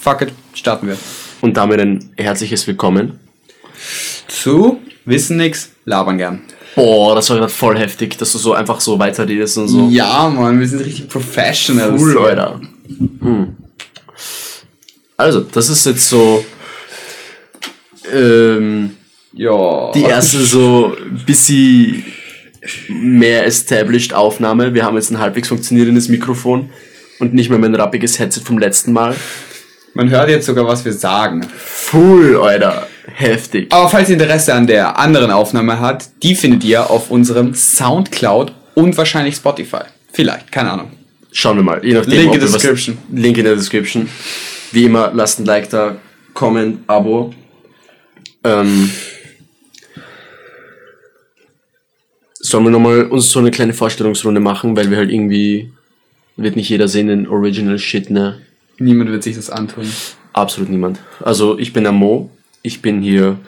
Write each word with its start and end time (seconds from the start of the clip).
fuck 0.00 0.22
it, 0.22 0.32
starten 0.54 0.88
wir. 0.88 0.96
Und 1.40 1.56
damit 1.56 1.80
ein 1.80 2.10
herzliches 2.16 2.66
Willkommen. 2.66 3.20
Zu 4.28 4.78
Wissen 5.04 5.36
nix, 5.38 5.70
labern 5.84 6.18
gern. 6.18 6.40
Boah, 6.74 7.14
das 7.14 7.28
war 7.30 7.36
gerade 7.38 7.52
voll 7.52 7.78
heftig, 7.78 8.16
dass 8.18 8.32
du 8.32 8.38
so 8.38 8.52
einfach 8.54 8.80
so 8.80 8.98
weiterredest 8.98 9.58
und 9.58 9.68
so. 9.68 9.88
Ja, 9.90 10.28
Mann, 10.28 10.60
wir 10.60 10.68
sind 10.68 10.80
richtig 10.84 11.08
Professionals. 11.08 12.00
Cool, 12.00 12.18
Alter. 12.18 12.60
Hm. 13.20 13.56
Also, 15.16 15.40
das 15.40 15.68
ist 15.68 15.84
jetzt 15.86 16.08
so 16.08 16.44
ähm, 18.12 18.92
Ja. 19.32 19.90
die 19.92 20.02
erste 20.02 20.38
so 20.44 20.96
bisschen 21.26 22.04
mehr 22.88 23.46
established 23.46 24.14
Aufnahme. 24.14 24.72
Wir 24.74 24.84
haben 24.84 24.96
jetzt 24.96 25.10
ein 25.10 25.18
halbwegs 25.18 25.48
funktionierendes 25.48 26.08
Mikrofon 26.08 26.70
und 27.18 27.34
nicht 27.34 27.50
mehr 27.50 27.58
mein 27.58 27.74
rappiges 27.74 28.18
Headset 28.18 28.42
vom 28.44 28.58
letzten 28.58 28.92
Mal. 28.92 29.16
Man 29.94 30.08
hört 30.10 30.28
jetzt 30.28 30.46
sogar, 30.46 30.66
was 30.66 30.84
wir 30.84 30.92
sagen. 30.92 31.42
Full, 31.56 32.36
Alter. 32.40 32.86
Heftig. 33.12 33.72
Aber 33.72 33.88
falls 33.88 34.08
ihr 34.08 34.14
Interesse 34.14 34.54
an 34.54 34.66
der 34.66 34.98
anderen 34.98 35.30
Aufnahme 35.30 35.80
hat, 35.80 36.08
die 36.22 36.34
findet 36.34 36.62
ihr 36.64 36.88
auf 36.90 37.10
unserem 37.10 37.54
Soundcloud 37.54 38.52
und 38.74 38.96
wahrscheinlich 38.96 39.34
Spotify. 39.36 39.82
Vielleicht, 40.12 40.52
keine 40.52 40.70
Ahnung. 40.72 40.92
Schauen 41.32 41.56
wir 41.56 41.62
mal. 41.64 41.84
Je 41.84 41.94
nachdem, 41.94 42.12
Link 42.12 42.34
in 42.34 42.40
wir 42.40 42.46
the 42.46 42.54
was- 42.54 42.62
description. 42.62 42.98
Link 43.12 43.36
in 43.38 43.44
der 43.44 43.56
Description. 43.56 44.08
Wie 44.72 44.84
immer, 44.84 45.10
lasst 45.12 45.40
ein 45.40 45.44
Like 45.44 45.68
da, 45.70 45.96
Comment, 46.34 46.80
Abo. 46.86 47.34
Ähm, 48.44 48.90
sollen 52.34 52.64
wir 52.64 52.70
nochmal 52.70 53.04
uns 53.06 53.30
so 53.30 53.38
eine 53.40 53.50
kleine 53.50 53.74
Vorstellungsrunde 53.74 54.40
machen, 54.40 54.76
weil 54.76 54.90
wir 54.90 54.96
halt 54.96 55.10
irgendwie, 55.10 55.72
wird 56.36 56.56
nicht 56.56 56.68
jeder 56.68 56.88
sehen, 56.88 57.08
den 57.08 57.26
Original 57.28 57.78
Shit, 57.78 58.10
ne? 58.10 58.40
Niemand 58.80 59.10
wird 59.10 59.22
sich 59.22 59.36
das 59.36 59.50
antun. 59.50 59.86
Absolut 60.32 60.70
niemand. 60.70 60.98
Also, 61.20 61.58
ich 61.58 61.74
bin 61.74 61.84
der 61.84 61.92
Mo. 61.92 62.30
Ich 62.62 62.80
bin 62.80 63.02
hier 63.02 63.38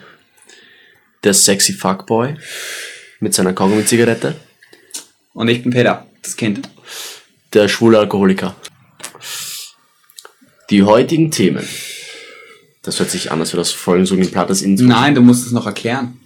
der 1.23 1.33
sexy 1.33 1.73
Fuckboy 1.73 2.35
mit 3.19 3.33
seiner 3.33 3.53
Kaugummi-Zigarette. 3.53 4.35
Und 5.33 5.47
ich 5.47 5.63
bin 5.63 5.71
Peter, 5.71 6.05
das 6.21 6.35
Kind. 6.35 6.69
der 7.53 7.67
schwule 7.67 7.97
Alkoholiker. 7.97 8.55
Die 10.69 10.83
heutigen 10.83 11.31
Themen. 11.31 11.67
Das 12.83 12.99
hört 12.99 13.09
sich 13.09 13.31
an, 13.31 13.39
als 13.39 13.53
wäre 13.53 13.61
das 13.61 13.71
voll 13.71 14.05
so 14.05 14.13
ein 14.13 14.29
plattes 14.29 14.61
Intro. 14.61 14.85
Nein, 14.85 15.15
du 15.15 15.21
musst 15.21 15.47
es 15.47 15.51
noch 15.51 15.65
erklären. 15.65 16.19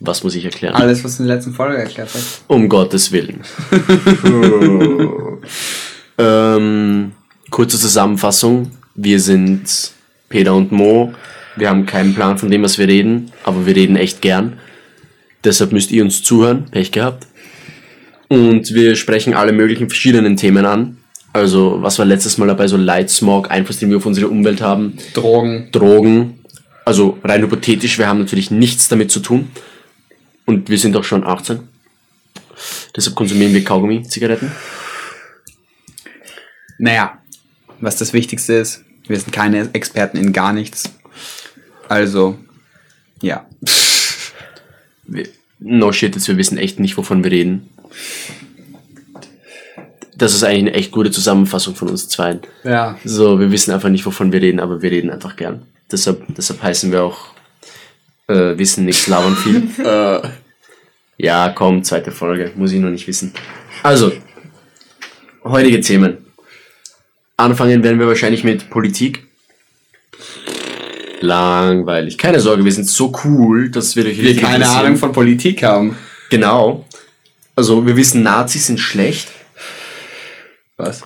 Was 0.00 0.22
muss 0.22 0.34
ich 0.34 0.44
erklären? 0.44 0.74
Alles, 0.74 1.02
was 1.02 1.16
du 1.16 1.22
in 1.22 1.28
der 1.28 1.36
letzten 1.36 1.54
Folge 1.54 1.78
erklärt 1.78 2.10
hast. 2.12 2.42
Um 2.46 2.68
Gottes 2.68 3.10
Willen. 3.12 3.40
ähm, 6.18 7.12
kurze 7.50 7.78
Zusammenfassung. 7.78 8.70
Wir 8.94 9.20
sind 9.20 9.92
Peter 10.28 10.54
und 10.54 10.72
Mo. 10.72 11.12
Wir 11.56 11.68
haben 11.68 11.86
keinen 11.86 12.14
Plan 12.14 12.38
von 12.38 12.50
dem, 12.50 12.62
was 12.62 12.78
wir 12.78 12.88
reden, 12.88 13.32
aber 13.44 13.66
wir 13.66 13.74
reden 13.74 13.96
echt 13.96 14.22
gern. 14.22 14.58
Deshalb 15.44 15.72
müsst 15.72 15.90
ihr 15.90 16.04
uns 16.04 16.22
zuhören. 16.22 16.66
Pech 16.70 16.92
gehabt. 16.92 17.26
Und 18.28 18.72
wir 18.72 18.94
sprechen 18.94 19.34
alle 19.34 19.52
möglichen 19.52 19.88
verschiedenen 19.88 20.36
Themen 20.36 20.64
an. 20.64 20.98
Also, 21.32 21.82
was 21.82 21.98
war 21.98 22.06
letztes 22.06 22.38
Mal 22.38 22.46
dabei? 22.46 22.66
So 22.68 22.76
Light 22.76 23.10
Smog, 23.10 23.50
Einfluss, 23.50 23.78
den 23.78 23.90
wir 23.90 23.96
auf 23.96 24.06
unsere 24.06 24.28
Umwelt 24.28 24.60
haben. 24.60 24.98
Drogen. 25.14 25.68
Drogen. 25.72 26.40
Also 26.84 27.18
rein 27.22 27.42
hypothetisch, 27.42 27.98
wir 27.98 28.08
haben 28.08 28.18
natürlich 28.18 28.50
nichts 28.50 28.88
damit 28.88 29.10
zu 29.10 29.20
tun. 29.20 29.50
Und 30.44 30.68
wir 30.68 30.78
sind 30.78 30.96
auch 30.96 31.04
schon 31.04 31.24
18. 31.24 31.60
Deshalb 32.96 33.14
konsumieren 33.14 33.54
wir 33.54 33.62
Kaugummi, 33.62 34.02
Zigaretten. 34.02 34.50
Naja, 36.78 37.19
was 37.80 37.96
das 37.96 38.12
Wichtigste 38.12 38.54
ist, 38.54 38.84
wir 39.06 39.18
sind 39.18 39.32
keine 39.32 39.68
Experten 39.72 40.16
in 40.16 40.32
gar 40.32 40.52
nichts. 40.52 40.90
Also, 41.88 42.38
ja. 43.20 43.46
No 45.58 45.92
shit, 45.92 46.14
jetzt 46.14 46.28
wir 46.28 46.36
wissen 46.36 46.58
echt 46.58 46.78
nicht, 46.78 46.96
wovon 46.96 47.24
wir 47.24 47.30
reden. 47.30 47.68
Das 50.16 50.34
ist 50.34 50.44
eigentlich 50.44 50.60
eine 50.60 50.74
echt 50.74 50.92
gute 50.92 51.10
Zusammenfassung 51.10 51.74
von 51.74 51.88
uns 51.88 52.08
zweien. 52.08 52.40
Ja. 52.62 52.98
So, 53.04 53.40
wir 53.40 53.50
wissen 53.50 53.72
einfach 53.72 53.88
nicht, 53.88 54.04
wovon 54.04 54.32
wir 54.32 54.42
reden, 54.42 54.60
aber 54.60 54.82
wir 54.82 54.90
reden 54.90 55.10
einfach 55.10 55.34
gern. 55.34 55.62
Deshalb, 55.90 56.22
deshalb 56.36 56.62
heißen 56.62 56.92
wir 56.92 57.02
auch 57.02 57.30
äh, 58.28 58.56
Wissen 58.56 58.84
nichts, 58.84 59.06
labern 59.06 59.34
viel. 59.36 59.68
äh, 59.84 60.20
ja, 61.16 61.48
komm, 61.48 61.82
zweite 61.82 62.12
Folge, 62.12 62.52
muss 62.54 62.72
ich 62.72 62.80
noch 62.80 62.90
nicht 62.90 63.08
wissen. 63.08 63.32
Also, 63.82 64.12
heutige 65.42 65.80
Themen. 65.80 66.18
Anfangen 67.40 67.82
werden 67.82 67.98
wir 67.98 68.06
wahrscheinlich 68.06 68.44
mit 68.44 68.70
Politik. 68.70 69.26
Langweilig. 71.20 72.18
Keine 72.18 72.40
Sorge, 72.40 72.64
wir 72.64 72.72
sind 72.72 72.86
so 72.86 73.12
cool, 73.24 73.70
dass 73.70 73.96
wir 73.96 74.04
durch 74.04 74.20
Wir 74.20 74.36
keine 74.36 74.68
Ahnung 74.68 74.96
von 74.96 75.12
Politik 75.12 75.62
haben. 75.62 75.96
Genau. 76.30 76.86
Also, 77.56 77.86
wir 77.86 77.96
wissen, 77.96 78.22
Nazis 78.22 78.66
sind 78.66 78.78
schlecht, 78.78 79.28
Was? 80.76 81.02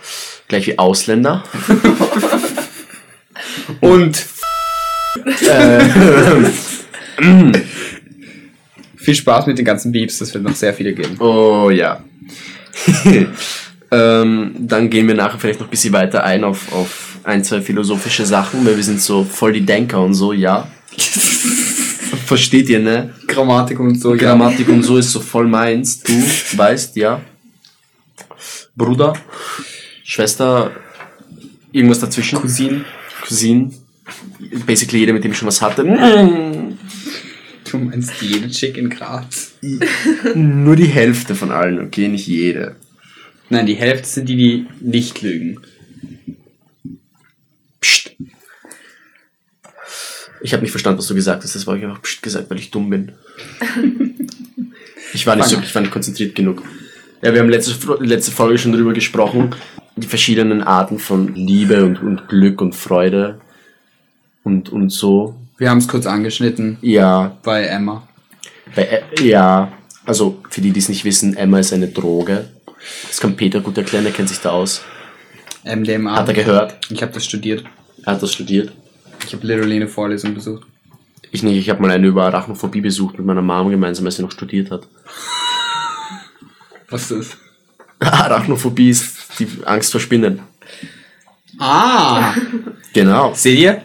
gleich 0.46 0.66
wie 0.66 0.78
Ausländer. 0.78 1.42
Und 3.80 4.26
viel 8.96 9.14
Spaß 9.14 9.46
mit 9.46 9.56
den 9.58 9.64
ganzen 9.64 9.92
Beeps, 9.92 10.18
das 10.18 10.34
wird 10.34 10.44
noch 10.44 10.54
sehr 10.54 10.74
viele 10.74 10.92
geben. 10.92 11.18
Oh 11.20 11.70
ja. 11.70 12.04
ähm, 13.90 14.54
dann 14.58 14.90
gehen 14.90 15.06
wir 15.06 15.14
nachher 15.14 15.38
vielleicht 15.38 15.60
noch 15.60 15.66
ein 15.66 15.70
bisschen 15.70 15.92
weiter 15.92 16.24
ein 16.24 16.44
auf, 16.44 16.72
auf 16.72 17.18
ein, 17.24 17.44
zwei 17.44 17.60
philosophische 17.60 18.26
Sachen, 18.26 18.64
weil 18.66 18.76
wir 18.76 18.84
sind 18.84 19.00
so 19.00 19.24
voll 19.24 19.52
die 19.52 19.64
Denker 19.64 20.00
und 20.02 20.14
so, 20.14 20.32
ja. 20.32 20.68
Versteht 22.26 22.68
ihr, 22.68 22.80
ne? 22.80 23.14
Grammatik 23.26 23.80
und 23.80 24.00
so, 24.00 24.16
Grammatik 24.16 24.68
und 24.68 24.82
so 24.82 24.96
ist 24.96 25.10
so 25.10 25.20
voll 25.20 25.46
meins. 25.46 26.00
Du 26.00 26.12
weißt, 26.56 26.96
ja. 26.96 27.20
Bruder, 28.76 29.12
Schwester, 30.02 30.72
irgendwas 31.72 32.00
dazwischen. 32.00 32.38
Cousin. 32.38 32.84
Cousin. 33.26 33.74
Basically 34.66 35.00
jeder, 35.00 35.12
mit 35.12 35.24
dem 35.24 35.32
ich 35.32 35.38
schon 35.38 35.48
was 35.48 35.62
hatte. 35.62 35.84
Du 37.70 37.78
meinst 37.78 38.20
jede 38.20 38.48
Chick 38.48 38.76
in 38.76 38.90
Graz? 38.90 39.54
Nur 40.34 40.76
die 40.76 40.86
Hälfte 40.86 41.34
von 41.34 41.50
allen, 41.50 41.80
okay? 41.80 42.08
Nicht 42.08 42.26
jede. 42.26 42.76
Nein, 43.50 43.66
die 43.66 43.74
Hälfte 43.74 44.08
sind 44.08 44.28
die, 44.28 44.36
die 44.36 44.66
nicht 44.80 45.22
lügen. 45.22 45.60
Psst. 47.80 48.16
Ich 50.42 50.52
habe 50.52 50.62
nicht 50.62 50.72
verstanden, 50.72 50.98
was 50.98 51.06
du 51.06 51.14
gesagt 51.14 51.42
hast. 51.42 51.54
Das 51.54 51.66
war 51.66 51.76
ich 51.76 51.84
einfach 51.84 52.02
psst 52.02 52.22
gesagt, 52.22 52.50
weil 52.50 52.58
ich 52.58 52.70
dumm 52.70 52.90
bin. 52.90 53.12
Ich 55.12 55.26
war 55.26 55.36
nicht 55.36 55.48
so, 55.48 55.58
ich 55.60 55.74
war 55.74 55.82
nicht 55.82 55.92
konzentriert 55.92 56.34
genug. 56.34 56.62
Ja, 57.22 57.32
wir 57.32 57.40
haben 57.40 57.48
letzte, 57.48 57.74
letzte 58.00 58.32
Folge 58.32 58.58
schon 58.58 58.72
darüber 58.72 58.92
gesprochen, 58.92 59.54
die 59.96 60.06
verschiedenen 60.06 60.62
Arten 60.62 60.98
von 60.98 61.34
Liebe 61.34 61.84
und, 61.84 62.02
und 62.02 62.28
Glück 62.28 62.60
und 62.60 62.74
Freude 62.74 63.40
und, 64.42 64.68
und 64.70 64.90
so. 64.90 65.36
Wir 65.56 65.70
haben 65.70 65.78
es 65.78 65.88
kurz 65.88 66.06
angeschnitten 66.06 66.78
Ja, 66.82 67.38
bei 67.42 67.62
Emma. 67.64 68.06
bei, 68.74 69.02
Ä- 69.16 69.22
ja, 69.22 69.72
also 70.04 70.42
für 70.50 70.60
die, 70.60 70.72
die 70.72 70.80
es 70.80 70.88
nicht 70.88 71.04
wissen, 71.04 71.36
Emma 71.36 71.60
ist 71.60 71.72
eine 71.72 71.88
Droge. 71.88 72.48
Das 73.08 73.20
kann 73.20 73.36
Peter 73.36 73.60
gut 73.60 73.78
erklären, 73.78 74.06
er 74.06 74.12
kennt 74.12 74.28
sich 74.28 74.40
da 74.40 74.50
aus. 74.50 74.82
MDMA. 75.64 76.16
Hat 76.16 76.28
er 76.28 76.34
gehört? 76.34 76.76
Ich 76.90 77.02
habe 77.02 77.12
das 77.12 77.24
studiert. 77.24 77.64
Er 78.04 78.14
hat 78.14 78.22
das 78.22 78.32
studiert. 78.32 78.72
Ich 79.26 79.32
habe 79.32 79.46
literally 79.46 79.76
eine 79.76 79.88
Vorlesung 79.88 80.34
besucht. 80.34 80.66
Ich 81.30 81.42
nicht, 81.42 81.56
ich 81.56 81.70
habe 81.70 81.82
mal 81.82 81.90
eine 81.90 82.06
über 82.06 82.24
Arachnophobie 82.26 82.80
besucht 82.80 83.18
mit 83.18 83.26
meiner 83.26 83.42
Mom 83.42 83.70
gemeinsam, 83.70 84.06
als 84.06 84.16
sie 84.16 84.22
noch 84.22 84.30
studiert 84.30 84.70
hat. 84.70 84.86
Was 86.90 87.10
ist 87.10 87.36
Arachnophobie 87.98 88.90
ist 88.90 89.16
die 89.38 89.48
Angst 89.64 89.90
vor 89.92 90.00
Spinnen. 90.00 90.40
Ah! 91.58 92.34
Genau. 92.92 93.32
Seht 93.34 93.58
ihr? 93.58 93.82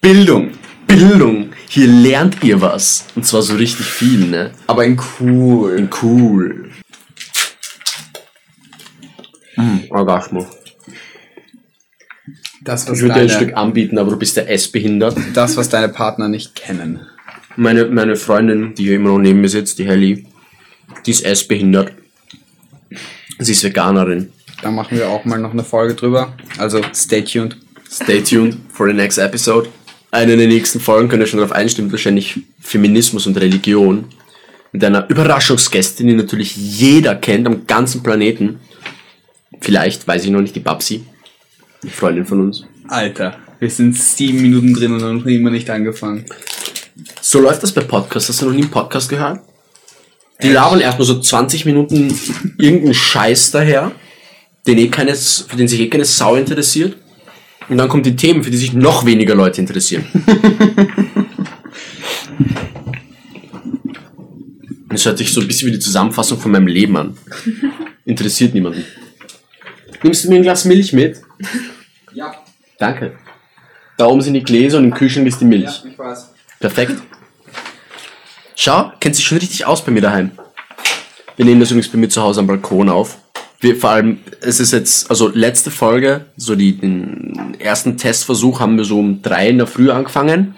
Bildung. 0.00 0.52
Bildung. 0.86 1.50
Hier 1.68 1.86
lernt 1.86 2.42
ihr 2.42 2.60
was. 2.60 3.06
Und 3.14 3.26
zwar 3.26 3.42
so 3.42 3.54
richtig 3.54 3.86
viel, 3.86 4.26
ne? 4.26 4.52
Aber 4.66 4.84
in 4.84 5.00
cool. 5.20 5.88
Cool. 6.02 6.67
Mm, 9.58 9.90
Orgasmo. 9.90 10.46
Das, 12.62 12.88
was 12.88 12.96
Ich 12.96 13.02
würde 13.02 13.14
dir 13.14 13.20
ein 13.20 13.28
deine, 13.28 13.40
Stück 13.40 13.56
anbieten, 13.56 13.98
aber 13.98 14.10
du 14.10 14.16
bist 14.18 14.36
ja 14.36 14.42
S-behindert. 14.44 15.16
das, 15.34 15.56
was 15.56 15.68
deine 15.68 15.88
Partner 15.88 16.28
nicht 16.28 16.54
kennen. 16.54 17.00
Meine, 17.56 17.86
meine 17.86 18.16
Freundin, 18.16 18.74
die 18.74 18.84
hier 18.84 18.96
immer 18.96 19.10
noch 19.10 19.18
neben 19.18 19.40
mir 19.40 19.48
sitzt, 19.48 19.78
die 19.78 19.86
Helly, 19.86 20.26
die 21.06 21.10
ist 21.10 21.24
S-behindert. 21.24 21.92
Sie 23.38 23.52
ist 23.52 23.64
Veganerin. 23.64 24.32
Da 24.62 24.70
machen 24.70 24.98
wir 24.98 25.08
auch 25.08 25.24
mal 25.24 25.38
noch 25.38 25.52
eine 25.52 25.64
Folge 25.64 25.94
drüber. 25.94 26.34
Also 26.58 26.80
stay 26.94 27.22
tuned. 27.22 27.56
Stay 27.90 28.22
tuned 28.22 28.56
for 28.72 28.86
the 28.86 28.92
next 28.92 29.18
episode. 29.18 29.68
Eine 30.10 30.36
der 30.36 30.48
nächsten 30.48 30.80
Folgen 30.80 31.08
könnt 31.08 31.22
ihr 31.22 31.26
schon 31.26 31.38
darauf 31.38 31.54
einstimmen, 31.54 31.92
wahrscheinlich 31.92 32.40
Feminismus 32.60 33.26
und 33.26 33.36
Religion. 33.38 34.06
Mit 34.72 34.84
einer 34.84 35.08
Überraschungsgästin, 35.08 36.06
die 36.06 36.14
natürlich 36.14 36.56
jeder 36.56 37.14
kennt 37.14 37.46
am 37.46 37.66
ganzen 37.66 38.02
Planeten. 38.02 38.60
Vielleicht, 39.60 40.06
weiß 40.06 40.24
ich 40.24 40.30
noch 40.30 40.40
nicht, 40.40 40.54
die 40.54 40.60
Babsi. 40.60 41.04
Die 41.82 41.90
Freundin 41.90 42.24
von 42.26 42.40
uns. 42.40 42.64
Alter. 42.88 43.36
Wir 43.58 43.70
sind 43.70 43.96
sieben 43.96 44.40
Minuten 44.40 44.72
drin 44.72 44.92
und 44.92 45.02
haben 45.02 45.18
noch 45.18 45.26
immer 45.26 45.50
nicht 45.50 45.68
angefangen. 45.68 46.24
So 47.20 47.40
läuft 47.40 47.62
das 47.62 47.72
bei 47.72 47.82
Podcasts. 47.82 48.28
Hast 48.28 48.42
du 48.42 48.46
noch 48.46 48.52
nie 48.52 48.62
einen 48.62 48.70
Podcast 48.70 49.08
gehört? 49.08 49.40
Die 50.42 50.50
labern 50.50 50.80
erstmal 50.80 51.06
so 51.06 51.20
20 51.20 51.64
Minuten 51.64 52.14
irgendeinen 52.58 52.94
Scheiß 52.94 53.50
daher, 53.50 53.90
den 54.66 54.78
eh 54.78 54.88
keine, 54.88 55.14
für 55.16 55.56
den 55.56 55.66
sich 55.66 55.80
eh 55.80 55.88
keine 55.88 56.04
Sau 56.04 56.36
interessiert. 56.36 56.96
Und 57.68 57.78
dann 57.78 57.88
kommen 57.88 58.04
die 58.04 58.16
Themen, 58.16 58.44
für 58.44 58.50
die 58.50 58.56
sich 58.56 58.72
noch 58.72 59.04
weniger 59.04 59.34
Leute 59.34 59.60
interessieren. 59.60 60.06
Das 64.90 65.04
hört 65.04 65.18
sich 65.18 65.32
so 65.32 65.40
ein 65.40 65.46
bisschen 65.46 65.68
wie 65.68 65.72
die 65.72 65.78
Zusammenfassung 65.78 66.40
von 66.40 66.50
meinem 66.50 66.66
Leben 66.66 66.96
an. 66.96 67.16
Interessiert 68.04 68.54
niemanden. 68.54 68.84
Nimmst 70.02 70.24
du 70.24 70.28
mir 70.28 70.36
ein 70.36 70.42
Glas 70.42 70.64
Milch 70.64 70.92
mit? 70.92 71.20
Ja, 72.14 72.34
Danke. 72.78 73.18
Da 73.98 74.06
oben 74.06 74.22
sind 74.22 74.34
die 74.34 74.42
Gläser 74.42 74.78
und 74.78 74.84
im 74.84 74.94
Kühlschrank 74.94 75.26
ist 75.26 75.40
die 75.40 75.44
Milch. 75.44 75.82
ich 75.84 75.98
weiß. 75.98 76.30
Perfekt. 76.58 77.02
Schau, 78.56 78.92
kennt 79.00 79.14
sich 79.14 79.26
schon 79.26 79.38
richtig 79.38 79.66
aus 79.66 79.84
bei 79.84 79.92
mir 79.92 80.00
daheim. 80.00 80.30
Wir 81.36 81.44
nehmen 81.44 81.60
das 81.60 81.70
übrigens 81.70 81.90
bei 81.90 81.98
mir 81.98 82.08
zu 82.08 82.22
Hause 82.22 82.40
am 82.40 82.46
Balkon 82.46 82.88
auf. 82.88 83.18
Wir, 83.60 83.76
vor 83.76 83.90
allem, 83.90 84.20
es 84.40 84.58
ist 84.58 84.72
jetzt, 84.72 85.10
also 85.10 85.28
letzte 85.28 85.70
Folge, 85.70 86.26
so 86.36 86.54
die, 86.54 86.76
den 86.76 87.56
ersten 87.60 87.96
Testversuch 87.98 88.60
haben 88.60 88.76
wir 88.76 88.84
so 88.84 88.98
um 88.98 89.20
drei 89.20 89.48
in 89.48 89.58
der 89.58 89.66
Früh 89.66 89.90
angefangen. 89.90 90.54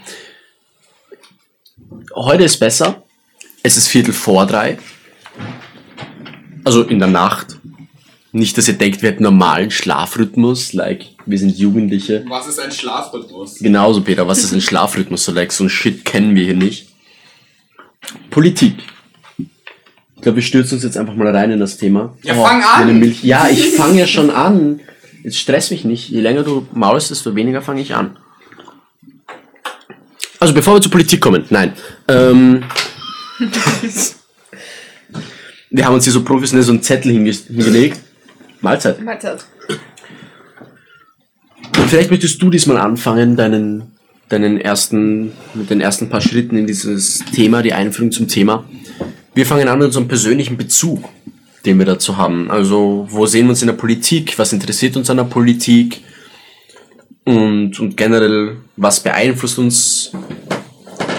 Heute 2.14 2.44
ist 2.44 2.58
besser. 2.58 3.02
Es 3.62 3.76
ist 3.76 3.88
Viertel 3.88 4.12
vor 4.12 4.46
drei. 4.46 4.78
Also 6.64 6.82
in 6.82 6.98
der 6.98 7.08
Nacht. 7.08 7.58
Nicht, 8.32 8.56
dass 8.56 8.68
ihr 8.68 8.74
denkt, 8.74 9.02
wir 9.02 9.10
hätten 9.10 9.24
normalen 9.24 9.72
Schlafrhythmus, 9.72 10.72
like, 10.72 11.06
wir 11.26 11.38
sind 11.38 11.58
Jugendliche. 11.58 12.24
Was 12.28 12.46
ist 12.46 12.60
ein 12.60 12.70
Schlafrhythmus? 12.70 13.56
Genauso, 13.58 14.02
Peter, 14.02 14.28
was 14.28 14.44
ist 14.44 14.52
ein 14.52 14.60
Schlafrhythmus? 14.60 15.24
So, 15.24 15.32
like, 15.32 15.52
so 15.52 15.64
ein 15.64 15.70
Shit 15.70 16.04
kennen 16.04 16.36
wir 16.36 16.44
hier 16.44 16.54
nicht. 16.54 16.90
Politik. 18.30 18.74
Ich 19.38 20.22
glaube, 20.22 20.36
wir 20.36 20.42
stürzen 20.42 20.74
uns 20.74 20.84
jetzt 20.84 20.96
einfach 20.96 21.14
mal 21.14 21.34
rein 21.34 21.50
in 21.50 21.58
das 21.58 21.76
Thema. 21.76 22.16
Ja, 22.22 22.34
fang 22.34 22.62
an! 22.62 23.14
Ja, 23.22 23.48
ich 23.48 23.70
fange 23.76 23.98
ja 23.98 24.06
schon 24.06 24.30
an. 24.30 24.80
Jetzt 25.24 25.38
stress 25.38 25.70
mich 25.70 25.84
nicht. 25.84 26.08
Je 26.08 26.20
länger 26.20 26.44
du 26.44 26.68
maulst, 26.72 27.10
desto 27.10 27.34
weniger 27.34 27.62
fange 27.62 27.80
ich 27.80 27.94
an. 27.94 28.16
Also, 30.38 30.54
bevor 30.54 30.74
wir 30.74 30.82
zur 30.82 30.92
Politik 30.92 31.20
kommen, 31.20 31.44
nein. 31.50 31.72
Ähm, 32.06 32.62
wir 35.70 35.84
haben 35.84 35.94
uns 35.94 36.04
hier 36.04 36.12
so 36.12 36.22
professionell 36.22 36.62
so 36.64 36.72
einen 36.72 36.82
Zettel 36.82 37.12
hinge 37.12 37.32
hingelegt. 37.32 37.98
Mahlzeit. 38.60 39.02
Mahlzeit. 39.02 39.44
Und 41.78 41.88
vielleicht 41.88 42.10
möchtest 42.10 42.40
du 42.42 42.50
diesmal 42.50 42.76
anfangen, 42.78 43.36
deinen, 43.36 43.92
deinen 44.28 44.60
ersten, 44.60 45.32
mit 45.54 45.70
den 45.70 45.80
ersten 45.80 46.08
paar 46.08 46.20
Schritten 46.20 46.56
in 46.56 46.66
dieses 46.66 47.20
Thema, 47.34 47.62
die 47.62 47.72
Einführung 47.72 48.12
zum 48.12 48.28
Thema. 48.28 48.64
Wir 49.34 49.46
fangen 49.46 49.68
an 49.68 49.78
mit 49.78 49.86
unserem 49.86 50.08
persönlichen 50.08 50.56
Bezug, 50.56 51.08
den 51.64 51.78
wir 51.78 51.86
dazu 51.86 52.16
haben. 52.16 52.50
Also, 52.50 53.06
wo 53.10 53.26
sehen 53.26 53.46
wir 53.46 53.50
uns 53.50 53.62
in 53.62 53.68
der 53.68 53.74
Politik? 53.74 54.38
Was 54.38 54.52
interessiert 54.52 54.96
uns 54.96 55.08
an 55.08 55.18
der 55.18 55.24
Politik? 55.24 56.02
Und, 57.24 57.78
und 57.78 57.96
generell, 57.96 58.56
was 58.76 59.00
beeinflusst 59.00 59.58
uns 59.58 60.12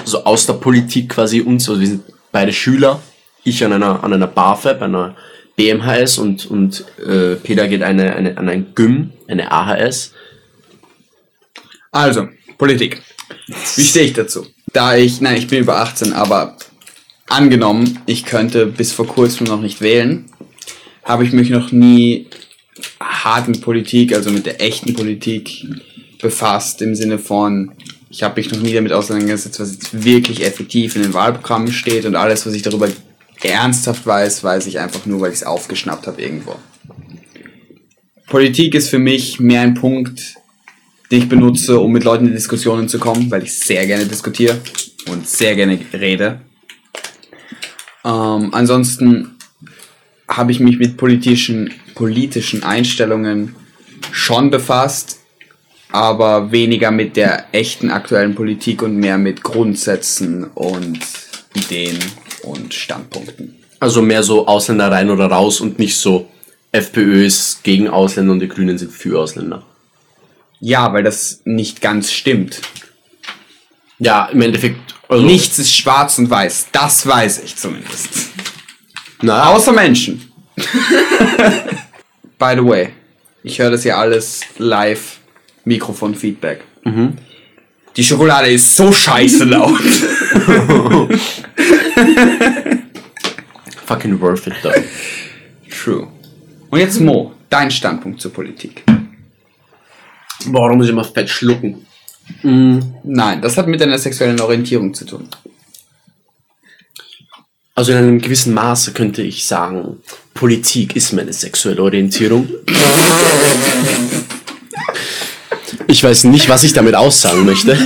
so 0.04 0.24
aus 0.26 0.46
der 0.46 0.54
Politik 0.54 1.10
quasi 1.10 1.42
uns? 1.42 1.70
Also, 1.70 1.80
wir 1.80 1.88
sind 1.88 2.04
beide 2.32 2.52
Schüler. 2.52 3.02
Ich 3.44 3.64
an 3.64 3.74
einer, 3.74 4.04
an 4.04 4.14
einer 4.14 4.28
BAföG, 4.28 4.82
einer 4.82 5.16
BMHS 5.62 6.18
und, 6.18 6.48
und 6.48 6.86
äh, 7.06 7.36
Peter 7.36 7.68
geht 7.68 7.84
eine, 7.84 8.16
eine, 8.16 8.38
an 8.38 8.50
ein 8.50 8.74
Gym, 8.74 9.12
eine 9.28 9.52
AHS. 9.52 10.14
Also, 11.92 12.30
Politik. 12.58 13.02
Wie 13.76 13.84
stehe 13.84 14.06
ich 14.06 14.14
dazu? 14.14 14.48
Da 14.74 14.96
ich, 14.96 15.22
nein, 15.22 15.38
ich 15.38 15.48
bin 15.48 15.60
über 15.60 15.78
18, 15.78 16.14
aber 16.14 16.58
angenommen, 17.28 18.00
ich 18.08 18.26
könnte 18.26 18.66
bis 18.66 18.92
vor 18.92 19.06
kurzem 19.06 19.46
noch 19.46 19.62
nicht 19.62 19.82
wählen, 19.82 20.26
habe 21.04 21.26
ich 21.26 21.32
mich 21.32 21.52
noch 21.52 21.72
nie 21.72 22.28
hart 23.00 23.48
mit 23.48 23.62
Politik, 23.62 24.16
also 24.16 24.32
mit 24.32 24.48
der 24.48 24.62
echten 24.62 24.96
Politik 24.96 25.68
befasst, 26.20 26.82
im 26.82 26.96
Sinne 26.96 27.20
von, 27.20 27.74
ich 28.10 28.24
habe 28.24 28.42
mich 28.42 28.52
noch 28.52 28.62
nie 28.62 28.74
damit 28.74 28.94
auseinandergesetzt, 28.94 29.60
was 29.60 29.74
jetzt 29.74 30.04
wirklich 30.04 30.44
effektiv 30.44 30.96
in 30.96 31.04
den 31.04 31.14
Wahlprogrammen 31.14 31.72
steht 31.72 32.06
und 32.06 32.16
alles, 32.16 32.48
was 32.48 32.54
ich 32.54 32.64
darüber 32.64 32.88
ernsthaft 33.44 34.06
weiß, 34.06 34.44
weiß 34.44 34.68
ich 34.68 34.80
einfach 34.80 35.06
nur, 35.06 35.22
weil 35.22 35.32
ich 35.32 35.38
es 35.38 35.44
aufgeschnappt 35.44 36.08
habe 36.08 36.22
irgendwo. 36.22 36.56
Politik 38.28 38.76
ist 38.76 38.90
für 38.90 39.00
mich 39.00 39.40
mehr 39.40 39.62
ein 39.62 39.74
Punkt, 39.74 40.36
den 41.12 41.24
ich 41.24 41.30
benutze, 41.30 41.80
um 41.80 41.92
mit 41.92 42.04
Leuten 42.04 42.28
in 42.28 42.34
Diskussionen 42.34 42.88
zu 42.88 42.98
kommen, 42.98 43.30
weil 43.30 43.44
ich 43.44 43.54
sehr 43.54 43.86
gerne 43.86 44.06
diskutiere 44.06 44.60
und 45.10 45.28
sehr 45.28 45.56
gerne 45.56 45.78
rede. 45.94 46.40
Ähm, 48.06 48.54
ansonsten 48.54 49.36
habe 50.30 50.52
ich 50.54 50.62
mich 50.62 50.80
mit 50.80 50.96
politischen, 50.96 51.74
politischen 51.94 52.64
Einstellungen 52.64 53.56
schon 54.12 54.50
befasst, 54.50 55.20
aber 55.92 56.52
weniger 56.54 56.92
mit 56.92 57.18
der 57.18 57.48
echten 57.52 57.92
aktuellen 57.92 58.34
Politik 58.34 58.82
und 58.82 58.96
mehr 58.96 59.18
mit 59.18 59.44
Grundsätzen 59.44 60.46
und 60.46 61.00
Ideen 61.54 62.00
und 62.44 62.74
Standpunkten. 62.74 63.56
Also 63.80 64.02
mehr 64.02 64.24
so 64.24 64.48
Ausländer 64.48 64.92
rein 64.92 65.10
oder 65.10 65.26
raus 65.28 65.60
und 65.62 65.80
nicht 65.80 65.98
so 65.98 66.30
FPÖ 66.72 67.26
ist 67.26 67.64
gegen 67.64 67.90
Ausländer 67.90 68.34
und 68.34 68.40
die 68.40 68.48
Grünen 68.48 68.78
sind 68.78 68.92
für 68.92 69.20
Ausländer. 69.20 69.64
Ja, 70.60 70.94
weil 70.94 71.04
das 71.04 71.42
nicht 71.46 71.82
ganz 71.82 72.12
stimmt. 72.12 72.62
Ja, 74.00 74.28
im 74.28 74.42
Endeffekt. 74.42 74.96
Also, 75.08 75.26
Nichts 75.26 75.60
ist 75.60 75.76
schwarz 75.76 76.18
und 76.18 76.30
weiß. 76.30 76.68
Das 76.72 77.06
weiß 77.06 77.42
ich 77.44 77.56
zumindest. 77.56 78.10
Na, 79.22 79.50
Außer 79.50 79.74
Menschen. 79.74 80.32
By 82.38 82.54
the 82.56 82.66
way, 82.66 82.90
ich 83.44 83.60
höre 83.60 83.72
das 83.72 83.84
ja 83.84 83.98
alles 83.98 84.42
live. 84.58 85.20
Mikrofon-Feedback. 85.66 86.64
Die 87.96 88.04
Schokolade 88.04 88.50
ist 88.50 88.76
so 88.76 88.92
scheiße 88.92 89.44
laut. 89.44 89.82
fucking 93.86 94.20
worth 94.20 94.48
it 94.48 94.54
though. 94.64 94.74
True. 95.70 96.08
Und 96.70 96.80
jetzt 96.80 97.00
Mo, 97.00 97.34
dein 97.50 97.70
Standpunkt 97.70 98.22
zur 98.22 98.32
Politik. 98.32 98.84
Da 100.46 100.74
muss 100.74 100.88
ich 100.88 100.94
mal 100.94 101.04
fett 101.04 101.30
schlucken. 101.30 101.86
Nein, 102.44 103.42
das 103.42 103.58
hat 103.58 103.68
mit 103.68 103.82
deiner 103.82 103.98
sexuellen 103.98 104.40
Orientierung 104.40 104.94
zu 104.94 105.06
tun. 105.06 105.28
Also 107.76 107.92
in 107.92 107.98
einem 107.98 108.22
gewissen 108.22 108.54
Maße 108.54 108.94
könnte 108.94 109.22
ich 109.22 109.46
sagen, 109.46 109.98
Politik 110.34 110.96
ist 110.96 111.14
meine 111.14 111.34
sexuelle 111.34 111.82
Orientierung. 111.82 112.48
Ich 115.92 116.02
weiß 116.02 116.24
nicht, 116.24 116.48
was 116.48 116.64
ich 116.64 116.72
damit 116.72 116.96
aussagen 116.96 117.46
möchte, 117.46 117.78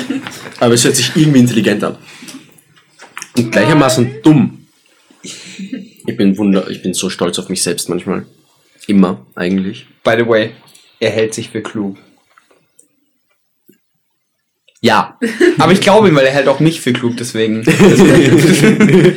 aber 0.59 0.75
es 0.75 0.83
hört 0.83 0.95
sich 0.95 1.15
irgendwie 1.15 1.39
intelligent 1.39 1.83
an. 1.83 1.97
Und 3.35 3.51
gleichermaßen 3.51 4.21
dumm. 4.21 4.67
Ich 5.23 6.15
bin 6.15 6.37
wunder, 6.37 6.69
ich 6.69 6.83
bin 6.83 6.93
so 6.93 7.09
stolz 7.09 7.39
auf 7.39 7.49
mich 7.49 7.63
selbst 7.63 7.89
manchmal. 7.89 8.27
Immer, 8.85 9.25
eigentlich. 9.33 9.87
By 10.03 10.17
the 10.19 10.27
way, 10.27 10.51
er 10.99 11.09
hält 11.09 11.33
sich 11.33 11.49
für 11.49 11.63
klug. 11.63 11.97
Ja. 14.81 15.17
Aber 15.57 15.71
ich 15.71 15.81
glaube 15.81 16.07
ihm, 16.07 16.15
weil 16.15 16.27
er 16.27 16.31
hält 16.31 16.47
auch 16.47 16.59
mich 16.59 16.81
für 16.81 16.93
klug, 16.93 17.17
deswegen. 17.17 17.65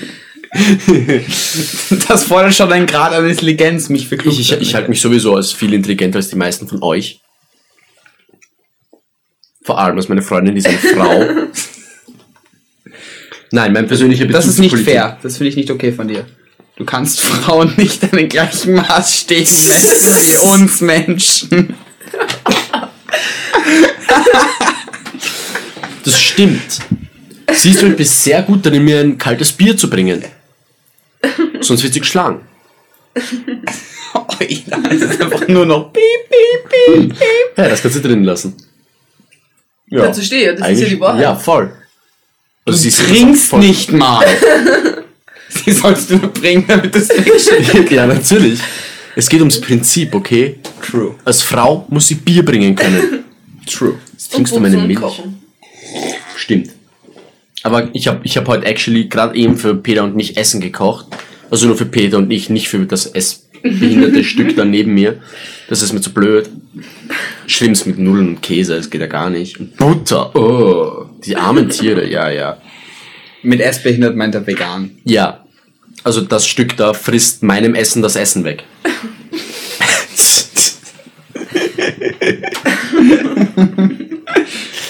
Das 2.08 2.24
fordert 2.24 2.54
schon 2.54 2.72
einen 2.72 2.86
Grad 2.86 3.12
an 3.12 3.28
Intelligenz, 3.28 3.90
mich 3.90 4.08
für 4.08 4.16
klug 4.16 4.32
Ich, 4.32 4.40
ich, 4.50 4.60
ich 4.62 4.74
halte 4.74 4.88
mich 4.88 4.98
sowieso 4.98 5.34
als 5.34 5.52
viel 5.52 5.74
intelligenter 5.74 6.16
als 6.16 6.30
die 6.30 6.36
meisten 6.36 6.66
von 6.66 6.82
euch. 6.82 7.20
Vor 9.68 9.78
allem 9.78 9.98
als 9.98 10.08
meine 10.08 10.22
Freundin, 10.22 10.56
ist 10.56 10.66
eine 10.66 10.78
Frau. 10.78 11.26
Nein, 13.50 13.74
mein 13.74 13.86
persönlicher 13.86 14.24
Bezug 14.24 14.40
Das 14.40 14.46
ist 14.46 14.58
nicht 14.60 14.70
Politik- 14.70 14.92
fair. 14.94 15.18
Das 15.22 15.36
finde 15.36 15.50
ich 15.50 15.56
nicht 15.56 15.70
okay 15.70 15.92
von 15.92 16.08
dir. 16.08 16.24
Du 16.76 16.86
kannst 16.86 17.20
Frauen 17.20 17.74
nicht 17.76 18.02
an 18.02 18.12
den 18.16 18.30
gleichen 18.30 18.72
Maßstäben 18.76 19.44
messen 19.44 20.16
wie 20.16 20.36
uns 20.54 20.80
Menschen. 20.80 21.74
Das 26.04 26.18
stimmt. 26.18 26.78
Siehst 27.52 27.82
du, 27.82 27.88
ich 27.88 27.96
bin 27.96 28.06
sehr 28.06 28.40
gut 28.42 28.64
darin, 28.64 28.82
mir 28.84 29.00
ein 29.00 29.18
kaltes 29.18 29.52
Bier 29.52 29.76
zu 29.76 29.90
bringen. 29.90 30.24
Sonst 31.60 31.82
wird 31.82 31.92
sie 31.92 32.00
geschlagen. 32.00 32.40
Oh, 34.14 34.24
ja, 34.40 34.78
es 34.90 35.02
ist 35.02 35.20
einfach 35.20 35.46
nur 35.48 35.66
noch 35.66 35.92
piep, 35.92 36.02
piep, 36.30 36.70
piep, 36.70 37.10
piep. 37.10 37.58
Ja, 37.58 37.68
das 37.68 37.82
kannst 37.82 37.98
du 37.98 38.00
drin 38.00 38.24
lassen. 38.24 38.56
Ja, 39.90 40.02
Dazu 40.02 40.22
stehe, 40.22 40.54
das 40.54 40.60
ist 40.60 40.60
ja 40.60 40.66
eigentlich- 40.66 40.88
die 40.90 41.00
Wahrheit. 41.00 41.22
Ja, 41.22 41.34
voll. 41.36 41.72
Du 42.64 42.72
Also 42.72 42.88
trinkst 42.90 43.48
voll- 43.48 43.60
nicht 43.60 43.92
mal. 43.92 44.24
Sie 45.48 45.72
sollst 45.72 46.10
du 46.10 46.16
nur 46.16 46.30
bringen, 46.30 46.64
damit 46.68 46.94
du 46.94 46.98
es 46.98 47.08
trinkst. 47.08 47.50
ja, 47.90 48.06
natürlich. 48.06 48.60
Es 49.16 49.28
geht 49.28 49.40
ums 49.40 49.60
Prinzip, 49.60 50.14
okay? 50.14 50.58
True. 50.86 51.14
Als 51.24 51.42
Frau 51.42 51.86
muss 51.88 52.06
sie 52.08 52.14
Bier 52.16 52.44
bringen 52.44 52.76
können. 52.76 53.24
True. 53.66 53.94
Jetzt 54.12 54.32
trinkst 54.32 54.52
du 54.52 54.56
Und 54.56 54.62
meine 54.62 54.76
Milch. 54.76 55.00
kochen. 55.00 55.42
Stimmt. 56.36 56.70
Aber 57.62 57.88
ich 57.94 58.06
habe 58.06 58.20
ich 58.22 58.36
hab 58.36 58.46
heute 58.46 58.66
actually 58.66 59.08
gerade 59.08 59.34
eben 59.36 59.56
für 59.56 59.74
Peter 59.74 60.04
und 60.04 60.14
mich 60.14 60.36
Essen 60.36 60.60
gekocht. 60.60 61.06
Also 61.50 61.66
nur 61.66 61.76
für 61.76 61.86
Peter 61.86 62.18
und 62.18 62.30
ich, 62.30 62.50
nicht 62.50 62.68
für 62.68 62.78
das 62.86 63.06
essbehinderte 63.62 64.24
Stück 64.24 64.56
da 64.56 64.64
neben 64.64 64.94
mir. 64.94 65.20
Das 65.68 65.82
ist 65.82 65.92
mir 65.92 66.00
zu 66.00 66.12
blöd. 66.12 66.48
Schlimm's 67.46 67.86
mit 67.86 67.98
Nudeln 67.98 68.28
und 68.28 68.42
Käse, 68.42 68.76
das 68.76 68.90
geht 68.90 69.00
ja 69.00 69.06
gar 69.06 69.30
nicht. 69.30 69.58
Und 69.60 69.76
Butter, 69.76 70.34
oh. 70.34 71.06
Die 71.24 71.36
armen 71.36 71.68
Tiere, 71.68 72.08
ja, 72.08 72.30
ja. 72.30 72.58
Mit 73.42 73.60
essbehindert 73.60 74.16
meint 74.16 74.34
er 74.34 74.46
vegan. 74.46 74.90
Ja. 75.04 75.44
Also 76.04 76.20
das 76.20 76.46
Stück 76.46 76.76
da 76.76 76.94
frisst 76.94 77.42
meinem 77.42 77.74
Essen 77.74 78.02
das 78.02 78.16
Essen 78.16 78.44
weg. 78.44 78.64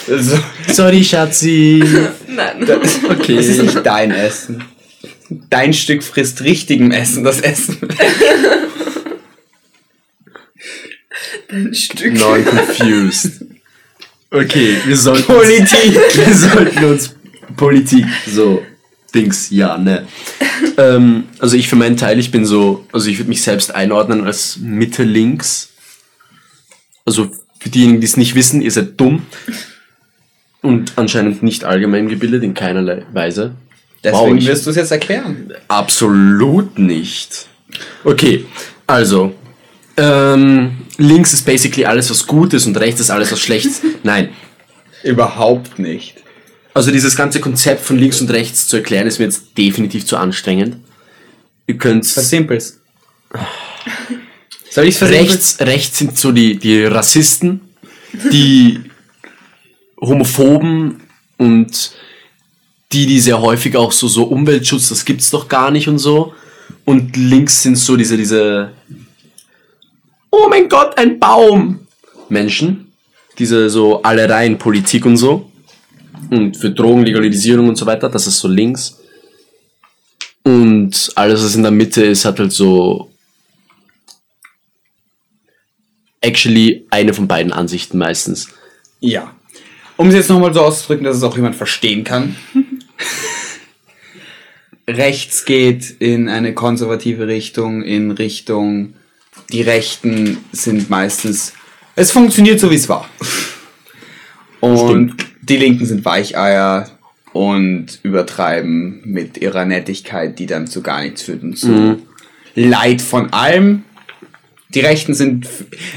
Sorry, 0.73 1.05
Schatzi. 1.05 1.83
Nein. 2.29 2.63
Okay. 3.11 3.37
das 3.37 3.47
ist 3.47 3.63
nicht 3.63 3.85
dein 3.85 4.11
Essen. 4.11 4.65
Dein 5.31 5.75
Stück 5.75 6.03
frisst 6.03 6.43
richtigem 6.43 6.91
Essen 6.91 7.25
das 7.25 7.41
Essen. 7.41 7.79
Ein 11.51 11.75
Stück. 11.75 12.15
I'm 12.15 12.45
confused. 12.45 13.45
Okay, 14.31 14.77
wir 14.85 14.97
sollten 14.97 15.25
Politik. 15.25 15.95
wir 16.15 16.35
sollten 16.35 16.85
uns 16.85 17.15
Politik 17.57 18.05
so 18.27 18.63
Dings 19.15 19.49
ja 19.51 19.79
ne. 19.79 20.07
ähm, 20.77 21.25
also 21.39 21.57
ich 21.57 21.69
für 21.69 21.77
meinen 21.77 21.97
Teil, 21.97 22.19
ich 22.19 22.31
bin 22.31 22.45
so, 22.45 22.87
also 22.93 23.09
ich 23.09 23.19
würde 23.19 23.31
mich 23.31 23.43
selbst 23.43 23.75
einordnen 23.75 24.25
als 24.25 24.59
Mitte 24.59 25.03
links. 25.03 25.71
Also 27.07 27.31
für 27.59 27.71
diejenigen, 27.71 28.01
die 28.01 28.07
es 28.07 28.19
nicht 28.19 28.35
wissen, 28.35 28.61
ihr 28.61 28.71
seid 28.71 29.01
dumm 29.01 29.23
und 30.61 30.93
anscheinend 30.97 31.43
nicht 31.43 31.65
allgemein 31.65 32.09
gebildet 32.09 32.43
in 32.43 32.53
keinerlei 32.53 33.07
Weise. 33.13 33.55
Deswegen 34.05 34.39
ich- 34.39 34.47
wirst 34.47 34.67
du 34.67 34.71
es 34.71 34.77
jetzt 34.77 34.91
erklären. 34.93 35.53
Absolut 35.69 36.79
nicht. 36.79 37.47
Okay, 38.05 38.45
also. 38.87 39.35
Ähm, 39.97 40.79
links 40.97 41.33
ist 41.33 41.45
basically 41.45 41.85
alles, 41.85 42.09
was 42.11 42.27
gut 42.27 42.55
ist 42.55 42.67
und 42.67 42.77
rechts 42.79 43.01
ist 43.01 43.11
alles, 43.11 43.33
was 43.33 43.41
schlecht 43.41 43.67
ist. 43.67 43.83
Nein. 44.05 44.29
Überhaupt 45.03 45.79
nicht. 45.79 46.15
Also 46.75 46.93
dieses 46.93 47.17
ganze 47.17 47.41
Konzept 47.41 47.85
von 47.85 47.99
links 47.99 48.21
und 48.21 48.31
rechts 48.31 48.69
zu 48.69 48.77
erklären, 48.77 49.07
ist 49.09 49.19
mir 49.19 49.25
jetzt 49.25 49.59
definitiv 49.59 50.07
zu 50.07 50.17
anstrengend. 50.17 50.77
Ihr 51.67 51.77
könnt 51.77 52.07
Versimpel's. 52.07 52.81
Soll 54.71 54.87
ich's 54.87 54.99
versimpeln? 54.99 55.27
rechts, 55.29 55.57
rechts 55.61 55.99
sind 55.99 56.17
so 56.17 56.31
die, 56.31 56.57
die 56.57 56.85
Rassisten, 56.85 57.61
die 58.31 58.81
Homophoben 60.01 61.01
und 61.39 61.93
die, 62.93 63.07
die 63.07 63.21
sehr 63.21 63.41
häufig 63.41 63.77
auch 63.77 63.93
so, 63.93 64.09
so 64.09 64.25
Umweltschutz, 64.25 64.89
das 64.89 65.05
gibt's 65.05 65.31
doch 65.31 65.49
gar 65.49 65.71
nicht 65.71 65.89
und 65.89 65.99
so. 65.99 66.35
Und 66.85 67.17
links 67.17 67.63
sind 67.63 67.77
so 67.77 67.97
diese, 67.97 68.17
diese, 68.17 68.73
oh 70.31 70.47
mein 70.49 70.69
Gott, 70.69 70.97
ein 70.99 71.19
Baum! 71.19 71.87
Menschen. 72.29 72.93
Diese 73.39 73.71
so 73.71 74.03
Allereien 74.03 74.59
Politik 74.59 75.07
und 75.07 75.17
so. 75.17 75.51
Und 76.31 76.57
für 76.57 76.71
Drogenlegalisierung 76.71 77.69
und 77.69 77.77
so 77.77 77.87
weiter, 77.87 78.09
das 78.09 78.27
ist 78.27 78.39
so 78.39 78.49
links. 78.49 78.99
Und 80.45 81.13
alles, 81.15 81.45
was 81.45 81.55
in 81.55 81.63
der 81.63 81.71
Mitte 81.71 82.05
ist, 82.05 82.25
hat 82.25 82.39
halt 82.39 82.53
so 82.53 83.11
actually 86.21 86.87
eine 86.91 87.15
von 87.15 87.29
beiden 87.29 87.53
Ansichten 87.53 87.99
meistens. 87.99 88.49
Ja. 89.01 89.35
Um 89.97 90.09
es 90.09 90.15
jetzt 90.15 90.31
nochmal 90.31 90.55
so 90.55 90.63
auszudrücken, 90.63 91.05
dass 91.05 91.17
es 91.17 91.23
auch 91.23 91.37
jemand 91.37 91.57
verstehen 91.57 92.05
kann. 92.05 92.37
Rechts 94.89 95.45
geht 95.45 95.97
in 95.99 96.31
eine 96.31 96.55
konservative 96.55 97.29
Richtung, 97.29 97.83
in 97.83 98.11
Richtung, 98.11 98.95
die 99.53 99.61
Rechten 99.61 100.39
sind 100.51 100.89
meistens, 100.89 101.53
es 101.95 102.11
funktioniert 102.11 102.59
so 102.59 102.71
wie 102.71 102.77
es 102.77 102.89
war. 102.89 103.07
Und 104.61 105.15
die 105.43 105.59
Linken 105.59 105.85
sind 105.85 106.07
Weicheier 106.07 106.89
und 107.35 108.01
übertreiben 108.03 109.03
mit 109.05 109.37
ihrer 109.37 109.67
Nettigkeit, 109.67 110.39
die 110.39 110.47
dann 110.47 110.67
zu 110.67 110.83
gar 110.83 111.03
nichts 111.03 111.23
führt 111.23 111.43
und 111.43 111.59
zu 111.59 112.03
Leid 112.55 113.03
von 113.03 113.33
allem. 113.33 113.85
Die 114.71 114.81
Rechten 114.81 115.13
sind, 115.13 115.47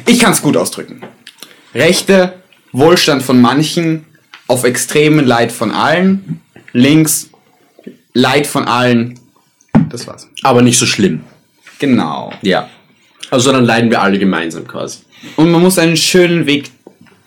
ich 0.06 0.20
kann 0.20 0.34
es 0.34 0.42
gut 0.42 0.58
ausdrücken. 0.58 1.02
Rechte, 1.74 2.34
Wohlstand 2.74 3.24
von 3.24 3.40
manchen, 3.40 4.06
auf 4.48 4.66
extremen 4.66 5.26
Leid 5.26 5.54
von 5.54 5.72
allen. 5.72 6.42
Links, 6.74 7.31
Leid 8.14 8.48
von 8.48 8.66
allen. 8.66 9.20
Das 9.90 10.08
war's. 10.08 10.28
Aber 10.44 10.62
nicht 10.62 10.78
so 10.78 10.86
schlimm. 10.86 11.22
Genau. 11.80 12.32
Ja. 12.42 12.70
Also 13.30 13.52
dann 13.52 13.66
leiden 13.66 13.90
wir 13.90 14.02
alle 14.02 14.20
gemeinsam 14.20 14.68
quasi. 14.68 15.00
Und 15.36 15.52
man 15.52 15.62
muss 15.62 15.78
einen 15.80 15.98
schönen 15.98 16.46
Weg 16.46 16.66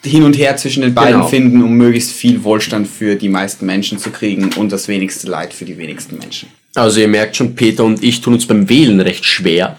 hin 0.03 0.23
und 0.23 0.37
her 0.37 0.57
zwischen 0.57 0.83
den 0.83 0.93
beiden 0.95 1.15
Genau. 1.15 1.29
finden, 1.29 1.63
um 1.63 1.73
möglichst 1.75 2.13
viel 2.13 2.45
Wohlstand 2.45 2.87
für 2.87 3.17
die 3.17 3.29
meisten 3.31 3.65
Menschen 3.65 3.99
zu 3.99 4.11
kriegen 4.11 4.51
und 4.57 4.71
das 4.71 4.87
wenigste 4.89 5.29
Leid 5.29 5.55
für 5.55 5.65
die 5.65 5.79
wenigsten 5.79 6.19
Menschen. 6.19 6.49
Also 6.75 7.01
ihr 7.01 7.09
merkt 7.09 7.37
schon, 7.37 7.55
Peter 7.55 7.85
und 7.85 8.03
ich 8.03 8.21
tun 8.21 8.35
uns 8.35 8.47
beim 8.47 8.69
Wählen 8.69 9.01
recht 9.01 9.25
schwer. 9.25 9.79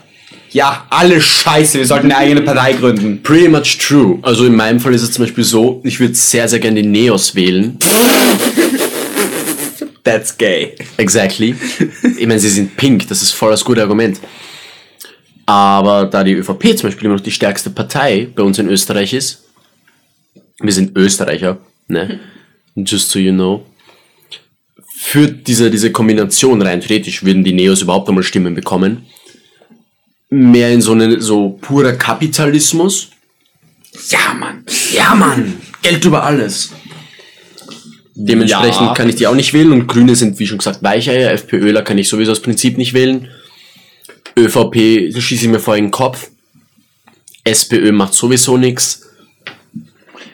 Ja, 0.51 0.85
alle 0.89 1.21
Scheiße, 1.21 1.77
wir 1.77 1.85
sollten 1.85 2.05
eine 2.11 2.17
eigene 2.17 2.41
Partei 2.41 2.73
gründen. 2.73 3.21
Pretty 3.21 3.49
much 3.49 3.77
true. 3.77 4.17
Also 4.21 4.45
in 4.45 4.55
meinem 4.55 4.79
Fall 4.79 4.93
ist 4.93 5.01
es 5.03 5.11
zum 5.11 5.25
Beispiel 5.25 5.43
so, 5.43 5.81
ich 5.83 5.99
würde 5.99 6.15
sehr, 6.15 6.47
sehr 6.47 6.59
gerne 6.59 6.81
die 6.81 6.87
Neos 6.87 7.35
wählen. 7.35 7.77
That's 10.05 10.37
gay. 10.37 10.75
Exactly. 10.97 11.55
Ich 12.17 12.27
meine, 12.27 12.39
sie 12.39 12.49
sind 12.49 12.77
pink, 12.77 13.07
das 13.09 13.21
ist 13.21 13.31
voll 13.33 13.51
das 13.51 13.65
gute 13.65 13.81
Argument. 13.81 14.19
Aber 15.45 16.05
da 16.05 16.23
die 16.23 16.33
ÖVP 16.33 16.77
zum 16.77 16.89
Beispiel 16.89 17.05
immer 17.05 17.15
noch 17.15 17.23
die 17.23 17.31
stärkste 17.31 17.69
Partei 17.69 18.27
bei 18.33 18.43
uns 18.43 18.57
in 18.57 18.69
Österreich 18.69 19.13
ist, 19.13 19.43
wir 20.59 20.71
sind 20.71 20.95
Österreicher, 20.95 21.57
ne? 21.87 22.19
Just 22.75 23.09
so 23.09 23.19
you 23.19 23.33
know. 23.33 23.65
Führt 24.97 25.47
diese, 25.47 25.69
diese 25.69 25.91
Kombination 25.91 26.61
rein 26.61 26.81
theoretisch, 26.81 27.23
würden 27.23 27.43
die 27.43 27.53
Neos 27.53 27.81
überhaupt 27.81 28.07
einmal 28.07 28.23
Stimmen 28.23 28.55
bekommen. 28.55 29.05
Mehr 30.29 30.71
in 30.71 30.81
so 30.81 30.93
eine, 30.93 31.21
so 31.21 31.49
purer 31.61 31.93
Kapitalismus. 31.93 33.09
Ja, 34.09 34.33
Mann. 34.33 34.63
Ja, 34.93 35.15
Mann! 35.15 35.61
Geld 35.81 36.05
über 36.05 36.23
alles. 36.23 36.71
Dementsprechend 38.17 38.87
Ja. 38.87 38.93
kann 38.93 39.09
ich 39.09 39.15
die 39.15 39.27
auch 39.27 39.35
nicht 39.35 39.53
wählen 39.53 39.71
und 39.73 39.87
Grüne 39.87 40.15
sind, 40.15 40.39
wie 40.39 40.47
schon 40.47 40.57
gesagt, 40.57 40.81
Weicheier. 40.81 41.31
FPÖler 41.31 41.81
kann 41.81 41.97
ich 41.97 42.07
sowieso 42.07 42.31
aus 42.31 42.41
Prinzip 42.41 42.77
nicht 42.77 42.93
wählen. 42.93 43.27
ÖVP 44.37 45.11
schieße 45.13 45.45
ich 45.45 45.51
mir 45.51 45.59
vor 45.59 45.75
den 45.75 45.91
Kopf. 45.91 46.29
SPÖ 47.43 47.91
macht 47.91 48.13
sowieso 48.13 48.57
nichts. 48.57 49.01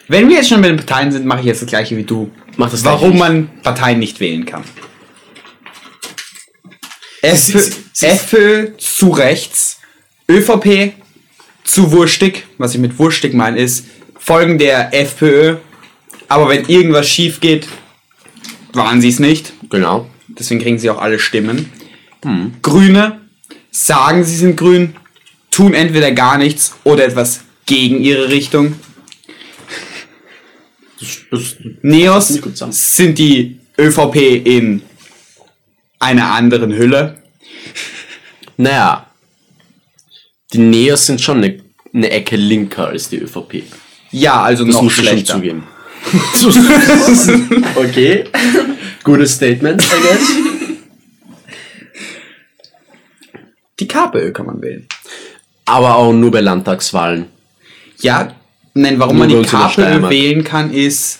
Wenn 0.08 0.30
wir 0.30 0.38
jetzt 0.38 0.50
schon 0.50 0.62
bei 0.62 0.68
den 0.68 0.78
Parteien 0.78 1.12
sind, 1.12 1.26
mache 1.26 1.40
ich 1.42 1.46
jetzt 1.48 1.62
das 1.62 1.70
gleiche 1.70 1.98
wie 1.98 2.04
du. 2.04 2.30
Mach 2.58 2.70
das 2.70 2.84
Warum 2.84 3.18
man 3.18 3.50
Parteien 3.64 4.00
nicht 4.00 4.20
wählen 4.20 4.46
kann. 4.46 4.64
FPÖ, 7.22 7.62
FPÖ 8.02 8.78
zu 8.78 9.10
rechts, 9.10 9.80
ÖVP 10.30 10.94
zu 11.64 11.92
wurstig. 11.92 12.46
Was 12.58 12.74
ich 12.74 12.80
mit 12.82 12.98
wurstig 13.00 13.34
meine 13.34 13.60
ist, 13.60 13.86
folgen 14.18 14.58
der 14.58 14.94
FPÖ. 14.94 15.58
Aber 16.32 16.48
wenn 16.48 16.64
irgendwas 16.70 17.10
schief 17.10 17.42
geht, 17.42 17.68
waren 18.72 19.02
sie 19.02 19.10
es 19.10 19.20
nicht. 19.20 19.52
Genau. 19.70 20.10
Deswegen 20.30 20.62
kriegen 20.62 20.80
sie 20.80 20.90
auch 20.90 21.02
alle 21.02 21.20
Stimmen. 21.20 21.70
Grüne 22.62 23.20
sagen, 23.70 24.24
sie 24.24 24.38
sind 24.38 24.56
grün, 24.56 24.96
tun 25.50 25.74
entweder 25.74 26.14
gar 26.14 26.38
nichts 26.38 26.74
oder 26.86 27.04
etwas 27.04 27.42
gegen 27.66 28.02
ihre 28.02 28.30
Richtung. 28.30 28.76
Das, 31.02 31.18
das, 31.30 31.56
Neos 31.82 32.30
sind 32.70 33.18
die 33.18 33.60
ÖVP 33.78 34.16
in 34.46 34.84
einer 36.00 36.32
anderen 36.32 36.72
Hülle. 36.72 37.22
naja. 38.56 39.08
Die 40.54 40.60
Neos 40.60 41.08
sind 41.08 41.20
schon 41.20 41.40
eine, 41.40 41.62
eine 41.94 42.10
Ecke 42.10 42.38
linker 42.38 42.88
als 42.88 43.10
die 43.10 43.18
ÖVP. 43.18 43.64
Ja, 44.12 44.42
also 44.42 44.64
Das 44.64 44.76
noch 44.76 44.84
muss 44.84 44.94
okay. 47.76 48.24
Gutes 49.04 49.34
Statement, 49.34 49.82
I 49.84 50.02
guess. 50.02 50.32
Die 53.80 53.88
KPÖ 53.88 54.32
kann 54.32 54.46
man 54.46 54.62
wählen. 54.62 54.88
Aber 55.66 55.96
auch 55.96 56.14
nur 56.14 56.32
bei 56.32 56.42
Landtagswahlen. 56.42 57.26
Ja, 58.00 58.36
nein, 58.74 59.00
warum 59.00 59.18
Nur 59.18 59.28
man 59.28 59.42
die 59.44 59.48
KPÖ 59.48 60.10
wählen 60.10 60.44
kann, 60.44 60.72
ist, 60.74 61.20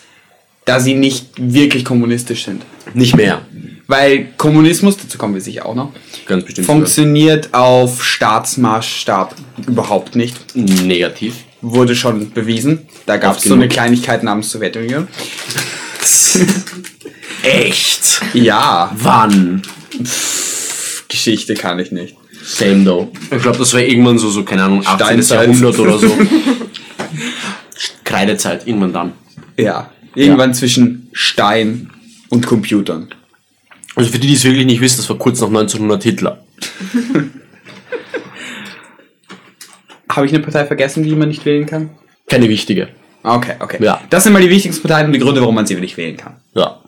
da 0.66 0.80
sie 0.80 0.94
nicht 0.94 1.28
wirklich 1.38 1.86
kommunistisch 1.86 2.46
sind. 2.46 2.64
Nicht 2.94 3.16
mehr. 3.16 3.42
Weil 3.88 4.28
Kommunismus, 4.38 4.98
dazu 4.98 5.18
kommen 5.18 5.34
wir 5.34 5.42
sicher 5.42 5.66
auch 5.66 5.76
noch, 5.76 5.92
Ganz 6.26 6.46
bestimmt. 6.46 6.66
funktioniert 6.68 7.54
auf 7.54 8.04
Staatsmaßstab 8.04 9.36
überhaupt 9.68 10.16
nicht. 10.16 10.56
Negativ. 10.56 11.36
Wurde 11.62 11.96
schon 11.96 12.32
bewiesen. 12.32 12.88
Da 13.06 13.18
gab 13.18 13.38
es 13.38 13.44
so 13.44 13.54
eine. 13.54 13.68
Kleinigkeit 13.68 14.24
namens 14.24 14.52
Sowjetunion. 14.52 15.08
Echt? 17.44 18.22
Ja, 18.34 18.92
Wann? 18.96 19.62
Geschichte 21.08 21.56
kann 21.56 21.80
ich 21.80 21.92
nicht. 21.92 22.16
Same 22.44 22.84
though. 22.84 23.12
Ich 23.30 23.42
glaube, 23.42 23.58
das 23.58 23.74
war 23.74 23.82
irgendwann 23.82 24.18
so, 24.18 24.30
so, 24.30 24.44
keine 24.44 24.64
Ahnung, 24.64 24.86
18. 24.86 24.96
Steinzeit. 24.96 25.48
Jahrhundert 25.48 25.80
oder 25.80 25.98
so. 25.98 26.12
Kreidezeit, 28.04 28.68
irgendwann 28.68 28.94
dann. 28.94 29.12
Ja, 29.58 29.92
irgendwann 30.16 30.54
zwischen 30.54 31.10
Stein 31.14 31.90
und 32.30 32.48
Computern. 32.48 33.10
Also 33.96 34.12
für 34.12 34.20
die, 34.20 34.28
die 34.28 34.34
es 34.34 34.44
wirklich 34.44 34.66
nicht 34.66 34.82
wissen, 34.82 34.98
das 34.98 35.10
war 35.10 35.18
kurz 35.18 35.40
nach 35.42 35.48
1900 35.48 36.04
Hitler. 36.04 36.44
Habe 40.16 40.26
ich 40.26 40.34
eine 40.34 40.44
Partei 40.44 40.66
vergessen, 40.66 41.04
die 41.04 41.16
man 41.16 41.28
nicht 41.30 41.46
wählen 41.46 41.66
kann? 41.66 41.90
Keine 42.28 42.48
wichtige. 42.50 42.90
Okay, 43.24 43.54
okay. 43.60 43.78
Ja. 43.84 44.02
Das 44.10 44.24
sind 44.24 44.34
mal 44.34 44.42
die 44.42 44.50
wichtigsten 44.50 44.82
Parteien 44.88 45.08
und 45.08 45.14
die 45.14 45.20
Gründe, 45.20 45.42
warum 45.42 45.56
man 45.56 45.66
sie 45.66 45.76
nicht 45.76 45.96
wählen 45.98 46.18
kann. 46.18 46.38
Ja. 46.56 46.80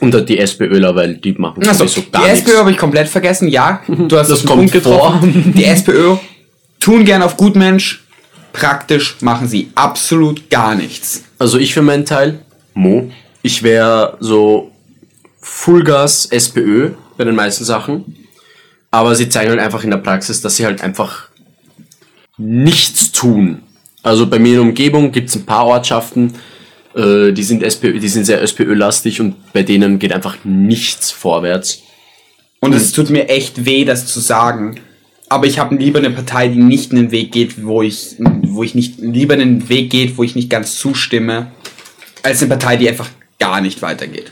Und 0.00 0.12
dann 0.12 0.26
die 0.26 0.38
SPÖler, 0.38 0.94
weil 0.94 1.16
die 1.16 1.32
machen 1.32 1.62
Achso, 1.66 1.86
sowieso 1.86 2.00
die 2.02 2.10
gar 2.10 2.22
nichts. 2.22 2.40
SPÖ 2.40 2.58
habe 2.58 2.70
ich 2.70 2.76
komplett 2.76 3.08
vergessen. 3.08 3.48
Ja, 3.48 3.80
du 3.88 4.16
hast 4.18 4.28
Das 4.30 4.40
einen 4.40 4.48
kommt 4.48 4.58
Punkt 4.60 4.72
getroffen. 4.72 5.42
vor. 5.44 5.52
Die 5.52 5.64
SPÖ 5.64 6.16
tun 6.80 7.04
gern 7.04 7.22
auf 7.22 7.36
Gutmensch. 7.36 8.02
Praktisch 8.52 9.16
machen 9.20 9.48
sie 9.48 9.70
absolut 9.74 10.48
gar 10.48 10.74
nichts. 10.76 11.24
Also 11.38 11.58
ich 11.58 11.74
für 11.74 11.82
meinen 11.82 12.04
Teil, 12.04 12.38
Mo, 12.72 13.10
ich 13.42 13.62
wäre 13.64 14.16
so 14.20 14.70
Fullgas 15.40 16.26
SPÖ 16.26 16.90
bei 17.16 17.24
den 17.24 17.34
meisten 17.34 17.64
Sachen. 17.64 18.16
Aber 18.94 19.16
sie 19.16 19.28
zeigen 19.28 19.50
halt 19.50 19.58
einfach 19.58 19.82
in 19.82 19.90
der 19.90 19.96
Praxis, 19.96 20.40
dass 20.40 20.54
sie 20.54 20.64
halt 20.64 20.80
einfach 20.80 21.28
nichts 22.38 23.10
tun. 23.10 23.62
Also 24.04 24.28
bei 24.28 24.38
mir 24.38 24.50
in 24.50 24.54
der 24.54 24.62
Umgebung 24.62 25.10
gibt 25.10 25.30
es 25.30 25.34
ein 25.34 25.44
paar 25.44 25.66
Ortschaften, 25.66 26.34
äh, 26.94 27.32
die 27.32 27.42
sind 27.42 27.64
SPÖ, 27.64 27.98
die 27.98 28.08
sind 28.08 28.24
sehr 28.24 28.40
SPÖ-lastig 28.40 29.20
und 29.20 29.52
bei 29.52 29.64
denen 29.64 29.98
geht 29.98 30.12
einfach 30.12 30.36
nichts 30.44 31.10
vorwärts. 31.10 31.82
Und 32.60 32.72
es 32.72 32.92
tut 32.92 33.10
mir 33.10 33.28
echt 33.28 33.66
weh, 33.66 33.84
das 33.84 34.06
zu 34.06 34.20
sagen. 34.20 34.78
Aber 35.28 35.48
ich 35.48 35.58
habe 35.58 35.74
lieber 35.74 35.98
eine 35.98 36.10
Partei, 36.10 36.46
die 36.46 36.62
nicht 36.62 36.92
einen 36.92 37.10
Weg 37.10 37.32
geht, 37.32 37.64
wo 37.64 37.82
ich, 37.82 38.14
wo 38.20 38.62
ich 38.62 38.76
nicht, 38.76 39.00
lieber 39.00 39.34
einen 39.34 39.68
Weg 39.68 39.90
geht, 39.90 40.16
wo 40.16 40.22
ich 40.22 40.36
nicht 40.36 40.50
ganz 40.50 40.78
zustimme, 40.78 41.50
als 42.22 42.42
eine 42.42 42.50
Partei, 42.50 42.76
die 42.76 42.88
einfach 42.88 43.08
gar 43.40 43.60
nicht 43.60 43.82
weitergeht. 43.82 44.30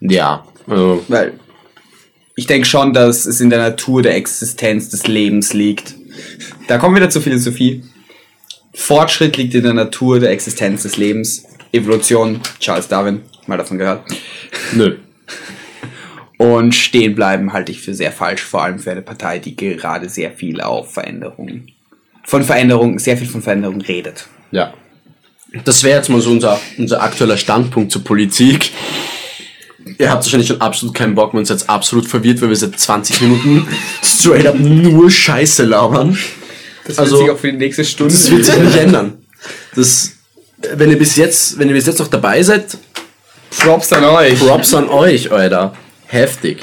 Ja, 0.00 0.46
äh, 0.66 0.96
Weil 1.08 1.34
ich 2.40 2.46
denke 2.46 2.66
schon, 2.66 2.94
dass 2.94 3.26
es 3.26 3.42
in 3.42 3.50
der 3.50 3.58
Natur 3.58 4.00
der 4.00 4.16
Existenz 4.16 4.88
des 4.88 5.06
Lebens 5.06 5.52
liegt. 5.52 5.94
Da 6.68 6.78
kommen 6.78 6.94
wir 6.94 7.02
wieder 7.02 7.10
zur 7.10 7.20
Philosophie. 7.20 7.84
Fortschritt 8.72 9.36
liegt 9.36 9.54
in 9.54 9.62
der 9.62 9.74
Natur 9.74 10.20
der 10.20 10.30
Existenz 10.30 10.84
des 10.84 10.96
Lebens. 10.96 11.44
Evolution, 11.70 12.40
Charles 12.58 12.88
Darwin, 12.88 13.20
mal 13.46 13.58
davon 13.58 13.76
gehört. 13.76 14.04
nö. 14.72 14.96
Und 16.38 16.74
stehen 16.74 17.14
bleiben 17.14 17.52
halte 17.52 17.72
ich 17.72 17.82
für 17.82 17.92
sehr 17.92 18.10
falsch, 18.10 18.40
vor 18.40 18.62
allem 18.62 18.78
für 18.78 18.90
eine 18.90 19.02
Partei, 19.02 19.38
die 19.38 19.54
gerade 19.54 20.08
sehr 20.08 20.30
viel 20.30 20.62
auf 20.62 20.94
Veränderung, 20.94 21.66
von 22.24 22.42
Veränderung, 22.42 22.98
sehr 22.98 23.18
viel 23.18 23.28
von 23.28 23.42
Veränderung 23.42 23.82
redet. 23.82 24.28
Ja. 24.50 24.72
Das 25.66 25.84
wäre 25.84 25.98
jetzt 25.98 26.08
mal 26.08 26.22
so 26.22 26.30
unser, 26.30 26.58
unser 26.78 27.02
aktueller 27.02 27.36
Standpunkt 27.36 27.92
zur 27.92 28.02
Politik. 28.02 28.70
Ihr 30.00 30.10
habt 30.10 30.24
wahrscheinlich 30.24 30.48
schon 30.48 30.62
absolut 30.62 30.94
keinen 30.94 31.14
Bock, 31.14 31.34
wir 31.34 31.40
uns 31.40 31.50
jetzt 31.50 31.68
absolut 31.68 32.06
verwirrt, 32.06 32.40
weil 32.40 32.48
wir 32.48 32.56
seit 32.56 32.78
20 32.80 33.20
Minuten 33.20 33.68
straight 34.02 34.46
up 34.46 34.58
nur 34.58 35.10
Scheiße 35.10 35.64
labern. 35.64 36.16
Das 36.86 36.98
Also- 36.98 37.16
wird 37.18 37.22
sich 37.26 37.30
auch 37.32 37.38
für 37.38 37.52
die 37.52 37.58
nächste 37.58 37.84
Stunde. 37.84 38.14
Das 38.14 38.30
wird 38.30 38.46
sich 38.46 38.56
nicht 38.56 38.76
ändern. 38.78 39.18
Das, 39.74 40.12
wenn 40.74 40.90
ihr 40.90 40.98
bis 40.98 41.16
jetzt, 41.16 41.58
wenn 41.58 41.68
ihr 41.68 41.74
bis 41.74 41.84
jetzt 41.84 41.98
noch 41.98 42.08
dabei 42.08 42.42
seid, 42.42 42.78
Props 43.58 43.92
an 43.92 44.04
euch. 44.04 44.38
Props 44.38 44.72
an 44.72 44.88
euch, 44.88 45.30
Alter. 45.30 45.74
Heftig. 46.06 46.60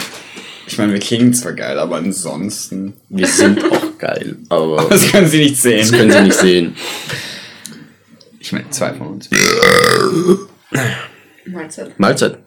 Ich 0.66 0.80
meine, 0.80 0.94
wir 0.94 1.00
klingen 1.00 1.32
zwar 1.34 1.54
geil, 1.54 1.78
aber 1.78 1.98
ansonsten. 1.98 2.94
Wir 3.10 3.28
sind 3.28 3.64
auch 3.72 3.98
geil, 4.00 4.38
aber 4.50 4.84
Das 4.90 5.12
können 5.12 5.28
sie 5.28 5.42
nicht 5.42 5.58
sehen. 5.62 5.78
das 5.82 5.92
können 5.92 6.12
sie 6.12 6.22
nicht 6.22 6.34
sehen. 6.40 6.76
Ich 8.40 8.52
meine, 8.52 8.68
zwei 8.72 8.94
von 8.96 9.08
uns. 9.08 9.30
Mahlzeit. 11.46 12.00
Mahlzeit. 12.00 12.40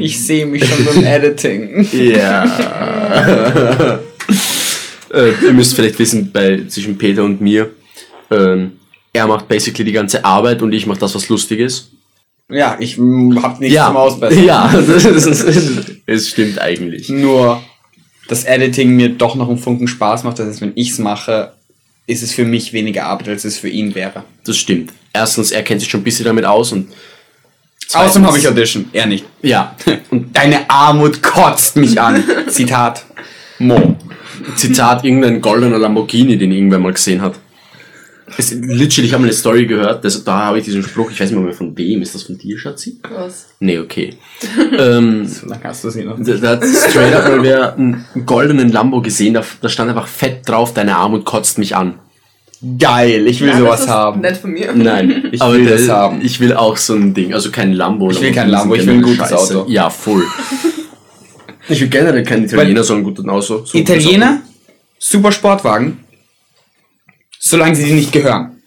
Ich 0.00 0.24
sehe 0.24 0.46
mich 0.46 0.64
schon 0.64 0.84
beim 0.84 1.04
Editing. 1.04 1.86
Ja. 1.92 2.44
äh, 5.14 5.32
ihr 5.44 5.52
müsst 5.52 5.74
vielleicht 5.74 5.98
wissen, 5.98 6.30
bei 6.32 6.64
zwischen 6.68 6.98
Peter 6.98 7.24
und 7.24 7.40
mir, 7.40 7.70
ähm, 8.30 8.72
er 9.12 9.26
macht 9.26 9.48
basically 9.48 9.84
die 9.84 9.92
ganze 9.92 10.24
Arbeit 10.24 10.62
und 10.62 10.72
ich 10.72 10.86
mache 10.86 11.00
das, 11.00 11.14
was 11.14 11.28
lustig 11.28 11.60
ist. 11.60 11.92
Ja, 12.50 12.76
ich 12.80 12.98
hab 12.98 13.60
nichts 13.60 13.74
ja, 13.74 13.86
zum 13.86 13.96
Ausbessern. 13.96 14.44
ja, 14.46 14.72
das 14.72 15.04
ist, 15.26 16.00
es 16.06 16.28
stimmt 16.28 16.60
eigentlich. 16.60 17.08
Nur 17.08 17.62
das 18.28 18.44
Editing 18.44 18.96
mir 18.96 19.10
doch 19.10 19.34
noch 19.34 19.48
einen 19.48 19.58
Funken 19.58 19.88
Spaß 19.88 20.24
macht. 20.24 20.38
Das 20.38 20.48
heißt, 20.48 20.60
wenn 20.60 20.72
ich's 20.74 20.98
mache, 20.98 21.52
ist 22.08 22.22
es 22.22 22.32
für 22.32 22.44
mich 22.44 22.72
weniger 22.72 23.04
Arbeit, 23.04 23.28
als 23.28 23.44
es 23.44 23.58
für 23.58 23.68
ihn 23.68 23.94
wäre. 23.94 24.24
Das 24.44 24.56
stimmt. 24.56 24.92
Erstens, 25.12 25.52
er 25.52 25.62
kennt 25.62 25.80
sich 25.80 25.90
schon 25.90 26.00
ein 26.00 26.04
bisschen 26.04 26.24
damit 26.24 26.44
aus 26.44 26.72
und 26.72 26.88
Außerdem 27.92 28.26
habe 28.26 28.38
ich 28.38 28.46
Audition. 28.48 28.86
Er 28.92 29.06
nicht. 29.06 29.24
ja. 29.40 29.74
Und 30.10 30.36
Deine 30.36 30.68
Armut 30.68 31.22
kotzt 31.22 31.76
mich 31.76 31.98
an. 31.98 32.22
Zitat. 32.48 33.06
Mo. 33.58 33.96
Zitat, 34.56 35.04
irgendein 35.04 35.40
goldener 35.40 35.78
Lamborghini, 35.78 36.36
den 36.36 36.52
irgendwer 36.52 36.78
mal 36.78 36.92
gesehen 36.92 37.22
hat. 37.22 37.36
Es, 38.36 38.50
literally, 38.52 39.06
ich 39.06 39.12
habe 39.12 39.22
mal 39.22 39.28
eine 39.28 39.32
Story 39.32 39.66
gehört, 39.66 40.04
das, 40.04 40.22
da 40.22 40.46
habe 40.46 40.58
ich 40.58 40.64
diesen 40.64 40.82
Spruch, 40.82 41.10
ich 41.10 41.18
weiß 41.20 41.30
nicht 41.30 41.40
mehr 41.40 41.52
von 41.52 41.76
wem, 41.76 42.02
ist 42.02 42.14
das 42.14 42.24
von 42.24 42.36
dir, 42.36 42.58
Schatzi? 42.58 42.98
Was? 43.10 43.46
Nee, 43.60 43.78
okay. 43.78 44.14
ähm, 44.78 45.26
So 45.26 45.46
lange 45.46 45.64
hast 45.64 45.84
du 45.84 45.90
sie 45.90 46.04
noch. 46.04 46.16
Da, 46.20 46.34
da 46.34 46.48
hat 46.50 46.64
straight 46.64 47.14
up 47.14 47.28
mal 47.28 47.42
wer 47.42 47.74
einen 47.74 48.04
goldenen 48.26 48.70
Lambo 48.70 49.00
gesehen, 49.00 49.34
da, 49.34 49.42
da 49.60 49.68
stand 49.68 49.90
einfach 49.90 50.06
fett 50.06 50.48
drauf, 50.48 50.74
deine 50.74 50.96
Armut 50.96 51.24
kotzt 51.24 51.58
mich 51.58 51.74
an. 51.74 51.94
Geil, 52.78 53.26
ich 53.28 53.40
will 53.40 53.48
Ja, 53.48 53.54
das 53.54 53.60
sowas 53.62 53.80
ist 53.82 53.88
haben. 53.88 54.20
Nett 54.20 54.36
von 54.36 54.50
mir. 54.50 54.72
Nein, 54.74 55.28
Ich 55.32 55.40
aber 55.40 55.54
will 55.54 55.64
das 55.66 55.88
haben. 55.88 56.20
Ich 56.22 56.40
will 56.40 56.52
auch 56.54 56.76
so 56.76 56.94
ein 56.94 57.14
Ding, 57.14 57.32
also 57.32 57.50
kein 57.52 57.72
Lambo. 57.72 58.10
Ich 58.10 58.20
will 58.20 58.32
kein 58.32 58.48
Lambo, 58.48 58.74
ich 58.74 58.84
will 58.84 58.94
ein 58.94 59.02
gutes 59.02 59.32
Auto. 59.32 59.64
Ja, 59.68 59.90
voll. 59.90 60.24
Ich 61.70 61.80
will 61.82 61.88
generell 61.88 62.22
kein 62.22 62.44
Italiener, 62.44 62.82
sondern 62.82 63.02
ein 63.02 63.14
gutes 63.14 63.28
Auto. 63.28 63.64
So 63.66 63.76
Italiener, 63.76 64.40
super 64.98 65.30
Sportwagen, 65.30 65.98
solange 67.38 67.76
sie 67.76 67.84
dir 67.84 67.94
nicht 67.94 68.12
gehören. 68.12 68.62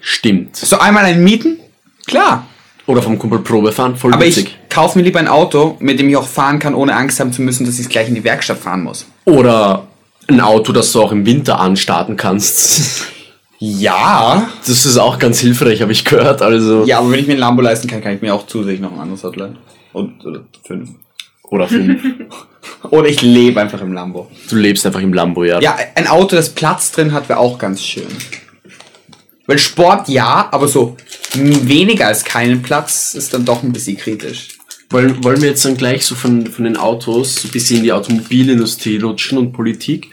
Stimmt. 0.00 0.56
So 0.56 0.78
einmal 0.78 1.04
einen 1.04 1.24
mieten? 1.24 1.58
Klar. 2.06 2.46
Oder 2.86 3.02
vom 3.02 3.18
Kumpel 3.18 3.40
Probe 3.40 3.72
fahren, 3.72 3.96
voll 3.96 4.14
Aber 4.14 4.24
witzig. 4.24 4.56
ich 4.62 4.68
kaufe 4.68 4.96
mir 4.98 5.04
lieber 5.04 5.18
ein 5.18 5.26
Auto, 5.28 5.76
mit 5.80 5.98
dem 5.98 6.08
ich 6.08 6.16
auch 6.16 6.26
fahren 6.26 6.58
kann, 6.58 6.74
ohne 6.74 6.94
Angst 6.94 7.18
haben 7.18 7.32
zu 7.32 7.42
müssen, 7.42 7.66
dass 7.66 7.74
ich 7.74 7.86
es 7.86 7.88
gleich 7.88 8.08
in 8.08 8.14
die 8.14 8.22
Werkstatt 8.22 8.58
fahren 8.58 8.84
muss. 8.84 9.06
Oder 9.24 9.88
ein 10.28 10.40
Auto, 10.40 10.72
das 10.72 10.92
du 10.92 11.02
auch 11.02 11.12
im 11.12 11.26
Winter 11.26 11.58
anstarten 11.60 12.16
kannst. 12.16 13.06
Ja. 13.58 14.50
Das 14.66 14.84
ist 14.84 14.98
auch 14.98 15.18
ganz 15.18 15.40
hilfreich, 15.40 15.80
habe 15.80 15.90
ich 15.90 16.04
gehört. 16.04 16.42
Also. 16.42 16.84
Ja, 16.84 16.98
aber 16.98 17.10
wenn 17.10 17.20
ich 17.20 17.26
mir 17.26 17.32
ein 17.32 17.38
Lambo 17.38 17.62
leisten 17.62 17.88
kann, 17.88 18.02
kann 18.02 18.14
ich 18.14 18.20
mir 18.20 18.34
auch 18.34 18.46
zusätzlich 18.46 18.80
noch 18.80 18.92
ein 18.92 19.00
anderes 19.00 19.24
Auto 19.24 19.40
leisten. 19.40 19.56
Und, 19.94 20.24
oder 20.26 20.42
fünf. 20.66 20.90
Oder 21.50 21.68
fünf. 21.68 22.02
Oder 22.90 23.08
ich 23.08 23.22
lebe 23.22 23.60
einfach 23.60 23.80
im 23.80 23.92
Lambo. 23.92 24.30
Du 24.48 24.56
lebst 24.56 24.84
einfach 24.86 25.00
im 25.00 25.12
Lambo, 25.12 25.44
ja. 25.44 25.60
Ja, 25.60 25.76
ein 25.94 26.06
Auto, 26.06 26.36
das 26.36 26.50
Platz 26.50 26.92
drin 26.92 27.12
hat, 27.12 27.28
wäre 27.28 27.38
auch 27.38 27.58
ganz 27.58 27.82
schön. 27.82 28.06
Weil 29.46 29.58
Sport 29.58 30.08
ja, 30.08 30.48
aber 30.50 30.66
so 30.66 30.96
weniger 31.34 32.08
als 32.08 32.24
keinen 32.24 32.62
Platz 32.62 33.14
ist 33.14 33.32
dann 33.32 33.44
doch 33.44 33.62
ein 33.62 33.72
bisschen 33.72 33.96
kritisch. 33.96 34.48
Wollen, 34.90 35.22
wollen 35.24 35.40
wir 35.40 35.50
jetzt 35.50 35.64
dann 35.64 35.76
gleich 35.76 36.04
so 36.06 36.14
von, 36.14 36.46
von 36.46 36.64
den 36.64 36.76
Autos 36.76 37.36
so 37.36 37.48
ein 37.48 37.50
bisschen 37.50 37.78
in 37.78 37.82
die 37.84 37.92
Automobilindustrie 37.92 38.98
rutschen 38.98 39.38
und 39.38 39.52
Politik? 39.52 40.10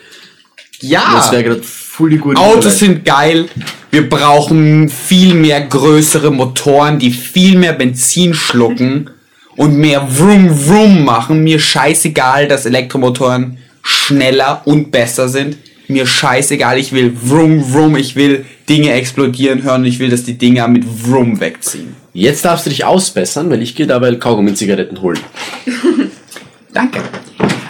Ja, 0.81 1.13
Das 1.15 1.31
wäre 1.31 1.43
gerade 1.43 1.63
voll 1.63 2.09
die 2.11 2.17
gute 2.17 2.39
Autos 2.39 2.57
Überleitung. 2.57 2.77
sind 2.79 3.05
geil. 3.05 3.45
Wir 3.91 4.09
brauchen 4.09 4.89
viel 4.89 5.33
mehr 5.35 5.61
größere 5.61 6.31
Motoren, 6.31 6.99
die 6.99 7.11
viel 7.11 7.57
mehr 7.57 7.73
Benzin 7.73 8.33
schlucken 8.33 9.09
und 9.55 9.77
mehr 9.77 10.07
Vroom 10.09 10.49
Vroom 10.49 11.03
machen. 11.03 11.43
Mir 11.43 11.59
scheißegal, 11.59 12.47
dass 12.47 12.65
Elektromotoren 12.65 13.57
schneller 13.81 14.61
und 14.65 14.91
besser 14.91 15.29
sind. 15.29 15.57
Mir 15.87 16.05
scheißegal, 16.05 16.77
ich 16.79 16.93
will 16.93 17.15
Vroom 17.15 17.63
Vroom, 17.63 17.97
ich 17.97 18.15
will 18.15 18.45
Dinge 18.69 18.93
explodieren 18.93 19.63
hören 19.63 19.81
und 19.81 19.87
ich 19.87 19.99
will, 19.99 20.09
dass 20.09 20.23
die 20.23 20.37
Dinger 20.37 20.67
mit 20.67 20.85
Vroom 20.85 21.39
wegziehen. 21.39 21.95
Jetzt 22.13 22.45
darfst 22.45 22.65
du 22.65 22.69
dich 22.69 22.85
ausbessern, 22.85 23.49
weil 23.49 23.61
ich 23.61 23.75
gehe 23.75 23.87
dabei 23.87 24.15
Kaugummi 24.15 24.51
und 24.51 24.55
Zigaretten 24.55 25.01
holen. 25.01 25.19
Danke. 26.73 27.01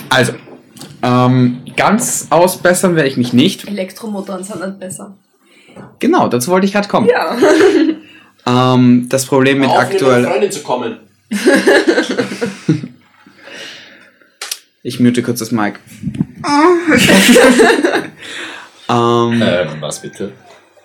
Also, 0.10 0.34
ähm, 1.02 1.62
ganz 1.76 2.28
ausbessern 2.30 2.96
werde 2.96 3.10
ich 3.10 3.18
mich 3.18 3.34
nicht. 3.34 3.68
Elektromotoren 3.68 4.44
sind 4.44 4.60
nicht 4.60 4.80
besser. 4.80 5.18
Genau, 6.00 6.28
dazu 6.28 6.52
wollte 6.52 6.68
ich 6.68 6.74
gerade 6.74 6.88
kommen. 6.88 7.10
Ja. 7.10 7.36
Ähm, 8.46 9.08
das 9.10 9.26
Problem 9.26 9.60
mit 9.60 9.70
aktuell... 9.70 10.26
Freundin 10.26 10.52
zu 10.52 10.64
kommen. 10.64 10.98
Ich 14.86 15.00
mute 15.00 15.24
kurz 15.24 15.40
das 15.40 15.52
Mic. 15.52 15.80
ähm, 18.90 19.42
Äh, 19.42 19.66
was 19.80 20.02
bitte? 20.02 20.34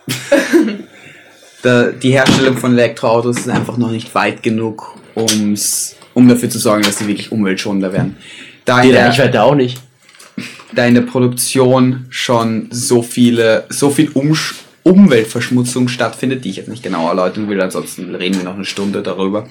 da, 1.62 1.90
die 1.90 2.12
Herstellung 2.12 2.56
von 2.56 2.78
Elektroautos 2.78 3.38
ist 3.38 3.48
einfach 3.48 3.76
noch 3.76 3.90
nicht 3.90 4.14
weit 4.14 4.44
genug, 4.44 4.96
um's, 5.14 5.96
um 6.14 6.28
dafür 6.28 6.48
zu 6.48 6.61
sorgen, 6.61 6.82
dass 6.82 6.98
sie 6.98 7.08
wirklich 7.08 7.32
umweltschonender 7.32 7.92
werden. 7.92 8.16
Da 8.64 8.82
Die 8.82 8.88
in, 8.88 8.94
der, 8.94 9.08
Reichweite 9.08 9.42
auch 9.42 9.56
nicht. 9.56 9.80
da 10.76 10.87
in 10.87 10.94
der 10.94 11.02
Produktion 11.02 12.06
schon 12.08 12.68
so 12.70 13.02
viele, 13.02 13.64
so 13.68 13.90
viel 13.90 14.11
Umsch 14.14 14.54
Umweltverschmutzung 14.84 15.88
stattfindet, 15.88 16.44
die 16.44 16.50
ich 16.50 16.56
jetzt 16.56 16.68
nicht 16.68 16.84
genau 16.84 17.08
erläutern 17.08 17.48
will, 17.48 17.61
ansonsten 17.61 18.14
reden 18.14 18.37
wir 18.37 18.44
noch 18.44 18.54
eine 18.54 18.64
Stunde 18.64 19.02
darüber, 19.02 19.48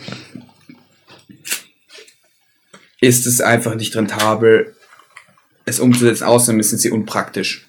ist 2.99 3.27
es 3.27 3.41
einfach 3.41 3.75
nicht 3.75 3.95
rentabel, 3.95 4.75
es 5.65 5.79
umzusetzen, 5.79 6.23
außerdem 6.23 6.61
sind 6.63 6.79
sie 6.79 6.91
unpraktisch. 6.91 7.67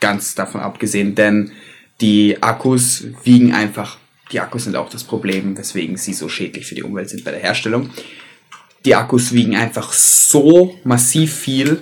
Ganz 0.00 0.34
davon 0.34 0.60
abgesehen, 0.60 1.14
denn 1.14 1.52
die 2.00 2.42
Akkus 2.42 3.04
wiegen 3.24 3.52
einfach, 3.52 3.98
die 4.32 4.40
Akkus 4.40 4.64
sind 4.64 4.76
auch 4.76 4.88
das 4.88 5.04
Problem, 5.04 5.56
weswegen 5.56 5.96
sie 5.96 6.14
so 6.14 6.28
schädlich 6.28 6.66
für 6.66 6.74
die 6.74 6.82
Umwelt 6.82 7.10
sind 7.10 7.24
bei 7.24 7.32
der 7.32 7.40
Herstellung. 7.40 7.90
Die 8.84 8.94
Akkus 8.94 9.32
wiegen 9.32 9.56
einfach 9.56 9.92
so 9.92 10.78
massiv 10.84 11.34
viel, 11.34 11.80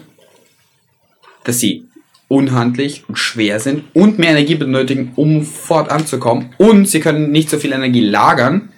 dass 1.44 1.60
sie 1.60 1.86
unhandlich 2.28 3.04
und 3.08 3.16
schwer 3.16 3.60
sind 3.60 3.84
und 3.94 4.18
mehr 4.18 4.30
Energie 4.30 4.56
benötigen, 4.56 5.12
um 5.16 5.44
fortanzukommen. 5.44 6.54
Und 6.58 6.88
sie 6.88 7.00
können 7.00 7.30
nicht 7.30 7.50
so 7.50 7.58
viel 7.58 7.72
Energie 7.72 8.00
lagern. 8.00 8.70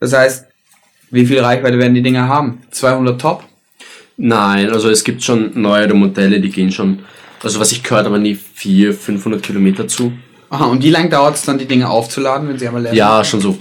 Das 0.00 0.12
heißt, 0.12 0.47
wie 1.10 1.26
viel 1.26 1.40
Reichweite 1.40 1.78
werden 1.78 1.94
die 1.94 2.02
Dinger 2.02 2.28
haben? 2.28 2.58
200 2.70 3.20
Top? 3.20 3.44
Nein, 4.16 4.70
also 4.70 4.90
es 4.90 5.04
gibt 5.04 5.22
schon 5.22 5.50
neuere 5.60 5.94
Modelle, 5.94 6.40
die 6.40 6.50
gehen 6.50 6.72
schon, 6.72 7.00
also 7.42 7.60
was 7.60 7.70
ich 7.72 7.82
gehört 7.82 8.06
habe, 8.06 8.16
an 8.16 8.24
die 8.24 8.34
400, 8.34 9.00
500 9.00 9.42
Kilometer 9.42 9.86
zu. 9.86 10.12
Aha, 10.50 10.64
und 10.64 10.82
wie 10.82 10.90
lange 10.90 11.08
dauert 11.08 11.36
es 11.36 11.42
dann, 11.42 11.58
die 11.58 11.66
Dinger 11.66 11.90
aufzuladen, 11.90 12.48
wenn 12.48 12.58
sie 12.58 12.66
einmal 12.66 12.82
leer 12.82 12.90
sind? 12.90 12.98
Ja, 12.98 13.22
schon 13.24 13.40
so 13.40 13.56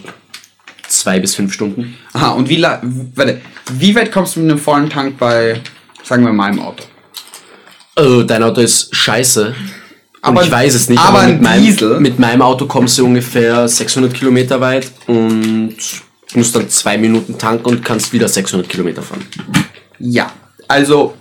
zwei 0.88 1.20
bis 1.20 1.36
fünf 1.36 1.54
Stunden. 1.54 1.96
Aha, 2.14 2.32
und 2.32 2.50
wie, 2.50 2.62
warte, 2.62 3.42
wie 3.74 3.94
weit 3.96 4.12
kommst 4.12 4.36
du 4.36 4.40
mit 4.40 4.52
einem 4.52 4.60
vollen 4.60 4.90
Tank 4.90 5.18
bei, 5.18 5.62
sagen 6.04 6.24
wir, 6.24 6.34
meinem 6.34 6.60
Auto? 6.60 6.84
Also 7.96 8.24
dein 8.24 8.44
Auto 8.44 8.62
ist 8.62 8.96
scheiße. 8.96 9.54
Aber- 10.22 10.40
und 10.40 10.46
ich 10.46 10.52
weiß 10.52 10.74
es 10.74 10.90
nicht, 10.90 11.00
aber 11.00 11.20
ein 11.20 11.34
mit, 11.34 11.42
meinem, 11.42 12.02
mit 12.02 12.20
meinem 12.20 12.42
Auto 12.42 12.66
kommst 12.66 12.98
du 12.98 13.06
ungefähr 13.06 13.68
600 13.68 14.14
Kilometer 14.14 14.60
weit 14.60 14.92
und 15.06 15.76
musst 16.38 16.56
dann 16.56 16.70
zwei 16.70 16.98
Minuten 16.98 17.38
tanken 17.38 17.66
und 17.66 17.84
kannst 17.84 18.14
wieder 18.14 18.28
600 18.28 18.70
Kilometer 18.70 19.02
fahren. 19.02 19.26
Ja, 20.00 20.32
also 20.68 21.16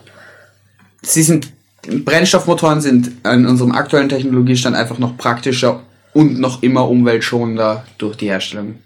sie 1.02 1.22
sind 1.22 1.52
Brennstoffmotoren 1.86 2.80
sind 2.80 3.12
in 3.24 3.46
unserem 3.46 3.72
aktuellen 3.72 4.08
Technologiestand 4.08 4.74
einfach 4.74 4.98
noch 4.98 5.16
praktischer 5.16 5.82
und 6.12 6.38
noch 6.38 6.62
immer 6.62 6.88
umweltschonender 6.88 7.84
durch 7.98 8.16
die 8.16 8.26
Herstellung, 8.26 8.76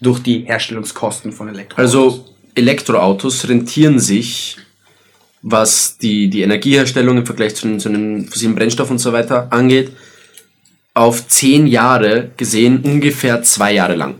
durch 0.00 0.20
die 0.20 0.40
Herstellungskosten 0.40 1.32
von 1.32 1.48
Elektroautos. 1.48 1.78
Also 1.78 2.24
Elektroautos 2.54 3.48
rentieren 3.48 3.98
sich, 3.98 4.58
was 5.40 5.96
die, 5.96 6.28
die 6.28 6.42
Energieherstellung 6.42 7.16
im 7.16 7.26
Vergleich 7.26 7.54
zu 7.54 7.78
zu 7.78 7.88
den 7.88 8.28
fossilen 8.28 8.54
Brennstoffen 8.54 8.92
und 8.92 8.98
so 8.98 9.12
weiter 9.12 9.48
angeht, 9.50 9.92
auf 10.94 11.26
zehn 11.26 11.66
Jahre 11.66 12.30
gesehen 12.36 12.80
ungefähr 12.82 13.42
zwei 13.42 13.72
Jahre 13.72 13.94
lang. 13.94 14.16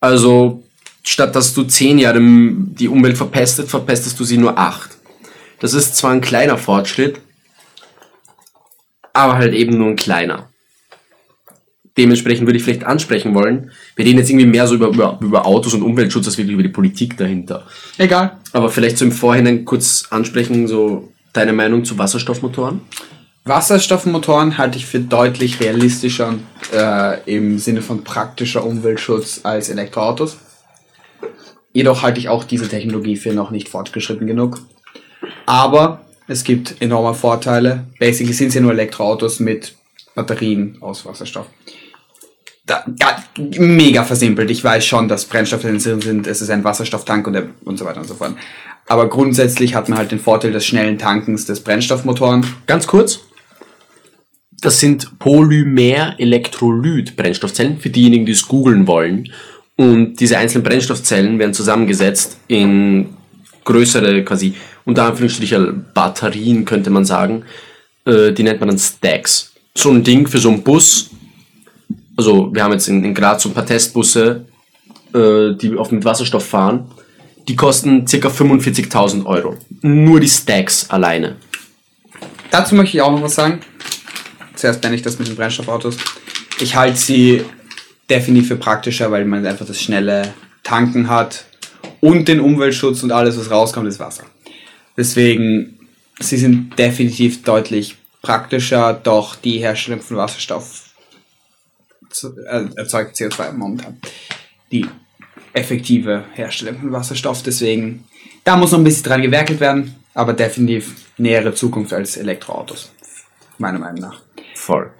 Also 0.00 0.62
statt 1.02 1.34
dass 1.34 1.54
du 1.54 1.64
zehn 1.64 1.98
Jahre 1.98 2.20
die 2.20 2.88
Umwelt 2.88 3.16
verpestet, 3.16 3.68
verpestest 3.68 4.18
du 4.20 4.24
sie 4.24 4.38
nur 4.38 4.58
acht. 4.58 4.90
Das 5.60 5.74
ist 5.74 5.96
zwar 5.96 6.12
ein 6.12 6.20
kleiner 6.20 6.58
Fortschritt, 6.58 7.20
aber 9.12 9.36
halt 9.36 9.54
eben 9.54 9.76
nur 9.78 9.88
ein 9.88 9.96
kleiner. 9.96 10.50
Dementsprechend 11.96 12.46
würde 12.46 12.58
ich 12.58 12.62
vielleicht 12.62 12.84
ansprechen 12.84 13.34
wollen, 13.34 13.72
wir 13.96 14.04
reden 14.04 14.18
jetzt 14.18 14.30
irgendwie 14.30 14.46
mehr 14.46 14.68
so 14.68 14.76
über, 14.76 14.88
über, 14.88 15.18
über 15.20 15.46
Autos 15.46 15.74
und 15.74 15.82
Umweltschutz 15.82 16.26
als 16.26 16.38
wirklich 16.38 16.54
über 16.54 16.62
die 16.62 16.68
Politik 16.68 17.16
dahinter. 17.16 17.66
egal. 17.96 18.38
Aber 18.52 18.70
vielleicht 18.70 18.98
so 18.98 19.04
im 19.04 19.10
Vorhinein 19.10 19.64
kurz 19.64 20.04
ansprechen, 20.10 20.68
so 20.68 21.12
deine 21.32 21.52
Meinung 21.52 21.84
zu 21.84 21.98
Wasserstoffmotoren? 21.98 22.82
Wasserstoffmotoren 23.48 24.58
halte 24.58 24.78
ich 24.78 24.86
für 24.86 25.00
deutlich 25.00 25.60
realistischer 25.60 26.34
äh, 26.72 27.20
im 27.36 27.58
Sinne 27.58 27.82
von 27.82 28.04
praktischer 28.04 28.64
Umweltschutz 28.64 29.40
als 29.42 29.68
Elektroautos. 29.68 30.36
Jedoch 31.72 32.02
halte 32.02 32.20
ich 32.20 32.28
auch 32.28 32.44
diese 32.44 32.68
Technologie 32.68 33.16
für 33.16 33.32
noch 33.32 33.50
nicht 33.50 33.68
fortgeschritten 33.68 34.26
genug. 34.26 34.60
Aber 35.46 36.02
es 36.26 36.44
gibt 36.44 36.80
enorme 36.80 37.14
Vorteile. 37.14 37.84
Basically 37.98 38.32
sind 38.32 38.48
es 38.48 38.54
ja 38.54 38.60
nur 38.60 38.72
Elektroautos 38.72 39.40
mit 39.40 39.74
Batterien 40.14 40.76
aus 40.80 41.04
Wasserstoff. 41.06 41.46
Da, 42.66 42.84
ga- 42.98 43.22
mega 43.58 44.04
versimpelt. 44.04 44.50
Ich 44.50 44.62
weiß 44.62 44.84
schon, 44.84 45.08
dass 45.08 45.24
Brennstoffe 45.24 45.62
drin 45.62 45.80
sind, 45.80 46.26
es 46.26 46.42
ist 46.42 46.50
ein 46.50 46.64
Wasserstofftank 46.64 47.26
und, 47.26 47.32
der, 47.32 47.46
und 47.64 47.78
so 47.78 47.84
weiter 47.86 48.00
und 48.00 48.06
so 48.08 48.14
fort. 48.14 48.34
Aber 48.86 49.08
grundsätzlich 49.08 49.74
hat 49.74 49.88
man 49.88 49.98
halt 49.98 50.10
den 50.12 50.18
Vorteil 50.20 50.52
des 50.52 50.66
schnellen 50.66 50.98
Tankens 50.98 51.46
des 51.46 51.60
Brennstoffmotoren. 51.60 52.46
Ganz 52.66 52.86
kurz. 52.86 53.20
Das 54.60 54.80
sind 54.80 55.20
Polymer-Elektrolyt-Brennstoffzellen, 55.20 57.78
für 57.78 57.90
diejenigen, 57.90 58.26
die 58.26 58.32
es 58.32 58.48
googeln 58.48 58.88
wollen. 58.88 59.30
Und 59.76 60.16
diese 60.16 60.36
einzelnen 60.36 60.64
Brennstoffzellen 60.64 61.38
werden 61.38 61.54
zusammengesetzt 61.54 62.38
in 62.48 63.10
größere, 63.64 64.24
quasi 64.24 64.54
unter 64.84 65.04
Anführungsstrichen 65.04 65.84
Batterien, 65.94 66.64
könnte 66.64 66.90
man 66.90 67.04
sagen. 67.04 67.44
Äh, 68.04 68.32
die 68.32 68.42
nennt 68.42 68.58
man 68.58 68.70
dann 68.70 68.78
Stacks. 68.78 69.52
So 69.76 69.90
ein 69.90 70.02
Ding 70.02 70.26
für 70.26 70.38
so 70.38 70.48
einen 70.48 70.62
Bus. 70.62 71.10
Also, 72.16 72.52
wir 72.52 72.64
haben 72.64 72.72
jetzt 72.72 72.88
in, 72.88 73.14
Graz 73.14 73.44
so 73.44 73.50
ein 73.50 73.54
paar 73.54 73.66
Testbusse, 73.66 74.44
äh, 75.14 75.54
die 75.54 75.76
auf 75.76 75.92
mit 75.92 76.04
Wasserstoff 76.04 76.44
fahren. 76.44 76.90
Die 77.46 77.54
kosten 77.54 78.06
ca. 78.06 78.28
45.000 78.28 79.24
Euro. 79.24 79.56
Nur 79.82 80.18
die 80.18 80.28
Stacks 80.28 80.90
alleine. 80.90 81.36
Dazu 82.50 82.74
möchte 82.74 82.96
ich 82.96 83.02
auch 83.02 83.12
noch 83.12 83.22
was 83.22 83.36
sagen. 83.36 83.60
Zuerst 84.58 84.82
nenne 84.82 84.96
ich 84.96 85.02
das 85.02 85.20
mit 85.20 85.28
den 85.28 85.36
Brennstoffautos. 85.36 85.96
Ich 86.58 86.74
halte 86.74 86.98
sie 86.98 87.44
definitiv 88.10 88.48
für 88.48 88.56
praktischer, 88.56 89.12
weil 89.12 89.24
man 89.24 89.46
einfach 89.46 89.66
das 89.66 89.80
schnelle 89.80 90.34
Tanken 90.64 91.08
hat 91.08 91.44
und 92.00 92.26
den 92.26 92.40
Umweltschutz 92.40 93.04
und 93.04 93.12
alles, 93.12 93.38
was 93.38 93.52
rauskommt, 93.52 93.86
ist 93.86 94.00
Wasser. 94.00 94.24
Deswegen, 94.96 95.78
sie 96.18 96.38
sind 96.38 96.76
definitiv 96.76 97.44
deutlich 97.44 97.98
praktischer, 98.20 98.94
doch 98.94 99.36
die 99.36 99.58
Herstellung 99.58 100.00
von 100.00 100.16
Wasserstoff 100.16 100.90
äh, 102.50 102.64
erzeugt 102.74 103.16
CO2 103.16 103.52
momentan. 103.52 104.00
Die 104.72 104.86
effektive 105.52 106.24
Herstellung 106.34 106.80
von 106.80 106.92
Wasserstoff, 106.92 107.44
deswegen, 107.44 108.08
da 108.42 108.56
muss 108.56 108.72
noch 108.72 108.78
ein 108.78 108.84
bisschen 108.84 109.04
dran 109.04 109.22
gewerkelt 109.22 109.60
werden, 109.60 109.94
aber 110.14 110.32
definitiv 110.32 110.96
nähere 111.16 111.54
Zukunft 111.54 111.92
als 111.92 112.16
Elektroautos. 112.16 112.90
Meiner 113.58 113.78
Meinung 113.78 114.00
nach. 114.00 114.27
Voll. 114.68 114.90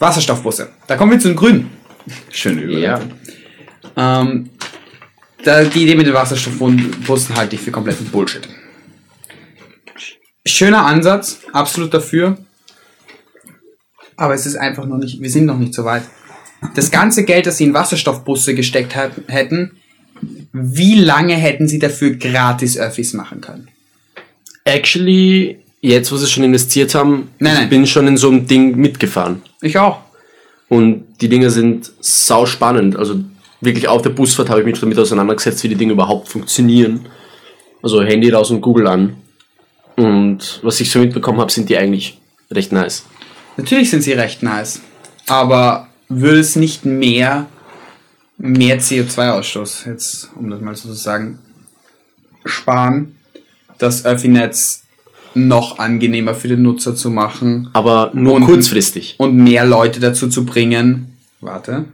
Wasserstoffbusse. 0.00 0.70
Da 0.88 0.96
kommen 0.96 1.12
wir 1.12 1.20
zu 1.20 1.28
den 1.28 1.36
Grünen. 1.36 1.70
Schöne 2.32 2.62
Überleitung. 2.62 3.12
Ähm, 3.96 4.50
da, 5.44 5.62
die 5.62 5.84
Idee 5.84 5.94
mit 5.94 6.08
den 6.08 6.14
Wasserstoffbussen 6.14 7.36
halte 7.36 7.54
ich 7.54 7.62
für 7.62 7.70
kompletten 7.70 8.06
Bullshit. 8.06 8.48
Schöner 10.44 10.84
Ansatz, 10.86 11.38
absolut 11.52 11.94
dafür. 11.94 12.36
Aber 14.16 14.34
es 14.34 14.44
ist 14.44 14.56
einfach 14.56 14.86
noch 14.86 14.98
nicht, 14.98 15.22
wir 15.22 15.30
sind 15.30 15.46
noch 15.46 15.56
nicht 15.56 15.72
so 15.72 15.84
weit. 15.84 16.02
Das 16.74 16.90
ganze 16.90 17.24
Geld, 17.24 17.46
das 17.46 17.58
sie 17.58 17.64
in 17.64 17.74
Wasserstoffbusse 17.74 18.56
gesteckt 18.56 18.96
hat, 18.96 19.12
hätten, 19.28 19.76
wie 20.52 20.96
lange 20.96 21.36
hätten 21.36 21.68
sie 21.68 21.78
dafür 21.78 22.16
gratis 22.16 22.76
Öffis 22.76 23.12
machen 23.12 23.40
können? 23.40 23.68
Actually, 24.64 25.61
jetzt, 25.82 26.10
wo 26.12 26.16
sie 26.16 26.26
schon 26.28 26.44
investiert 26.44 26.94
haben, 26.94 27.28
Nein, 27.38 27.54
nein. 27.54 27.64
ich 27.64 27.70
bin 27.70 27.86
schon 27.86 28.06
in 28.06 28.16
so 28.16 28.28
einem 28.28 28.46
Ding 28.46 28.76
mitgefahren. 28.76 29.42
Ich 29.60 29.76
auch. 29.78 29.98
Und 30.68 31.04
die 31.20 31.28
Dinge 31.28 31.50
sind 31.50 31.92
sau 32.00 32.46
spannend. 32.46 32.96
Also 32.96 33.16
wirklich 33.60 33.88
auf 33.88 34.00
der 34.00 34.10
Busfahrt 34.10 34.48
habe 34.48 34.60
ich 34.60 34.66
mich 34.66 34.80
damit 34.80 34.98
auseinandergesetzt, 34.98 35.62
wie 35.64 35.68
die 35.68 35.74
Dinge 35.74 35.92
überhaupt 35.92 36.28
funktionieren. 36.28 37.06
Also 37.82 38.02
Handy 38.02 38.30
raus 38.30 38.50
und 38.50 38.60
Google 38.62 38.86
an. 38.86 39.16
Und 39.96 40.60
was 40.62 40.80
ich 40.80 40.90
so 40.90 41.00
mitbekommen 41.00 41.40
habe, 41.40 41.52
sind 41.52 41.68
die 41.68 41.76
eigentlich 41.76 42.18
recht 42.50 42.72
nice. 42.72 43.04
Natürlich 43.56 43.90
sind 43.90 44.02
sie 44.02 44.12
recht 44.12 44.42
nice. 44.42 44.80
Aber 45.26 45.88
würde 46.08 46.40
es 46.40 46.56
nicht 46.56 46.84
mehr, 46.84 47.46
mehr 48.38 48.80
CO2-Ausstoß, 48.80 49.88
jetzt 49.88 50.30
um 50.36 50.48
das 50.48 50.60
mal 50.60 50.74
so 50.74 50.88
zu 50.88 50.94
sagen, 50.94 51.38
sparen, 52.44 53.16
das 53.78 54.04
Öffi-Netz 54.04 54.81
noch 55.34 55.78
angenehmer 55.78 56.34
für 56.34 56.48
den 56.48 56.62
Nutzer 56.62 56.94
zu 56.94 57.10
machen 57.10 57.68
Aber 57.72 58.10
nur 58.14 58.34
Und- 58.34 58.44
kurzfristig. 58.44 59.14
und 59.18 59.36
mehr 59.36 59.64
Leute 59.64 60.00
dazu 60.00 60.28
zu 60.28 60.44
bringen, 60.44 61.16
warte, 61.40 61.84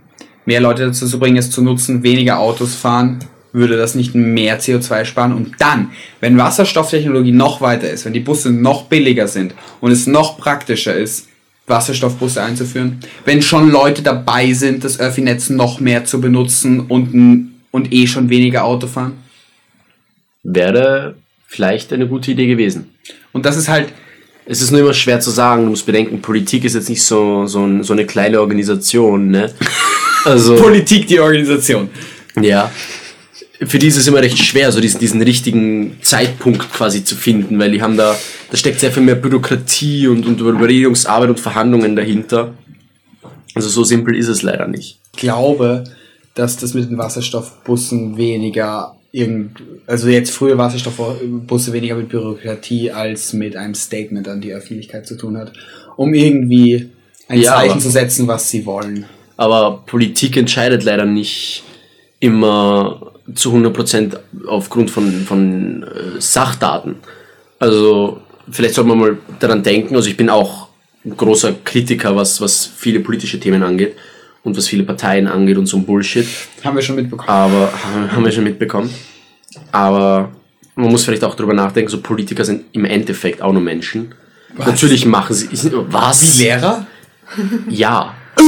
mehr 0.45 0.61
Leute 0.61 0.87
dazu 0.87 1.07
zu 1.07 1.19
bringen, 1.19 1.37
es 1.37 1.51
zu 1.51 1.63
nutzen, 1.63 2.03
weniger 2.03 2.39
Autos 2.39 2.75
fahren 2.75 3.19
würde 3.53 3.77
das 3.79 3.95
nicht 3.95 4.15
mehr 4.15 4.61
CO2 4.61 5.05
sparen? 5.07 5.33
Und 5.33 5.55
dann, 5.59 5.91
wenn 6.21 6.37
Wasserstofftechnologie 6.37 7.33
noch 7.33 7.61
weiter 7.63 7.91
ist, 7.91 8.05
wenn 8.05 8.13
die 8.13 8.21
Busse 8.21 8.51
noch 8.51 8.85
billiger 8.85 9.27
sind 9.27 9.55
und 9.81 9.91
es 9.91 10.07
noch 10.07 10.39
praktischer 10.39 10.95
ist, 10.95 11.29
Wasserstoffbusse 11.67 12.43
einzuführen, 12.43 13.01
wenn 13.25 13.43
schon 13.43 13.71
Leute 13.71 14.03
dabei 14.03 14.53
sind, 14.53 14.85
das 14.85 15.01
Öffi-Netz 15.01 15.51
noch 15.51 15.81
mehr 15.81 16.05
zu 16.05 16.21
benutzen 16.21 16.81
und, 16.81 17.51
und 17.71 17.93
eh 17.93 18.07
schon 18.07 18.29
weniger 18.31 18.65
Auto 18.65 18.87
fahren? 18.87 19.13
Wäre 20.43 21.17
vielleicht 21.47 21.93
eine 21.93 22.07
gute 22.07 22.31
Idee 22.33 22.47
gewesen. 22.47 22.91
Und 23.33 23.45
das 23.47 23.57
ist 23.57 23.69
halt, 23.69 23.89
Es 24.51 24.63
ist 24.63 24.71
nur 24.71 24.81
immer 24.81 24.95
schwer 24.95 25.21
zu 25.21 25.31
sagen. 25.31 25.65
Du 25.65 25.71
musst 25.71 25.85
bedenken, 25.85 26.23
Politik 26.23 26.65
ist 26.65 26.75
jetzt 26.75 26.89
nicht 26.89 27.03
so, 27.03 27.47
so, 27.47 27.65
ein, 27.67 27.85
so 27.85 27.93
eine 27.93 28.07
kleine 28.07 28.41
Organisation, 28.41 29.29
ne? 29.31 29.53
Also, 30.25 30.57
Politik 30.57 31.07
die 31.07 31.21
Organisation. 31.21 31.89
ja. 32.41 32.71
Für 33.61 33.79
die 33.79 33.87
ist 33.87 33.97
es 33.97 34.07
immer 34.07 34.21
recht 34.21 34.39
schwer, 34.39 34.71
so 34.73 34.81
diesen, 34.81 35.01
diesen 35.01 35.23
richtigen 35.23 35.99
Zeitpunkt 36.03 36.73
quasi 36.73 37.05
zu 37.05 37.15
finden, 37.15 37.59
weil 37.59 37.73
die 37.73 37.83
haben 37.83 37.97
da, 37.97 38.17
da 38.51 38.57
steckt 38.57 38.81
sehr 38.81 38.93
viel 38.93 39.03
mehr 39.03 39.15
Bürokratie 39.15 40.09
und, 40.09 40.27
und 40.27 40.41
Überredungsarbeit 40.41 41.31
und 41.31 41.41
Verhandlungen 41.41 41.95
dahinter. 41.97 42.55
Also 43.55 43.69
so 43.69 43.85
simpel 43.85 44.17
ist 44.17 44.29
es 44.29 44.43
leider 44.43 44.67
nicht. 44.67 44.99
Ich 45.15 45.21
glaube, 45.21 45.85
dass 46.35 46.57
das 46.57 46.75
mit 46.75 46.91
den 46.91 46.99
Wasserstoffbussen 46.99 48.17
weniger 48.17 48.98
irgend, 49.13 49.63
also 49.87 50.09
jetzt 50.09 50.31
frühe 50.31 50.59
Wasserstoffbusse 50.59 51.73
weniger 51.73 51.95
mit 51.95 52.09
Bürokratie 52.09 52.91
als 52.91 53.33
mit 53.33 53.57
einem 53.57 53.75
Statement 53.75 54.29
an 54.29 54.41
die 54.41 54.53
Öffentlichkeit 54.53 55.07
zu 55.07 55.17
tun 55.17 55.37
hat, 55.37 55.53
um 55.97 56.15
irgendwie 56.15 56.91
ein 57.29 57.41
Ja, 57.41 57.55
Zeichen 57.55 57.81
zu 57.81 57.91
setzen, 57.91 58.29
was 58.29 58.51
sie 58.51 58.67
wollen. 58.67 59.07
Aber 59.37 59.83
Politik 59.87 60.37
entscheidet 60.37 60.85
leider 60.85 61.05
nicht 61.05 61.63
immer 62.21 63.13
zu 63.35 63.55
100% 63.55 64.19
aufgrund 64.47 64.91
von, 64.91 65.13
von 65.25 65.83
äh, 65.85 66.21
Sachdaten. 66.21 66.97
Also 67.59 68.21
vielleicht 68.51 68.75
sollte 68.75 68.89
man 68.89 68.99
mal 68.99 69.19
daran 69.39 69.63
denken, 69.63 69.95
also 69.95 70.09
ich 70.09 70.17
bin 70.17 70.31
auch 70.31 70.69
ein 71.05 71.17
großer 71.17 71.55
Kritiker, 71.65 72.17
was, 72.17 72.41
was 72.41 72.67
viele 72.67 73.01
politische 73.01 73.39
Themen 73.39 73.63
angeht 73.63 73.95
und 74.49 74.57
was 74.57 74.67
viele 74.67 74.83
Parteien 74.83 75.27
angeht 75.29 75.57
und 75.59 75.67
so 75.67 75.77
ein 75.77 75.85
Bullshit. 75.85 76.27
Haben 76.65 76.77
wir 76.77 76.83
schon 76.83 76.97
mitbekommen. 76.97 77.29
Aber 77.29 77.73
haben 78.13 78.25
wir 78.25 78.33
schon 78.33 78.45
mitbekommen. 78.45 78.91
Aber 79.73 80.31
man 80.75 80.91
muss 80.91 81.05
vielleicht 81.05 81.25
auch 81.25 81.35
darüber 81.35 81.55
nachdenken, 81.55 81.91
so 81.91 82.01
Politiker 82.01 82.45
sind 82.45 82.65
im 82.73 82.85
Endeffekt 82.85 83.43
auch 83.43 83.53
nur 83.53 83.63
Menschen. 83.63 84.15
Natürlich 84.57 85.05
machen 85.07 85.35
sie. 85.35 85.49
Was? 85.91 86.39
Lehrer? 86.39 86.87
Ja. 87.69 88.15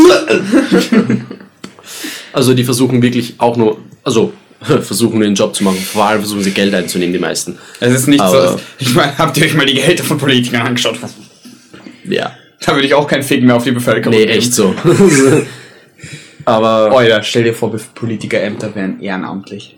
also 2.32 2.54
die 2.54 2.64
versuchen 2.64 3.02
wirklich 3.02 3.34
auch 3.38 3.56
nur, 3.56 3.78
also 4.04 4.32
versuchen 4.62 5.18
nur 5.18 5.28
den 5.28 5.34
Job 5.34 5.54
zu 5.54 5.64
machen. 5.64 5.78
Vor 5.78 6.04
allem 6.06 6.20
versuchen 6.20 6.42
sie 6.42 6.50
Geld 6.52 6.74
einzunehmen, 6.74 7.12
die 7.12 7.18
meisten. 7.18 7.58
Es 7.80 7.92
ist 7.94 8.08
nicht 8.08 8.20
Aber- 8.20 8.52
so. 8.52 8.60
Ich 8.78 8.94
meine, 8.94 9.16
habt 9.18 9.36
ihr 9.36 9.44
euch 9.44 9.54
mal 9.54 9.66
die 9.66 9.74
Gehälter 9.74 10.04
von 10.04 10.18
Politikern 10.18 10.62
angeschaut? 10.66 10.98
Ja. 12.04 12.32
Da 12.64 12.74
würde 12.74 12.86
ich 12.86 12.94
auch 12.94 13.06
keinen 13.06 13.22
Fick 13.22 13.42
mehr 13.42 13.56
auf 13.56 13.64
die 13.64 13.70
Bevölkerung 13.72 14.14
Nee, 14.14 14.26
geben. 14.26 14.38
echt 14.38 14.52
so. 14.52 14.74
Aber 16.50 16.96
Alter, 16.96 17.22
stell 17.22 17.44
dir 17.44 17.54
vor, 17.54 17.70
Politikerämter 17.94 18.74
wären 18.74 19.00
ehrenamtlich. 19.00 19.76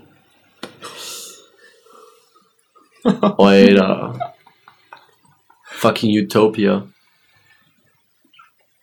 Alter. 3.38 4.34
Fucking 5.64 6.10
Utopia. 6.24 6.86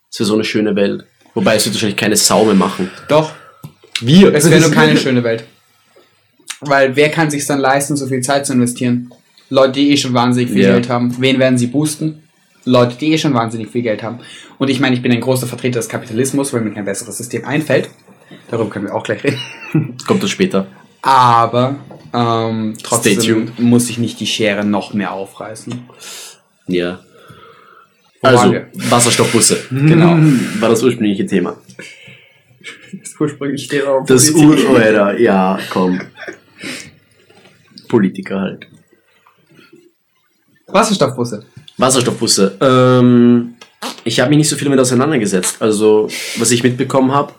Das 0.10 0.20
wäre 0.20 0.28
so 0.28 0.34
eine 0.34 0.44
schöne 0.44 0.76
Welt. 0.76 1.06
Wobei 1.34 1.56
es 1.56 1.66
wird 1.66 1.76
wahrscheinlich 1.76 1.98
keine 1.98 2.18
Sau 2.18 2.44
mehr 2.44 2.56
machen. 2.56 2.90
Doch, 3.08 3.32
Wir. 4.02 4.34
es 4.34 4.50
wäre 4.50 4.62
nur 4.62 4.72
keine 4.74 4.98
schöne 4.98 5.24
Welt. 5.24 5.46
Weil 6.62 6.96
wer 6.96 7.10
kann 7.10 7.30
sich 7.32 7.46
dann 7.46 7.60
leisten, 7.60 7.96
so 7.96 8.08
viel 8.08 8.22
Zeit 8.22 8.46
zu 8.46 8.54
investieren? 8.54 9.14
Leute, 9.50 9.74
die 9.74 9.92
eh 9.92 9.98
schon 9.98 10.14
wahnsinnig 10.14 10.52
viel 10.52 10.64
Ja. 10.64 10.74
Geld 10.74 10.90
haben. 10.90 11.16
Wen 11.20 11.40
werden 11.40 11.58
sie 11.58 11.68
boosten? 11.68 12.28
Leute, 12.70 12.96
die 12.96 13.14
eh 13.14 13.18
schon 13.18 13.34
wahnsinnig 13.34 13.70
viel 13.70 13.82
Geld 13.82 14.04
haben. 14.04 14.20
Und 14.58 14.70
ich 14.70 14.80
meine, 14.80 14.96
ich 14.96 15.02
bin 15.02 15.12
ein 15.12 15.22
großer 15.22 15.48
Vertreter 15.48 15.80
des 15.80 15.90
Kapitalismus, 15.90 16.54
weil 16.54 16.62
mir 16.62 16.72
kein 16.72 16.86
besseres 16.86 17.18
System 17.18 17.46
einfällt. 17.46 17.90
Darüber 18.52 18.70
können 18.70 18.86
wir 18.86 18.96
auch 18.96 19.04
gleich 19.04 19.24
reden. 19.24 19.40
Kommt 20.08 20.22
das 20.22 20.30
später. 20.30 20.68
Aber 21.02 21.78
ähm, 22.14 22.78
trotzdem 22.84 23.52
muss 23.58 23.90
ich 23.90 23.98
nicht 23.98 24.20
die 24.20 24.28
Schere 24.28 24.64
noch 24.66 24.94
mehr 24.94 25.14
aufreißen. 25.14 25.74
Ja. 26.68 27.00
Also? 28.22 28.54
Wasserstoffbusse. 28.74 29.58
Genau. 29.70 30.18
War 30.60 30.70
das 30.70 30.84
ursprüngliche 30.84 31.26
Thema. 31.26 31.58
Das 32.92 33.16
ursprünglich 33.20 33.64
steht 33.64 33.86
auf 33.86 34.06
Das 34.06 34.30
Ur, 34.32 34.58
Alter, 34.76 35.18
ja, 35.20 35.58
komm. 35.70 36.02
Politiker 37.88 38.42
halt. 38.42 38.68
Wasserstoffbusse. 40.68 41.46
Wasserstoffbusse. 41.80 42.58
Ähm, 42.62 43.56
ich 44.04 44.20
habe 44.20 44.30
mich 44.30 44.40
nicht 44.40 44.50
so 44.50 44.56
viel 44.56 44.66
damit 44.66 44.80
auseinandergesetzt. 44.80 45.62
Also, 45.62 46.10
was 46.38 46.52
ich 46.52 46.64
mitbekommen 46.64 47.12
habe, 47.12 47.34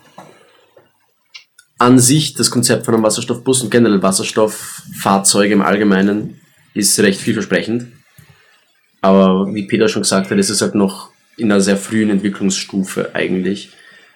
an 1.77 1.99
sich 1.99 2.33
das 2.33 2.51
Konzept 2.51 2.85
von 2.85 2.93
einem 2.93 3.03
Wasserstoffbus 3.03 3.63
und 3.63 3.71
generell 3.71 4.03
Wasserstofffahrzeuge 4.03 5.53
im 5.53 5.61
Allgemeinen 5.61 6.39
ist 6.73 6.99
recht 6.99 7.19
vielversprechend. 7.19 7.87
Aber 9.01 9.47
wie 9.53 9.67
Peter 9.67 9.87
schon 9.87 10.03
gesagt 10.03 10.29
hat, 10.29 10.37
ist 10.37 10.49
es 10.49 10.61
halt 10.61 10.75
noch 10.75 11.09
in 11.37 11.51
einer 11.51 11.61
sehr 11.61 11.77
frühen 11.77 12.09
Entwicklungsstufe 12.09 13.15
eigentlich. 13.15 13.69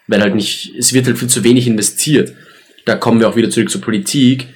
Weil 0.07 0.21
halt 0.21 0.35
nicht, 0.35 0.75
es 0.77 0.93
wird 0.93 1.07
halt 1.07 1.17
viel 1.17 1.27
zu 1.27 1.43
wenig 1.43 1.65
investiert. 1.65 2.33
Da 2.85 2.95
kommen 2.95 3.19
wir 3.19 3.27
auch 3.27 3.35
wieder 3.35 3.49
zurück 3.49 3.71
zur 3.71 3.81
Politik. 3.81 4.47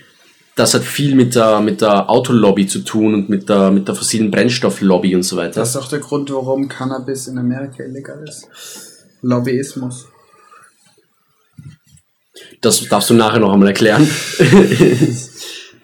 Das 0.60 0.74
hat 0.74 0.84
viel 0.84 1.16
mit 1.16 1.36
der, 1.36 1.62
mit 1.62 1.80
der 1.80 2.10
Autolobby 2.10 2.68
zu 2.68 2.80
tun 2.80 3.14
und 3.14 3.30
mit 3.30 3.48
der, 3.48 3.72
mit 3.72 3.88
der 3.88 3.96
fossilen 3.96 4.30
Brennstofflobby 4.30 5.16
und 5.16 5.24
so 5.24 5.38
weiter. 5.38 5.62
Das 5.62 5.70
ist 5.70 5.78
auch 5.78 5.88
der 5.88 6.00
Grund, 6.00 6.30
warum 6.32 6.68
Cannabis 6.68 7.28
in 7.28 7.38
Amerika 7.38 7.82
illegal 7.82 8.22
ist. 8.28 8.50
Lobbyismus. 9.22 10.10
Das 12.60 12.86
darfst 12.90 13.10
du 13.10 13.14
nachher 13.14 13.40
noch 13.40 13.54
einmal 13.54 13.70
erklären. 13.70 14.06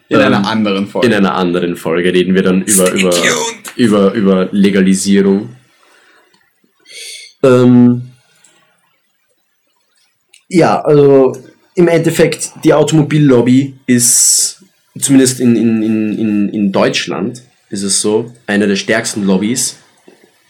In 0.07 0.17
Ähm, 0.17 0.21
einer 0.21 0.45
anderen 0.45 0.87
Folge. 0.87 1.07
In 1.07 1.13
einer 1.13 1.33
anderen 1.33 1.77
Folge 1.77 2.13
reden 2.13 2.35
wir 2.35 2.43
dann 2.43 2.61
über, 2.61 2.91
über, 2.91 3.13
über, 3.77 4.13
über 4.13 4.49
Legalisierung. 4.51 5.55
Ähm, 7.41 8.11
ja, 10.49 10.81
also 10.81 11.35
im 11.75 11.87
Endeffekt, 11.87 12.51
die 12.63 12.73
Automobillobby 12.73 13.77
ist, 13.87 14.64
zumindest 14.99 15.39
in, 15.39 15.55
in, 15.55 15.83
in, 15.83 16.49
in, 16.49 16.71
Deutschland, 16.71 17.43
ist 17.69 17.83
es 17.83 18.01
so, 18.01 18.33
eine 18.47 18.67
der 18.67 18.75
stärksten 18.75 19.25
Lobbys. 19.25 19.77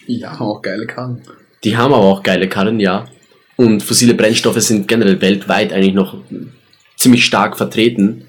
ja, 0.06 0.32
haben 0.32 0.46
auch 0.46 0.62
geile 0.62 0.86
Karten. 0.86 1.22
Die 1.64 1.76
haben 1.78 1.94
aber 1.94 2.04
auch 2.04 2.24
geile 2.24 2.48
Karren, 2.48 2.80
ja. 2.80 3.08
Und 3.56 3.82
fossile 3.82 4.14
Brennstoffe 4.14 4.62
sind 4.62 4.88
generell 4.88 5.22
weltweit 5.22 5.74
eigentlich 5.74 5.94
noch 5.94 6.18
ziemlich 6.98 7.26
stark 7.26 7.58
vertreten. 7.58 8.26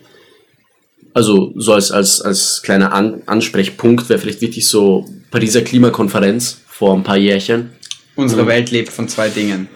Also 1.12 1.52
so 1.56 1.72
als, 1.72 1.90
als, 1.90 2.20
als 2.20 2.62
kleiner 2.62 2.92
An 2.92 3.22
Ansprechpunkt 3.26 4.08
wäre 4.08 4.18
vielleicht 4.18 4.40
wichtig 4.40 4.68
so 4.68 5.06
Pariser 5.30 5.62
Klimakonferenz 5.62 6.62
vor 6.66 6.94
ein 6.94 7.02
paar 7.02 7.16
Jährchen. 7.16 7.70
Unsere 8.14 8.44
Mhm. 8.44 8.48
Welt 8.48 8.70
lebt 8.70 8.90
von 8.90 9.08
zwei 9.08 9.28
Dingen. 9.28 9.68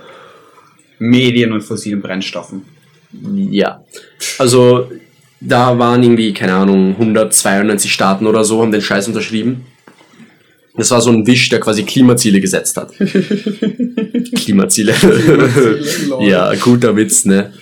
Medien 0.98 1.52
und 1.52 1.62
fossilen 1.62 2.02
Brennstoffen. 2.02 2.62
Ja. 3.50 3.84
Also 4.38 4.90
da 5.40 5.78
waren 5.78 6.02
irgendwie, 6.02 6.32
keine 6.32 6.54
Ahnung, 6.54 6.90
192 6.98 7.92
Staaten 7.92 8.26
oder 8.26 8.44
so, 8.44 8.60
haben 8.60 8.72
den 8.72 8.82
Scheiß 8.82 9.08
unterschrieben. 9.08 9.66
Das 10.76 10.90
war 10.92 11.00
so 11.00 11.10
ein 11.10 11.26
Wisch, 11.26 11.48
der 11.48 11.60
quasi 11.60 11.82
Klimaziele 11.82 12.40
gesetzt 12.40 12.76
hat. 12.76 12.92
Klimaziele. 14.36 14.94
lol. 16.08 16.22
ja, 16.26 16.54
guter 16.54 16.94
Witz, 16.96 17.24
ne? 17.24 17.52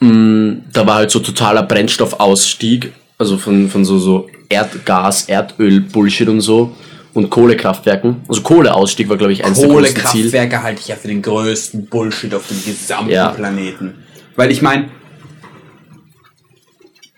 Mm, 0.00 0.62
Da 0.72 0.86
war 0.86 0.96
halt 0.96 1.10
so 1.10 1.20
totaler 1.20 1.62
Brennstoffausstieg, 1.62 2.92
also 3.18 3.38
von, 3.38 3.68
von 3.68 3.84
so, 3.84 3.98
so 3.98 4.28
Erdgas, 4.48 5.24
Erdöl, 5.28 5.80
Bullshit 5.80 6.28
und 6.28 6.40
so. 6.40 6.74
Und 7.14 7.30
Kohlekraftwerken. 7.30 8.16
Also 8.28 8.42
Kohleausstieg 8.42 9.08
war, 9.08 9.16
glaube 9.16 9.32
ich, 9.32 9.42
eins 9.42 9.58
der 9.58 9.70
größten 9.70 9.94
Ziele. 9.94 10.04
Kohlekraftwerke 10.30 10.62
halte 10.62 10.80
ich 10.82 10.88
ja 10.88 10.96
für 10.96 11.08
den 11.08 11.22
größten 11.22 11.86
Bullshit 11.86 12.34
auf 12.34 12.46
dem 12.46 12.62
gesamten 12.62 13.10
Ja. 13.10 13.28
Planeten. 13.30 13.94
Weil 14.36 14.50
ich 14.50 14.60
meine, 14.60 14.90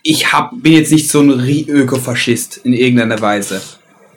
ich 0.03 0.31
hab, 0.31 0.51
bin 0.61 0.73
jetzt 0.73 0.91
nicht 0.91 1.09
so 1.09 1.21
ein 1.21 1.29
Ökofaschist 1.39 2.57
in 2.63 2.73
irgendeiner 2.73 3.19
Weise. 3.21 3.61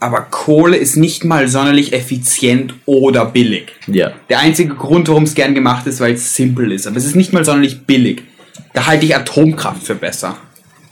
Aber 0.01 0.23
Kohle 0.23 0.77
ist 0.77 0.97
nicht 0.97 1.25
mal 1.25 1.47
sonderlich 1.49 1.93
effizient 1.93 2.75
oder 2.87 3.25
billig. 3.27 3.73
Ja. 3.87 4.13
Der 4.29 4.41
einzige 4.41 4.75
Grund, 4.75 5.09
warum 5.09 5.23
es 5.23 5.35
gern 5.35 5.55
gemacht 5.55 5.87
ist, 5.87 6.01
weil 6.01 6.15
es 6.15 6.35
simpel 6.35 6.73
ist. 6.73 6.87
Aber 6.87 6.97
es 6.97 7.05
ist 7.05 7.15
nicht 7.15 7.33
mal 7.33 7.45
sonderlich 7.45 7.87
billig. 7.87 8.23
Da 8.75 8.87
halte 8.87 9.07
ich 9.07 9.15
Atomkraft 9.15 9.83
für 9.85 9.95
besser. 9.95 10.37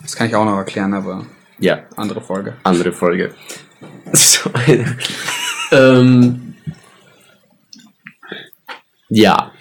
Das 0.03 0.15
kann 0.15 0.29
ich 0.29 0.35
auch 0.35 0.45
noch 0.45 0.57
erklären, 0.57 0.95
aber 0.95 1.27
Ja. 1.59 1.81
andere 1.97 2.21
Folge. 2.21 2.57
andere 2.63 2.93
Folge. 2.93 3.35
So, 4.13 4.51
ähm, 5.73 6.55
ja. 9.09 9.53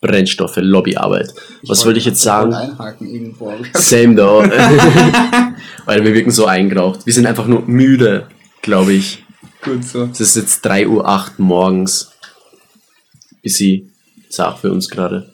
Brennstoffe, 0.00 0.56
Lobbyarbeit. 0.56 1.34
Was 1.66 1.84
wollte 1.84 1.98
ich 1.98 2.04
jetzt 2.04 2.20
sagen? 2.20 2.54
Einhaken 2.54 3.08
irgendwo. 3.08 3.52
Same 3.74 4.14
though. 4.14 4.42
Weil 5.86 6.04
wir 6.04 6.14
wirken 6.14 6.30
so 6.30 6.46
eingeraucht. 6.46 7.04
Wir 7.04 7.12
sind 7.12 7.26
einfach 7.26 7.46
nur 7.46 7.62
müde, 7.66 8.28
glaube 8.62 8.92
ich. 8.92 9.24
Gut 9.62 9.84
so. 9.84 10.08
Es 10.12 10.20
ist 10.20 10.36
jetzt 10.36 10.66
3.08 10.66 10.86
Uhr 10.88 11.24
morgens. 11.38 12.12
Busy 13.42 13.90
Sache 14.28 14.58
für 14.60 14.72
uns 14.72 14.88
gerade. 14.88 15.30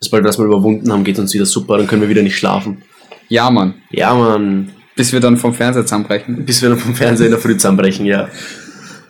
Sobald 0.00 0.22
wir 0.22 0.28
das 0.28 0.38
mal 0.38 0.46
überwunden 0.46 0.92
haben, 0.92 1.04
geht 1.04 1.18
uns 1.18 1.32
wieder 1.34 1.46
super, 1.46 1.78
dann 1.78 1.86
können 1.86 2.02
wir 2.02 2.08
wieder 2.08 2.22
nicht 2.22 2.36
schlafen. 2.36 2.82
Ja, 3.28 3.50
Mann. 3.50 3.74
Ja, 3.90 4.14
Mann. 4.14 4.72
Bis 4.94 5.12
wir 5.12 5.20
dann 5.20 5.36
vom 5.36 5.54
Fernseher 5.54 5.84
zusammenbrechen. 5.84 6.44
Bis 6.44 6.62
wir 6.62 6.68
dann 6.68 6.78
vom 6.78 6.94
Fernseher 6.94 7.26
in 7.26 7.32
der 7.32 7.40
Früh 7.40 7.56
zusammenbrechen, 7.56 8.06
ja. 8.06 8.28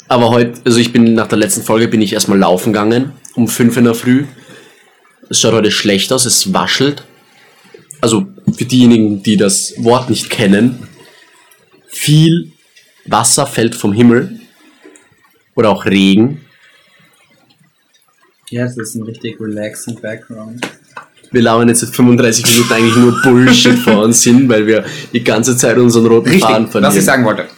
Aber 0.09 0.31
heute, 0.31 0.61
also 0.65 0.79
ich 0.79 0.93
bin 0.93 1.15
nach 1.15 1.27
der 1.27 1.39
letzten 1.39 1.63
Folge 1.63 1.89
bin 1.89 2.01
ich 2.01 2.13
erstmal 2.13 2.39
laufen 2.39 2.73
gegangen, 2.73 3.13
um 3.35 3.49
5 3.49 3.77
in 3.77 3.85
der 3.85 3.95
Früh. 3.95 4.25
Es 5.29 5.41
schaut 5.41 5.55
heute 5.55 5.71
schlecht 5.71 6.13
aus, 6.13 6.25
es 6.25 6.53
waschelt. 6.53 7.05
Also 8.01 8.27
für 8.57 8.65
diejenigen, 8.65 9.23
die 9.23 9.37
das 9.37 9.75
Wort 9.79 10.11
nicht 10.11 10.31
kennen, 10.31 10.87
viel 11.89 12.53
Wasser 13.07 13.47
fällt 13.47 13.75
vom 13.75 13.93
Himmel. 13.93 14.41
Oder 15.55 15.71
auch 15.71 15.87
Regen. 15.87 16.43
Ja, 18.51 18.65
das 18.65 18.77
ist 18.77 18.95
ein 18.95 19.03
richtig 19.03 19.41
relaxing 19.41 20.01
Background. 20.01 20.61
Wir 21.33 21.43
lauern 21.43 21.69
jetzt 21.69 21.81
seit 21.81 21.91
35 21.91 22.47
Minuten 22.47 22.73
eigentlich 22.73 22.97
nur 22.97 23.21
Bullshit 23.23 23.79
vor 23.79 24.05
uns 24.05 24.23
hin, 24.23 24.49
weil 24.49 24.67
wir 24.67 24.85
die 25.13 25.25
ganze 25.25 25.57
Zeit 25.57 25.77
unseren 25.79 26.07
roten 26.07 26.39
Faden 26.39 26.69
verlieren. 26.69 26.93
was 26.93 26.97
ich 26.97 27.05
sagen 27.05 27.25
wollte. 27.25 27.49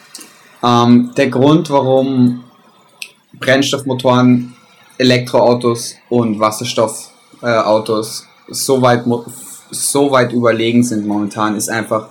Ähm, 0.63 1.13
der 1.17 1.29
Grund, 1.29 1.69
warum 1.71 2.45
Brennstoffmotoren, 3.39 4.55
Elektroautos 4.97 5.97
und 6.09 6.41
Wasserstoffautos 7.41 8.27
so, 8.49 8.83
weit, 8.83 9.05
so 9.71 10.11
weit 10.11 10.33
überlegen 10.33 10.83
sind 10.83 11.07
momentan, 11.07 11.57
ist 11.57 11.69
einfach, 11.69 12.09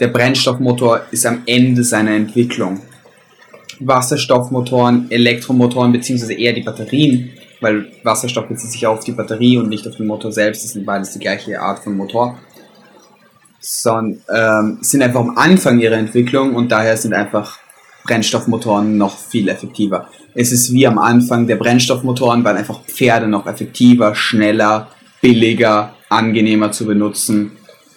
der 0.00 0.08
Brennstoffmotor 0.08 1.02
ist 1.10 1.26
am 1.26 1.42
Ende 1.46 1.84
seiner 1.84 2.12
Entwicklung. 2.12 2.80
Wasserstoffmotoren, 3.80 5.10
Elektromotoren, 5.10 5.92
beziehungsweise 5.92 6.34
eher 6.34 6.52
die 6.52 6.62
Batterien, 6.62 7.30
weil 7.60 7.90
Wasserstoff 8.04 8.48
bezieht 8.48 8.70
sich 8.70 8.86
auf 8.86 9.04
die 9.04 9.12
Batterie 9.12 9.58
und 9.58 9.68
nicht 9.68 9.86
auf 9.88 9.96
den 9.96 10.06
Motor 10.06 10.32
selbst, 10.32 10.64
das 10.64 10.72
sind 10.72 10.86
beides 10.86 11.12
die 11.12 11.18
gleiche 11.18 11.60
Art 11.60 11.80
von 11.80 11.96
Motor 11.96 12.38
sondern 13.64 14.20
ähm, 14.28 14.78
sind 14.82 15.02
einfach 15.02 15.20
am 15.20 15.38
Anfang 15.38 15.80
ihrer 15.80 15.96
Entwicklung 15.96 16.54
und 16.54 16.70
daher 16.70 16.96
sind 16.98 17.14
einfach 17.14 17.58
Brennstoffmotoren 18.04 18.98
noch 18.98 19.16
viel 19.16 19.48
effektiver. 19.48 20.08
Es 20.34 20.50
ist 20.50 20.72
wie 20.72 20.86
am 20.86 20.98
Anfang 20.98 21.46
der 21.46 21.56
Brennstoffmotoren, 21.56 22.44
weil 22.44 22.56
einfach 22.56 22.82
Pferde 22.84 23.28
noch 23.28 23.46
effektiver, 23.46 24.14
schneller, 24.14 24.88
billiger, 25.20 25.94
angenehmer 26.08 26.72
zu 26.72 26.86
benutzen 26.86 27.52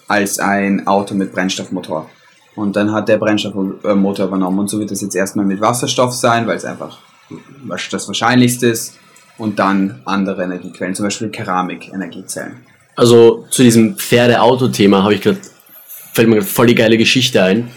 als 0.06 0.38
ein 0.38 0.86
Auto 0.86 1.14
mit 1.14 1.32
Brennstoffmotor. 1.32 2.08
Und 2.54 2.76
dann 2.76 2.92
hat 2.92 3.08
der 3.08 3.18
Brennstoffmotor 3.18 4.26
übernommen 4.26 4.60
und 4.60 4.70
so 4.70 4.78
wird 4.78 4.90
es 4.90 5.00
jetzt 5.00 5.14
erstmal 5.14 5.44
mit 5.44 5.60
Wasserstoff 5.60 6.12
sein, 6.12 6.46
weil 6.46 6.56
es 6.56 6.64
einfach 6.64 6.98
das 7.90 8.08
Wahrscheinlichste 8.08 8.68
ist 8.68 8.94
und 9.36 9.58
dann 9.58 10.00
andere 10.04 10.44
Energiequellen, 10.44 10.94
zum 10.94 11.04
Beispiel 11.04 11.28
Keramik-Energiezellen. 11.28 12.56
Also 12.96 13.46
zu 13.50 13.62
diesem 13.62 13.96
Pferde-Auto-Thema 13.96 15.02
habe 15.02 15.14
ich 15.14 15.20
gerade, 15.20 15.38
fällt 16.12 16.28
mir 16.28 16.42
voll 16.42 16.66
die 16.66 16.74
geile 16.74 16.98
Geschichte 16.98 17.42
ein. 17.42 17.70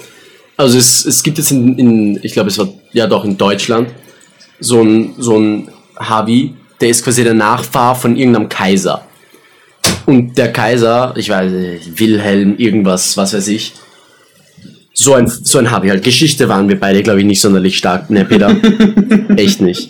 Also 0.57 0.77
es, 0.77 1.05
es 1.05 1.21
gibt 1.21 1.37
jetzt 1.37 1.51
in, 1.51 1.77
in, 1.77 2.19
ich 2.23 2.33
glaube 2.33 2.49
es 2.49 2.57
war 2.57 2.69
ja 2.91 3.07
doch 3.07 3.23
in 3.23 3.37
Deutschland, 3.37 3.89
so 4.61 4.81
ein, 4.81 5.13
so 5.17 5.37
ein 5.37 5.67
Havi, 5.99 6.53
der 6.79 6.89
ist 6.89 7.03
quasi 7.03 7.23
der 7.23 7.33
Nachfahr 7.33 7.95
von 7.95 8.15
irgendeinem 8.15 8.47
Kaiser. 8.47 9.05
Und 10.05 10.37
der 10.37 10.53
Kaiser, 10.53 11.13
ich 11.17 11.29
weiß 11.29 11.51
nicht, 11.51 11.99
Wilhelm, 11.99 12.55
irgendwas, 12.57 13.17
was 13.17 13.33
weiß 13.33 13.47
ich, 13.49 13.73
so 14.93 15.13
ein, 15.13 15.27
so 15.27 15.57
ein 15.57 15.71
Havi 15.71 15.89
halt. 15.89 16.03
Geschichte 16.03 16.47
waren 16.47 16.69
wir 16.69 16.79
beide, 16.79 17.01
glaube 17.03 17.19
ich, 17.19 17.25
nicht 17.25 17.41
sonderlich 17.41 17.77
stark, 17.77 18.09
ne 18.09 18.25
Peter? 18.25 18.55
Echt 19.35 19.61
nicht. 19.61 19.89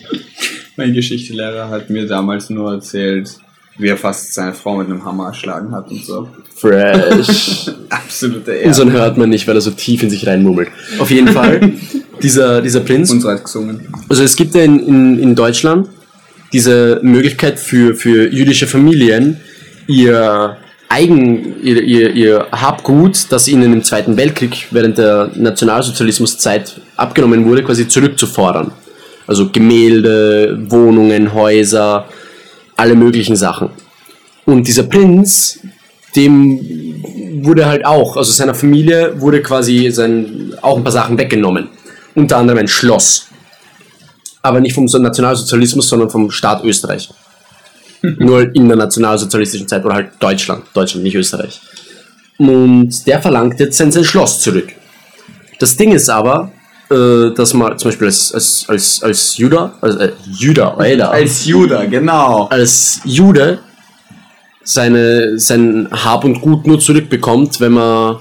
Mein 0.78 0.94
Geschichtslehrer 0.94 1.70
hat 1.70 1.90
mir 1.90 2.08
damals 2.08 2.50
nur 2.50 2.72
erzählt, 2.74 3.30
wie 3.78 3.88
er 3.90 3.98
fast 3.98 4.34
seine 4.34 4.54
Frau 4.54 4.78
mit 4.78 4.88
einem 4.88 5.04
Hammer 5.04 5.28
erschlagen 5.28 5.72
hat 5.74 5.90
und 5.90 6.06
so. 6.06 6.28
Fresh. 6.56 7.70
Absolute 7.90 8.52
Und 8.52 8.58
Ehre. 8.58 8.74
so 8.74 8.90
hört 8.92 9.18
man 9.18 9.30
nicht, 9.30 9.48
weil 9.48 9.56
er 9.56 9.62
so 9.62 9.72
tief 9.72 10.04
in 10.04 10.10
sich 10.10 10.28
reinmurmelt. 10.28 10.70
Auf 11.00 11.10
jeden 11.10 11.30
Fall, 11.30 11.74
dieser, 12.24 12.62
dieser 12.62 12.82
Prinz. 12.82 13.12
Unsere 13.12 13.34
hat 13.34 13.44
gesungen. 13.44 13.88
Also 14.10 14.24
es 14.24 14.36
gibt 14.36 14.56
ja 14.56 14.64
in, 14.64 14.80
in, 14.80 15.20
in 15.20 15.36
Deutschland 15.36 15.90
diese 16.54 17.00
Möglichkeit 17.02 17.60
für, 17.60 17.96
für 17.96 18.32
jüdische 18.32 18.68
Familien, 18.68 19.40
ihr 19.88 20.58
Eigen, 20.90 21.64
ihr, 21.64 21.82
ihr, 21.84 22.12
ihr 22.12 22.48
Habgut, 22.52 23.28
das 23.30 23.48
ihnen 23.48 23.72
im 23.72 23.84
Zweiten 23.84 24.18
Weltkrieg 24.18 24.68
während 24.72 24.98
der 24.98 25.32
Nationalsozialismuszeit 25.36 26.82
abgenommen 26.98 27.46
wurde, 27.46 27.64
quasi 27.64 27.88
zurückzufordern. 27.88 28.74
Also 29.26 29.50
Gemälde, 29.50 30.60
Wohnungen, 30.70 31.34
Häuser, 31.34 32.10
alle 32.76 32.96
möglichen 32.96 33.38
Sachen. 33.38 33.70
Und 34.46 34.68
dieser 34.68 34.84
Prinz, 34.84 35.60
dem 36.16 36.60
wurde 37.44 37.66
halt 37.68 37.86
auch, 37.86 38.18
also 38.18 38.32
seiner 38.32 38.54
Familie 38.54 39.22
wurde 39.22 39.42
quasi 39.42 39.90
sein, 39.92 40.54
auch 40.62 40.76
ein 40.76 40.84
paar 40.84 40.92
Sachen 40.92 41.18
weggenommen. 41.18 41.70
Unter 42.16 42.38
anderem 42.38 42.60
ein 42.60 42.68
Schloss 42.68 43.28
aber 44.44 44.60
nicht 44.60 44.74
vom 44.74 44.88
so- 44.88 44.98
Nationalsozialismus, 44.98 45.88
sondern 45.88 46.10
vom 46.10 46.32
Staat 46.32 46.64
Österreich. 46.64 47.10
Nur 48.02 48.54
in 48.56 48.68
der 48.68 48.78
nationalsozialistischen 48.78 49.68
Zeit 49.68 49.86
oder 49.86 49.94
halt 49.96 50.12
Deutschland. 50.20 50.64
Deutschland, 50.74 51.04
nicht 51.04 51.16
Österreich. 51.16 51.60
Und 52.38 53.06
der 53.06 53.22
verlangt 53.22 53.60
jetzt 53.60 53.78
sein, 53.78 53.92
sein 53.92 54.04
Schloss 54.04 54.40
zurück. 54.42 54.70
Das 55.60 55.78
Ding 55.78 55.92
ist 55.92 56.10
aber, 56.10 56.52
äh, 56.90 57.30
dass 57.36 57.54
man 57.54 57.78
zum 57.78 57.90
Beispiel 57.92 58.08
als, 58.08 58.34
als, 58.34 58.66
als, 58.68 59.04
als 59.04 59.38
Juda, 59.38 59.76
als, 59.80 59.96
äh, 59.98 60.12
Juda, 60.32 60.74
Alter, 60.74 61.12
Als 61.12 61.46
Judah, 61.46 61.86
genau. 61.86 62.48
als 62.48 63.02
Jude 63.06 63.60
seine, 64.64 65.38
sein 65.38 65.88
Hab 65.92 66.24
und 66.24 66.42
Gut 66.42 66.66
nur 66.66 66.80
zurückbekommt, 66.80 67.60
wenn 67.60 67.74
man 67.74 68.18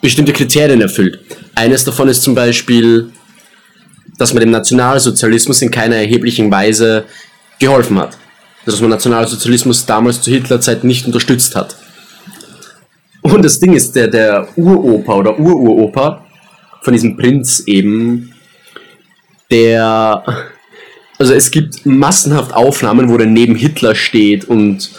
bestimmte 0.00 0.32
Kriterien 0.32 0.80
erfüllt. 0.80 1.18
Eines 1.54 1.84
davon 1.84 2.08
ist 2.08 2.22
zum 2.22 2.34
Beispiel, 2.34 3.10
dass 4.18 4.32
man 4.32 4.40
dem 4.40 4.50
Nationalsozialismus 4.50 5.62
in 5.62 5.70
keiner 5.70 5.96
erheblichen 5.96 6.50
Weise 6.50 7.04
geholfen 7.58 7.98
hat. 7.98 8.16
Dass 8.64 8.80
man 8.80 8.90
Nationalsozialismus 8.90 9.86
damals 9.86 10.22
zur 10.22 10.34
Hitlerzeit 10.34 10.84
nicht 10.84 11.06
unterstützt 11.06 11.56
hat. 11.56 11.76
Und 13.22 13.44
das 13.44 13.58
Ding 13.60 13.72
ist, 13.72 13.94
der, 13.94 14.08
der 14.08 14.48
Uropa 14.56 15.14
oder 15.14 15.38
Ururopa 15.38 16.24
von 16.82 16.92
diesem 16.92 17.16
Prinz 17.16 17.62
eben, 17.66 18.32
der 19.50 20.24
also 21.22 21.34
es 21.34 21.52
gibt 21.52 21.86
massenhaft 21.86 22.52
Aufnahmen, 22.52 23.08
wo 23.08 23.16
der 23.16 23.28
neben 23.28 23.54
Hitler 23.54 23.94
steht 23.94 24.44
und 24.44 24.90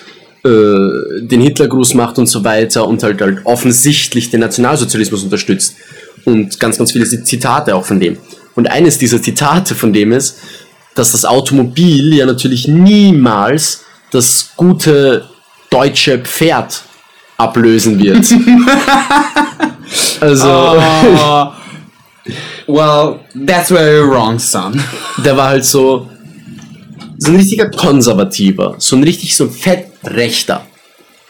äh, 0.46 1.20
den 1.20 1.42
Hitlergruß 1.42 1.96
macht 1.96 2.18
und 2.18 2.28
so 2.28 2.46
weiter 2.46 2.88
und 2.88 3.04
halt, 3.04 3.22
halt 3.22 3.39
offensichtlich 3.44 4.30
den 4.30 4.39
Nationalsozialismus 4.39 5.24
unterstützt. 5.24 5.76
Und 6.26 6.60
ganz, 6.60 6.78
ganz 6.78 6.92
viele 6.92 7.06
Zitate 7.06 7.76
auch 7.76 7.86
von 7.86 8.00
dem. 8.00 8.18
Und 8.56 8.70
eines 8.70 8.98
dieser 8.98 9.22
Zitate 9.22 9.76
von 9.76 9.92
dem 9.94 10.12
ist, 10.12 10.38
dass 10.96 11.12
das 11.12 11.26
Automobil 11.26 12.14
ja 12.14 12.26
natürlich 12.26 12.68
niemals 12.68 13.84
das 14.12 14.52
gute 14.56 15.28
deutsche 15.70 16.20
Pferd 16.20 16.84
ablösen 17.38 18.00
wird. 18.00 18.26
also, 20.22 20.48
Oh, 20.48 21.52
well, 22.68 23.20
that's 23.48 23.72
where 23.72 24.00
you're 24.00 24.10
wrong, 24.10 24.40
son. 24.40 24.82
der 25.26 25.36
war 25.36 25.50
halt 25.50 25.66
so, 25.66 26.10
so 27.18 27.32
ein 27.32 27.38
richtiger 27.38 27.70
Konservativer, 27.70 28.76
so 28.78 28.96
ein 28.96 29.04
richtig 29.04 29.36
so 29.36 29.46
ein 29.46 29.52
Fettrechter. 29.52 30.66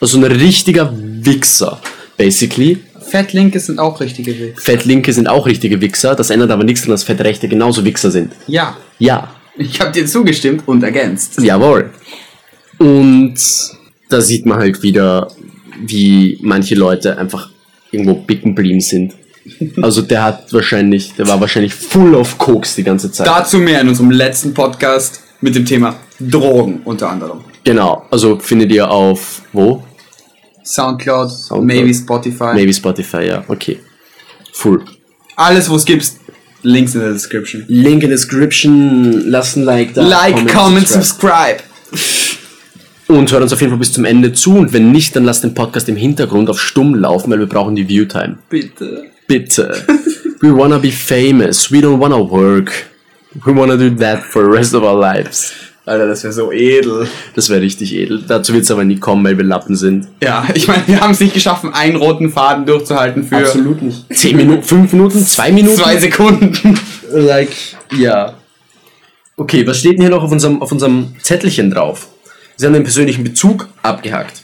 Also 0.02 0.18
ein 0.18 0.26
richtiger 0.26 0.92
Wichser, 0.94 1.80
basically. 2.18 2.84
Fettlinke 3.14 3.60
sind 3.60 3.78
auch 3.78 4.00
richtige 4.00 4.40
Weg. 4.40 4.60
Fettlinke 4.60 5.14
sind 5.14 5.30
auch 5.30 5.46
richtige 5.46 5.80
Wichser, 5.82 6.16
das 6.16 6.32
ändert 6.32 6.50
aber 6.50 6.64
nichts 6.64 6.82
daran, 6.82 6.94
dass 6.96 7.04
Fettrechte 7.04 7.48
genauso 7.48 7.86
Wichser 7.86 8.10
sind. 8.10 8.34
Ja, 8.48 8.76
Ja, 8.98 9.30
ich 9.56 9.80
habe 9.80 9.92
dir 9.92 10.08
zugestimmt 10.08 10.64
und 10.66 10.82
ergänzt. 10.82 11.40
jawohl. 11.40 11.92
Und 12.80 13.36
da 14.10 14.20
sieht 14.20 14.48
man 14.48 14.58
halt 14.58 14.82
wieder, 14.82 15.28
wie 15.86 16.40
manche 16.42 16.74
Leute 16.74 17.16
einfach 17.20 17.52
irgendwo 17.92 18.16
bicken 18.16 18.56
blieben 18.56 18.82
sind. 18.82 19.14
Also 19.80 20.02
der 20.02 20.24
hat 20.24 20.52
wahrscheinlich, 20.52 21.14
der 21.14 21.28
war 21.28 21.40
wahrscheinlich 21.40 21.76
full 21.76 22.16
of 22.16 22.40
Koks 22.40 22.74
die 22.74 22.84
ganze 22.84 23.12
Zeit. 23.12 23.28
Dazu 23.28 23.60
mehr 23.60 23.82
in 23.82 23.90
unserem 23.90 24.10
letzten 24.10 24.56
Podcast 24.56 25.22
mit 25.40 25.54
dem 25.54 25.68
Thema 25.68 25.98
Drogen 26.20 26.82
unter 26.84 27.12
anderem. 27.12 27.42
Genau, 27.64 28.08
also 28.10 28.40
findet 28.40 28.72
ihr 28.72 28.90
auf 28.90 29.44
wo? 29.54 29.84
Soundcloud, 30.64 31.30
Soundcloud. 31.30 31.66
maybe 31.66 31.94
Spotify. 31.94 32.54
Maybe 32.54 32.74
Spotify, 32.74 33.28
ja, 33.28 33.44
okay. 33.48 33.80
Full. 34.54 34.84
Alles, 35.36 35.70
wo 35.70 35.76
es 35.76 35.86
gibt, 35.86 36.06
Links 36.64 36.96
in 36.96 37.02
der 37.02 37.12
Description. 37.12 37.66
Link 37.68 38.04
in 38.04 38.10
Description, 38.10 39.28
lasst 39.28 39.58
ein 39.58 39.64
Like 39.64 39.94
da. 39.94 40.02
Like, 40.02 40.48
comment, 40.54 40.88
subscribe. 40.88 41.58
Und 43.08 43.32
hört 43.32 43.44
uns 43.44 43.52
auf 43.52 43.60
jeden 43.60 43.72
Fall 43.72 43.80
bis 43.80 43.92
zum 43.92 44.06
Ende 44.06 44.32
zu. 44.32 44.56
Und 44.56 44.72
wenn 44.72 44.92
nicht, 44.92 45.16
dann 45.16 45.26
lasst 45.26 45.44
den 45.44 45.54
Podcast 45.54 45.90
im 45.90 45.98
Hintergrund 45.98 46.50
auf 46.50 46.60
stumm 46.60 46.96
laufen, 46.96 47.32
weil 47.32 47.40
wir 47.40 47.48
brauchen 47.48 47.76
die 47.76 47.88
Viewtime. 47.88 48.38
Bitte. 48.50 49.10
Bitte. 49.28 49.86
We 50.42 50.56
wanna 50.56 50.78
be 50.78 50.92
famous. 50.92 51.72
We 51.72 51.80
don't 51.80 52.00
wanna 52.00 52.18
work. 52.18 52.72
We 53.46 53.56
wanna 53.56 53.76
do 53.76 53.90
that 53.98 54.24
for 54.24 54.44
the 54.44 54.50
rest 54.50 54.74
of 54.74 54.84
our 54.84 55.00
lives. 55.00 55.54
Alter, 55.86 56.08
das 56.08 56.24
wäre 56.24 56.32
so 56.34 56.52
edel. 56.52 57.08
Das 57.36 57.50
wäre 57.50 57.60
richtig 57.62 57.94
edel. 57.94 58.24
Dazu 58.26 58.54
wird 58.54 58.64
es 58.64 58.72
aber 58.72 58.86
nie 58.86 58.98
kommen, 58.98 59.26
weil 59.26 59.38
wir 59.38 59.44
Lappen 59.44 59.76
sind. 59.76 60.08
Ja, 60.22 60.48
ich 60.54 60.68
meine, 60.68 60.88
wir 60.88 61.02
haben 61.02 61.12
es 61.12 61.20
nicht 61.20 61.34
geschafft, 61.34 61.66
einen 61.74 61.98
roten 61.98 62.30
Faden 62.32 62.66
durchzuhalten 62.66 63.24
für 63.26 63.42
nicht. 63.82 64.06
Zehn 64.14 64.38
Minuten, 64.38 64.64
fünf 64.64 64.94
Minuten, 64.94 65.26
zwei 65.26 65.52
Minuten? 65.52 65.76
zwei 65.78 65.98
Sekunden. 65.98 66.80
Like, 67.16 67.52
ja. 67.96 68.34
Okay, 69.38 69.68
was 69.68 69.80
steht 69.80 69.94
denn 69.94 70.02
hier 70.02 70.10
noch 70.10 70.24
auf 70.24 70.32
unserem, 70.32 70.62
auf 70.64 70.72
unserem 70.72 71.14
Zettelchen 71.22 71.70
drauf? 71.70 72.08
Sie 72.56 72.66
haben 72.66 72.74
den 72.74 72.84
persönlichen 72.84 73.24
Bezug 73.24 73.68
abgehakt. 73.84 74.42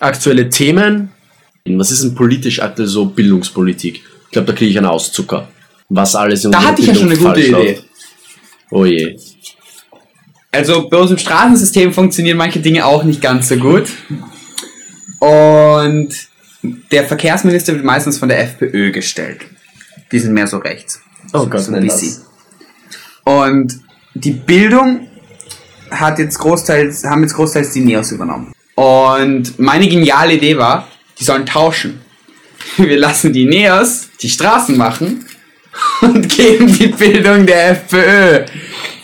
Aktuelle 0.00 0.50
Themen. 0.50 1.10
Was 1.66 1.90
ist 1.90 2.02
denn 2.02 2.14
politisch 2.14 2.60
aktuell 2.60 2.88
so 2.88 3.06
Bildungspolitik? 3.06 4.02
Ich 4.26 4.30
glaube, 4.32 4.48
da 4.48 4.52
kriege 4.52 4.70
ich 4.70 4.76
einen 4.76 4.86
Auszucker. 4.86 5.48
Was 5.88 6.14
alles 6.14 6.44
in 6.44 6.50
Da 6.50 6.58
unserer 6.58 6.72
hatte 6.72 6.82
ich 6.82 6.88
ja 6.88 6.94
schon 6.94 7.04
eine 7.10 7.16
gute 7.16 7.40
Idee. 7.40 7.50
läuft. 7.50 7.84
Oh 8.70 8.84
je. 8.84 9.16
Also 10.54 10.88
bei 10.88 10.98
uns 10.98 11.10
im 11.10 11.18
Straßensystem 11.18 11.92
funktionieren 11.92 12.36
manche 12.36 12.60
Dinge 12.60 12.86
auch 12.86 13.02
nicht 13.02 13.20
ganz 13.20 13.48
so 13.48 13.56
gut. 13.56 13.88
Und 15.18 16.08
der 16.92 17.04
Verkehrsminister 17.04 17.74
wird 17.74 17.84
meistens 17.84 18.18
von 18.18 18.28
der 18.28 18.40
FPÖ 18.40 18.92
gestellt. 18.92 19.40
Die 20.12 20.18
sind 20.20 20.32
mehr 20.32 20.46
so 20.46 20.58
rechts. 20.58 21.00
Oh 21.32 21.46
Gott, 21.46 21.62
so 21.62 21.72
nenn 21.72 21.82
bisschen. 21.82 22.22
Und 23.24 23.80
die 24.14 24.30
Bildung 24.30 25.08
hat 25.90 26.20
jetzt 26.20 26.38
großteils, 26.38 27.04
haben 27.04 27.22
jetzt 27.22 27.34
großteils 27.34 27.72
die 27.72 27.80
Neos 27.80 28.12
übernommen. 28.12 28.52
Und 28.76 29.58
meine 29.58 29.88
geniale 29.88 30.34
Idee 30.34 30.56
war, 30.56 30.86
die 31.18 31.24
sollen 31.24 31.46
tauschen. 31.46 32.00
Wir 32.76 32.98
lassen 32.98 33.32
die 33.32 33.44
Neos 33.44 34.08
die 34.20 34.30
Straßen 34.30 34.76
machen 34.76 35.24
und 36.00 36.28
geben 36.36 36.72
die 36.72 36.88
Bildung 36.88 37.44
der 37.44 37.70
FPÖ. 37.70 38.44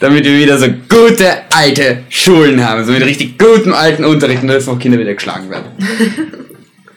Damit 0.01 0.25
wir 0.25 0.39
wieder 0.39 0.59
so 0.59 0.67
gute 0.89 1.51
alte 1.53 2.05
Schulen 2.09 2.65
haben. 2.67 2.85
So 2.85 2.93
mit 2.93 3.05
richtig 3.05 3.39
gutem 3.39 3.75
alten 3.75 4.05
Unterricht 4.05 4.43
und 4.43 4.49
dass 4.49 4.67
noch 4.67 4.79
Kinder 4.79 4.99
wieder 4.99 5.15
geschlagen 5.15 5.51
werden. 5.51 5.67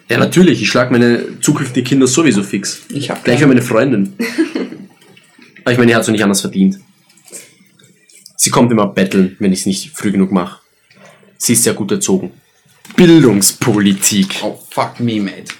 Ja, 0.10 0.20
natürlich. 0.20 0.62
Ich 0.62 0.70
schlage 0.70 0.92
meine 0.92 1.40
zukünftigen 1.40 1.88
Kinder 1.88 2.08
sowieso 2.08 2.44
fix. 2.44 2.82
Ich 2.90 3.10
hab 3.10 3.24
Gleich 3.24 3.42
wie 3.42 3.46
meine 3.46 3.62
Freundin. 3.62 4.14
Aber 5.64 5.72
ich 5.72 5.78
meine, 5.78 5.88
die 5.88 5.96
hat 5.96 6.06
so 6.06 6.12
nicht 6.12 6.24
anders 6.24 6.42
verdient. 6.42 6.78
Sie 8.36 8.50
kommt 8.50 8.72
immer 8.72 8.86
betteln, 8.86 9.36
wenn 9.40 9.54
ich 9.54 9.62
es 9.62 9.66
nicht 9.66 9.92
früh 9.92 10.12
genug 10.12 10.32
mache. 10.32 10.60
Sie 11.38 11.54
ist 11.54 11.64
sehr 11.64 11.74
gut 11.74 11.92
erzogen. 11.92 12.32
Bildungspolitik. 12.96 14.42
Oh, 14.44 14.60
fuck 14.70 15.00
me, 15.00 15.20
mate. 15.22 15.54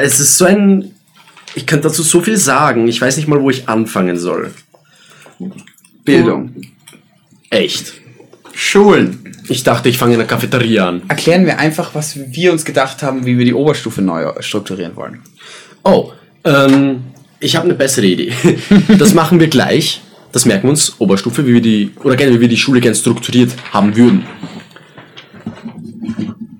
Es 0.00 0.20
ist 0.20 0.36
so 0.36 0.44
ein. 0.44 0.94
Ich 1.54 1.66
kann 1.66 1.80
dazu 1.80 2.02
so 2.02 2.20
viel 2.20 2.36
sagen. 2.36 2.86
Ich 2.86 3.00
weiß 3.00 3.16
nicht 3.16 3.26
mal, 3.26 3.40
wo 3.40 3.50
ich 3.50 3.68
anfangen 3.68 4.18
soll. 4.18 4.52
Bildung. 6.04 6.54
Echt. 7.50 7.94
Schulen. 8.54 9.36
Ich 9.48 9.62
dachte, 9.62 9.88
ich 9.88 9.98
fange 9.98 10.14
in 10.14 10.18
der 10.18 10.28
Cafeteria 10.28 10.88
an. 10.88 11.02
Erklären 11.08 11.44
wir 11.44 11.58
einfach, 11.58 11.94
was 11.94 12.16
wir 12.16 12.52
uns 12.52 12.64
gedacht 12.64 13.02
haben, 13.02 13.26
wie 13.26 13.36
wir 13.36 13.44
die 13.44 13.54
Oberstufe 13.54 14.00
neu 14.00 14.32
strukturieren 14.40 14.96
wollen. 14.96 15.20
Oh, 15.82 16.12
ähm, 16.44 17.04
ich 17.40 17.56
habe 17.56 17.66
eine 17.66 17.74
bessere 17.74 18.06
Idee. 18.06 18.32
Das 18.98 19.12
machen 19.12 19.40
wir 19.40 19.48
gleich. 19.48 20.00
Das 20.32 20.46
merken 20.46 20.64
wir 20.64 20.70
uns, 20.70 20.94
Oberstufe, 20.98 21.46
wie 21.46 21.54
wir 21.54 21.60
die, 21.60 21.90
oder 22.02 22.16
generell, 22.16 22.38
wie 22.38 22.42
wir 22.42 22.48
die 22.48 22.56
Schule 22.56 22.80
gern 22.80 22.94
strukturiert 22.94 23.52
haben 23.72 23.96
würden. 23.96 24.26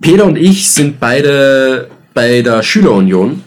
Peter 0.01 0.27
und 0.27 0.37
ich 0.37 0.71
sind 0.71 1.01
beide 1.01 1.89
bei 2.13 2.43
der 2.43 2.63
Schülerunion. 2.63 3.43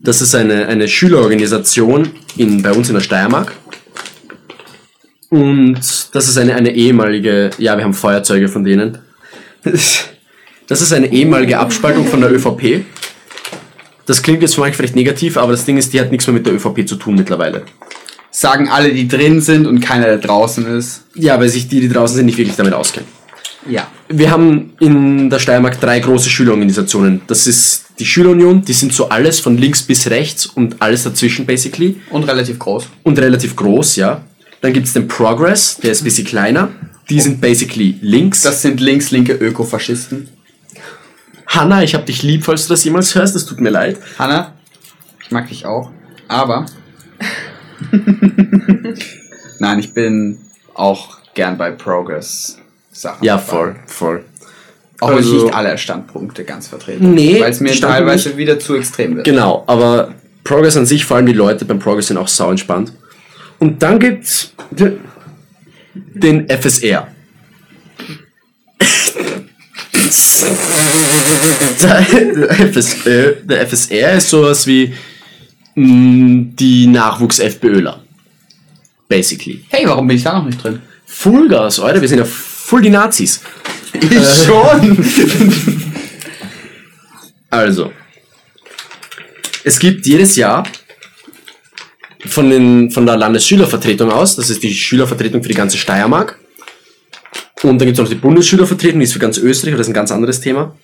Das 0.00 0.20
ist 0.20 0.34
eine, 0.34 0.66
eine 0.66 0.88
Schülerorganisation 0.88 2.10
in, 2.36 2.60
bei 2.62 2.72
uns 2.72 2.88
in 2.88 2.94
der 2.94 3.02
Steiermark. 3.02 3.52
Und 5.32 5.80
das 6.12 6.28
ist 6.28 6.36
eine, 6.36 6.54
eine 6.54 6.74
ehemalige, 6.74 7.48
ja, 7.56 7.78
wir 7.78 7.84
haben 7.84 7.94
Feuerzeuge 7.94 8.48
von 8.48 8.64
denen. 8.64 8.98
Das 9.64 10.80
ist 10.82 10.92
eine 10.92 11.10
ehemalige 11.10 11.58
Abspaltung 11.58 12.06
von 12.06 12.20
der 12.20 12.30
ÖVP. 12.30 12.84
Das 14.04 14.22
klingt 14.22 14.42
jetzt 14.42 14.56
für 14.56 14.60
euch 14.60 14.76
vielleicht 14.76 14.94
negativ, 14.94 15.38
aber 15.38 15.52
das 15.52 15.64
Ding 15.64 15.78
ist, 15.78 15.94
die 15.94 16.00
hat 16.00 16.10
nichts 16.10 16.26
mehr 16.26 16.34
mit 16.34 16.44
der 16.44 16.52
ÖVP 16.52 16.86
zu 16.86 16.96
tun 16.96 17.14
mittlerweile. 17.14 17.62
Sagen 18.30 18.68
alle, 18.68 18.92
die 18.92 19.08
drin 19.08 19.40
sind 19.40 19.66
und 19.66 19.80
keiner, 19.80 20.04
der 20.04 20.18
draußen 20.18 20.66
ist. 20.66 21.04
Ja, 21.14 21.40
weil 21.40 21.48
sich 21.48 21.66
die, 21.66 21.80
die 21.80 21.88
draußen 21.88 22.14
sind, 22.14 22.26
nicht 22.26 22.36
wirklich 22.36 22.56
damit 22.56 22.74
auskennen. 22.74 23.08
Ja. 23.66 23.88
Wir 24.08 24.30
haben 24.30 24.74
in 24.80 25.30
der 25.30 25.38
Steiermark 25.38 25.80
drei 25.80 26.00
große 26.00 26.28
Schülerorganisationen. 26.28 27.22
Das 27.26 27.46
ist 27.46 27.86
die 27.98 28.04
Schülerunion, 28.04 28.64
die 28.66 28.74
sind 28.74 28.92
so 28.92 29.08
alles 29.08 29.40
von 29.40 29.56
links 29.56 29.82
bis 29.82 30.10
rechts 30.10 30.44
und 30.44 30.82
alles 30.82 31.04
dazwischen 31.04 31.46
basically. 31.46 32.02
Und 32.10 32.24
relativ 32.24 32.58
groß. 32.58 32.86
Und 33.02 33.18
relativ 33.18 33.56
groß, 33.56 33.96
ja. 33.96 34.22
Dann 34.62 34.72
gibt 34.72 34.86
es 34.86 34.92
den 34.94 35.08
Progress, 35.08 35.76
der 35.76 35.92
ist 35.92 36.00
ein 36.00 36.04
bisschen 36.04 36.26
kleiner. 36.26 36.70
Die 37.10 37.20
sind 37.20 37.40
basically 37.40 37.98
links. 38.00 38.42
Das 38.42 38.62
sind 38.62 38.80
links-linke 38.80 39.32
Ökofaschisten. 39.34 40.28
Hanna, 41.46 41.82
ich 41.82 41.94
hab 41.94 42.06
dich 42.06 42.22
lieb, 42.22 42.44
falls 42.44 42.66
du 42.66 42.72
das 42.72 42.82
jemals 42.84 43.14
hörst, 43.14 43.34
das 43.34 43.44
tut 43.44 43.60
mir 43.60 43.68
leid. 43.70 43.98
Hanna, 44.18 44.54
ich 45.22 45.30
mag 45.30 45.48
dich 45.48 45.66
auch. 45.66 45.90
Aber. 46.28 46.64
Nein, 49.58 49.78
ich 49.78 49.92
bin 49.92 50.38
auch 50.74 51.18
gern 51.34 51.58
bei 51.58 51.70
Progress-Sachen. 51.70 53.24
Ja, 53.24 53.36
dabei. 53.36 53.46
voll, 53.46 53.76
voll. 53.86 54.24
Auch 55.00 55.10
wenn 55.10 55.18
ich 55.18 55.24
Also- 55.26 55.44
nicht 55.46 55.54
alle 55.54 55.76
Standpunkte 55.78 56.44
ganz 56.44 56.68
vertreten. 56.68 57.12
Nee, 57.14 57.40
Weil 57.40 57.50
es 57.50 57.60
mir 57.60 57.72
teilweise 57.78 58.28
nicht. 58.30 58.38
wieder 58.38 58.58
zu 58.58 58.76
extrem 58.76 59.16
wird. 59.16 59.24
Genau, 59.26 59.64
aber 59.66 60.14
Progress 60.44 60.76
an 60.76 60.86
sich, 60.86 61.04
vor 61.04 61.16
allem 61.16 61.26
die 61.26 61.32
Leute 61.32 61.64
beim 61.64 61.78
Progress 61.80 62.06
sind 62.08 62.16
auch 62.16 62.28
sau 62.28 62.50
entspannt. 62.50 62.92
Und 63.62 63.80
dann 63.80 64.00
gibt's 64.00 64.52
de- 64.72 64.96
den 65.94 66.48
FSR. 66.48 67.06
der, 73.44 73.68
FSR 73.68 74.14
ist 74.14 74.30
sowas 74.30 74.66
wie 74.66 74.92
mh, 75.76 76.46
die 76.58 76.88
Nachwuchs-FPÖler. 76.88 78.02
Basically. 79.08 79.64
Hey, 79.68 79.86
warum 79.86 80.08
bin 80.08 80.16
ich 80.16 80.24
da 80.24 80.32
noch 80.38 80.44
nicht 80.44 80.60
drin? 80.60 80.82
Fullgas, 81.06 81.78
Alter, 81.78 82.00
wir 82.00 82.08
sind 82.08 82.18
ja 82.18 82.24
voll 82.24 82.82
die 82.82 82.90
Nazis. 82.90 83.42
Ich 83.92 84.44
schon! 84.44 84.98
Also, 87.48 87.92
es 89.62 89.78
gibt 89.78 90.06
jedes 90.06 90.36
Jahr 90.36 90.66
von, 92.26 92.50
den, 92.50 92.90
von 92.90 93.06
der 93.06 93.16
Landesschülervertretung 93.16 94.10
aus, 94.10 94.36
das 94.36 94.50
ist 94.50 94.62
die 94.62 94.74
Schülervertretung 94.74 95.42
für 95.42 95.48
die 95.48 95.54
ganze 95.54 95.78
Steiermark, 95.78 96.38
und 97.62 97.78
dann 97.78 97.86
gibt 97.86 97.98
es 97.98 98.02
noch 98.02 98.08
die 98.08 98.16
Bundesschülervertretung, 98.16 98.98
die 98.98 99.04
ist 99.04 99.12
für 99.12 99.18
ganz 99.18 99.38
Österreich, 99.38 99.72
aber 99.72 99.78
das 99.78 99.86
ist 99.86 99.92
ein 99.92 99.94
ganz 99.94 100.10
anderes 100.10 100.40
Thema, 100.40 100.74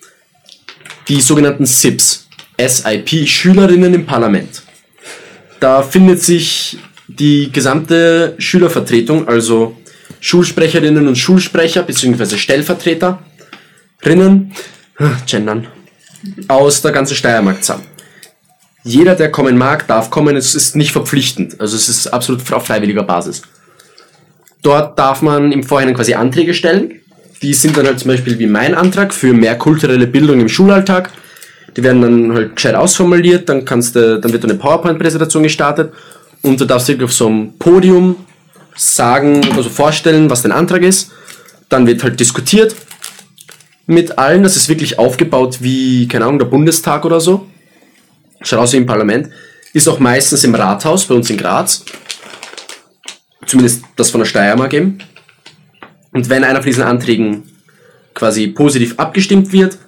die 1.09 1.21
sogenannten 1.21 1.67
SIPs, 1.67 2.29
SIP, 2.59 3.27
Schülerinnen 3.27 3.95
im 3.95 4.07
Parlament. 4.07 4.63
Da 5.59 5.83
findet 5.83 6.23
sich 6.23 6.79
die 7.09 7.51
gesamte 7.51 8.35
Schülervertretung, 8.39 9.27
also 9.27 9.77
Schulsprecherinnen 10.21 11.09
und 11.09 11.17
Schulsprecher, 11.17 11.83
beziehungsweise 11.83 12.39
Stellvertreterinnen, 12.39 14.53
gendern, 15.27 15.67
aus 16.47 16.83
der 16.83 16.93
ganzen 16.93 17.17
Steiermark 17.17 17.65
zusammen. 17.65 17.87
Jeder, 18.85 19.15
der 19.15 19.31
kommen 19.31 19.59
mag, 19.59 19.87
darf 19.87 20.11
kommen. 20.11 20.37
Es 20.37 20.55
ist 20.55 20.77
nicht 20.77 20.93
verpflichtend. 20.93 21.61
Also 21.61 21.77
es 21.77 21.89
ist 21.89 22.07
absolut 22.09 22.53
auf 22.53 22.67
freiwilliger 22.67 23.03
Basis. 23.03 23.43
Dort 24.63 24.99
darf 24.99 25.23
man 25.23 25.53
im 25.53 25.63
Vorhinein 25.63 25.95
quasi 25.95 26.15
Anträge 26.15 26.55
stellen. 26.55 27.01
Die 27.43 27.55
sind 27.55 27.77
dann 27.77 27.87
halt 27.87 28.01
zum 28.01 28.09
Beispiel 28.09 28.39
wie 28.39 28.47
mein 28.47 28.75
Antrag 28.75 29.15
für 29.15 29.33
mehr 29.33 29.57
kulturelle 29.57 30.07
Bildung 30.07 30.41
im 30.41 30.49
Schulalltag. 30.49 31.11
Die 31.77 31.83
werden 31.83 32.03
dann 32.03 32.35
halt 32.35 32.57
gescheit 32.57 32.75
ausformuliert, 32.75 33.49
dann 33.49 33.65
kannst 33.65 33.95
du, 33.95 34.19
dann 34.19 34.33
wird 34.33 34.43
eine 34.43 34.55
PowerPoint-Präsentation 34.55 35.45
gestartet 35.45 35.93
und 36.43 36.61
du 36.61 36.65
darfst 36.65 36.89
wirklich 36.89 37.05
auf 37.05 37.13
so 37.13 37.29
einem 37.29 37.53
Podium 37.59 38.17
sagen, 38.75 39.47
also 39.57 39.69
vorstellen, 39.69 40.31
was 40.31 40.43
dein 40.43 40.53
Antrag 40.53 40.83
ist. 40.83 41.13
Dann 41.69 41.87
wird 41.87 42.03
halt 42.03 42.19
diskutiert 42.19 42.75
mit 43.87 44.19
allen. 44.19 44.43
Das 44.43 44.57
ist 44.57 44.69
wirklich 44.69 44.99
aufgebaut 44.99 45.59
wie, 45.61 46.09
keine 46.09 46.25
Ahnung, 46.25 46.39
der 46.39 46.47
Bundestag 46.47 47.05
oder 47.05 47.21
so. 47.21 47.47
Schaut 48.43 48.61
aus 48.61 48.73
wie 48.73 48.79
im 48.79 48.87
Parlament. 48.87 49.31
Ist 49.73 49.89
auch 49.89 49.99
meistens 49.99 50.45
im 50.45 50.55
Rathaus 50.55 51.07
bei 51.07 51.15
uns 51.15 51.31
in 51.31 51.37
Graz. 51.37 51.85
Zumindest 53.47 53.85
das 53.97 54.11
von 54.11 54.21
der 54.21 54.27
Steiermark 54.27 54.73
eben. 54.75 54.99
Und 56.13 56.29
wenn 56.29 56.45
einer 56.45 56.61
von 56.61 56.67
diesen 56.67 56.83
Anträgen 56.83 57.45
quasi 58.15 58.49
positiv 58.49 58.95
abgestimmt 58.99 59.53
wird, 59.53 59.79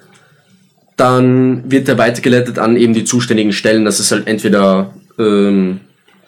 dann 0.96 1.70
wird 1.70 1.88
er 1.88 1.98
weitergeleitet 1.98 2.58
an 2.58 2.76
eben 2.76 2.92
die 2.92 3.04
zuständigen 3.04 3.52
Stellen. 3.52 3.84
Das 3.84 4.00
ist 4.00 4.12
halt 4.12 4.26
entweder 4.26 4.94
ähm, 5.18 5.80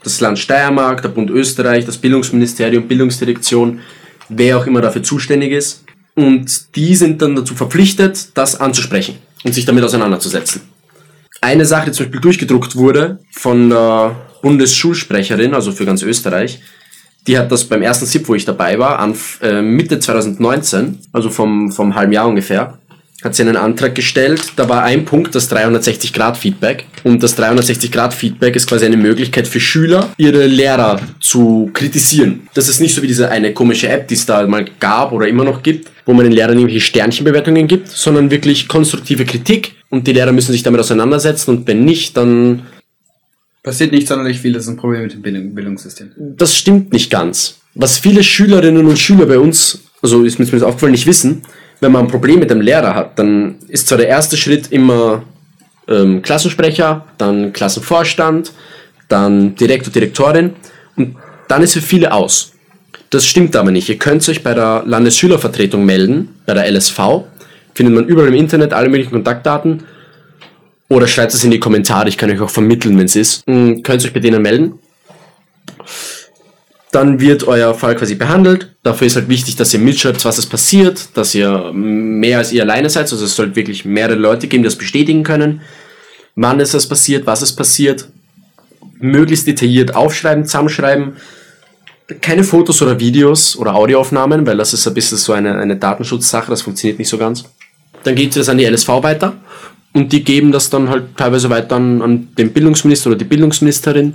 das 0.03 0.20
Land 0.20 0.39
Steiermark, 0.39 1.03
der 1.03 1.11
Bund 1.11 1.31
Österreich, 1.31 1.85
das 1.85 1.99
Bildungsministerium, 1.99 2.89
Bildungsdirektion, 2.89 3.81
wer 4.29 4.59
auch 4.59 4.66
immer 4.66 4.81
dafür 4.81 5.03
zuständig 5.03 5.53
ist. 5.53 5.85
Und 6.14 6.75
die 6.77 6.95
sind 6.95 7.23
dann 7.23 7.37
dazu 7.37 7.55
verpflichtet, 7.55 8.29
das 8.35 8.61
anzusprechen 8.61 9.16
und 9.45 9.53
sich 9.53 9.64
damit 9.64 9.85
auseinanderzusetzen. 9.85 10.62
Eine 11.43 11.66
Sache, 11.66 11.86
die 11.86 11.93
zum 11.93 12.07
Beispiel 12.07 12.20
durchgedruckt 12.20 12.76
wurde 12.76 13.18
von 13.32 13.68
der 13.68 14.14
Bundesschulsprecherin, 14.43 15.55
also 15.55 15.72
für 15.72 15.84
ganz 15.84 16.03
Österreich, 16.03 16.61
die 17.26 17.36
hat 17.36 17.51
das 17.51 17.64
beim 17.64 17.82
ersten 17.82 18.07
SIP, 18.07 18.28
wo 18.28 18.36
ich 18.36 18.45
dabei 18.45 18.78
war, 18.78 19.01
an 19.01 19.16
äh, 19.43 19.61
Mitte 19.61 19.99
2019, 19.99 21.01
also 21.12 21.30
vom, 21.30 21.72
vom 21.72 21.97
halben 21.97 22.12
Jahr 22.12 22.28
ungefähr, 22.28 22.78
hat 23.24 23.34
sie 23.34 23.43
einen 23.43 23.57
Antrag 23.57 23.97
gestellt. 23.97 24.53
Da 24.55 24.68
war 24.68 24.84
ein 24.84 25.05
Punkt, 25.05 25.34
das 25.34 25.51
360-Grad-Feedback. 25.51 26.86
Und 27.03 27.22
das 27.24 27.36
360-Grad-Feedback 27.36 28.55
ist 28.55 28.68
quasi 28.68 28.86
eine 28.86 28.97
Möglichkeit 28.97 29.49
für 29.49 29.61
Schüler, 29.61 30.11
ihre 30.18 30.47
Lehrer 30.47 31.01
zu 31.18 31.70
kritisieren. 31.72 32.49
Das 32.55 32.68
ist 32.68 32.80
nicht 32.80 32.95
so 32.95 33.03
wie 33.03 33.09
diese 33.09 33.30
eine 33.30 33.53
komische 33.53 33.88
App, 33.88 34.07
die 34.07 34.14
es 34.14 34.26
da 34.26 34.47
mal 34.47 34.64
gab 34.78 35.11
oder 35.11 35.26
immer 35.26 35.45
noch 35.45 35.62
gibt, 35.62 35.90
wo 36.07 36.12
man 36.12 36.24
den 36.24 36.32
Lehrern 36.32 36.57
irgendwelche 36.57 36.84
Sternchenbewertungen 36.84 37.66
gibt, 37.66 37.88
sondern 37.88 38.30
wirklich 38.30 38.68
konstruktive 38.68 39.24
Kritik. 39.24 39.74
Und 39.93 40.07
die 40.07 40.14
Lehrer 40.14 40.32
müssen 40.32 40.53
sich 40.53 40.62
damit 40.62 40.80
auseinandersetzen. 40.80 41.51
Und 41.51 41.66
wenn 41.68 41.84
nicht, 41.84 42.16
dann 42.16 42.62
Passiert 43.62 43.93
nicht 43.93 44.09
sonderlich 44.09 44.40
viel, 44.40 44.55
das 44.55 44.64
ist 44.64 44.70
ein 44.70 44.76
Problem 44.76 45.03
mit 45.03 45.12
dem 45.12 45.22
Bildung 45.22 45.55
Bildungssystem. 45.55 46.11
das 46.16 46.57
stimmt 46.57 46.93
nicht 46.93 47.11
ganz. 47.11 47.59
Was 47.74 47.99
viele 47.99 48.24
Schülerinnen 48.24 48.86
und 48.86 48.99
Schüler 48.99 49.26
bei 49.26 49.38
uns, 49.38 49.80
also 50.03 50.24
ist 50.24 50.38
mir 50.38 50.47
zumindest 50.47 50.64
aufgefallen, 50.64 50.93
nicht 50.93 51.07
wissen, 51.07 51.43
wenn 51.80 51.93
man 51.93 52.07
ein 52.07 52.11
Problem 52.11 52.40
mit 52.40 52.51
dem 52.51 52.61
Lehrer 52.61 52.95
hat, 52.95 53.18
dann 53.18 53.57
ist 53.68 53.86
zwar 53.86 53.99
der 53.99 54.09
erste 54.09 54.36
Schritt 54.36 54.72
immer 54.72 55.22
ähm, 55.86 56.22
Klassensprecher, 56.22 57.07
dann 57.18 57.53
Klassenvorstand, 57.53 58.53
dann 59.09 59.55
Direktor, 59.55 59.93
Direktorin 59.93 60.55
und 60.97 61.16
dann 61.47 61.62
ist 61.62 61.74
für 61.74 61.82
viele 61.82 62.12
aus. 62.12 62.53
Das 63.11 63.26
stimmt 63.26 63.55
aber 63.57 63.70
nicht. 63.70 63.88
Ihr 63.90 63.99
könnt 63.99 64.26
euch 64.28 64.43
bei 64.43 64.55
der 64.55 64.84
Landesschülervertretung 64.86 65.84
melden, 65.84 66.30
bei 66.47 66.55
der 66.55 66.68
LSV. 66.68 66.99
Findet 67.75 67.95
man 67.95 68.07
überall 68.07 68.29
im 68.29 68.35
Internet 68.35 68.73
alle 68.73 68.89
möglichen 68.89 69.12
Kontaktdaten. 69.12 69.85
Oder 70.89 71.07
schreibt 71.07 71.33
es 71.33 71.43
in 71.43 71.51
die 71.51 71.61
Kommentare, 71.61 72.09
ich 72.09 72.18
kann 72.18 72.31
euch 72.31 72.41
auch 72.41 72.51
vermitteln, 72.51 72.99
wenn 72.99 73.07
es 73.07 73.16
ist. 73.16 73.49
Mm, 73.49 73.81
Könnt 73.83 74.03
ihr 74.03 74.09
euch 74.09 74.12
bei 74.12 74.20
denen 74.20 74.43
melden. 74.43 74.79
Dann 76.91 77.18
wird 77.20 77.49
euer 77.49 77.73
Fall 77.73 77.97
quasi 77.97 78.14
behandelt. 78.14 78.77
Dafür 78.83 79.07
ist 79.07 79.16
halt 79.16 79.31
wichtig, 79.31 79.57
dass 79.57 79.73
ihr 79.73 79.81
mitschreibt, 79.81 80.23
was 80.27 80.37
es 80.37 80.45
passiert, 80.45 81.09
dass 81.14 81.35
ihr 81.35 81.73
mehr 81.73 82.37
als 82.37 82.53
ihr 82.53 82.62
alleine 82.62 82.91
seid. 82.91 83.11
Also 83.11 83.25
es 83.25 83.35
sollte 83.35 83.57
wirklich 83.57 83.87
mehrere 83.87 84.16
Leute 84.18 84.47
geben, 84.47 84.62
die 84.62 84.66
das 84.66 84.77
bestätigen 84.77 85.23
können. 85.23 85.62
Wann 86.37 86.61
ist 86.61 86.75
das 86.75 86.87
passiert, 86.87 87.27
was 87.27 87.41
ist 87.41 87.55
passiert. 87.55 88.09
Möglichst 88.99 89.47
detailliert 89.47 89.95
aufschreiben, 89.97 90.45
zusammenschreiben. 90.45 91.16
Keine 92.20 92.45
Fotos 92.45 92.83
oder 92.83 93.01
Videos 93.01 93.57
oder 93.57 93.75
Audioaufnahmen, 93.75 94.47
weil 94.47 94.59
das 94.59 94.75
ist 94.75 94.87
ein 94.87 94.93
bisschen 94.93 95.16
so 95.16 95.33
eine, 95.33 95.57
eine 95.59 95.77
Datenschutzsache, 95.77 96.51
das 96.51 96.61
funktioniert 96.61 96.99
nicht 96.99 97.09
so 97.09 97.16
ganz. 97.16 97.45
Dann 98.05 98.14
geht 98.14 98.34
das 98.36 98.48
an 98.48 98.59
die 98.59 98.64
LSV 98.64 98.88
weiter 99.03 99.34
und 99.92 100.12
die 100.12 100.24
geben 100.24 100.53
das 100.53 100.70
dann 100.70 100.88
halt 100.88 101.16
teilweise 101.16 101.50
weiter 101.50 101.76
an, 101.76 102.03
an 102.03 102.28
den 102.36 102.53
Bildungsminister 102.53 103.11
oder 103.11 103.18
die 103.18 103.24
Bildungsministerin, 103.24 104.14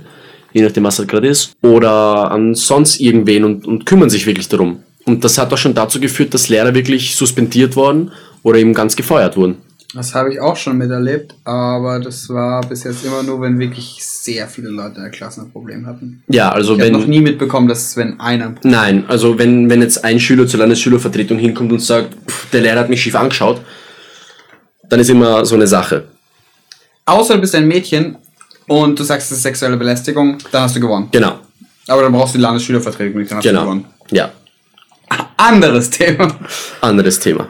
je 0.52 0.62
nachdem 0.62 0.84
was 0.84 0.98
halt 0.98 1.08
gerade 1.08 1.28
ist, 1.28 1.52
oder 1.62 2.30
an 2.30 2.54
sonst 2.54 3.00
irgendwen 3.00 3.44
und, 3.44 3.66
und 3.66 3.86
kümmern 3.86 4.10
sich 4.10 4.26
wirklich 4.26 4.48
darum. 4.48 4.82
Und 5.06 5.24
das 5.24 5.38
hat 5.38 5.52
auch 5.52 5.58
schon 5.58 5.74
dazu 5.74 6.00
geführt, 6.00 6.34
dass 6.34 6.48
Lehrer 6.48 6.74
wirklich 6.74 7.16
suspendiert 7.16 7.76
wurden 7.76 8.10
oder 8.42 8.58
eben 8.58 8.74
ganz 8.74 8.94
gefeuert 8.94 9.36
wurden. 9.36 9.56
Das 9.94 10.14
habe 10.14 10.30
ich 10.34 10.38
auch 10.38 10.54
schon 10.54 10.76
miterlebt, 10.76 11.34
aber 11.44 11.98
das 11.98 12.28
war 12.28 12.60
bis 12.68 12.84
jetzt 12.84 13.06
immer 13.06 13.22
nur, 13.22 13.40
wenn 13.40 13.58
wirklich 13.58 13.96
sehr 14.02 14.46
viele 14.46 14.68
Leute 14.68 14.96
in 14.96 15.02
der 15.02 15.10
Klasse 15.10 15.40
ein 15.40 15.50
Problem 15.50 15.86
hatten. 15.86 16.22
Ja, 16.28 16.50
also 16.52 16.74
Ich 16.74 16.80
habe 16.80 16.92
wenn. 16.92 17.00
noch 17.00 17.06
nie 17.06 17.22
mitbekommen, 17.22 17.68
dass 17.68 17.96
wenn 17.96 18.20
einer. 18.20 18.54
Nein, 18.64 19.04
also 19.08 19.38
wenn, 19.38 19.70
wenn 19.70 19.80
jetzt 19.80 20.04
ein 20.04 20.20
Schüler 20.20 20.46
zur 20.46 20.60
Landesschülervertretung 20.60 21.38
hinkommt 21.38 21.72
und 21.72 21.80
sagt, 21.80 22.14
"Pff, 22.30 22.50
der 22.50 22.60
Lehrer 22.60 22.80
hat 22.80 22.90
mich 22.90 23.00
schief 23.02 23.14
angeschaut, 23.14 23.62
dann 24.88 25.00
ist 25.00 25.10
immer 25.10 25.44
so 25.44 25.54
eine 25.54 25.66
Sache. 25.66 26.08
Außer 27.06 27.34
du 27.34 27.40
bist 27.40 27.54
ein 27.54 27.66
Mädchen 27.66 28.16
und 28.66 28.98
du 28.98 29.04
sagst, 29.04 29.30
es 29.30 29.38
ist 29.38 29.42
sexuelle 29.42 29.76
Belästigung, 29.76 30.38
dann 30.52 30.62
hast 30.62 30.76
du 30.76 30.80
gewonnen. 30.80 31.08
Genau, 31.12 31.38
Aber 31.86 32.02
dann 32.02 32.12
brauchst 32.12 32.34
du 32.34 32.38
die 32.38 32.42
Landesschülervertretung 32.42 33.18
nicht, 33.18 33.30
dann 33.30 33.38
hast 33.38 33.44
du 33.44 33.48
genau. 33.48 33.62
gewonnen. 33.62 33.84
Ja, 34.10 34.32
Anderes 35.36 35.90
Thema. 35.90 36.38
anderes 36.80 37.18
Thema. 37.18 37.48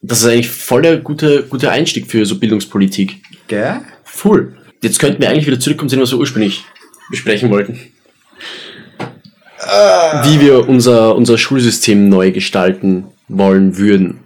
Das 0.00 0.20
ist 0.20 0.26
eigentlich 0.26 0.50
voll 0.50 0.82
der 0.82 0.98
gute, 0.98 1.44
gute 1.44 1.70
Einstieg 1.70 2.10
für 2.10 2.24
so 2.24 2.38
Bildungspolitik. 2.38 3.22
Gell? 3.48 3.80
Full. 4.04 4.56
Jetzt 4.82 4.98
könnten 4.98 5.20
wir 5.20 5.28
eigentlich 5.28 5.46
wieder 5.46 5.58
zurückkommen 5.58 5.88
zu 5.88 5.96
dem, 5.96 6.02
was 6.02 6.12
wir 6.12 6.18
ursprünglich 6.18 6.64
besprechen 7.10 7.50
wollten. 7.50 7.78
Wie 10.22 10.40
wir 10.40 10.68
unser, 10.68 11.16
unser 11.16 11.36
Schulsystem 11.36 12.08
neu 12.08 12.30
gestalten 12.30 13.06
wollen 13.28 13.76
würden. 13.76 14.20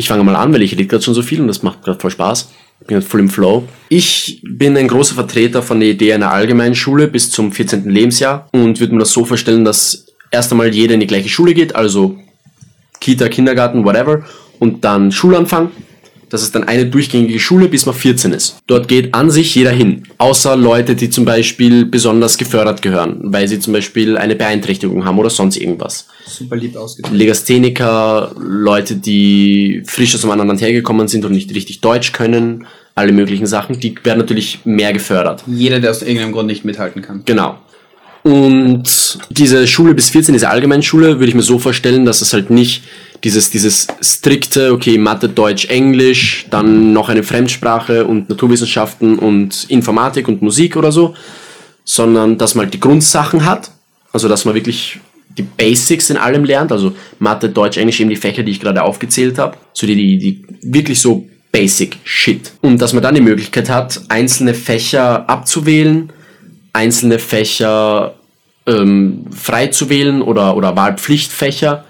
Ich 0.00 0.06
fange 0.06 0.22
mal 0.22 0.36
an, 0.36 0.52
weil 0.52 0.62
ich 0.62 0.72
rede 0.72 0.86
gerade 0.86 1.02
schon 1.02 1.12
so 1.12 1.22
viel 1.22 1.40
und 1.40 1.48
das 1.48 1.64
macht 1.64 1.82
gerade 1.82 1.98
voll 1.98 2.12
Spaß. 2.12 2.52
Ich 2.80 2.86
bin 2.86 2.94
gerade 2.94 3.06
voll 3.06 3.18
im 3.18 3.28
Flow. 3.28 3.64
Ich 3.88 4.40
bin 4.44 4.76
ein 4.76 4.86
großer 4.86 5.16
Vertreter 5.16 5.60
von 5.60 5.80
der 5.80 5.88
Idee 5.88 6.12
einer 6.12 6.30
allgemeinen 6.30 6.76
Schule 6.76 7.08
bis 7.08 7.32
zum 7.32 7.50
14. 7.50 7.90
Lebensjahr 7.90 8.48
und 8.52 8.78
würde 8.78 8.92
mir 8.92 9.00
das 9.00 9.10
so 9.10 9.24
vorstellen, 9.24 9.64
dass 9.64 10.06
erst 10.30 10.52
einmal 10.52 10.72
jeder 10.72 10.94
in 10.94 11.00
die 11.00 11.08
gleiche 11.08 11.28
Schule 11.28 11.52
geht, 11.52 11.74
also 11.74 12.16
Kita, 13.00 13.28
Kindergarten, 13.28 13.84
whatever, 13.84 14.24
und 14.60 14.84
dann 14.84 15.10
Schulanfang. 15.10 15.72
Das 16.28 16.42
ist 16.42 16.54
dann 16.54 16.64
eine 16.64 16.86
durchgängige 16.86 17.38
Schule, 17.38 17.68
bis 17.68 17.86
man 17.86 17.94
14 17.94 18.32
ist. 18.32 18.58
Dort 18.66 18.88
geht 18.88 19.14
an 19.14 19.30
sich 19.30 19.54
jeder 19.54 19.70
hin. 19.70 20.02
Außer 20.18 20.56
Leute, 20.56 20.94
die 20.94 21.10
zum 21.10 21.24
Beispiel 21.24 21.86
besonders 21.86 22.36
gefördert 22.38 22.82
gehören, 22.82 23.18
weil 23.22 23.48
sie 23.48 23.58
zum 23.60 23.72
Beispiel 23.72 24.16
eine 24.16 24.36
Beeinträchtigung 24.36 25.04
haben 25.04 25.18
oder 25.18 25.30
sonst 25.30 25.56
irgendwas. 25.56 26.06
Super 26.26 26.56
lieb 26.56 26.76
ausgedrückt. 26.76 27.16
Legastheniker, 27.16 28.32
Leute, 28.38 28.96
die 28.96 29.82
frisch 29.86 30.14
aus 30.14 30.24
einem 30.24 30.32
anderen 30.32 30.48
Land 30.48 30.60
hergekommen 30.60 31.08
sind 31.08 31.24
und 31.24 31.32
nicht 31.32 31.54
richtig 31.54 31.80
Deutsch 31.80 32.12
können, 32.12 32.66
alle 32.94 33.12
möglichen 33.12 33.46
Sachen, 33.46 33.78
die 33.78 33.94
werden 34.02 34.18
natürlich 34.18 34.60
mehr 34.64 34.92
gefördert. 34.92 35.44
Jeder, 35.46 35.78
der 35.80 35.92
aus 35.92 36.02
irgendeinem 36.02 36.32
Grund 36.32 36.48
nicht 36.48 36.64
mithalten 36.64 37.00
kann. 37.00 37.22
Genau. 37.24 37.58
Und 38.28 39.18
diese 39.30 39.66
Schule 39.66 39.94
bis 39.94 40.10
14, 40.10 40.34
diese 40.34 40.50
Allgemeinschule, 40.50 41.18
würde 41.18 41.28
ich 41.28 41.34
mir 41.34 41.40
so 41.40 41.58
vorstellen, 41.58 42.04
dass 42.04 42.20
es 42.20 42.34
halt 42.34 42.50
nicht 42.50 42.82
dieses, 43.24 43.48
dieses 43.48 43.86
strikte, 44.02 44.70
okay, 44.74 44.98
Mathe, 44.98 45.30
Deutsch, 45.30 45.64
Englisch, 45.70 46.44
dann 46.50 46.92
noch 46.92 47.08
eine 47.08 47.22
Fremdsprache 47.22 48.04
und 48.04 48.28
Naturwissenschaften 48.28 49.18
und 49.18 49.64
Informatik 49.70 50.28
und 50.28 50.42
Musik 50.42 50.76
oder 50.76 50.92
so, 50.92 51.14
sondern 51.84 52.36
dass 52.36 52.54
man 52.54 52.66
halt 52.66 52.74
die 52.74 52.80
Grundsachen 52.80 53.46
hat, 53.46 53.70
also 54.12 54.28
dass 54.28 54.44
man 54.44 54.54
wirklich 54.54 55.00
die 55.38 55.44
Basics 55.44 56.10
in 56.10 56.18
allem 56.18 56.44
lernt, 56.44 56.70
also 56.70 56.92
Mathe, 57.18 57.48
Deutsch, 57.48 57.78
Englisch, 57.78 57.98
eben 58.00 58.10
die 58.10 58.16
Fächer, 58.16 58.42
die 58.42 58.52
ich 58.52 58.60
gerade 58.60 58.82
aufgezählt 58.82 59.38
habe, 59.38 59.56
so 59.72 59.86
die, 59.86 59.96
die, 59.96 60.18
die 60.18 60.44
wirklich 60.60 61.00
so 61.00 61.26
Basic 61.50 61.96
Shit. 62.04 62.52
Und 62.60 62.82
dass 62.82 62.92
man 62.92 63.02
dann 63.02 63.14
die 63.14 63.22
Möglichkeit 63.22 63.70
hat, 63.70 64.02
einzelne 64.10 64.52
Fächer 64.52 65.30
abzuwählen, 65.30 66.12
einzelne 66.74 67.18
Fächer 67.18 68.17
ähm, 68.68 69.24
frei 69.34 69.68
zu 69.68 69.88
wählen 69.88 70.22
oder, 70.22 70.56
oder 70.56 70.76
Wahlpflichtfächer. 70.76 71.84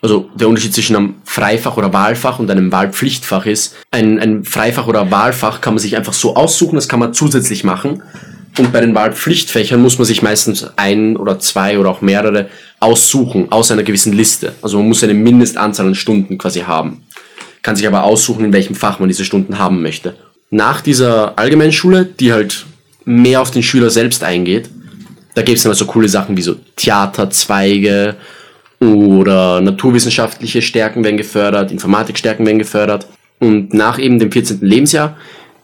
Also 0.00 0.30
der 0.34 0.48
Unterschied 0.48 0.74
zwischen 0.74 0.94
einem 0.94 1.14
Freifach 1.24 1.76
oder 1.76 1.92
Wahlfach 1.92 2.38
und 2.38 2.50
einem 2.50 2.70
Wahlpflichtfach 2.70 3.46
ist, 3.46 3.74
ein, 3.90 4.20
ein 4.20 4.44
Freifach 4.44 4.86
oder 4.86 5.10
Wahlfach 5.10 5.60
kann 5.60 5.74
man 5.74 5.80
sich 5.80 5.96
einfach 5.96 6.12
so 6.12 6.36
aussuchen, 6.36 6.76
das 6.76 6.88
kann 6.88 7.00
man 7.00 7.14
zusätzlich 7.14 7.64
machen. 7.64 8.02
Und 8.58 8.72
bei 8.72 8.80
den 8.80 8.94
Wahlpflichtfächern 8.94 9.80
muss 9.80 9.98
man 9.98 10.04
sich 10.04 10.22
meistens 10.22 10.66
ein 10.76 11.16
oder 11.16 11.38
zwei 11.38 11.78
oder 11.78 11.90
auch 11.90 12.00
mehrere 12.00 12.48
aussuchen 12.80 13.50
aus 13.50 13.70
einer 13.70 13.82
gewissen 13.82 14.12
Liste. 14.12 14.52
Also 14.62 14.78
man 14.78 14.88
muss 14.88 15.02
eine 15.02 15.14
Mindestanzahl 15.14 15.86
an 15.86 15.94
Stunden 15.94 16.38
quasi 16.38 16.60
haben. 16.60 17.02
Kann 17.62 17.76
sich 17.76 17.86
aber 17.86 18.04
aussuchen, 18.04 18.44
in 18.44 18.52
welchem 18.52 18.74
Fach 18.74 19.00
man 19.00 19.08
diese 19.08 19.24
Stunden 19.24 19.58
haben 19.58 19.82
möchte. 19.82 20.14
Nach 20.50 20.80
dieser 20.80 21.38
Allgemeinschule, 21.38 22.04
die 22.04 22.32
halt 22.32 22.66
mehr 23.04 23.40
auf 23.40 23.50
den 23.50 23.62
Schüler 23.62 23.90
selbst 23.90 24.22
eingeht, 24.24 24.70
da 25.38 25.42
gibt 25.42 25.58
es 25.58 25.62
dann 25.62 25.72
so 25.74 25.86
coole 25.86 26.08
Sachen 26.08 26.36
wie 26.36 26.42
so 26.42 26.56
Theaterzweige 26.74 28.16
oder 28.80 29.60
naturwissenschaftliche 29.60 30.62
Stärken 30.62 31.04
werden 31.04 31.16
gefördert, 31.16 31.70
Informatikstärken 31.70 32.44
werden 32.44 32.58
gefördert. 32.58 33.06
Und 33.38 33.72
nach 33.72 34.00
eben 34.00 34.18
dem 34.18 34.32
14. 34.32 34.58
Lebensjahr 34.62 35.16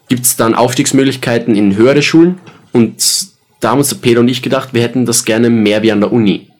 gibt 0.08 0.26
es 0.26 0.36
dann 0.36 0.54
Aufstiegsmöglichkeiten 0.54 1.56
in 1.56 1.74
höhere 1.74 2.02
Schulen. 2.02 2.38
Und 2.70 3.02
da 3.58 3.70
haben 3.70 3.78
uns 3.78 3.88
der 3.88 3.96
Peter 3.96 4.20
und 4.20 4.28
ich 4.28 4.42
gedacht, 4.42 4.74
wir 4.74 4.82
hätten 4.82 5.06
das 5.06 5.24
gerne 5.24 5.50
mehr 5.50 5.82
wie 5.82 5.90
an 5.90 6.00
der 6.00 6.12
Uni. 6.12 6.50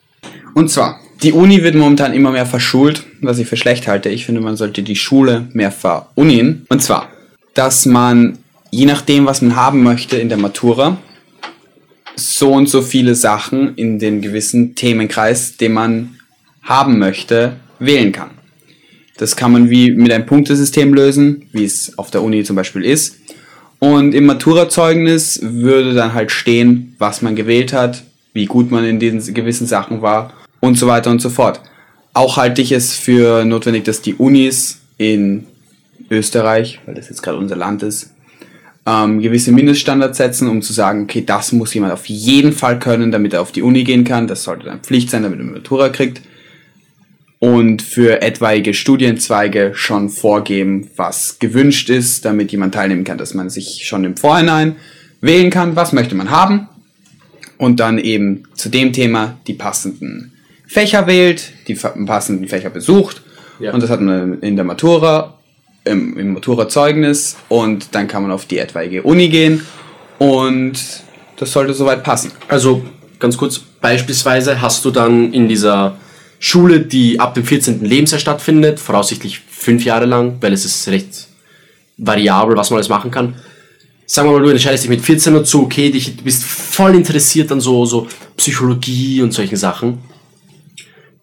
Und 0.55 0.73
zwar, 0.73 0.99
die 1.23 1.31
Uni 1.31 1.63
wird 1.63 1.77
momentan 1.77 2.15
immer 2.15 2.33
mehr 2.33 2.47
verschult, 2.47 3.05
was 3.21 3.39
ich 3.39 3.47
für 3.47 3.57
schlecht 3.57 3.87
halte. 3.87 4.09
Ich 4.09 4.27
finde, 4.27 4.41
man 4.41 4.57
sollte 4.57 4.83
die 4.83 4.97
Schule 4.97 5.47
mehr 5.53 5.71
verunien. 5.71 6.67
Und 6.69 6.83
zwar, 6.83 7.11
dass 7.55 7.87
man, 7.87 8.39
je 8.73 8.87
nachdem, 8.87 9.25
was 9.25 9.41
man 9.41 9.55
haben 9.55 9.85
möchte 9.85 10.17
in 10.17 10.29
der 10.29 10.39
Matura, 10.39 10.99
so 12.17 12.53
und 12.53 12.69
so 12.69 12.83
viele 12.83 13.15
Sachen 13.15 13.75
in 13.77 13.99
den 13.99 14.21
gewissen 14.21 14.75
Themenkreis, 14.75 15.57
den 15.57 15.73
man 15.73 16.19
haben 16.63 16.99
möchte, 16.99 17.57
wählen 17.79 18.13
kann. 18.13 18.31
Das 19.17 19.37
kann 19.37 19.53
man 19.53 19.71
wie 19.71 19.91
mit 19.91 20.13
einem 20.13 20.27
Punktesystem 20.27 20.93
lösen, 20.93 21.47
wie 21.53 21.65
es 21.65 21.97
auf 21.99 22.11
der 22.11 22.23
Uni 22.23 22.43
zum 22.43 22.57
Beispiel 22.57 22.85
ist. 22.85 23.17
Und 23.79 24.15
im 24.15 24.27
Maturazeugnis 24.27 25.41
würde 25.43 25.95
dann 25.95 26.15
halt 26.15 26.31
stehen, 26.31 26.95
was 26.99 27.23
man 27.23 27.37
gewählt 27.37 27.73
hat, 27.73 28.03
wie 28.33 28.47
gut 28.47 28.71
man 28.71 28.85
in 28.85 28.99
diesen 28.99 29.35
gewissen 29.35 29.67
Sachen 29.67 30.03
war 30.03 30.33
und 30.61 30.79
so 30.79 30.87
weiter 30.87 31.11
und 31.11 31.21
so 31.21 31.31
fort. 31.31 31.61
auch 32.15 32.37
halte 32.37 32.63
ich 32.63 32.73
es 32.73 32.95
für 32.95 33.45
notwendig, 33.45 33.85
dass 33.85 34.01
die 34.01 34.15
Unis 34.15 34.79
in 34.99 35.47
Österreich, 36.11 36.81
weil 36.87 36.95
das 36.95 37.09
jetzt 37.09 37.23
gerade 37.23 37.39
unser 37.39 37.57
Land 37.57 37.83
ist, 37.83 38.14
ähm, 38.87 39.21
gewisse 39.21 39.53
Mindeststandards 39.53 40.19
setzen, 40.19 40.49
um 40.49 40.61
zu 40.61 40.73
sagen, 40.73 41.05
okay, 41.05 41.23
das 41.25 41.53
muss 41.53 41.73
jemand 41.73 41.93
auf 41.93 42.07
jeden 42.07 42.53
Fall 42.53 42.79
können, 42.79 43.11
damit 43.11 43.33
er 43.33 43.41
auf 43.41 43.53
die 43.53 43.63
Uni 43.63 43.85
gehen 43.85 44.05
kann. 44.05 44.27
Das 44.27 44.43
sollte 44.43 44.67
dann 44.67 44.81
Pflicht 44.81 45.11
sein, 45.11 45.23
damit 45.23 45.39
er 45.39 45.45
eine 45.45 45.53
Matura 45.53 45.89
kriegt. 45.89 46.21
Und 47.39 47.83
für 47.83 48.23
etwaige 48.23 48.73
Studienzweige 48.75 49.73
schon 49.75 50.09
vorgeben, 50.09 50.89
was 50.97 51.39
gewünscht 51.39 51.91
ist, 51.91 52.25
damit 52.25 52.53
jemand 52.53 52.75
teilnehmen 52.75 53.05
kann, 53.05 53.19
dass 53.19 53.35
man 53.35 53.51
sich 53.51 53.83
schon 53.87 54.05
im 54.05 54.17
Vorhinein 54.17 54.77
wählen 55.21 55.51
kann, 55.51 55.77
was 55.77 55.93
möchte 55.93 56.15
man 56.15 56.31
haben. 56.31 56.69
Und 57.59 57.81
dann 57.81 57.99
eben 57.99 58.45
zu 58.55 58.69
dem 58.69 58.93
Thema 58.93 59.39
die 59.47 59.55
passenden 59.55 60.33
Fächer 60.67 61.07
wählt, 61.07 61.53
die 61.69 61.75
passenden 61.75 62.49
Fächer 62.49 62.71
besucht. 62.71 63.23
Ja. 63.61 63.73
Und 63.73 63.83
das 63.83 63.91
hat 63.91 64.01
man 64.01 64.41
in 64.41 64.57
der 64.57 64.65
Matura 64.65 65.39
im, 65.85 66.19
im 66.19 66.33
Matura-Zeugnis 66.35 67.37
und 67.49 67.95
dann 67.95 68.09
kann 68.09 68.23
man 68.23 68.33
auf 68.33 68.47
die 68.47 68.59
etwaige 68.59 69.03
Uni 69.03 69.29
gehen 69.29 69.65
und 70.19 70.79
das 71.37 71.53
sollte 71.53 71.75
soweit 71.75 72.03
passen. 72.03 72.33
Also 72.49 72.83
ganz 73.19 73.37
kurz, 73.37 73.59
beispielsweise 73.59 74.61
hast 74.61 74.85
du 74.85 74.91
dann 74.91 75.33
in 75.33 75.49
dieser 75.49 75.99
Schule, 76.39 76.81
die 76.81 77.21
ab 77.21 77.35
dem 77.35 77.45
14. 77.45 77.85
Lebensjahr 77.85 78.21
stattfindet, 78.21 78.81
voraussichtlich 78.81 79.41
fünf 79.41 79.85
Jahre 79.85 80.07
lang, 80.07 80.37
weil 80.41 80.53
es 80.53 80.65
ist 80.65 80.89
recht 80.89 81.29
variabel, 81.97 82.57
was 82.57 82.71
man 82.71 82.79
alles 82.79 82.89
machen 82.89 83.11
kann. 83.11 83.35
Sagen 84.07 84.29
wir 84.29 84.33
mal, 84.39 84.43
du 84.43 84.51
entscheidest 84.51 84.85
dich 84.85 84.91
mit 84.91 85.01
14 85.01 85.33
dazu, 85.35 85.63
okay, 85.63 85.91
dich, 85.91 86.17
du 86.17 86.25
bist 86.25 86.45
voll 86.45 86.95
interessiert 86.95 87.51
an 87.51 87.61
so, 87.61 87.87
so 87.87 88.07
Psychologie 88.37 89.23
und 89.23 89.33
solchen 89.33 89.57
Sachen. 89.57 89.99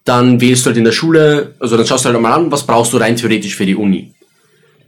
Dann 0.04 0.42
wählst 0.42 0.66
du 0.66 0.68
halt 0.68 0.78
in 0.78 0.84
der 0.84 0.92
Schule, 0.92 1.54
also 1.60 1.78
dann 1.78 1.86
schaust 1.86 2.06
du 2.06 2.10
halt 2.10 2.20
mal 2.20 2.34
an, 2.34 2.52
was 2.52 2.66
brauchst 2.66 2.92
du 2.94 2.98
rein 2.98 3.16
theoretisch 3.16 3.56
für 3.56 3.68
die 3.68 3.76
Uni 3.76 4.14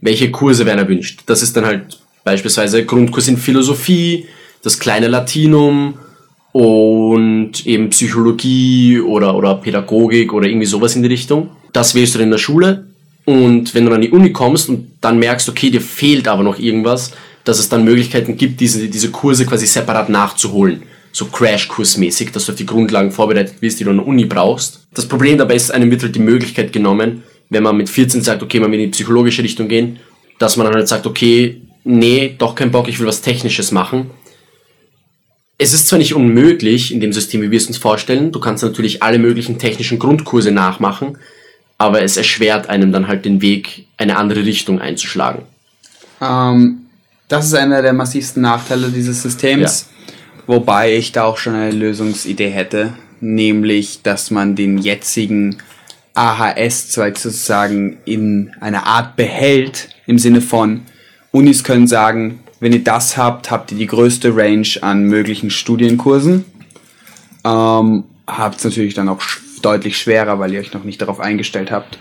welche 0.04 0.30
Kurse 0.30 0.66
werden 0.66 0.80
erwünscht. 0.80 1.22
Das 1.26 1.42
ist 1.42 1.56
dann 1.56 1.64
halt 1.64 1.98
beispielsweise 2.24 2.84
Grundkurs 2.84 3.26
in 3.26 3.38
Philosophie, 3.38 4.26
das 4.62 4.78
kleine 4.78 5.08
Latinum 5.08 5.94
und 6.52 7.66
eben 7.66 7.88
Psychologie 7.88 9.00
oder, 9.00 9.34
oder 9.34 9.54
Pädagogik 9.56 10.32
oder 10.34 10.46
irgendwie 10.46 10.66
sowas 10.66 10.94
in 10.94 11.02
die 11.02 11.08
Richtung. 11.08 11.48
Das 11.72 11.94
wählst 11.94 12.14
du 12.14 12.18
dann 12.18 12.26
in 12.26 12.32
der 12.32 12.38
Schule 12.38 12.84
und 13.24 13.74
wenn 13.74 13.86
du 13.86 13.92
an 13.92 14.02
die 14.02 14.10
Uni 14.10 14.30
kommst 14.30 14.68
und 14.68 14.92
dann 15.00 15.18
merkst, 15.18 15.48
okay, 15.48 15.70
dir 15.70 15.80
fehlt 15.80 16.28
aber 16.28 16.42
noch 16.42 16.58
irgendwas, 16.58 17.12
dass 17.44 17.58
es 17.58 17.70
dann 17.70 17.84
Möglichkeiten 17.84 18.36
gibt, 18.36 18.60
diese, 18.60 18.86
diese 18.88 19.10
Kurse 19.10 19.46
quasi 19.46 19.66
separat 19.66 20.10
nachzuholen. 20.10 20.82
So 21.12 21.26
Crash-Kursmäßig, 21.26 22.32
dass 22.32 22.44
du 22.44 22.52
auf 22.52 22.58
die 22.58 22.66
Grundlagen 22.66 23.10
vorbereitet 23.10 23.60
bist, 23.60 23.80
die 23.80 23.84
du 23.84 23.90
an 23.90 23.98
der 23.98 24.06
Uni 24.06 24.26
brauchst. 24.26 24.86
Das 24.92 25.06
Problem 25.06 25.38
dabei 25.38 25.54
ist, 25.54 25.70
einem 25.70 25.90
wird 25.90 26.02
halt 26.02 26.14
die 26.14 26.20
Möglichkeit 26.20 26.72
genommen, 26.72 27.22
wenn 27.50 27.62
man 27.62 27.76
mit 27.76 27.88
14 27.88 28.22
sagt, 28.22 28.42
okay, 28.42 28.60
man 28.60 28.70
will 28.72 28.80
in 28.80 28.86
die 28.86 28.92
psychologische 28.92 29.42
Richtung 29.42 29.68
gehen, 29.68 29.98
dass 30.38 30.56
man 30.56 30.66
dann 30.66 30.74
halt 30.74 30.88
sagt, 30.88 31.06
okay, 31.06 31.60
nee, 31.84 32.34
doch 32.36 32.54
kein 32.54 32.70
Bock, 32.70 32.88
ich 32.88 32.98
will 32.98 33.06
was 33.06 33.22
Technisches 33.22 33.70
machen. 33.70 34.10
Es 35.56 35.72
ist 35.72 35.86
zwar 35.86 35.98
nicht 35.98 36.14
unmöglich 36.14 36.92
in 36.92 37.00
dem 37.00 37.12
System, 37.12 37.42
wie 37.42 37.50
wir 37.50 37.58
es 37.58 37.66
uns 37.66 37.78
vorstellen, 37.78 38.32
du 38.32 38.40
kannst 38.40 38.64
natürlich 38.64 39.02
alle 39.02 39.18
möglichen 39.18 39.58
technischen 39.58 39.98
Grundkurse 39.98 40.50
nachmachen, 40.50 41.18
aber 41.78 42.02
es 42.02 42.16
erschwert 42.16 42.68
einem 42.68 42.92
dann 42.92 43.06
halt 43.06 43.24
den 43.24 43.40
Weg, 43.40 43.86
eine 43.96 44.16
andere 44.16 44.44
Richtung 44.44 44.80
einzuschlagen. 44.80 45.42
Ähm, 46.20 46.86
das 47.28 47.46
ist 47.46 47.54
einer 47.54 47.82
der 47.82 47.92
massivsten 47.92 48.42
Nachteile 48.42 48.88
dieses 48.88 49.22
Systems, 49.22 49.86
ja. 50.08 50.14
wobei 50.46 50.96
ich 50.96 51.12
da 51.12 51.24
auch 51.24 51.38
schon 51.38 51.54
eine 51.54 51.70
Lösungsidee 51.70 52.50
hätte, 52.50 52.94
nämlich, 53.20 54.02
dass 54.02 54.30
man 54.30 54.56
den 54.56 54.78
jetzigen 54.78 55.58
AHS-Zweig 56.14 57.18
sozusagen 57.18 57.98
in 58.04 58.52
einer 58.60 58.86
Art 58.86 59.16
behält, 59.16 59.88
im 60.06 60.18
Sinne 60.18 60.40
von 60.40 60.82
Unis 61.32 61.64
können 61.64 61.86
sagen, 61.86 62.40
wenn 62.60 62.72
ihr 62.72 62.84
das 62.84 63.16
habt, 63.16 63.50
habt 63.50 63.72
ihr 63.72 63.78
die 63.78 63.86
größte 63.86 64.34
Range 64.36 64.68
an 64.80 65.04
möglichen 65.04 65.50
Studienkursen. 65.50 66.44
Ähm, 67.44 68.04
habt 68.26 68.58
es 68.58 68.64
natürlich 68.64 68.94
dann 68.94 69.08
auch 69.08 69.20
sch 69.20 69.40
deutlich 69.60 69.96
schwerer, 69.96 70.38
weil 70.38 70.52
ihr 70.52 70.60
euch 70.60 70.74
noch 70.74 70.84
nicht 70.84 71.00
darauf 71.00 71.20
eingestellt 71.20 71.70
habt. 71.70 71.98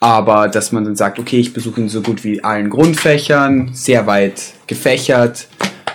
Aber 0.00 0.48
dass 0.48 0.72
man 0.72 0.84
dann 0.84 0.96
sagt, 0.96 1.18
okay, 1.18 1.38
ich 1.38 1.52
besuche 1.52 1.82
in 1.82 1.88
so 1.90 2.00
gut 2.00 2.24
wie 2.24 2.42
allen 2.42 2.70
Grundfächern, 2.70 3.70
sehr 3.74 4.06
weit 4.06 4.54
gefächert, 4.66 5.48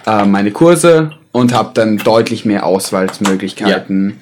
äh, 0.06 0.26
meine 0.26 0.52
Kurse 0.52 1.12
und 1.32 1.52
habe 1.52 1.72
dann 1.74 1.98
deutlich 1.98 2.46
mehr 2.46 2.66
Auswahlmöglichkeiten 2.66 4.22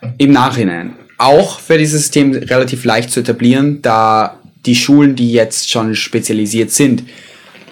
ja. 0.00 0.08
im 0.18 0.32
Nachhinein 0.32 0.94
auch 1.22 1.60
wäre 1.68 1.78
dieses 1.78 2.02
System 2.02 2.32
relativ 2.32 2.84
leicht 2.84 3.10
zu 3.10 3.20
etablieren, 3.20 3.80
da 3.82 4.38
die 4.66 4.74
Schulen, 4.74 5.16
die 5.16 5.32
jetzt 5.32 5.70
schon 5.70 5.94
spezialisiert 5.94 6.70
sind, 6.70 7.04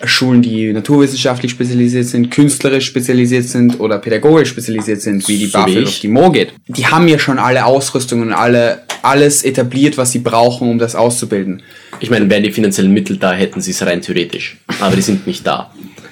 Schulen, 0.04 0.40
die 0.40 0.72
naturwissenschaftlich 0.72 1.52
spezialisiert 1.52 2.06
sind, 2.06 2.30
künstlerisch 2.30 2.86
spezialisiert 2.86 3.44
sind 3.44 3.78
oder 3.80 3.98
pädagogisch 3.98 4.48
spezialisiert 4.48 5.02
sind, 5.02 5.26
wie 5.28 5.36
die 5.36 5.46
so 5.46 5.58
BAföG 5.58 5.86
auf 5.86 5.98
die 5.98 6.08
MOGIT, 6.08 6.54
die 6.68 6.86
haben 6.86 7.06
ja 7.06 7.18
schon 7.18 7.38
alle 7.38 7.66
Ausrüstungen 7.66 8.28
und 8.28 8.32
alle, 8.32 8.82
alles 9.02 9.42
etabliert, 9.42 9.98
was 9.98 10.12
sie 10.12 10.20
brauchen, 10.20 10.70
um 10.70 10.78
das 10.78 10.94
auszubilden. 10.94 11.62
Ich 12.00 12.08
meine, 12.08 12.30
wären 12.30 12.42
die 12.42 12.50
finanziellen 12.50 12.92
Mittel 12.92 13.18
da, 13.18 13.32
hätten 13.32 13.60
sie 13.60 13.72
es 13.72 13.84
rein 13.84 14.00
theoretisch. 14.00 14.56
Aber 14.80 14.96
die 14.96 15.02
sind 15.02 15.26
nicht 15.26 15.46
da. 15.46 15.70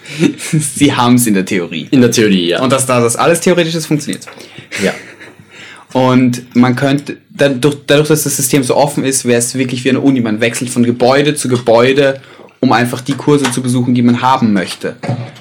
sie 0.74 0.93
haben 0.93 1.14
es 1.14 1.26
in 1.26 1.34
der 1.34 1.47
Theorie. 1.47 1.89
In 1.91 2.03
der 2.03 2.11
Theorie, 2.11 2.49
ja. 2.49 2.61
Und 2.61 2.72
dass 2.72 2.84
da 2.84 3.01
das 3.01 3.16
alles 3.16 3.41
theoretisch 3.41 3.74
ist, 3.74 3.86
funktioniert. 3.86 4.26
Ja. 4.82 4.93
Und 5.93 6.55
man 6.55 6.76
könnte, 6.76 7.16
dadurch, 7.30 7.76
dadurch 7.86 8.09
dass 8.09 8.24
das 8.24 8.36
System 8.36 8.62
so 8.62 8.76
offen 8.76 9.05
ist, 9.05 9.24
wäre 9.24 9.39
es 9.39 9.55
wirklich 9.55 9.84
wie 9.84 9.91
eine 9.91 10.01
Uni. 10.01 10.20
Man 10.20 10.41
wechselt 10.41 10.70
von 10.70 10.84
Gebäude 10.84 11.34
zu 11.34 11.49
Gebäude, 11.49 12.20
um 12.61 12.72
einfach 12.72 13.01
die 13.01 13.14
Kurse 13.14 13.51
zu 13.51 13.62
besuchen, 13.62 13.95
die 13.95 14.03
man 14.03 14.20
haben 14.20 14.53
möchte. 14.53 14.97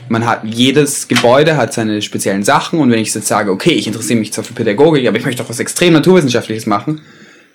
Man 0.08 0.26
hat, 0.26 0.41
jedes 0.45 1.08
Gebäude 1.08 1.58
hat 1.58 1.74
seine 1.74 2.02
speziellen 2.02 2.43
Sachen 2.43 2.80
und 2.80 2.91
wenn 2.91 3.00
ich 3.00 3.14
jetzt 3.14 3.28
sage, 3.28 3.52
okay, 3.52 3.72
ich 3.72 3.88
interessiere 3.88 4.20
mich 4.20 4.32
zwar 4.32 4.43
für 4.43 4.54
Pädagogik, 4.54 5.08
aber 5.08 5.18
ich 5.18 5.26
möchte 5.26 5.43
auch 5.43 5.50
was 5.50 5.60
extrem 5.60 5.93
Naturwissenschaftliches 5.93 6.66
machen, 6.66 7.02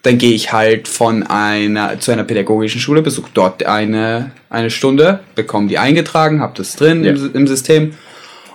dann 0.02 0.18
gehe 0.18 0.32
ich 0.32 0.52
halt 0.52 0.88
von 0.88 1.22
einer 1.22 2.00
zu 2.00 2.10
einer 2.10 2.24
pädagogischen 2.24 2.80
Schule, 2.80 3.02
besuche 3.02 3.30
dort 3.32 3.64
eine, 3.64 4.32
eine 4.50 4.70
Stunde, 4.70 5.20
bekomme 5.36 5.68
die 5.68 5.78
eingetragen, 5.78 6.40
habe 6.40 6.54
das 6.56 6.74
drin 6.74 7.04
ja. 7.04 7.12
im, 7.12 7.30
im 7.32 7.46
System 7.46 7.94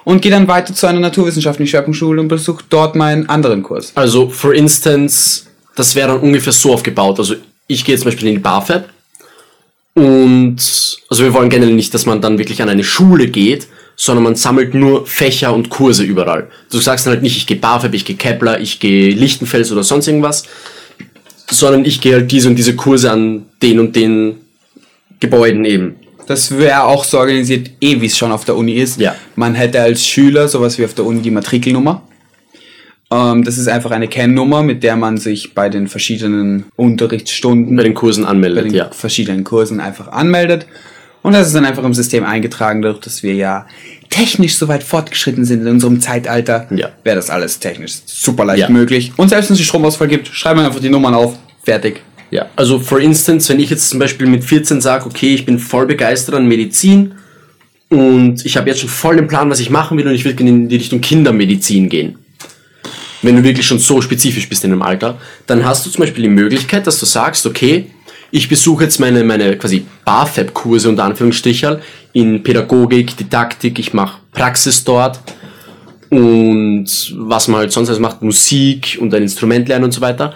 und 0.08 0.22
gehe 0.22 0.32
dann 0.32 0.48
weiter 0.48 0.74
zu 0.74 0.88
einer 0.88 1.02
naturwissenschaftlichen 1.02 1.70
Schwerpunktschule 1.70 2.22
und 2.22 2.30
besuche 2.30 2.64
dort 2.70 2.96
meinen 2.96 3.28
anderen 3.28 3.62
Kurs. 3.62 3.92
Also, 3.96 4.30
for 4.30 4.54
instance, 4.54 5.44
das 5.76 5.96
wäre 5.96 6.08
dann 6.08 6.22
ungefähr 6.22 6.54
so 6.54 6.74
aufgebaut. 6.74 7.20
Also, 7.20 7.36
ich 7.68 7.84
gehe 7.84 7.98
zum 7.98 8.06
Beispiel 8.06 8.30
in 8.30 8.36
die 8.36 8.40
BAföG 8.40 8.84
und 9.96 10.60
also 11.10 11.24
wir 11.26 11.34
wollen 11.34 11.50
generell 11.50 11.76
nicht, 11.76 11.94
dass 11.94 12.06
man 12.06 12.22
dann 12.22 12.38
wirklich 12.38 12.62
an 12.62 12.70
eine 12.70 12.86
Schule 12.86 13.28
geht, 13.28 13.68
sondern 13.98 14.24
man 14.24 14.36
sammelt 14.36 14.74
nur 14.74 15.06
Fächer 15.06 15.54
und 15.54 15.68
Kurse 15.68 16.04
überall. 16.04 16.48
Du 16.72 16.78
sagst 16.78 17.06
dann 17.06 17.16
halt 17.16 17.22
nicht, 17.22 17.36
ich 17.36 17.46
gehe 17.46 17.58
BAföG, 17.58 17.94
ich 17.94 18.06
gehe 18.06 18.16
Kepler, 18.16 18.62
ich 18.62 18.80
gehe 18.80 19.10
Lichtenfels 19.10 19.74
oder 19.74 19.84
sonst 19.84 20.08
irgendwas, 20.08 20.46
sondern 21.52 21.84
ich 21.84 22.00
gehe 22.00 22.14
halt 22.14 22.32
diese 22.32 22.48
und 22.48 22.56
diese 22.56 22.78
Kurse 22.78 23.12
an 23.12 23.48
den 23.62 23.78
und 23.82 23.94
den 23.94 24.38
Gebäuden 25.20 25.66
eben. 25.66 25.98
Das 26.28 26.56
wäre 26.56 26.84
auch 26.84 27.04
so 27.04 27.20
organisiert, 27.20 27.72
eh 27.82 28.00
wie 28.02 28.06
es 28.06 28.18
schon 28.18 28.32
auf 28.32 28.46
der 28.46 28.56
Uni 28.56 28.74
ist. 28.74 29.00
Ja. 29.00 29.16
Man 29.36 29.56
hätte 29.56 29.82
als 29.82 30.06
Schüler 30.06 30.48
sowas 30.48 30.78
wie 30.78 30.86
auf 30.86 30.94
der 30.94 31.06
Uni 31.06 31.22
die 31.22 31.32
Matrikelnummer. 31.32 32.04
Ähm, 33.10 33.44
das 33.44 33.58
ist 33.58 33.70
einfach 33.70 33.92
eine 33.92 34.10
Kennnummer, 34.10 34.62
mit 34.62 34.84
der 34.84 34.98
man 34.98 35.18
sich 35.18 35.54
bei 35.54 35.70
den 35.70 35.88
verschiedenen 35.88 36.66
Unterrichtsstunden, 36.76 37.76
bei 37.76 37.84
den 37.84 37.94
Kursen 37.94 38.26
anmeldet, 38.26 38.64
bei 38.64 38.70
den 38.70 38.76
ja. 38.76 38.90
verschiedenen 38.92 39.46
Kursen 39.46 39.80
einfach 39.80 40.10
anmeldet. 40.10 40.68
Und 41.24 41.34
das 41.34 41.48
ist 41.48 41.56
dann 41.56 41.66
einfach 41.66 41.84
im 41.84 41.94
System 41.94 42.24
eingetragen, 42.26 42.82
dadurch, 42.82 43.02
dass 43.02 43.24
wir 43.24 43.34
ja 43.34 43.66
technisch 44.10 44.56
so 44.56 44.68
weit 44.68 44.84
fortgeschritten 44.84 45.46
sind 45.46 45.62
in 45.62 45.68
unserem 45.68 46.00
Zeitalter, 46.00 46.68
ja. 46.72 46.90
wäre 47.04 47.16
das 47.16 47.30
alles 47.30 47.60
technisch 47.60 47.94
super 48.06 48.46
leicht 48.46 48.64
ja. 48.64 48.70
möglich. 48.70 49.14
Und 49.18 49.30
selbst 49.30 49.50
wenn 49.50 49.56
es 49.56 49.60
einen 49.60 49.66
Stromausfall 49.66 50.08
gibt, 50.08 50.28
schreiben 50.28 50.60
wir 50.60 50.66
einfach 50.66 50.80
die 50.80 50.90
Nummern 50.90 51.14
auf, 51.14 51.38
fertig. 51.64 52.02
Ja, 52.30 52.48
also 52.56 52.80
for 52.80 53.00
instance, 53.00 53.50
wenn 53.50 53.60
ich 53.60 53.70
jetzt 53.70 53.90
zum 53.90 54.00
Beispiel 54.00 54.28
mit 54.28 54.44
14 54.44 54.82
sage, 54.82 55.06
okay, 55.06 55.34
ich 55.34 55.46
bin 55.46 55.60
voll 55.60 55.86
begeistert 55.86 56.36
an 56.36 56.48
Medizin 56.48 57.14
und 57.90 58.46
ich 58.46 58.58
habe 58.58 58.70
jetzt 58.70 58.82
schon 58.82 58.90
voll 58.90 59.16
den 59.16 59.28
Plan, 59.28 59.50
was 59.50 59.60
ich 59.60 59.70
machen 59.70 59.98
will 59.98 60.08
und 60.08 60.14
ich 60.14 60.26
will 60.26 60.38
in 60.40 60.68
die 60.68 60.76
Richtung 60.76 61.00
Kindermedizin 61.00 61.88
gehen. 61.88 62.18
Wenn 63.22 63.38
du 63.38 63.44
wirklich 63.44 63.66
schon 63.66 63.80
so 63.80 64.02
spezifisch 64.02 64.48
bist 64.48 64.64
in 64.64 64.72
dem 64.72 64.82
Alter, 64.82 65.18
dann 65.48 65.66
hast 65.66 65.86
du 65.86 65.90
zum 65.90 66.02
Beispiel 66.02 66.24
die 66.24 66.30
Möglichkeit, 66.30 66.86
dass 66.86 67.00
du 67.00 67.06
sagst, 67.06 67.46
okay, 67.46 67.88
ich 68.30 68.50
besuche 68.50 68.84
jetzt 68.84 69.00
meine, 69.00 69.24
meine 69.24 69.58
quasi 69.58 69.86
BAföB-Kurse 70.04 70.90
unter 70.90 71.06
Anführungsstrichen 71.06 71.78
in 72.12 72.44
Pädagogik, 72.44 73.16
Didaktik, 73.16 73.80
ich 73.80 73.94
mache 73.94 74.20
Praxis 74.34 74.84
dort 74.84 75.20
und 76.10 76.88
was 77.16 77.48
man 77.48 77.62
halt 77.62 77.72
sonst 77.72 77.90
alles 77.90 78.00
macht, 78.00 78.22
Musik 78.22 78.98
und 79.00 79.14
ein 79.14 79.24
Instrument 79.24 79.68
lernen 79.68 79.86
und 79.86 79.92
so 79.92 80.02
weiter. 80.02 80.34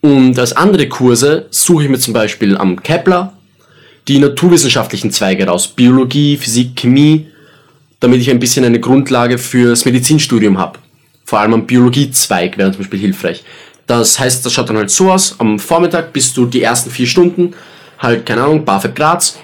Und 0.00 0.38
als 0.38 0.52
andere 0.52 0.88
Kurse 0.88 1.46
suche 1.50 1.84
ich 1.84 1.90
mir 1.90 1.98
zum 1.98 2.14
Beispiel 2.14 2.56
am 2.56 2.82
Kepler 2.82 3.34
die 4.08 4.18
naturwissenschaftlichen 4.18 5.10
Zweige 5.10 5.46
raus. 5.46 5.68
Biologie, 5.68 6.36
Physik, 6.36 6.76
Chemie, 6.76 7.26
damit 8.00 8.20
ich 8.20 8.30
ein 8.30 8.40
bisschen 8.40 8.64
eine 8.64 8.80
Grundlage 8.80 9.36
fürs 9.36 9.84
Medizinstudium 9.84 10.58
habe. 10.58 10.78
Vor 11.24 11.38
allem 11.38 11.54
am 11.54 11.66
Biologiezweig 11.66 12.56
wäre 12.56 12.72
zum 12.72 12.78
Beispiel 12.78 12.98
hilfreich. 12.98 13.44
Das 13.86 14.18
heißt, 14.18 14.44
das 14.44 14.52
schaut 14.52 14.68
dann 14.68 14.78
halt 14.78 14.90
so 14.90 15.12
aus. 15.12 15.36
Am 15.38 15.58
Vormittag 15.58 16.12
bist 16.12 16.36
du 16.36 16.46
die 16.46 16.62
ersten 16.62 16.90
vier 16.90 17.06
Stunden 17.06 17.54
halt, 17.98 18.24
keine 18.24 18.42
Ahnung, 18.42 18.64
BAföG 18.64 18.94
Graz. 18.94 19.38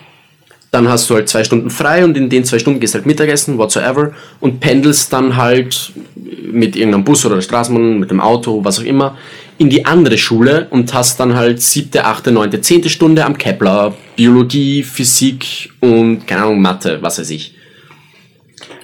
Dann 0.71 0.89
hast 0.89 1.09
du 1.09 1.15
halt 1.15 1.29
zwei 1.29 1.45
Stunden 1.45 1.71
frei 1.71 2.05
und 2.05 2.17
in 2.17 2.29
den 2.29 2.45
zwei 2.45 2.59
Stunden 2.59 2.81
gehst 2.81 2.95
halt 2.95 3.07
Mittagessen, 3.07 3.59
whatsoever, 3.59 4.13
und 4.41 4.61
pendelst 4.61 5.13
dann 5.13 5.37
halt 5.37 5.93
mit 6.15 6.77
irgendeinem 6.77 7.05
Bus 7.05 7.25
oder 7.25 7.37
der 7.37 7.43
Straßenbahn, 7.43 7.99
mit 7.99 8.11
dem 8.11 8.21
Auto, 8.21 8.65
was 8.65 8.79
auch 8.79 8.85
immer, 8.85 9.17
in 9.59 9.71
die 9.71 9.87
andere 9.87 10.19
Schule 10.19 10.67
und 10.71 10.93
hast 10.93 11.19
dann 11.19 11.35
halt 11.35 11.63
siebte, 11.63 12.05
achte, 12.05 12.31
neunte, 12.31 12.61
zehnte 12.61 12.89
Stunde 12.91 13.25
am 13.25 13.39
Kepler, 13.39 13.95
Biologie, 14.17 14.83
Physik 14.83 15.71
und, 15.81 16.27
keine 16.27 16.43
Ahnung, 16.43 16.61
Mathe, 16.61 16.99
was 17.01 17.19
weiß 17.19 17.31
ich. 17.31 17.55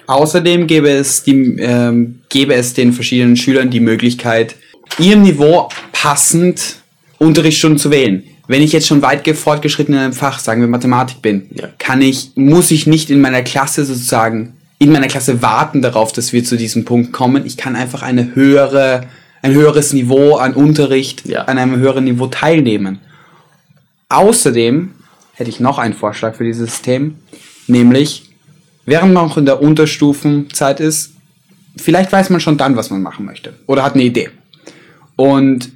Außerdem 0.06 0.66
gäbe 0.66 0.88
es, 0.90 1.22
die, 1.22 1.56
ähm, 1.60 2.20
gäbe 2.28 2.54
es 2.54 2.74
den 2.74 2.92
verschiedenen 2.92 3.36
Schülern 3.36 3.70
die 3.70 3.80
Möglichkeit, 3.80 4.56
ihrem 4.98 5.22
Niveau 5.22 5.68
passend 5.92 6.76
Unterrichtsstunden 7.18 7.78
zu 7.78 7.90
wählen. 7.90 8.24
Wenn 8.48 8.62
ich 8.62 8.72
jetzt 8.72 8.88
schon 8.88 9.00
weit 9.02 9.24
ge- 9.24 9.34
fortgeschritten 9.34 9.94
in 9.94 10.00
einem 10.00 10.12
Fach, 10.12 10.40
sagen 10.40 10.60
wir 10.60 10.68
Mathematik 10.68 11.22
bin, 11.22 11.46
Ja. 11.54 11.68
kann 11.78 12.02
ich, 12.02 12.32
muss 12.34 12.70
ich 12.70 12.86
nicht 12.86 13.08
in 13.10 13.20
meiner 13.20 13.42
Klasse 13.42 13.84
sozusagen, 13.84 14.54
in 14.78 14.90
meiner 14.90 15.06
Klasse 15.06 15.40
warten 15.40 15.80
darauf, 15.80 16.12
dass 16.12 16.32
wir 16.32 16.42
zu 16.42 16.56
diesem 16.56 16.84
Punkt 16.84 17.12
kommen. 17.12 17.46
Ich 17.46 17.56
kann 17.56 17.76
einfach 17.76 18.02
eine 18.02 18.34
höhere, 18.34 19.06
ein 19.42 19.52
höheres 19.52 19.92
Niveau 19.92 20.36
an 20.36 20.54
Unterricht, 20.54 21.26
Ja. 21.26 21.42
an 21.44 21.58
einem 21.58 21.76
höheren 21.76 22.04
Niveau 22.04 22.26
teilnehmen. 22.28 23.00
Außerdem 24.08 24.92
hätte 25.34 25.50
ich 25.50 25.60
noch 25.60 25.78
einen 25.78 25.94
Vorschlag 25.94 26.34
für 26.36 26.44
dieses 26.44 26.70
System, 26.70 27.16
nämlich 27.66 28.30
während 28.84 29.12
man 29.14 29.26
noch 29.28 29.36
in 29.36 29.46
der 29.46 29.60
Unterstufenzeit 29.62 30.80
ist, 30.80 31.12
vielleicht 31.76 32.12
weiß 32.12 32.30
man 32.30 32.40
schon 32.40 32.58
dann, 32.58 32.76
was 32.76 32.90
man 32.90 33.02
machen 33.02 33.24
möchte 33.24 33.54
oder 33.66 33.82
hat 33.82 33.94
eine 33.94 34.02
Idee. 34.04 34.30
Und 35.16 35.70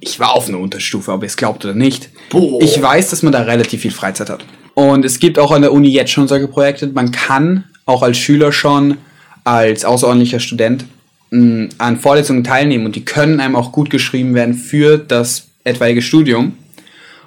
ich 0.00 0.18
war 0.20 0.34
auf 0.34 0.48
einer 0.48 0.58
Unterstufe, 0.58 1.12
ob 1.12 1.22
ihr 1.22 1.26
es 1.26 1.36
glaubt 1.36 1.64
oder 1.64 1.74
nicht. 1.74 2.10
Boah. 2.30 2.60
Ich 2.60 2.80
weiß, 2.80 3.10
dass 3.10 3.22
man 3.22 3.32
da 3.32 3.42
relativ 3.42 3.82
viel 3.82 3.90
Freizeit 3.92 4.30
hat. 4.30 4.44
Und 4.74 5.04
es 5.04 5.18
gibt 5.20 5.38
auch 5.38 5.52
an 5.52 5.62
der 5.62 5.72
Uni 5.72 5.88
jetzt 5.90 6.10
schon 6.10 6.28
solche 6.28 6.48
Projekte. 6.48 6.88
Man 6.88 7.12
kann 7.12 7.64
auch 7.86 8.02
als 8.02 8.18
Schüler 8.18 8.52
schon, 8.52 8.98
als 9.44 9.84
außerordentlicher 9.84 10.40
Student, 10.40 10.84
mh, 11.32 11.70
an 11.78 11.98
Vorlesungen 11.98 12.44
teilnehmen 12.44 12.86
und 12.86 12.94
die 12.94 13.04
können 13.04 13.40
einem 13.40 13.56
auch 13.56 13.72
gut 13.72 13.90
geschrieben 13.90 14.34
werden 14.34 14.54
für 14.54 14.98
das 14.98 15.48
etwaige 15.64 16.02
Studium. 16.02 16.52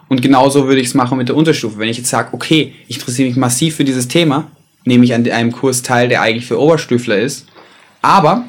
Und 0.08 0.22
genauso 0.22 0.68
würde 0.68 0.82
ich 0.82 0.88
es 0.88 0.94
machen 0.94 1.18
mit 1.18 1.30
der 1.30 1.36
Unterstufe. 1.36 1.80
Wenn 1.80 1.90
ich 1.90 1.98
jetzt 1.98 2.10
sage, 2.10 2.30
okay, 2.32 2.74
ich 2.88 2.98
interessiere 2.98 3.28
mich 3.28 3.38
massiv 3.38 3.76
für 3.76 3.84
dieses 3.84 4.08
Thema, 4.08 4.52
nehme 4.84 5.04
ich 5.04 5.16
an 5.16 5.30
einem 5.30 5.52
Kurs 5.52 5.82
teil, 5.82 6.08
der 6.08 6.22
eigentlich 6.22 6.46
für 6.46 6.60
Oberstüfler 6.60 7.18
ist, 7.18 7.48
aber 8.04 8.46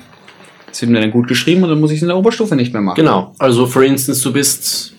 es 0.71 0.83
wird 0.83 0.91
mir 0.91 1.01
dann 1.01 1.11
gut 1.11 1.29
geschrieben 1.29 1.63
und 1.63 1.71
dann 1.71 1.81
muss 1.81 1.91
ich 1.91 1.97
es 1.97 2.03
in 2.03 2.09
der 2.09 2.19
Oberstufe 2.19 2.55
nicht 2.55 2.75
mehr 2.75 2.83
machen. 2.83 2.97
Genau, 2.97 3.35
also 3.39 3.67
for 3.67 3.83
instance, 3.83 4.23
du 4.23 4.33
bist 4.35 4.93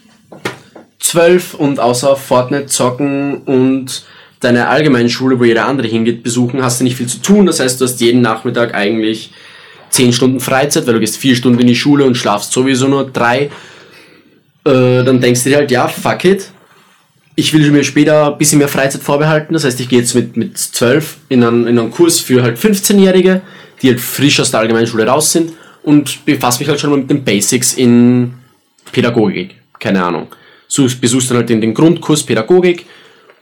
zwölf 0.98 1.54
und 1.54 1.80
außer 1.80 2.16
Fortnite 2.16 2.66
zocken 2.66 3.36
und 3.44 4.04
deine 4.40 4.68
allgemeine 4.68 5.10
Schule, 5.10 5.40
wo 5.40 5.44
jeder 5.44 5.68
andere 5.68 5.88
hingeht, 5.88 6.24
besuchen, 6.24 6.64
hast 6.64 6.80
du 6.80 6.84
nicht 6.84 6.96
viel 6.96 7.08
zu 7.08 7.22
tun. 7.22 7.46
Das 7.46 7.60
heißt, 7.60 7.80
du 7.80 7.86
hast 7.86 8.02
jeden 8.02 8.22
Nachmittag 8.22 8.74
eigentlich 8.74 9.32
zehn 9.90 10.14
Stunden 10.14 10.40
Freizeit, 10.40 10.86
weil 10.88 10.96
du 10.96 11.00
gehst 11.00 11.18
vier 11.18 11.36
Stunden 11.36 11.60
in 11.60 11.68
die 11.68 11.76
Schule 11.76 12.06
und 12.06 12.16
schlafst 12.16 12.52
sowieso 12.52 12.88
nur 12.88 13.10
drei. 13.10 13.50
Äh, 14.66 15.04
dann 15.04 15.22
denkst 15.22 15.44
du 15.44 15.50
dir 15.50 15.58
halt, 15.58 15.72
ja, 15.72 15.88
fuck 15.88 16.26
it. 16.26 16.52
Ich 17.36 17.54
will 17.54 17.70
mir 17.72 17.84
später 17.84 18.32
ein 18.32 18.38
bisschen 18.38 18.58
mehr 18.58 18.68
Freizeit 18.68 19.02
vorbehalten. 19.04 19.54
Das 19.54 19.64
heißt, 19.64 19.80
ich 19.80 19.90
gehe 19.90 20.00
jetzt 20.00 20.16
mit, 20.16 20.36
mit 20.38 20.58
12 20.58 21.18
in 21.30 21.44
einen, 21.44 21.68
in 21.68 21.78
einen 21.78 21.92
Kurs 21.92 22.20
für 22.20 22.42
halt 22.42 22.58
15-Jährige, 22.58 23.42
die 23.82 23.90
halt 23.90 24.02
frisch 24.02 24.40
aus 24.40 24.52
der 24.52 24.62
allgemeinen 24.62 24.88
Schule 24.88 25.06
raus 25.06 25.32
sind 25.32 25.54
und 25.84 26.26
befasse 26.26 26.60
mich 26.60 26.68
halt 26.68 26.80
schon 26.80 26.90
mal 26.90 26.98
mit 26.98 27.10
den 27.10 27.24
Basics 27.24 27.74
in 27.74 28.34
Pädagogik. 28.92 29.56
Keine 29.80 30.04
Ahnung. 30.04 30.28
So 30.68 30.88
besuchst 31.00 31.30
dann 31.30 31.38
halt 31.38 31.50
den, 31.50 31.62
den 31.62 31.74
Grundkurs 31.74 32.24
Pädagogik, 32.24 32.86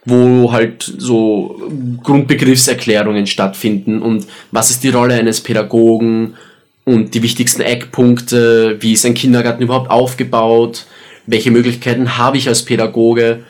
wo 0.05 0.51
halt 0.51 0.83
so 0.83 1.59
Grundbegriffserklärungen 2.03 3.25
stattfinden 3.25 4.01
und 4.01 4.27
was 4.51 4.69
ist 4.69 4.83
die 4.83 4.89
Rolle 4.89 5.15
eines 5.15 5.41
Pädagogen 5.41 6.35
und 6.83 7.15
die 7.15 7.23
wichtigsten 7.23 7.61
Eckpunkte, 7.61 8.77
wie 8.79 8.93
ist 8.93 9.05
ein 9.05 9.15
Kindergarten 9.15 9.63
überhaupt 9.63 9.89
aufgebaut, 9.89 10.85
welche 11.25 11.49
Möglichkeiten 11.49 12.17
habe 12.17 12.37
ich 12.37 12.47
als 12.47 12.63
Pädagoge. 12.63 13.43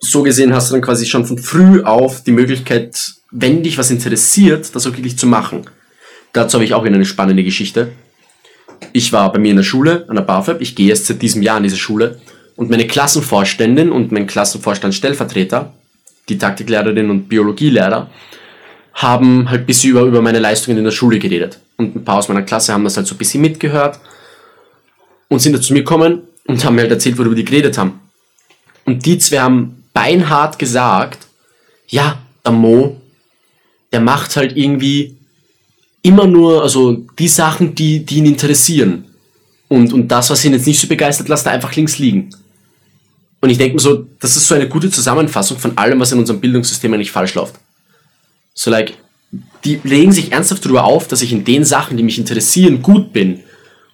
So 0.00 0.22
gesehen 0.22 0.54
hast 0.54 0.70
du 0.70 0.74
dann 0.74 0.82
quasi 0.82 1.06
schon 1.06 1.26
von 1.26 1.38
früh 1.38 1.82
auf 1.82 2.22
die 2.22 2.32
Möglichkeit, 2.32 3.14
wenn 3.32 3.64
dich 3.64 3.76
was 3.76 3.90
interessiert, 3.90 4.74
das 4.74 4.86
auch 4.86 4.96
wirklich 4.96 5.18
zu 5.18 5.26
machen. 5.26 5.62
Dazu 6.32 6.54
habe 6.54 6.64
ich 6.64 6.74
auch 6.74 6.84
wieder 6.84 6.94
eine 6.94 7.04
spannende 7.04 7.42
Geschichte. 7.42 7.88
Ich 8.92 9.12
war 9.12 9.32
bei 9.32 9.38
mir 9.38 9.50
in 9.50 9.56
der 9.56 9.64
Schule, 9.64 10.04
an 10.08 10.16
der 10.16 10.22
BAföG, 10.22 10.60
ich 10.60 10.76
gehe 10.76 10.86
jetzt 10.86 11.06
seit 11.06 11.22
diesem 11.22 11.42
Jahr 11.42 11.56
in 11.56 11.64
diese 11.64 11.76
Schule 11.76 12.20
und 12.56 12.70
meine 12.70 12.86
Klassenvorständin 12.86 13.90
und 13.90 14.12
mein 14.12 14.26
Klassenvorstandsstellvertreter, 14.26 15.72
die 16.28 16.38
Taktiklehrerin 16.38 17.10
und 17.10 17.28
Biologielehrer, 17.28 18.10
haben 18.94 19.50
halt 19.50 19.62
ein 19.62 19.66
bisschen 19.66 19.90
über, 19.90 20.02
über 20.02 20.22
meine 20.22 20.38
Leistungen 20.38 20.78
in 20.78 20.84
der 20.84 20.90
Schule 20.90 21.18
geredet. 21.18 21.60
Und 21.76 21.96
ein 21.96 22.04
paar 22.04 22.18
aus 22.18 22.28
meiner 22.28 22.42
Klasse 22.42 22.72
haben 22.72 22.84
das 22.84 22.96
halt 22.96 23.06
so 23.06 23.14
ein 23.14 23.18
bisschen 23.18 23.42
mitgehört 23.42 24.00
und 25.28 25.40
sind 25.40 25.52
da 25.52 25.60
zu 25.60 25.72
mir 25.72 25.80
gekommen 25.80 26.22
und 26.46 26.64
haben 26.64 26.74
mir 26.74 26.82
halt 26.82 26.92
erzählt, 26.92 27.18
worüber 27.18 27.34
die 27.34 27.44
geredet 27.44 27.76
haben. 27.76 28.00
Und 28.86 29.04
die 29.04 29.18
zwei 29.18 29.40
haben 29.40 29.84
beinhart 29.92 30.58
gesagt, 30.58 31.26
ja, 31.88 32.18
der 32.44 32.52
Mo, 32.52 33.00
der 33.92 34.00
macht 34.00 34.36
halt 34.36 34.56
irgendwie 34.56 35.16
immer 36.02 36.26
nur, 36.26 36.62
also 36.62 36.92
die 37.18 37.28
Sachen, 37.28 37.74
die, 37.74 38.04
die 38.04 38.18
ihn 38.18 38.26
interessieren. 38.26 39.04
Und, 39.68 39.92
und 39.92 40.08
das, 40.08 40.30
was 40.30 40.44
ihn 40.44 40.52
jetzt 40.52 40.66
nicht 40.66 40.80
so 40.80 40.86
begeistert, 40.86 41.28
lasst 41.28 41.46
er 41.46 41.52
einfach 41.52 41.74
links 41.74 41.98
liegen. 41.98 42.30
Und 43.46 43.50
ich 43.50 43.58
denke 43.58 43.74
mir 43.74 43.80
so, 43.80 44.04
das 44.18 44.36
ist 44.36 44.48
so 44.48 44.56
eine 44.56 44.68
gute 44.68 44.90
Zusammenfassung 44.90 45.56
von 45.56 45.78
allem, 45.78 46.00
was 46.00 46.10
in 46.10 46.18
unserem 46.18 46.40
Bildungssystem 46.40 46.92
eigentlich 46.92 47.12
falsch 47.12 47.36
läuft. 47.36 47.54
So, 48.54 48.72
like, 48.72 48.94
die 49.64 49.78
legen 49.84 50.10
sich 50.10 50.32
ernsthaft 50.32 50.64
darüber 50.64 50.82
auf, 50.82 51.06
dass 51.06 51.22
ich 51.22 51.30
in 51.30 51.44
den 51.44 51.64
Sachen, 51.64 51.96
die 51.96 52.02
mich 52.02 52.18
interessieren, 52.18 52.82
gut 52.82 53.12
bin. 53.12 53.44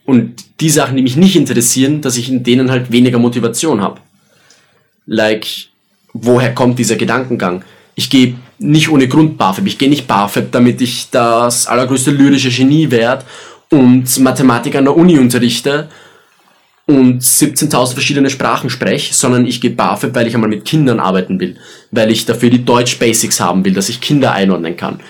Und 0.06 0.36
die 0.60 0.70
Sachen, 0.70 0.96
die 0.96 1.02
mich 1.02 1.16
nicht 1.16 1.36
interessieren, 1.36 2.00
dass 2.00 2.16
ich 2.16 2.30
in 2.30 2.44
denen 2.44 2.70
halt 2.70 2.92
weniger 2.92 3.18
Motivation 3.18 3.82
habe. 3.82 4.00
Like, 5.04 5.46
woher 6.14 6.54
kommt 6.54 6.78
dieser 6.78 6.96
Gedankengang? 6.96 7.62
Ich 7.94 8.08
gehe 8.08 8.36
nicht 8.58 8.88
ohne 8.88 9.06
Grund 9.06 9.36
BAföG. 9.36 9.66
Ich 9.66 9.76
gehe 9.76 9.90
nicht 9.90 10.06
BAföG, 10.06 10.50
damit 10.50 10.80
ich 10.80 11.10
das 11.10 11.66
allergrößte 11.66 12.10
lyrische 12.10 12.48
Genie 12.48 12.90
werde 12.90 13.26
und 13.68 14.18
Mathematik 14.20 14.76
an 14.76 14.84
der 14.84 14.96
Uni 14.96 15.18
unterrichte 15.18 15.90
und 16.86 17.22
17.000 17.22 17.92
verschiedene 17.92 18.30
Sprachen 18.30 18.70
spreche, 18.70 19.14
sondern 19.14 19.46
ich 19.46 19.60
gehe 19.60 19.70
BAföG, 19.70 20.14
weil 20.14 20.26
ich 20.26 20.34
einmal 20.34 20.50
mit 20.50 20.64
Kindern 20.64 21.00
arbeiten 21.00 21.38
will, 21.38 21.56
weil 21.90 22.10
ich 22.10 22.26
dafür 22.26 22.50
die 22.50 22.64
Deutsch-Basics 22.64 23.40
haben 23.40 23.64
will, 23.64 23.72
dass 23.72 23.88
ich 23.88 24.00
Kinder 24.00 24.32
einordnen 24.32 24.76
kann 24.76 25.00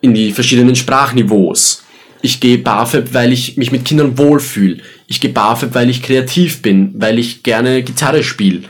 in 0.00 0.12
die 0.12 0.32
verschiedenen 0.32 0.76
Sprachniveaus. 0.76 1.82
Ich 2.20 2.40
gehe 2.40 2.58
BAföG, 2.58 3.12
weil 3.12 3.32
ich 3.32 3.56
mich 3.56 3.72
mit 3.72 3.84
Kindern 3.84 4.16
wohlfühle. 4.18 4.78
Ich 5.06 5.20
gehe 5.20 5.30
BAföG, 5.30 5.74
weil 5.74 5.90
ich 5.90 6.02
kreativ 6.02 6.62
bin, 6.62 6.94
weil 6.96 7.18
ich 7.18 7.42
gerne 7.42 7.82
Gitarre 7.82 8.22
spiele. 8.22 8.62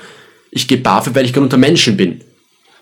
Ich 0.50 0.68
gehe 0.68 0.78
BAföG, 0.78 1.14
weil 1.14 1.24
ich 1.24 1.32
gern 1.32 1.44
unter 1.44 1.56
Menschen 1.56 1.96
bin. 1.96 2.20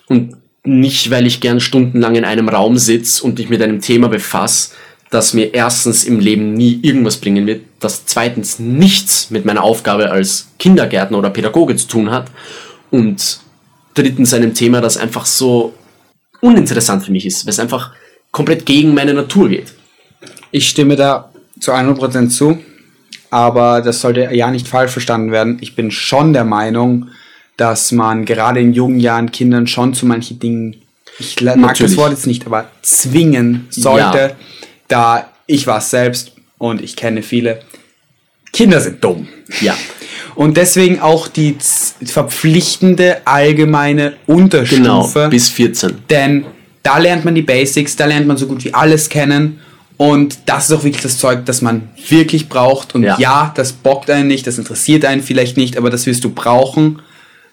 Und 0.06 0.36
nicht, 0.64 1.10
weil 1.10 1.26
ich 1.26 1.40
gern 1.40 1.60
stundenlang 1.60 2.14
in 2.14 2.24
einem 2.24 2.48
Raum 2.48 2.76
sitze 2.76 3.24
und 3.24 3.38
mich 3.38 3.48
mit 3.48 3.62
einem 3.62 3.80
Thema 3.80 4.08
befasse, 4.08 4.72
das 5.12 5.34
mir 5.34 5.52
erstens 5.52 6.04
im 6.04 6.20
Leben 6.20 6.54
nie 6.54 6.80
irgendwas 6.82 7.18
bringen 7.18 7.46
wird, 7.46 7.66
das 7.80 8.06
zweitens 8.06 8.58
nichts 8.58 9.28
mit 9.28 9.44
meiner 9.44 9.62
Aufgabe 9.62 10.10
als 10.10 10.48
Kindergärtner 10.58 11.18
oder 11.18 11.28
Pädagoge 11.28 11.76
zu 11.76 11.86
tun 11.86 12.10
hat 12.10 12.30
und 12.90 13.40
drittens 13.92 14.32
einem 14.32 14.54
Thema, 14.54 14.80
das 14.80 14.96
einfach 14.96 15.26
so 15.26 15.74
uninteressant 16.40 17.04
für 17.04 17.12
mich 17.12 17.26
ist, 17.26 17.44
weil 17.44 17.50
es 17.50 17.58
einfach 17.58 17.92
komplett 18.30 18.64
gegen 18.64 18.94
meine 18.94 19.12
Natur 19.12 19.50
geht. 19.50 19.74
Ich 20.50 20.66
stimme 20.66 20.96
da 20.96 21.30
zu 21.60 21.72
100% 21.72 22.30
zu, 22.30 22.58
aber 23.28 23.82
das 23.82 24.00
sollte 24.00 24.30
ja 24.32 24.50
nicht 24.50 24.66
falsch 24.66 24.92
verstanden 24.92 25.30
werden. 25.30 25.58
Ich 25.60 25.76
bin 25.76 25.90
schon 25.90 26.32
der 26.32 26.44
Meinung, 26.44 27.08
dass 27.58 27.92
man 27.92 28.24
gerade 28.24 28.60
in 28.60 28.72
jungen 28.72 28.98
Jahren 28.98 29.30
Kindern 29.30 29.66
schon 29.66 29.92
zu 29.92 30.06
manchen 30.06 30.38
Dingen, 30.38 30.76
ich 31.18 31.38
mag 31.42 31.56
Natürlich. 31.58 31.92
das 31.92 31.96
Wort 31.98 32.12
jetzt 32.12 32.26
nicht, 32.26 32.46
aber 32.46 32.70
zwingen 32.80 33.66
sollte, 33.68 34.18
Ja. 34.18 34.30
Da 34.92 35.30
ich 35.46 35.66
war 35.66 35.78
es 35.78 35.90
selbst 35.90 36.32
und 36.58 36.80
ich 36.82 36.94
kenne 36.96 37.22
viele. 37.22 37.60
Kinder 38.52 38.80
sind 38.80 39.02
dumm. 39.02 39.26
Ja, 39.60 39.74
Und 40.34 40.56
deswegen 40.56 41.00
auch 41.00 41.26
die 41.28 41.56
verpflichtende 42.04 43.26
allgemeine 43.26 44.14
genau, 44.26 44.38
Unterstufe. 44.40 45.28
bis 45.30 45.48
14. 45.48 45.98
Denn 46.10 46.44
da 46.82 46.98
lernt 46.98 47.24
man 47.24 47.34
die 47.34 47.42
Basics, 47.42 47.96
da 47.96 48.06
lernt 48.06 48.26
man 48.26 48.36
so 48.36 48.46
gut 48.46 48.64
wie 48.64 48.74
alles 48.74 49.08
kennen. 49.08 49.60
Und 49.96 50.38
das 50.46 50.68
ist 50.70 50.76
auch 50.76 50.84
wirklich 50.84 51.02
das 51.02 51.18
Zeug, 51.18 51.44
das 51.46 51.62
man 51.62 51.90
wirklich 52.08 52.48
braucht. 52.48 52.94
Und 52.94 53.02
Ja. 53.04 53.16
ja, 53.18 53.52
das 53.54 53.72
bockt 53.72 54.10
einen 54.10 54.28
nicht, 54.28 54.46
das 54.46 54.58
interessiert 54.58 55.04
einen 55.04 55.22
vielleicht 55.22 55.56
nicht, 55.56 55.76
aber 55.76 55.90
das 55.90 56.06
wirst 56.06 56.24
du 56.24 56.30
brauchen. 56.30 57.00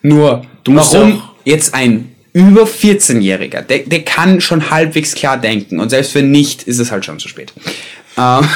Nur, 0.02 0.44
Du 0.64 0.72
musst 0.72 0.94
warum 0.94 1.22
jetzt 1.46 1.74
ein 1.74 2.12
über 2.34 2.64
14-Jähriger, 2.64 3.62
der, 3.62 3.80
der 3.80 4.04
kann 4.04 4.42
schon 4.42 4.70
halbwegs 4.70 5.16
klar 5.16 5.38
denken. 5.38 5.80
Und 5.80 5.90
selbst 5.90 6.16
wenn 6.16 6.32
nicht, 6.32 6.64
ist 6.64 6.80
es 6.80 6.92
halt 6.92 7.06
schon 7.06 7.20
zu 7.20 7.28
spät. 7.28 7.54
Ähm, 8.18 8.48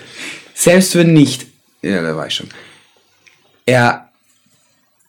selbst 0.54 0.94
wenn 0.96 1.12
nicht, 1.12 1.46
ja, 1.82 2.02
da 2.02 2.16
war 2.16 2.26
ich 2.26 2.34
schon. 2.34 2.48
er, 3.66 4.08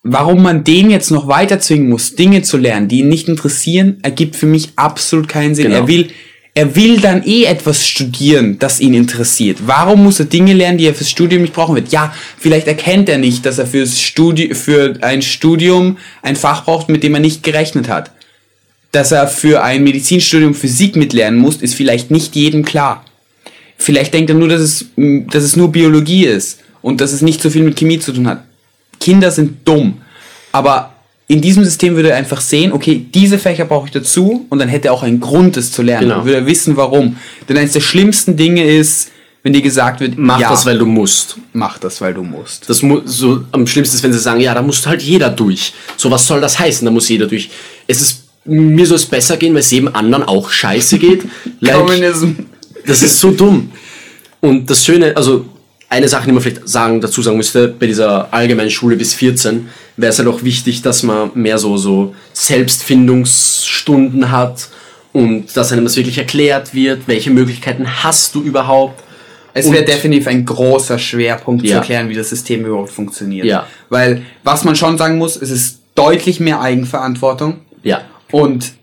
warum 0.04 0.44
man 0.44 0.64
den 0.64 0.90
jetzt 0.90 1.12
noch 1.12 1.28
weiter 1.28 1.60
zwingen 1.60 1.90
muss, 1.90 2.16
Dinge 2.16 2.42
zu 2.42 2.58
lernen, 2.58 2.88
die 2.88 3.00
ihn 3.00 3.10
nicht 3.10 3.28
interessieren, 3.28 4.00
ergibt 4.02 4.36
für 4.36 4.46
mich 4.46 4.74
absolut 4.76 5.28
keinen 5.28 5.56
Sinn. 5.56 5.66
Genau. 5.68 5.78
Er 5.78 5.88
will, 5.88 6.12
er 6.60 6.76
will 6.76 7.00
dann 7.00 7.24
eh 7.24 7.46
etwas 7.46 7.88
studieren, 7.88 8.60
das 8.60 8.82
ihn 8.82 8.94
interessiert. 8.94 9.60
Warum 9.66 10.04
muss 10.04 10.20
er 10.20 10.26
Dinge 10.26 10.52
lernen, 10.52 10.78
die 10.78 10.88
er 10.88 10.94
fürs 10.94 11.10
Studium 11.10 11.42
nicht 11.42 11.54
brauchen 11.54 11.74
wird? 11.74 11.94
Ja, 11.94 12.14
vielleicht 12.38 12.68
erkennt 12.68 13.08
er 13.08 13.18
nicht, 13.18 13.46
dass 13.46 13.60
er 13.60 13.66
fürs 13.66 14.02
Studi 14.02 14.54
für 14.54 14.96
ein 15.00 15.22
Studium 15.22 15.98
ein 16.22 16.36
Fach 16.36 16.66
braucht, 16.66 16.90
mit 16.90 17.02
dem 17.02 17.14
er 17.14 17.22
nicht 17.22 17.44
gerechnet 17.44 17.88
hat. 17.88 18.12
Dass 18.92 19.14
er 19.14 19.30
für 19.30 19.64
ein 19.64 19.86
Medizinstudium 19.86 20.54
Physik 20.54 20.98
mitlernen 20.98 21.40
muss, 21.40 21.56
ist 21.56 21.76
vielleicht 21.76 22.12
nicht 22.12 22.36
jedem 22.36 22.66
klar. 22.66 23.06
Vielleicht 23.78 24.14
denkt 24.14 24.30
er 24.30 24.36
nur, 24.36 24.50
dass 24.50 24.60
es, 24.60 24.86
dass 24.98 25.46
es 25.46 25.56
nur 25.56 25.72
Biologie 25.72 26.26
ist 26.26 26.60
und 26.82 27.00
dass 27.00 27.14
es 27.14 27.22
nicht 27.22 27.42
so 27.42 27.50
viel 27.50 27.64
mit 27.64 27.80
Chemie 27.80 28.00
zu 28.00 28.12
tun 28.12 28.28
hat. 28.28 28.44
Kinder 29.00 29.32
sind 29.32 29.66
dumm. 29.66 30.02
Aber 30.52 30.94
in 31.30 31.42
diesem 31.42 31.64
System 31.64 31.96
würde 31.96 32.10
er 32.10 32.18
einfach 32.18 32.42
sehen, 32.42 32.74
okay, 32.74 33.06
diese 33.14 33.38
Fächer 33.38 33.66
brauche 33.66 33.86
ich 33.86 33.92
dazu 33.92 34.48
und 34.50 34.58
dann 34.58 34.68
hätte 34.68 34.88
er 34.88 34.96
auch 34.96 35.04
einen 35.04 35.20
Grund, 35.20 35.58
es 35.58 35.72
zu 35.72 35.84
lernen. 35.84 36.08
Genau. 36.08 36.16
Dann 36.16 36.26
würde 36.26 36.38
er 36.40 36.46
wissen, 36.48 36.76
warum. 36.76 37.18
Denn 37.48 37.56
eines 37.56 37.74
der 37.74 37.82
schlimmsten 37.82 38.36
Dinge 38.36 38.66
ist, 38.66 39.12
wenn 39.44 39.54
dir 39.54 39.62
gesagt 39.62 40.00
wird, 40.00 40.18
Mach 40.18 40.40
ja, 40.40 40.50
das, 40.50 40.66
weil 40.66 40.80
du 40.80 40.88
musst. 40.88 41.38
mach 41.54 41.78
das, 41.78 42.02
weil 42.02 42.16
du 42.16 42.24
musst. 42.24 42.68
Das 42.68 42.82
mu 42.82 43.02
so 43.06 43.44
am 43.52 43.68
schlimmsten 43.68 43.96
ist, 43.96 44.04
wenn 44.04 44.12
sie 44.12 44.18
sagen, 44.18 44.42
ja, 44.42 44.56
da 44.56 44.64
muss 44.64 44.86
halt 44.88 45.04
jeder 45.04 45.30
durch. 45.30 45.72
So, 45.98 46.10
was 46.10 46.26
soll 46.26 46.42
das 46.42 46.58
heißen? 46.58 46.84
Da 46.84 46.92
muss 46.92 47.08
jeder 47.08 47.28
durch. 47.28 47.52
Es 47.86 48.02
ist 48.02 48.24
mir 48.46 48.88
soll 48.88 48.96
es 48.96 49.06
besser 49.06 49.38
gehen, 49.38 49.54
weil 49.54 49.60
es 49.60 49.70
jedem 49.70 49.94
anderen 49.94 50.24
auch 50.24 50.50
scheiße 50.50 50.98
geht. 50.98 51.26
like, 51.60 51.76
Communism. 51.76 52.32
das 52.88 53.04
ist 53.04 53.20
so 53.20 53.30
dumm. 53.30 53.72
Und 54.42 54.68
das 54.68 54.84
Schöne, 54.84 55.16
also 55.16 55.46
eine 55.90 56.08
Sache, 56.08 56.26
die 56.28 56.32
man 56.32 56.42
vielleicht 56.42 56.68
sagen, 56.70 57.02
dazu 57.02 57.22
sagen 57.22 57.38
müsste, 57.38 57.68
bei 57.68 57.88
dieser 57.88 58.32
allgemeinen 58.34 58.70
Schule 58.70 58.96
bis 58.96 59.14
14 59.16 59.70
wäre 59.98 60.12
es 60.12 60.20
halt 60.20 60.28
auch 60.28 60.44
wichtig, 60.44 60.82
dass 60.84 61.02
man 61.04 61.32
mehr 61.34 61.58
so, 61.58 61.78
so 61.78 62.14
Selbstfindungsstunden 62.34 64.32
hat 64.32 64.70
und 65.14 65.56
dass 65.58 65.72
einem 65.72 65.84
das 65.86 65.96
wirklich 65.96 66.18
erklärt 66.18 66.74
wird, 66.74 67.08
welche 67.08 67.32
Möglichkeiten 67.32 68.04
hast 68.04 68.36
du 68.36 68.42
überhaupt. 68.44 69.04
Es 69.54 69.72
wäre 69.72 69.84
definitiv 69.84 70.28
ein 70.28 70.46
großer 70.46 71.00
Schwerpunkt 71.00 71.64
zu 71.66 71.72
Ja. 71.72 71.78
erklären, 71.78 72.08
wie 72.10 72.14
das 72.14 72.30
System 72.30 72.66
überhaupt 72.66 72.92
funktioniert. 72.92 73.46
Ja. 73.46 73.66
Weil, 73.90 74.22
was 74.44 74.64
man 74.64 74.76
schon 74.76 74.98
sagen 74.98 75.18
muss, 75.18 75.36
es 75.36 75.50
ist 75.50 75.80
deutlich 75.96 76.40
mehr 76.40 76.62
Eigenverantwortung. 76.62 77.62
Ja, 77.84 78.02
Und 78.32 78.74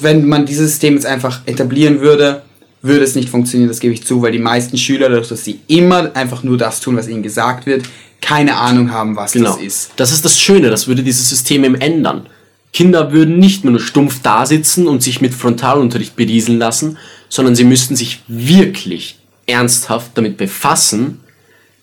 wenn 0.00 0.26
man 0.26 0.46
dieses 0.46 0.70
System 0.70 0.94
jetzt 0.94 1.06
einfach 1.06 1.40
etablieren 1.46 2.00
würde, 2.00 2.42
würde 2.82 3.04
es 3.04 3.14
nicht 3.14 3.28
funktionieren, 3.28 3.68
das 3.68 3.80
gebe 3.80 3.92
ich 3.92 4.04
zu, 4.04 4.22
weil 4.22 4.32
die 4.32 4.38
meisten 4.38 4.78
Schüler, 4.78 5.08
dadurch, 5.08 5.28
dass 5.28 5.44
sie 5.44 5.60
immer 5.66 6.14
einfach 6.14 6.42
nur 6.42 6.56
das 6.56 6.80
tun, 6.80 6.96
was 6.96 7.08
ihnen 7.08 7.22
gesagt 7.22 7.66
wird, 7.66 7.84
keine 8.20 8.56
Ahnung 8.56 8.90
haben, 8.90 9.16
was 9.16 9.32
genau. 9.32 9.52
das 9.52 9.62
ist. 9.62 9.90
Das 9.96 10.12
ist 10.12 10.24
das 10.24 10.38
Schöne, 10.38 10.70
das 10.70 10.88
würde 10.88 11.02
dieses 11.02 11.28
System 11.28 11.64
eben 11.64 11.74
ändern. 11.74 12.26
Kinder 12.72 13.12
würden 13.12 13.38
nicht 13.38 13.64
nur 13.64 13.80
stumpf 13.80 14.20
da 14.22 14.46
sitzen 14.46 14.86
und 14.86 15.02
sich 15.02 15.20
mit 15.20 15.34
Frontalunterricht 15.34 16.16
berieseln 16.16 16.58
lassen, 16.58 16.98
sondern 17.28 17.54
sie 17.54 17.64
müssten 17.64 17.96
sich 17.96 18.22
wirklich 18.28 19.18
ernsthaft 19.46 20.12
damit 20.14 20.36
befassen, 20.36 21.20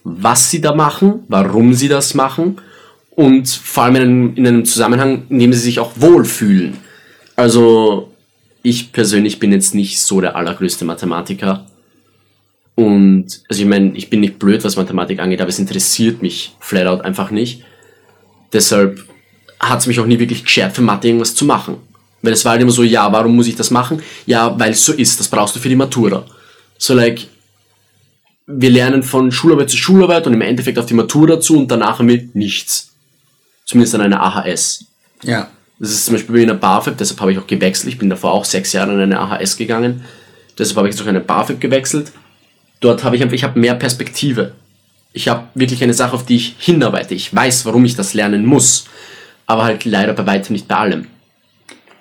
was 0.04 0.50
sie 0.50 0.62
da 0.62 0.74
machen, 0.74 1.26
warum 1.28 1.74
sie 1.74 1.90
das 1.90 2.14
machen 2.14 2.62
und 3.10 3.50
vor 3.50 3.84
allem 3.84 3.96
in 3.96 4.02
einem, 4.02 4.36
in 4.36 4.48
einem 4.48 4.66
Zusammenhang, 4.66 5.24
in 5.30 5.40
dem 5.40 5.54
sie 5.54 5.60
sich 5.60 5.80
auch 5.80 5.92
wohlfühlen. 5.96 6.78
Also 7.36 8.07
ich 8.68 8.92
persönlich 8.92 9.40
bin 9.40 9.54
jetzt 9.54 9.74
nicht 9.74 10.02
so 10.02 10.20
der 10.20 10.36
allergrößte 10.36 10.84
Mathematiker. 10.84 11.66
Und 12.76 13.42
also 13.48 13.62
ich 13.62 13.68
meine, 13.68 13.96
ich 13.96 14.10
bin 14.10 14.20
nicht 14.20 14.40
blöd, 14.40 14.62
was 14.66 14.76
Mathematik 14.76 15.20
angeht, 15.20 15.40
aber 15.40 15.50
es 15.50 15.58
interessiert 15.58 16.22
mich 16.22 16.54
flat 16.60 16.86
out 16.86 17.02
einfach 17.02 17.32
nicht. 17.32 17.64
Deshalb 18.52 19.06
hat 19.58 19.80
es 19.80 19.88
mich 19.88 20.02
auch 20.02 20.06
nie 20.06 20.20
wirklich 20.20 20.44
geschert, 20.44 20.76
für 20.76 20.82
Mathe 20.82 21.08
irgendwas 21.08 21.34
zu 21.34 21.46
machen. 21.46 21.78
Weil 22.22 22.34
es 22.34 22.44
war 22.44 22.52
halt 22.52 22.62
immer 22.62 22.72
so, 22.72 22.84
ja, 22.84 23.10
warum 23.10 23.38
muss 23.38 23.48
ich 23.48 23.56
das 23.56 23.72
machen? 23.72 24.02
Ja, 24.26 24.60
weil 24.60 24.72
es 24.72 24.84
so 24.84 24.92
ist, 24.92 25.18
das 25.18 25.30
brauchst 25.30 25.56
du 25.56 25.60
für 25.62 25.70
die 25.70 25.76
Matura. 25.76 26.26
So 26.78 26.94
like, 26.94 27.26
wir 28.48 28.70
lernen 28.70 29.02
von 29.02 29.32
Schularbeit 29.32 29.70
zu 29.70 29.78
Schularbeit 29.78 30.28
und 30.28 30.34
im 30.34 30.42
Endeffekt 30.42 30.78
auf 30.78 30.88
die 30.88 30.94
Matura 30.94 31.40
zu 31.40 31.58
und 31.58 31.72
danach 31.72 32.00
haben 32.00 32.10
wir 32.10 32.28
nichts. 32.34 32.94
Zumindest 33.66 33.96
an 33.96 34.02
einer 34.02 34.22
AHS. 34.22 34.86
Ja. 35.24 35.50
Das 35.80 35.90
ist 35.90 36.06
zum 36.06 36.16
Beispiel 36.16 36.34
bei 36.34 36.38
mir 36.38 36.42
in 36.44 36.48
der 36.48 36.56
BAföG, 36.56 36.98
deshalb 36.98 37.22
habe 37.22 37.32
ich 37.32 37.38
auch 37.38 37.48
gewechselt. 37.48 37.94
Ich 37.94 38.00
bin 38.00 38.10
davor 38.10 38.34
auch 38.34 38.46
sechs 38.46 38.74
Jahre 38.74 38.94
in 38.94 39.00
eine 39.00 39.20
AHS 39.20 39.58
gegangen. 39.58 40.04
Deshalb 40.58 40.78
habe 40.78 40.90
ich 40.90 40.96
jetzt 40.96 41.04
auch 41.04 41.08
eine 41.08 41.20
BAföG 41.20 41.60
gewechselt. 41.62 42.12
Dort 42.80 43.04
habe 43.04 43.16
ich 43.16 43.22
einfach, 43.22 43.36
ich 43.36 43.44
habe 43.44 43.60
mehr 43.60 43.76
Perspektive. 43.76 44.54
Ich 45.14 45.28
habe 45.28 45.48
wirklich 45.54 45.84
eine 45.84 45.94
Sache, 45.94 46.14
auf 46.14 46.26
die 46.26 46.36
ich 46.36 46.56
hinarbeite. 46.60 47.14
Ich 47.14 47.34
weiß, 47.34 47.66
warum 47.66 47.86
ich 47.86 47.96
das 47.96 48.14
lernen 48.14 48.46
muss. 48.46 48.86
Aber 49.46 49.64
halt 49.64 49.86
leider 49.86 50.14
bei 50.14 50.26
weitem 50.26 50.54
nicht 50.54 50.68
bei 50.68 50.76
allem. 50.76 51.08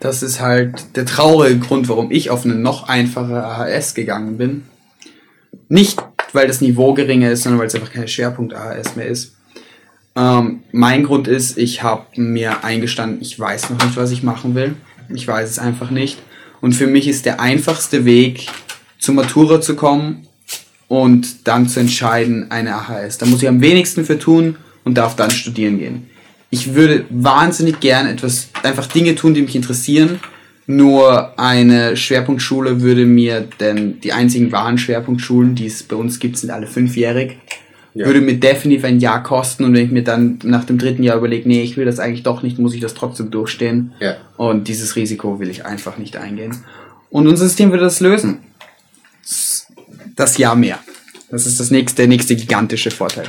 Das 0.01 0.23
ist 0.23 0.41
halt 0.41 0.97
der 0.97 1.07
traurige 1.07 1.59
Grund, 1.59 1.89
warum 1.89 2.11
ich 2.11 2.31
auf 2.31 2.45
eine 2.45 2.55
noch 2.55 2.89
einfache 2.89 3.43
AHS 3.43 3.95
gegangen 3.95 4.37
bin. 4.37 4.65
Nicht, 5.69 6.03
weil 6.33 6.47
das 6.47 6.61
Niveau 6.61 6.93
geringer 6.95 7.31
ist, 7.31 7.43
sondern 7.43 7.61
weil 7.61 7.69
es 7.69 7.75
einfach 7.75 7.93
keine 7.93 8.09
Schwerpunkt 8.09 8.55
AHS 8.55 8.97
mehr 8.97 9.07
ist. 9.07 9.36
Ähm, 10.17 10.61
mein 10.73 11.05
Grund 11.05 11.29
ist, 11.29 11.59
ich 11.59 11.83
habe 11.83 12.07
mir 12.17 12.65
eingestanden, 12.65 13.21
ich 13.21 13.39
weiß 13.39 13.71
noch 13.71 13.85
nicht, 13.85 13.97
was 13.97 14.11
ich 14.11 14.23
machen 14.23 14.55
will. 14.55 14.75
Ich 15.15 15.29
weiß 15.29 15.49
es 15.51 15.59
einfach 15.59 15.91
nicht. 15.91 16.19
Und 16.61 16.73
für 16.73 16.87
mich 16.87 17.07
ist 17.07 17.27
der 17.27 17.41
einfachste 17.41 18.05
Weg, 18.05 18.49
zur 18.99 19.15
Matura 19.15 19.61
zu 19.61 19.77
kommen 19.77 20.27
und 20.89 21.47
dann 21.47 21.69
zu 21.69 21.81
entscheiden, 21.81 22.51
eine 22.51 22.75
AHS. 22.75 23.19
Da 23.19 23.27
muss 23.27 23.43
ich 23.43 23.49
am 23.49 23.61
wenigsten 23.61 24.05
für 24.05 24.19
tun 24.19 24.57
und 24.85 24.97
darf 24.97 25.17
dann 25.17 25.31
studieren 25.31 25.79
gehen. 25.79 26.07
Ich 26.51 26.75
würde 26.75 27.05
wahnsinnig 27.11 27.81
gern 27.81 28.07
etwas, 28.07 28.49
einfach 28.63 28.87
Dinge 28.87 29.15
tun, 29.15 29.35
die 29.35 29.43
mich 29.43 29.55
interessieren. 29.55 30.21
Nur 30.67 31.39
eine 31.39 31.97
Schwerpunktschule 31.97 32.81
würde 32.81 33.05
mir, 33.05 33.49
denn 33.61 34.01
die 34.01 34.13
einzigen 34.13 34.51
wahren 34.51 34.79
Schwerpunktschulen, 34.79 35.55
die 35.55 35.67
es 35.67 35.83
bei 35.83 35.97
uns 35.97 36.19
gibt, 36.19 36.39
sind 36.39 36.51
alle 36.51 36.67
fünfjährig, 36.67 37.37
würde 38.05 38.21
mir 38.21 38.35
definitiv 38.39 38.85
ein 38.85 39.01
Jahr 39.01 39.23
kosten. 39.23 39.65
Und 39.65 39.75
wenn 39.75 39.85
ich 39.87 39.91
mir 39.91 40.05
dann 40.05 40.39
nach 40.45 40.65
dem 40.65 40.77
dritten 40.79 41.03
Jahr 41.03 41.17
überlege, 41.17 41.49
nee, 41.49 41.63
ich 41.63 41.77
will 41.77 41.85
das 41.87 41.99
eigentlich 41.99 42.23
doch 42.23 42.43
nicht, 42.43 42.59
muss 42.59 42.75
ich 42.75 42.81
das 42.81 42.95
trotzdem 42.95 43.31
durchstehen. 43.31 43.93
Ja. 44.01 44.17
Und 44.37 44.69
dieses 44.69 44.97
Risiko 44.97 45.41
will 45.41 45.49
ich 45.49 45.65
einfach 45.65 45.97
nicht 45.99 46.17
eingehen. 46.17 46.57
Und 47.11 47.27
unser 47.27 47.45
System 47.47 47.71
würde 47.71 47.85
das 47.85 48.01
lösen. 48.01 48.39
Das 50.15 50.39
Jahr 50.39 50.57
mehr. 50.57 50.79
Das 51.31 51.47
ist 51.47 51.59
das 51.61 51.71
nächste, 51.71 52.03
der 52.03 52.09
nächste 52.09 52.37
gigantische 52.37 52.91
Vorteil. 52.91 53.27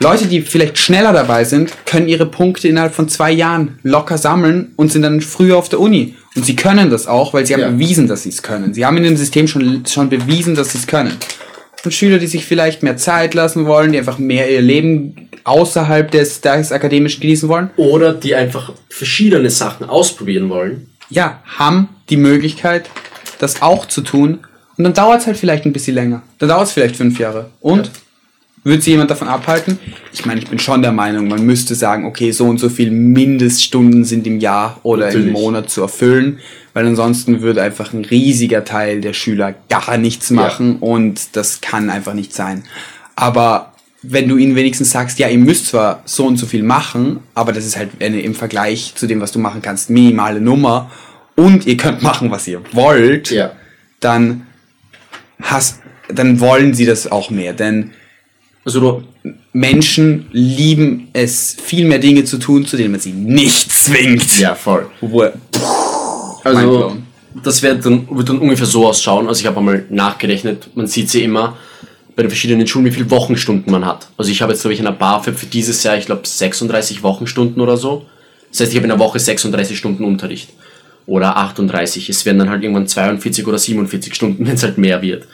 Leute, 0.00 0.26
die 0.26 0.42
vielleicht 0.42 0.78
schneller 0.78 1.12
dabei 1.12 1.42
sind, 1.44 1.72
können 1.84 2.06
ihre 2.08 2.26
Punkte 2.26 2.68
innerhalb 2.68 2.94
von 2.94 3.08
zwei 3.08 3.32
Jahren 3.32 3.78
locker 3.82 4.16
sammeln 4.16 4.72
und 4.76 4.92
sind 4.92 5.02
dann 5.02 5.20
früher 5.20 5.56
auf 5.56 5.68
der 5.68 5.80
Uni. 5.80 6.14
Und 6.36 6.46
sie 6.46 6.54
können 6.54 6.88
das 6.90 7.08
auch, 7.08 7.34
weil 7.34 7.46
sie 7.46 7.54
haben 7.54 7.62
Ja. 7.62 7.70
bewiesen, 7.70 8.06
dass 8.06 8.22
sie 8.22 8.28
es 8.28 8.42
können. 8.42 8.74
Sie 8.74 8.86
haben 8.86 8.96
in 8.96 9.02
dem 9.02 9.16
System 9.16 9.48
schon, 9.48 9.84
schon 9.86 10.08
bewiesen, 10.08 10.54
dass 10.54 10.70
sie 10.70 10.78
es 10.78 10.86
können. 10.86 11.14
Und 11.84 11.92
Schüler, 11.92 12.18
die 12.18 12.26
sich 12.26 12.44
vielleicht 12.44 12.82
mehr 12.82 12.96
Zeit 12.96 13.34
lassen 13.34 13.66
wollen, 13.66 13.92
die 13.92 13.98
einfach 13.98 14.18
mehr 14.18 14.50
ihr 14.50 14.60
Leben 14.60 15.28
außerhalb 15.44 16.10
des, 16.10 16.40
des 16.40 16.72
Akademischen 16.72 17.20
genießen 17.20 17.48
wollen, 17.48 17.70
Oder 17.76 18.12
die 18.12 18.34
einfach 18.34 18.72
verschiedene 18.90 19.48
Sachen 19.50 19.88
ausprobieren 19.88 20.50
wollen. 20.50 20.90
ja, 21.08 21.42
haben 21.46 21.88
die 22.10 22.16
Möglichkeit, 22.16 22.90
das 23.38 23.62
auch 23.62 23.86
zu 23.86 24.00
tun. 24.02 24.40
Und 24.76 24.84
dann 24.84 24.94
dauert 24.94 25.20
es 25.20 25.26
halt 25.26 25.36
vielleicht 25.36 25.64
ein 25.64 25.72
bisschen 25.72 25.94
länger. 25.94 26.22
Dann 26.38 26.48
dauert 26.48 26.66
es 26.66 26.72
vielleicht 26.72 26.96
fünf 26.96 27.18
Jahre. 27.18 27.50
Und? 27.60 27.86
Ja. 27.86 27.92
Wird 28.64 28.82
sie 28.82 28.90
jemand 28.90 29.10
davon 29.10 29.28
abhalten? 29.28 29.78
Ich 30.12 30.26
meine, 30.26 30.40
ich 30.40 30.48
bin 30.48 30.58
schon 30.58 30.82
der 30.82 30.92
Meinung, 30.92 31.28
man 31.28 31.44
müsste 31.46 31.74
sagen, 31.74 32.04
okay, 32.04 32.32
so 32.32 32.44
und 32.46 32.58
so 32.58 32.68
viel 32.68 32.90
Mindeststunden 32.90 34.04
sind 34.04 34.26
im 34.26 34.40
Jahr 34.40 34.78
oder 34.82 35.08
im 35.10 35.14
Natürlich. 35.14 35.32
Monat 35.32 35.70
zu 35.70 35.82
erfüllen, 35.82 36.38
weil 36.74 36.86
ansonsten 36.86 37.40
würde 37.40 37.62
einfach 37.62 37.92
ein 37.92 38.04
riesiger 38.04 38.64
Teil 38.64 39.00
der 39.00 39.12
Schüler 39.14 39.54
gar 39.68 39.96
nichts 39.96 40.30
machen 40.30 40.76
und 40.80 41.36
das 41.36 41.60
kann 41.60 41.88
einfach 41.90 42.14
nicht 42.14 42.34
sein. 42.34 42.64
Aber 43.16 43.72
wenn 44.02 44.28
du 44.28 44.36
ihnen 44.36 44.54
wenigstens 44.54 44.90
sagst, 44.90 45.18
ja, 45.18 45.28
ihr 45.28 45.38
müsst 45.38 45.66
zwar 45.66 46.02
so 46.04 46.26
und 46.26 46.36
so 46.36 46.46
viel 46.46 46.62
machen, 46.62 47.20
aber 47.34 47.52
das 47.52 47.64
ist 47.66 47.76
halt 47.76 47.90
eine, 48.00 48.20
im 48.20 48.34
Vergleich 48.34 48.92
zu 48.94 49.06
dem, 49.06 49.20
was 49.20 49.32
du 49.32 49.38
machen 49.38 49.60
kannst, 49.62 49.90
minimale 49.90 50.40
Nummer 50.40 50.90
und 51.36 51.66
ihr 51.66 51.76
könnt 51.76 52.02
machen, 52.02 52.30
was 52.30 52.46
ihr 52.46 52.60
wollt, 52.72 53.30
Ja. 53.30 53.52
dann 54.00 54.46
hast, 55.42 55.80
dann 56.12 56.38
wollen 56.40 56.74
sie 56.74 56.84
das 56.86 57.10
auch 57.10 57.30
mehr, 57.30 57.52
denn 57.52 57.90
Also 58.68 59.02
Menschen 59.54 60.26
lieben 60.30 61.08
es, 61.14 61.56
viel 61.62 61.86
mehr 61.86 61.98
Dinge 61.98 62.24
zu 62.24 62.36
tun, 62.36 62.66
zu 62.66 62.76
denen 62.76 62.90
man 62.90 63.00
sie 63.00 63.12
nicht 63.12 63.72
zwingt. 63.72 64.38
ja, 64.38 64.54
voll. 64.54 64.86
Obwohl, 65.00 65.32
Also, 66.44 66.58
Mindblown. 66.58 67.02
das 67.42 67.62
wird 67.62 67.84
dann, 67.86 68.06
wird 68.10 68.28
dann 68.28 68.38
ungefähr 68.38 68.66
so 68.66 68.86
ausschauen. 68.86 69.26
Also, 69.26 69.40
ich 69.40 69.46
habe 69.46 69.56
einmal 69.58 69.86
nachgerechnet. 69.88 70.68
Man 70.74 70.86
sieht 70.86 71.08
sie 71.08 71.22
immer 71.24 71.56
bei 72.14 72.22
den 72.24 72.30
verschiedenen 72.30 72.66
Schulen, 72.66 72.84
wie 72.84 72.90
viele 72.90 73.10
Wochenstunden 73.10 73.72
man 73.72 73.86
hat. 73.86 74.08
Also, 74.18 74.30
ich 74.30 74.42
habe 74.42 74.52
jetzt, 74.52 74.60
glaube 74.60 74.74
ich, 74.74 74.80
in 74.80 74.84
der 74.84 74.92
BAföG 74.92 75.34
für 75.34 75.46
dieses 75.46 75.82
Jahr, 75.82 75.96
ich 75.96 76.04
glaube, 76.04 76.22
36 76.26 77.02
Wochenstunden 77.02 77.62
oder 77.62 77.78
so. 77.78 78.04
Das 78.50 78.60
heißt, 78.60 78.72
ich 78.72 78.76
habe 78.76 78.84
in 78.84 78.90
der 78.90 78.98
Woche 78.98 79.18
36 79.18 79.78
Stunden 79.78 80.04
Unterricht. 80.04 80.50
Oder 81.06 81.38
38. 81.38 82.10
Es 82.10 82.26
werden 82.26 82.38
dann 82.38 82.50
halt 82.50 82.62
irgendwann 82.62 82.86
42 82.86 83.46
oder 83.46 83.58
47 83.58 84.14
Stunden, 84.14 84.46
wenn 84.46 84.54
es 84.56 84.62
halt 84.62 84.76
mehr 84.76 85.00
wird. 85.00 85.24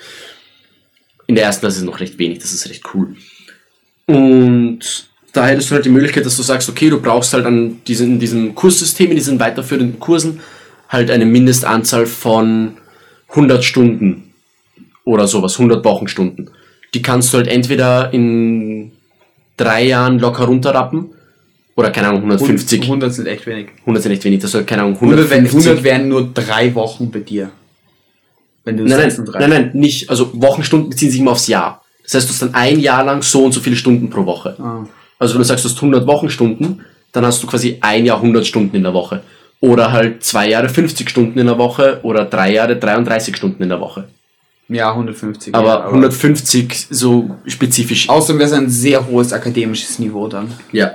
In 1.27 1.35
der 1.35 1.45
ersten 1.45 1.61
Klasse 1.61 1.77
ist 1.77 1.83
es 1.83 1.87
noch 1.87 2.01
recht 2.01 2.19
wenig, 2.19 2.39
das 2.41 2.53
ist 2.53 2.69
recht 2.69 2.83
cool. 2.95 3.15
Und 4.07 4.81
da 5.33 5.47
hättest 5.47 5.71
du 5.71 5.75
halt 5.75 5.85
die 5.85 5.91
Möglichkeit, 5.91 6.27
dass 6.27 6.37
du 6.37 6.43
sagst, 6.43 6.69
okay, 6.69 6.91
du 6.91 7.01
brauchst 7.01 7.33
halt 7.33 7.47
an 7.47 7.81
diesen, 7.87 8.13
in 8.15 8.19
diesem 8.21 8.55
Kurssystem, 8.55 9.11
in 9.11 9.17
diesen 9.17 9.41
weiterführenden 9.41 9.99
Kursen, 9.99 10.41
halt 10.89 11.11
eine 11.11 11.25
Mindestanzahl 11.27 12.07
von 12.07 12.75
100 13.31 13.65
Stunden 13.65 14.33
oder 15.05 15.27
sowas, 15.27 15.55
100 15.59 15.85
Wochenstunden. 15.85 16.51
Die 16.93 17.03
kannst 17.03 17.33
du 17.33 17.39
halt 17.39 17.49
entweder 17.49 18.13
in 18.13 18.93
drei 19.57 19.85
Jahren 19.87 20.19
locker 20.19 20.45
runterrappen 20.45 21.07
oder 21.75 21.91
keine 21.91 22.09
Ahnung, 22.09 22.23
150. 22.25 22.83
100 22.83 23.13
sind 23.13 23.27
echt 23.27 23.47
wenig. 23.47 23.69
100 23.81 24.03
sind 24.03 24.13
echt 24.13 24.25
wenig, 24.25 24.41
das 24.41 24.53
soll 24.53 24.65
keine 24.65 24.83
Ahnung, 24.83 24.95
100, 24.97 25.19
wären- 25.31 25.47
150. 25.47 25.67
100 25.71 25.85
wären 25.85 26.09
nur 26.09 26.31
drei 26.33 26.73
Wochen 26.75 27.11
bei 27.11 27.21
dir. 27.21 27.51
Wenn 28.65 28.77
du 28.77 28.85
Nein, 28.85 28.99
nein, 28.99 29.11
36 29.11 29.41
nein, 29.41 29.51
nein, 29.51 29.71
nicht. 29.75 30.11
Also 30.11 30.31
Wochenstunden 30.35 30.91
beziehen 30.91 31.11
sich 31.11 31.21
immer 31.21 31.33
aufs 31.33 31.47
Jahr. 31.47 31.83
Das 32.03 32.15
heißt, 32.15 32.29
du 32.29 32.33
hast 32.33 32.43
dann 32.43 32.55
ein 32.55 32.81
Jahr 32.81 33.05
lang 33.05 33.23
so 33.23 33.45
und 33.45 33.53
so 33.53 33.61
viele 33.61 33.77
Stunden 33.77 34.11
pro 34.11 34.25
Woche. 34.27 34.57
Ah. 34.59 34.87
Also 35.19 35.35
wenn 35.35 35.41
du 35.41 35.45
sagst, 35.45 35.65
du 35.65 35.69
hast 35.69 35.77
100 35.77 36.07
Wochenstunden, 36.07 36.85
dann 37.13 37.25
hast 37.25 37.43
du 37.43 37.47
quasi 37.47 37.79
ein 37.81 38.05
Jahr 38.05 38.17
100 38.19 38.47
Stunden 38.47 38.77
in 38.77 38.83
der 38.83 38.95
Woche. 38.95 39.23
Oder 39.61 39.93
halt 39.93 40.23
zwei 40.25 40.49
Jahre 40.49 40.69
50 40.69 41.09
Stunden 41.09 41.39
in 41.39 41.47
der 41.47 41.57
Woche 41.57 42.01
oder 42.03 42.27
drei 42.27 42.53
Jahre 42.53 42.77
33 42.77 43.37
Stunden 43.37 43.63
in 43.63 43.71
der 43.71 43.81
Woche. 43.81 44.09
Ja, 44.69 44.91
150. 44.91 45.55
Aber 45.55 45.69
ja, 45.69 45.87
150 45.87 46.89
so 46.91 47.37
spezifisch. 47.47 48.09
Außerdem 48.09 48.39
wäre 48.39 48.49
es 48.49 48.55
ein 48.55 48.69
sehr 48.69 49.07
hohes 49.07 49.33
akademisches 49.33 49.99
Niveau 49.99 50.27
dann. 50.29 50.53
Ja. 50.73 50.93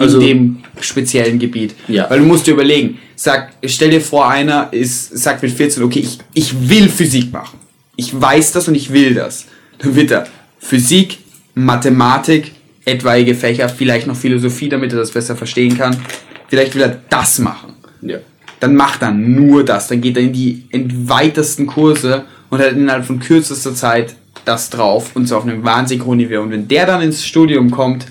in 0.00 0.20
dem 0.20 0.56
speziellen 0.82 1.38
Gebiet. 1.38 1.74
Ja. 1.88 2.08
Weil 2.10 2.20
du 2.20 2.24
musst 2.24 2.46
dir 2.46 2.52
überlegen, 2.52 2.98
sag, 3.16 3.50
stell 3.64 3.90
dir 3.90 4.00
vor, 4.00 4.28
einer 4.28 4.68
ist, 4.72 5.16
sagt 5.18 5.42
mit 5.42 5.52
14, 5.52 5.82
okay, 5.82 6.00
ich, 6.00 6.18
ich 6.34 6.68
will 6.68 6.88
Physik 6.88 7.32
machen. 7.32 7.58
Ich 7.96 8.18
weiß 8.18 8.52
das 8.52 8.68
und 8.68 8.74
ich 8.74 8.92
will 8.92 9.14
das. 9.14 9.46
Dann 9.78 9.94
wird 9.94 10.10
er 10.10 10.26
Physik, 10.58 11.18
Mathematik, 11.54 12.52
etwaige 12.84 13.34
Fächer, 13.34 13.68
vielleicht 13.68 14.06
noch 14.06 14.16
Philosophie, 14.16 14.68
damit 14.68 14.92
er 14.92 14.98
das 14.98 15.10
besser 15.10 15.36
verstehen 15.36 15.76
kann. 15.76 15.96
Vielleicht 16.48 16.74
will 16.74 16.82
er 16.82 17.00
das 17.08 17.38
machen. 17.38 17.74
ja. 18.02 18.18
Dann 18.60 18.74
macht 18.74 19.02
er 19.02 19.12
nur 19.12 19.64
das. 19.64 19.86
Dann 19.86 20.00
geht 20.00 20.16
er 20.16 20.24
in 20.24 20.32
die 20.32 20.64
entweitesten 20.70 21.68
Kurse 21.68 22.24
und 22.50 22.58
hat 22.58 22.72
innerhalb 22.72 23.04
von 23.04 23.20
kürzester 23.20 23.72
Zeit 23.72 24.16
das 24.44 24.70
drauf 24.70 25.14
und 25.14 25.28
zwar 25.28 25.38
auf 25.38 25.44
einem 25.44 25.64
wahnsinnig 25.64 26.04
hohen 26.04 26.18
Niveau. 26.18 26.40
Und 26.40 26.50
wenn 26.50 26.66
der 26.66 26.86
dann 26.86 27.02
ins 27.02 27.24
Studium 27.24 27.70
kommt, 27.70 28.06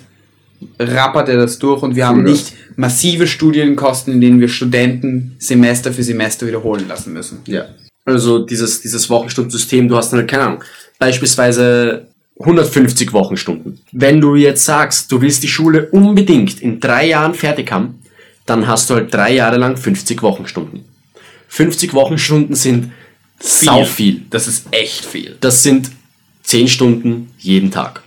rappert 0.79 1.29
er 1.29 1.37
das 1.37 1.59
durch 1.59 1.83
und 1.83 1.95
wir 1.95 2.07
haben 2.07 2.23
nicht 2.23 2.53
massive 2.75 3.27
Studienkosten, 3.27 4.13
in 4.13 4.21
denen 4.21 4.39
wir 4.39 4.47
Studenten 4.47 5.35
Semester 5.39 5.93
für 5.93 6.03
Semester 6.03 6.47
wiederholen 6.47 6.87
lassen 6.87 7.13
müssen. 7.13 7.39
Ja. 7.45 7.65
Also 8.05 8.39
dieses, 8.39 8.81
dieses 8.81 9.09
Wochenstundensystem, 9.09 9.87
du 9.87 9.97
hast 9.97 10.11
dann 10.11 10.21
halt, 10.21 10.29
keine 10.29 10.43
Ahnung, 10.43 10.63
beispielsweise 10.97 12.07
150 12.39 13.13
Wochenstunden. 13.13 13.79
Wenn 13.91 14.21
du 14.21 14.35
jetzt 14.35 14.63
sagst, 14.63 15.11
du 15.11 15.21
willst 15.21 15.43
die 15.43 15.47
Schule 15.47 15.89
unbedingt 15.91 16.61
in 16.61 16.79
drei 16.79 17.07
Jahren 17.07 17.33
fertig 17.33 17.71
haben, 17.71 18.01
dann 18.45 18.67
hast 18.67 18.89
du 18.89 18.95
halt 18.95 19.13
drei 19.13 19.33
Jahre 19.33 19.57
lang 19.57 19.75
50 19.75 20.21
Wochenstunden. 20.21 20.85
50 21.49 21.93
Wochenstunden 21.93 22.55
sind 22.55 22.91
sau 23.39 23.83
viel. 23.83 24.25
Das 24.29 24.47
ist 24.47 24.67
echt 24.71 25.05
viel. 25.05 25.37
Das 25.41 25.63
sind 25.63 25.91
10 26.43 26.67
Stunden 26.67 27.31
jeden 27.37 27.71
Tag. 27.71 28.03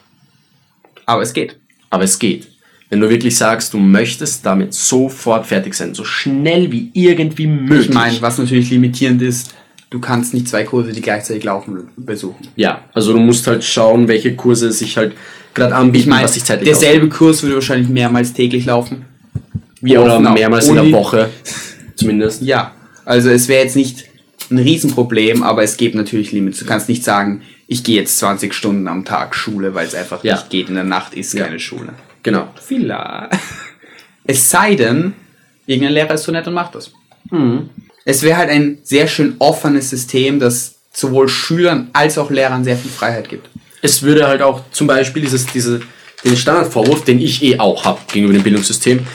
Aber 1.07 1.23
es 1.23 1.33
geht. 1.33 1.60
Aber 1.91 2.05
es 2.05 2.19
geht. 2.19 2.47
Wenn 2.89 3.01
du 3.01 3.09
wirklich 3.09 3.37
sagst, 3.37 3.73
du 3.75 3.79
möchtest 3.79 4.45
damit 4.45 4.75
sofort 4.75 5.47
fertig 5.47 5.75
sein, 5.75 5.95
so 5.95 6.05
schnell 6.05 6.73
wie 6.73 6.91
irgendwie 6.93 7.47
möglich. 7.47 7.89
Ich 7.89 7.95
meine, 7.95 8.21
was 8.21 8.39
natürlich 8.39 8.71
limitierend 8.71 9.23
ist, 9.23 9.55
du 9.91 10.01
kannst 10.01 10.35
nicht 10.35 10.49
zwei 10.49 10.65
Kurse, 10.65 10.93
die 10.93 11.01
gleichzeitig 11.01 11.45
laufen, 11.45 11.89
besuchen. 11.97 12.49
Ja, 12.57 12.83
also 12.93 13.13
du 13.13 13.21
musst 13.21 13.47
halt 13.47 13.63
schauen, 13.63 14.09
welche 14.09 14.35
Kurse 14.35 14.73
sich 14.73 14.97
halt 14.97 15.13
gerade 15.55 15.75
anbieten, 15.77 16.03
Ich 16.05 16.07
meine, 16.09 16.25
was 16.25 16.35
sich 16.35 16.45
zeitlich 16.45 16.69
derselbe 16.69 17.09
Kurs 17.09 17.43
würde 17.43 17.57
wahrscheinlich 17.57 17.89
mehrmals 17.89 18.33
täglich 18.33 18.65
laufen. 18.67 19.05
ausgeht. 19.83 19.99
oder 19.99 20.17
auf 20.17 20.35
mehrmals 20.35 20.67
in 20.69 20.79
Uni. 20.79 20.91
der 20.91 20.99
Woche 21.01 21.31
zumindest. 21.95 22.43
Ja, 22.43 22.75
also 23.05 23.31
es 23.31 23.47
wäre 23.49 23.63
jetzt 23.65 23.77
nicht 23.77 24.05
ein 24.51 24.59
Riesenproblem, 24.59 25.45
aber 25.45 25.63
es 25.63 25.77
gibt 25.77 25.95
natürlich 25.95 26.33
Limits. 26.33 26.59
Du 26.59 26.65
kannst 26.67 26.89
nicht 26.89 27.05
sagen, 27.05 27.43
ich 27.73 27.85
gehe 27.85 27.95
jetzt 28.01 28.19
20 28.19 28.53
Stunden 28.53 28.89
am 28.89 29.05
Tag 29.05 29.33
Schule, 29.37 29.75
weil 29.77 29.87
es 29.87 29.95
einfach 29.95 30.25
Ja. 30.25 30.35
nicht 30.35 30.51
geht. 30.51 30.69
In 30.69 30.75
der 30.75 30.83
Nacht 30.83 31.15
ist 31.15 31.33
Ja. 31.35 31.45
keine 31.45 31.61
Schule. 31.61 31.91
Genau. 32.25 32.49
Vielleicht. 32.67 33.31
Es 34.25 34.51
sei 34.51 34.75
denn, 34.75 35.15
irgendein 35.67 35.93
Lehrer 35.95 36.15
ist 36.15 36.25
so 36.25 36.33
nett 36.33 36.49
und 36.49 36.55
macht 36.55 36.75
das. 36.75 36.91
Mhm. 37.31 37.71
Es 38.05 38.23
wäre 38.25 38.39
halt 38.39 38.51
ein 38.51 38.79
sehr 38.83 39.07
schön 39.07 39.37
offenes 39.39 39.89
System, 39.91 40.41
das 40.41 40.75
sowohl 40.93 41.29
Schülern 41.29 41.91
als 41.93 42.19
auch 42.19 42.31
Lehrern 42.31 42.65
sehr 42.65 42.77
viel 42.77 42.91
Freiheit 42.91 43.29
gibt. 43.29 43.49
Es 43.83 44.03
würde 44.03 44.27
halt 44.27 44.43
auch 44.43 44.63
zum 44.73 44.89
Beispiel 44.89 45.23
dieses, 45.23 45.47
diese, 45.47 45.81
den 46.25 46.37
Standardvorwurf, 46.37 47.05
den 47.05 47.21
ich 47.21 47.41
eh 47.45 47.61
auch 47.61 47.85
habe 47.85 48.01
gegenüber 48.13 48.35
dem 48.35 48.43
Bildungssystem, 48.43 49.07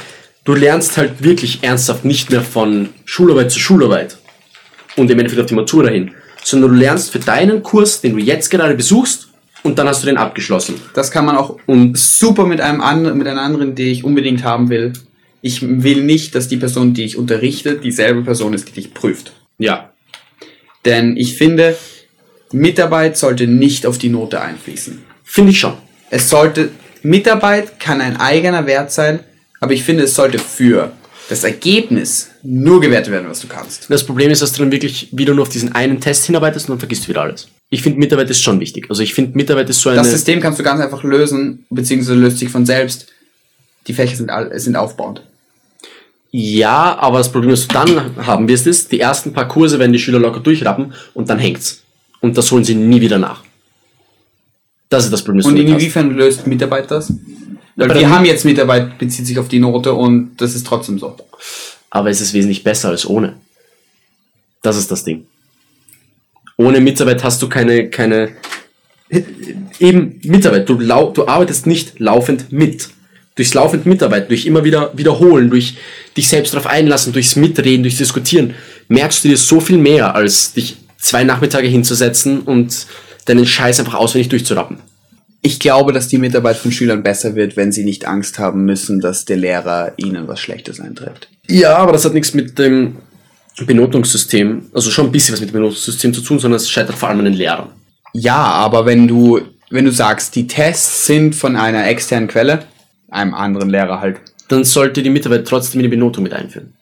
du 0.46 0.54
lernst 0.54 0.96
halt 0.96 1.22
wirklich 1.22 1.60
ernsthaft 1.62 2.06
nicht 2.06 2.32
mehr 2.32 2.42
von 2.42 2.88
Schularbeit 3.04 3.52
zu 3.52 3.60
Schularbeit 3.60 4.18
und 4.96 5.12
im 5.12 5.20
Endeffekt 5.20 5.42
auf 5.42 5.48
die 5.48 5.56
Matura 5.56 5.90
hin, 5.90 6.12
sondern 6.46 6.72
du 6.72 6.76
lernst 6.78 7.12
für 7.12 7.20
deinen 7.20 7.64
Kurs, 7.64 8.02
den 8.02 8.14
du 8.14 8.20
jetzt 8.20 8.50
gerade 8.50 8.76
besuchst, 8.76 9.30
und 9.64 9.80
dann 9.80 9.88
hast 9.88 10.04
du 10.04 10.06
den 10.06 10.18
abgeschlossen. 10.18 10.76
Das 10.94 11.10
kann 11.10 11.26
man 11.26 11.36
auch 11.38 11.58
Und 11.66 11.98
super 11.98 12.46
mit 12.46 12.62
einem 12.62 12.82
anderen, 12.82 13.18
mit 13.18 13.28
einer 13.28 13.42
anderen, 13.42 13.74
die 13.74 13.92
ich 13.92 14.04
unbedingt 14.04 14.44
haben 14.44 14.70
will. 14.70 14.94
Ich 15.42 15.64
will 15.64 16.04
nicht, 16.04 16.36
dass 16.36 16.48
die 16.48 16.58
Person, 16.58 16.94
die 16.94 17.04
ich 17.04 17.18
unterrichte, 17.18 17.76
dieselbe 17.76 18.22
Person 18.22 18.54
ist, 18.54 18.68
die 18.70 18.74
dich 18.74 18.94
prüft. 18.94 19.34
ja, 19.58 19.92
Denn 20.86 21.18
ich 21.18 21.36
finde, 21.36 21.76
Mitarbeit 22.52 23.18
sollte 23.18 23.48
nicht 23.48 23.88
auf 23.88 23.98
die 23.98 24.10
Note 24.10 24.40
einfließen. 24.40 25.04
finde 25.24 25.52
ich 25.52 25.60
schon. 25.60 25.74
Es 26.12 26.30
sollte, 26.30 26.70
Mitarbeit 27.02 27.80
kann 27.80 28.02
ein 28.02 28.18
eigener 28.18 28.68
Wert 28.68 28.92
sein, 28.92 29.20
aber 29.60 29.74
ich 29.74 29.84
finde, 29.84 30.04
es 30.04 30.14
sollte 30.14 30.38
für 30.38 30.92
das 31.30 31.44
Ergebnis 31.44 32.30
nur 32.44 32.80
gewertet 32.80 33.12
werden, 33.12 33.28
was 33.30 33.40
du 33.40 33.48
kannst. 33.48 33.90
Das 33.90 34.06
Problem 34.06 34.30
ist, 34.30 34.42
dass 34.42 34.52
du 34.54 34.62
dann 34.62 34.72
wirklich 34.72 35.10
wieder 35.12 35.34
nur 35.34 35.44
auf 35.44 35.50
diesen 35.50 35.74
einen 35.74 36.00
Test 36.00 36.26
hinarbeitest 36.26 36.68
und 36.68 36.74
dann 36.74 36.80
vergisst 36.80 37.06
du 37.06 37.10
wieder 37.10 37.22
alles. 37.22 37.48
Ich 37.70 37.82
finde, 37.82 38.00
Mitarbeit 38.00 38.30
ist 38.30 38.42
schon 38.42 38.60
wichtig. 38.60 38.86
Also 38.90 39.02
ich 39.02 39.14
finde, 39.14 39.36
Mitarbeit 39.36 39.70
ist 39.70 39.82
so 39.82 39.90
eine... 39.90 39.98
Das 39.98 40.12
System 40.12 40.40
kannst 40.40 40.60
du 40.60 40.64
ganz 40.64 40.80
einfach 40.82 41.04
lösen, 41.04 41.66
beziehungsweise 41.70 42.20
löst 42.20 42.38
sich 42.38 42.50
von 42.50 42.66
selbst. 42.66 43.08
Die 43.88 43.94
Fächer 43.94 44.16
sind, 44.16 44.32
sind 44.54 44.76
aufbauend. 44.76 45.24
Ja, 46.32 46.98
aber 47.00 47.20
das 47.20 47.32
Problem, 47.32 47.52
das 47.52 47.68
du 47.68 47.74
dann 47.74 48.18
haben 48.26 48.48
wirst, 48.48 48.68
ist, 48.68 48.92
die 48.92 49.00
ersten 49.00 49.34
paar 49.34 49.48
Kurse 49.48 49.80
werden 49.80 49.94
die 49.94 50.00
Schüler 50.00 50.20
locker 50.20 50.42
durchrappen 50.42 50.94
und 51.14 51.30
dann 51.30 51.40
hängt's. 51.40 51.82
Und 52.22 52.38
das 52.38 52.52
holen 52.52 52.64
sie 52.64 52.76
nie 52.76 53.02
wieder 53.02 53.18
nach. 53.18 53.44
Das 54.90 55.06
ist 55.06 55.12
das 55.12 55.24
Problem, 55.24 55.40
das 55.40 55.48
Und 55.48 55.56
du 55.56 55.62
damit 55.62 55.76
hast. 55.76 55.82
inwiefern 55.82 56.12
löst 56.12 56.46
Mitarbeit 56.46 56.92
das? 56.92 57.12
Weil 57.76 57.94
wir 57.94 58.10
haben 58.10 58.26
jetzt 58.26 58.46
Mitarbeit, 58.46 58.98
bezieht 58.98 59.28
sich 59.28 59.38
auf 59.38 59.50
die 59.50 59.60
Note 59.60 59.94
und 59.94 60.38
das 60.38 60.56
ist 60.56 60.66
trotzdem 60.66 60.98
so. 60.98 61.16
Aber 61.90 62.10
es 62.10 62.22
ist 62.22 62.34
wesentlich 62.34 62.64
besser 62.64 62.90
als 62.90 63.06
ohne. 63.06 63.36
Das 64.62 64.78
ist 64.78 64.92
das 64.92 65.04
Ding. 65.04 65.26
Ohne 66.58 66.80
Mitarbeit 66.80 67.24
hast 67.24 67.42
du 67.42 67.50
keine, 67.50 67.90
keine, 67.90 68.32
eben 69.80 70.20
Mitarbeit. 70.24 70.70
Du, 70.70 70.80
lau, 70.80 71.12
du 71.12 71.28
arbeitest 71.28 71.68
nicht 71.68 72.00
laufend 72.00 72.52
mit. 72.52 72.90
Durchs 73.36 73.54
laufend 73.54 73.86
Mitarbeit, 73.86 74.30
durch 74.30 74.46
immer 74.46 74.64
wieder 74.64 74.98
wiederholen, 74.98 75.50
durch 75.50 75.76
dich 76.16 76.30
selbst 76.30 76.54
darauf 76.54 76.68
einlassen, 76.68 77.12
durchs 77.12 77.36
Mitreden, 77.36 77.84
durchs 77.84 77.98
Diskutieren, 77.98 78.56
merkst 78.88 79.24
du 79.24 79.28
dir 79.28 79.38
so 79.38 79.60
viel 79.60 79.78
mehr, 79.78 80.16
als 80.16 80.54
dich 80.54 80.78
zwei 80.98 81.26
Nachmittage 81.26 81.68
hinzusetzen 81.68 82.40
und 82.40 82.88
deinen 83.26 83.46
Scheiß 83.46 83.82
einfach 83.82 83.96
auswendig 83.96 84.30
durchzurappen. 84.30 84.78
Ich 85.46 85.60
glaube, 85.60 85.94
dass 85.94 86.08
die 86.08 86.18
Mitarbeit 86.18 86.58
von 86.58 86.72
Schülern 86.72 87.04
besser 87.04 87.36
wird, 87.36 87.56
wenn 87.56 87.72
sie 87.72 87.84
nicht 87.84 88.08
Angst 88.08 88.40
haben 88.40 88.66
müssen, 88.66 89.00
dass 89.00 89.26
der 89.26 89.38
Lehrer 89.38 89.94
ihnen 89.98 90.28
was 90.28 90.40
Schlechtes 90.40 90.80
eintreibt. 90.80 91.28
Ja, 91.48 91.78
aber 91.78 91.92
das 91.92 92.04
hat 92.04 92.16
nichts 92.16 92.34
mit 92.34 92.58
dem 92.58 92.96
Benotungssystem, 93.64 94.66
also 94.74 94.90
schon 94.90 95.06
ein 95.06 95.12
bisschen 95.12 95.34
was 95.34 95.42
mit 95.42 95.52
dem 95.52 95.54
Benotungssystem 95.54 96.16
zu 96.16 96.22
tun, 96.22 96.40
sondern 96.40 96.56
es 96.56 96.68
scheitert 96.68 96.96
vor 96.96 97.10
allem 97.10 97.20
an 97.20 97.26
den 97.26 97.36
Lehrern. 97.36 97.70
Ja, 98.14 98.38
aber 98.38 98.88
wenn 98.88 99.08
du, 99.08 99.40
wenn 99.70 99.86
du 99.86 99.92
sagst, 99.92 100.36
die 100.36 100.48
Tests 100.48 101.06
sind 101.06 101.36
von 101.36 101.56
einer 101.56 101.88
externen 101.88 102.28
Quelle, 102.28 102.64
einem 103.12 103.36
anderen 103.36 103.70
Lehrer 103.70 104.02
halt, 104.02 104.18
dann 104.48 104.64
sollte 104.64 105.04
die 105.04 105.12
Mitarbeit 105.12 105.48
trotzdem 105.48 105.80
in 105.80 105.84
die 105.84 105.96
Benotung 105.96 106.24
mit 106.24 106.34
einführen. 106.34 106.74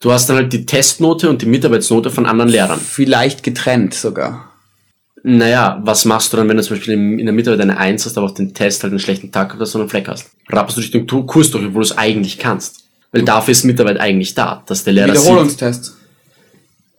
Du 0.00 0.10
hast 0.10 0.28
dann 0.28 0.34
halt 0.36 0.52
die 0.52 0.66
Testnote 0.66 1.30
und 1.30 1.42
die 1.42 1.46
Mitarbeitsnote 1.46 2.10
von 2.10 2.26
anderen 2.26 2.50
Lehrern. 2.50 2.80
vielleicht 2.80 3.44
getrennt 3.44 3.94
sogar. 3.94 4.49
Naja, 5.22 5.80
was 5.84 6.04
machst 6.04 6.32
du 6.32 6.36
dann, 6.36 6.48
wenn 6.48 6.56
du 6.56 6.62
zum 6.62 6.76
Beispiel 6.76 6.94
in 6.94 7.24
der 7.24 7.34
Mitarbeit 7.34 7.60
eine 7.60 7.76
1 7.76 8.06
hast, 8.06 8.16
aber 8.16 8.26
auf 8.26 8.34
den 8.34 8.54
Test 8.54 8.82
halt 8.82 8.92
einen 8.92 9.00
schlechten 9.00 9.30
Tag 9.30 9.54
oder 9.54 9.66
so 9.66 9.78
einen 9.78 9.88
Fleck 9.88 10.08
hast? 10.08 10.30
Rappest 10.48 10.78
du 10.78 10.80
dich 10.80 10.90
den 10.90 11.06
Kurs 11.06 11.50
durch, 11.50 11.66
obwohl 11.66 11.82
du 11.82 11.88
es 11.88 11.98
eigentlich 11.98 12.38
kannst. 12.38 12.84
Weil 13.12 13.22
dafür 13.22 13.52
ist 13.52 13.64
Mitarbeit 13.64 13.98
eigentlich 14.00 14.34
da, 14.34 14.62
dass 14.66 14.84
der 14.84 14.92
Lehrer 14.92 15.08
sieht. 15.08 15.22
Wiederholungstests. 15.22 15.96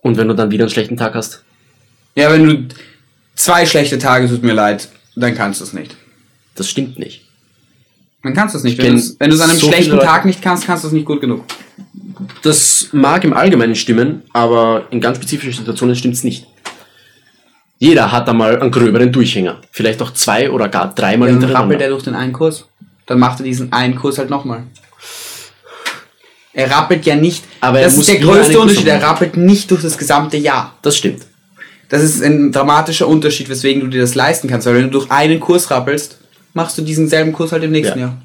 Und 0.02 0.16
wenn 0.16 0.28
du 0.28 0.34
dann 0.34 0.50
wieder 0.50 0.64
einen 0.64 0.70
schlechten 0.70 0.96
Tag 0.96 1.14
hast? 1.14 1.42
Ja, 2.14 2.30
wenn 2.30 2.46
du 2.46 2.68
zwei 3.34 3.64
schlechte 3.66 3.98
Tage, 3.98 4.28
tut 4.28 4.42
mir 4.42 4.52
leid, 4.52 4.88
dann 5.16 5.34
kannst 5.34 5.60
du 5.60 5.64
es 5.64 5.72
nicht. 5.72 5.96
Das 6.54 6.68
stimmt 6.68 6.98
nicht. 6.98 7.22
Dann 8.22 8.34
kannst 8.34 8.54
du 8.54 8.58
es 8.58 8.64
nicht. 8.64 8.78
Ich 8.78 8.84
Wenn, 8.84 9.02
wenn 9.18 9.30
du 9.30 9.36
es 9.36 9.42
an 9.42 9.50
einem 9.50 9.58
so 9.58 9.68
schlechten 9.68 9.98
Tag 9.98 10.24
nicht 10.26 10.42
kannst, 10.42 10.66
kannst 10.66 10.84
du 10.84 10.88
es 10.88 10.92
nicht 10.92 11.06
gut 11.06 11.20
genug. 11.20 11.44
Das 12.42 12.88
mag 12.92 13.24
im 13.24 13.32
Allgemeinen 13.32 13.74
stimmen, 13.74 14.22
aber 14.32 14.86
in 14.90 15.00
ganz 15.00 15.16
spezifischen 15.16 15.60
Situationen 15.60 15.96
stimmt 15.96 16.14
es 16.14 16.24
nicht. 16.24 16.46
Jeder 17.82 18.12
hat 18.12 18.28
einmal 18.28 18.60
einen 18.60 18.70
gröberen 18.70 19.10
Durchhänger. 19.10 19.60
Vielleicht 19.72 20.00
auch 20.02 20.12
zwei 20.12 20.48
oder 20.52 20.68
gar 20.68 20.94
dreimal 20.94 21.26
Dann 21.26 21.40
hintereinander. 21.40 21.64
rappelt 21.74 21.80
er 21.80 21.88
durch 21.88 22.04
den 22.04 22.14
einen 22.14 22.32
Kurs. 22.32 22.64
dann 23.06 23.18
macht 23.18 23.40
er 23.40 23.44
diesen 23.44 23.72
einen 23.72 23.96
Kurs 23.96 24.18
halt 24.18 24.30
nochmal. 24.30 24.62
Er 26.52 26.70
rappelt 26.70 27.04
ja 27.06 27.16
nicht. 27.16 27.42
Aber 27.60 27.80
er 27.80 27.86
das 27.86 27.98
ist 27.98 28.08
der 28.08 28.20
größte 28.20 28.60
Unterschied. 28.60 28.86
Er 28.86 29.02
rappelt 29.02 29.36
nicht 29.36 29.68
durch 29.72 29.82
das 29.82 29.98
gesamte 29.98 30.36
Jahr. 30.36 30.76
Das 30.82 30.96
stimmt. 30.96 31.22
Das 31.88 32.04
ist 32.04 32.22
ein 32.22 32.52
dramatischer 32.52 33.08
Unterschied, 33.08 33.48
weswegen 33.48 33.80
du 33.82 33.88
dir 33.88 34.02
das 34.02 34.14
leisten 34.14 34.46
kannst. 34.46 34.68
Weil 34.68 34.76
wenn 34.76 34.84
du 34.84 34.90
durch 34.90 35.10
einen 35.10 35.40
Kurs 35.40 35.68
rappelst, 35.72 36.18
machst 36.54 36.78
du 36.78 36.82
diesen 36.82 37.08
selben 37.08 37.32
Kurs 37.32 37.50
halt 37.50 37.64
im 37.64 37.72
nächsten 37.72 37.98
Ja. 37.98 38.06
Jahr. 38.06 38.22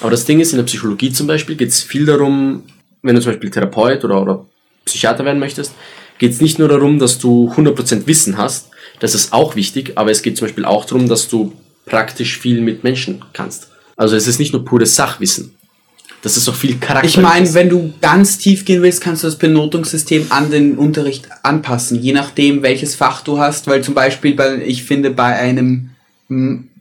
Aber 0.00 0.10
das 0.12 0.24
Ding 0.24 0.40
ist, 0.40 0.52
in 0.52 0.56
der 0.56 0.64
Psychologie 0.64 1.12
zum 1.12 1.26
Beispiel 1.26 1.56
geht 1.56 1.68
es 1.68 1.82
viel 1.82 2.06
darum, 2.06 2.62
wenn 3.02 3.14
du 3.14 3.20
zum 3.20 3.32
Beispiel 3.32 3.50
Therapeut 3.50 4.02
oder, 4.04 4.22
oder 4.22 4.46
Psychiater 4.86 5.26
werden 5.26 5.40
möchtest, 5.40 5.74
geht 6.18 6.32
es 6.32 6.40
nicht 6.40 6.58
nur 6.58 6.68
darum, 6.68 6.98
dass 6.98 7.18
du 7.18 7.52
100% 7.54 8.06
Wissen 8.06 8.38
hast, 8.38 8.67
das 9.00 9.14
ist 9.14 9.32
auch 9.32 9.56
wichtig, 9.56 9.92
aber 9.96 10.10
es 10.10 10.22
geht 10.22 10.36
zum 10.36 10.46
Beispiel 10.46 10.64
auch 10.64 10.84
darum, 10.84 11.08
dass 11.08 11.28
du 11.28 11.52
praktisch 11.86 12.38
viel 12.38 12.60
mit 12.60 12.84
Menschen 12.84 13.24
kannst. 13.32 13.68
Also 13.96 14.14
es 14.16 14.26
ist 14.26 14.38
nicht 14.38 14.52
nur 14.52 14.64
pures 14.64 14.94
Sachwissen. 14.94 15.54
Das 16.22 16.36
ist 16.36 16.48
auch 16.48 16.54
viel 16.54 16.76
Charakter. 16.78 17.06
Ich 17.08 17.16
meine, 17.16 17.54
wenn 17.54 17.68
du 17.68 17.94
ganz 18.02 18.38
tief 18.38 18.64
gehen 18.64 18.82
willst, 18.82 19.00
kannst 19.00 19.22
du 19.22 19.28
das 19.28 19.36
Benotungssystem 19.36 20.26
an 20.30 20.50
den 20.50 20.76
Unterricht 20.76 21.28
anpassen, 21.44 22.00
je 22.02 22.12
nachdem, 22.12 22.62
welches 22.62 22.96
Fach 22.96 23.22
du 23.22 23.38
hast. 23.38 23.68
Weil 23.68 23.82
zum 23.84 23.94
Beispiel, 23.94 24.34
bei, 24.34 24.56
ich 24.66 24.82
finde, 24.82 25.10
bei 25.10 25.36
einem 25.36 25.90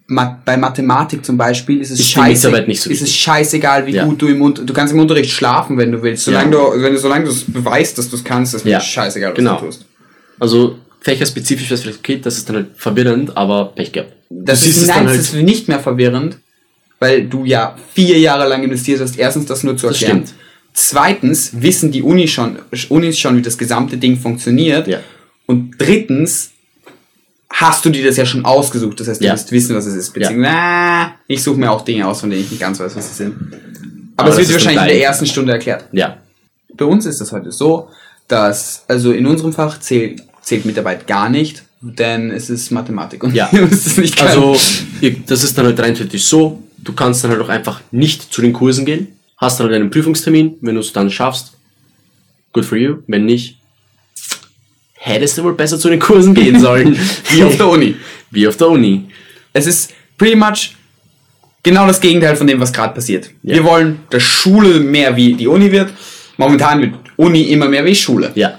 Ma 0.10 0.40
bei 0.46 0.56
Mathematik 0.58 1.24
zum 1.26 1.38
Beispiel 1.38 1.82
ist 1.82 1.92
es, 1.92 2.00
Ist 2.00 2.10
die 2.10 2.14
scheiße, 2.14 2.48
Mitarbeit 2.48 2.68
nicht 2.70 2.82
so 2.82 2.90
ist 2.90 3.02
es 3.02 3.14
scheißegal, 3.14 3.86
wie 3.88 3.92
Ja. 3.92 4.06
gut 4.06 4.22
du 4.22 4.28
im 4.28 4.42
Unterricht, 4.42 4.70
du 4.70 4.74
kannst 4.74 4.94
im 4.94 5.00
Unterricht 5.02 5.32
schlafen, 5.32 5.78
wenn 5.78 5.92
du 5.92 6.02
willst. 6.02 6.24
Solange 6.24 6.56
Ja. 6.56 6.62
du, 6.72 6.82
wenn 6.82 6.94
du, 6.94 7.00
solange 7.00 7.26
du 7.26 7.32
es 7.32 7.44
beweist, 7.46 7.98
dass 7.98 8.10
du 8.10 8.16
es 8.16 8.24
kannst, 8.24 8.54
ist 8.56 8.66
Ja. 8.66 8.80
scheißegal, 8.80 9.32
was 9.32 9.38
Genau. 9.38 9.60
du 9.60 9.66
tust. 9.66 9.86
Also 10.40 10.78
fächerspezifisch 11.08 11.66
wäre 11.70 11.76
es 11.76 11.82
vielleicht 11.84 12.00
okay, 12.00 12.20
das 12.22 12.38
ist 12.38 12.50
dann 12.50 12.58
halt 12.58 12.68
verwirrend, 12.76 13.38
aber 13.38 13.72
Pech 13.76 13.92
gehabt. 13.94 14.12
Das 14.30 14.62
du 14.62 14.70
ist, 14.70 14.76
siehst 14.76 14.82
es 14.84 14.88
nein, 14.88 14.98
dann 14.98 15.06
das 15.08 15.14
halt, 15.16 15.22
ist 15.22 15.34
nicht 15.46 15.68
mehr 15.70 15.80
verwirrend, 15.80 16.38
weil 17.00 17.26
du 17.28 17.46
ja 17.46 17.78
vier 17.94 18.20
Jahre 18.20 18.48
lang 18.48 18.64
investiert 18.64 19.00
hast, 19.00 19.18
erstens 19.18 19.46
das 19.46 19.64
nur 19.64 19.78
zu 19.78 19.88
Das 19.88 20.02
erklären. 20.02 20.26
stimmt. 20.26 20.40
Zweitens 20.74 21.62
wissen 21.62 21.92
die 21.92 22.04
Uni 22.04 22.28
schon, 22.28 22.60
Unis 22.90 23.18
schon, 23.18 23.38
wie 23.38 23.42
das 23.42 23.58
gesamte 23.58 23.98
Ding 23.98 24.18
funktioniert. 24.18 24.86
Ja. 24.88 25.00
Und 25.46 25.76
drittens 25.80 26.52
hast 27.50 27.86
du 27.86 27.90
dir 27.90 28.06
das 28.06 28.18
ja 28.18 28.26
schon 28.26 28.44
ausgesucht. 28.46 29.00
Das 29.00 29.08
heißt, 29.08 29.22
du 29.22 29.26
Ja. 29.26 29.34
wirst 29.34 29.52
wissen, 29.52 29.76
was 29.76 29.86
es 29.86 29.96
ist. 29.96 30.14
Beziehungsweise, 30.14 30.54
na, 30.56 31.16
ich 31.28 31.42
suche 31.42 31.58
mir 31.60 31.72
auch 31.72 31.84
Dinge 31.84 32.06
aus, 32.06 32.20
von 32.20 32.30
denen 32.30 32.44
ich 32.44 32.52
nicht 32.52 32.60
ganz 32.60 32.80
weiß, 32.80 32.96
was 32.96 33.08
sie 33.10 33.16
sind. 33.24 33.34
Aber, 34.18 34.28
Aber 34.28 34.30
es 34.30 34.36
das 34.36 34.38
wird 34.50 34.54
wahrscheinlich 34.54 34.82
in 34.84 34.88
der 35.00 35.04
ersten 35.04 35.26
Stunde 35.26 35.54
erklärt. 35.54 35.86
ja, 35.94 36.18
Bei 36.76 36.86
uns 36.86 37.06
ist 37.06 37.22
das 37.22 37.32
heute 37.32 37.52
so, 37.52 37.90
dass, 38.28 38.84
also 38.88 39.12
in 39.14 39.26
unserem 39.26 39.54
Fach 39.54 39.80
zählt, 39.80 40.22
zählt 40.48 40.64
Mitarbeit 40.66 41.08
gar 41.08 41.28
nicht, 41.30 41.64
denn 41.82 42.32
es 42.32 42.50
ist 42.50 42.72
Mathematik 42.72 43.22
und 43.22 43.36
Ja. 43.36 43.50
es 43.72 43.98
nicht 43.98 44.16
können. 44.16 44.30
Also, 44.30 44.58
das 45.28 45.44
ist 45.44 45.58
dann 45.58 45.66
halt 45.66 45.78
rein 45.78 45.94
theoretisch 45.94 46.24
so, 46.24 46.64
du 46.78 46.94
kannst 46.94 47.22
dann 47.22 47.32
halt 47.32 47.42
auch 47.42 47.50
einfach 47.50 47.82
nicht 47.92 48.34
zu 48.34 48.42
den 48.42 48.54
Kursen 48.54 48.86
gehen, 48.86 49.08
hast 49.36 49.60
dann 49.60 49.68
halt 49.68 49.76
einen 49.76 49.90
Prüfungstermin, 49.90 50.56
wenn 50.62 50.76
du 50.76 50.80
es 50.80 50.94
dann 50.94 51.12
schaffst, 51.12 51.52
good 52.54 52.64
for 52.64 52.78
you, 52.78 53.00
wenn 53.08 53.26
nicht, 53.26 53.58
hättest 54.94 55.38
du 55.38 55.44
wohl 55.44 55.54
besser 55.54 55.78
zu 55.78 55.90
den 55.90 56.00
Kursen 56.00 56.34
gehen 56.34 56.60
sollen. 56.62 56.98
wie 57.30 57.44
auf 57.44 57.58
der 57.58 57.68
Uni. 57.68 57.96
Wie 58.32 58.48
auf 58.48 58.56
der 58.56 58.70
Uni. 58.70 59.04
Es 59.52 59.68
ist 59.68 59.92
pretty 60.18 60.38
much 60.38 60.76
genau 61.62 61.86
das 61.88 62.00
Gegenteil 62.00 62.38
von 62.38 62.48
dem, 62.48 62.62
was 62.62 62.72
gerade 62.72 62.94
passiert. 62.94 63.32
Ja. 63.44 63.56
Wir 63.56 63.64
wollen, 63.66 64.00
dass 64.12 64.24
Schule 64.24 64.80
mehr 64.80 65.14
wie 65.18 65.34
die 65.34 65.48
Uni 65.48 65.70
wird. 65.74 65.92
Momentan 66.38 66.80
wird 66.82 66.94
Uni 67.18 67.42
immer 67.52 67.68
mehr 67.68 67.84
wie 67.84 67.96
Schule. 67.96 68.32
Ja. 68.36 68.58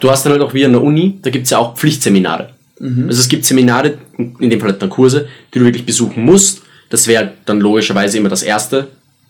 Du 0.00 0.10
hast 0.10 0.24
dann 0.24 0.32
halt 0.32 0.42
auch 0.42 0.52
wie 0.54 0.64
an 0.64 0.72
der 0.72 0.82
Uni, 0.82 1.18
da 1.22 1.30
gibt 1.30 1.44
es 1.44 1.50
ja 1.50 1.58
auch 1.58 1.76
Pflichtseminare. 1.76 2.50
Also 2.78 3.20
es 3.20 3.28
gibt 3.28 3.46
Seminare, 3.46 3.96
in 4.18 4.50
dem 4.50 4.60
Fall 4.60 4.72
halt 4.72 4.82
dann 4.82 4.90
Kurse, 4.90 5.28
die 5.54 5.58
du 5.60 5.64
wirklich 5.64 5.86
besuchen 5.86 6.22
musst. 6.24 6.60
Das 6.90 7.06
wäre 7.06 7.32
dann 7.46 7.58
logischerweise 7.60 8.18
immer 8.18 8.28
das 8.28 8.42
erste, 8.42 8.88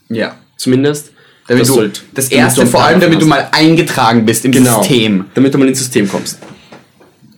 Ja. 0.09 0.35
zumindest. 0.57 1.13
Damit 1.47 1.61
Das 1.63 1.69
du, 1.69 1.75
sollt- 1.75 2.03
das 2.13 2.29
du 2.29 2.35
erste, 2.35 2.61
einen 2.63 2.71
vor 2.71 2.83
allem, 2.85 2.99
damit 3.01 3.19
du 3.21 3.25
hast. 3.25 3.29
mal 3.29 3.49
eingetragen 3.53 4.27
bist 4.27 4.45
im 4.45 4.51
Genau. 4.51 4.81
System. 4.83 5.27
Damit 5.35 5.55
du 5.55 5.59
mal 5.59 5.69
ins 5.69 5.79
System 5.79 6.09
kommst. 6.09 6.41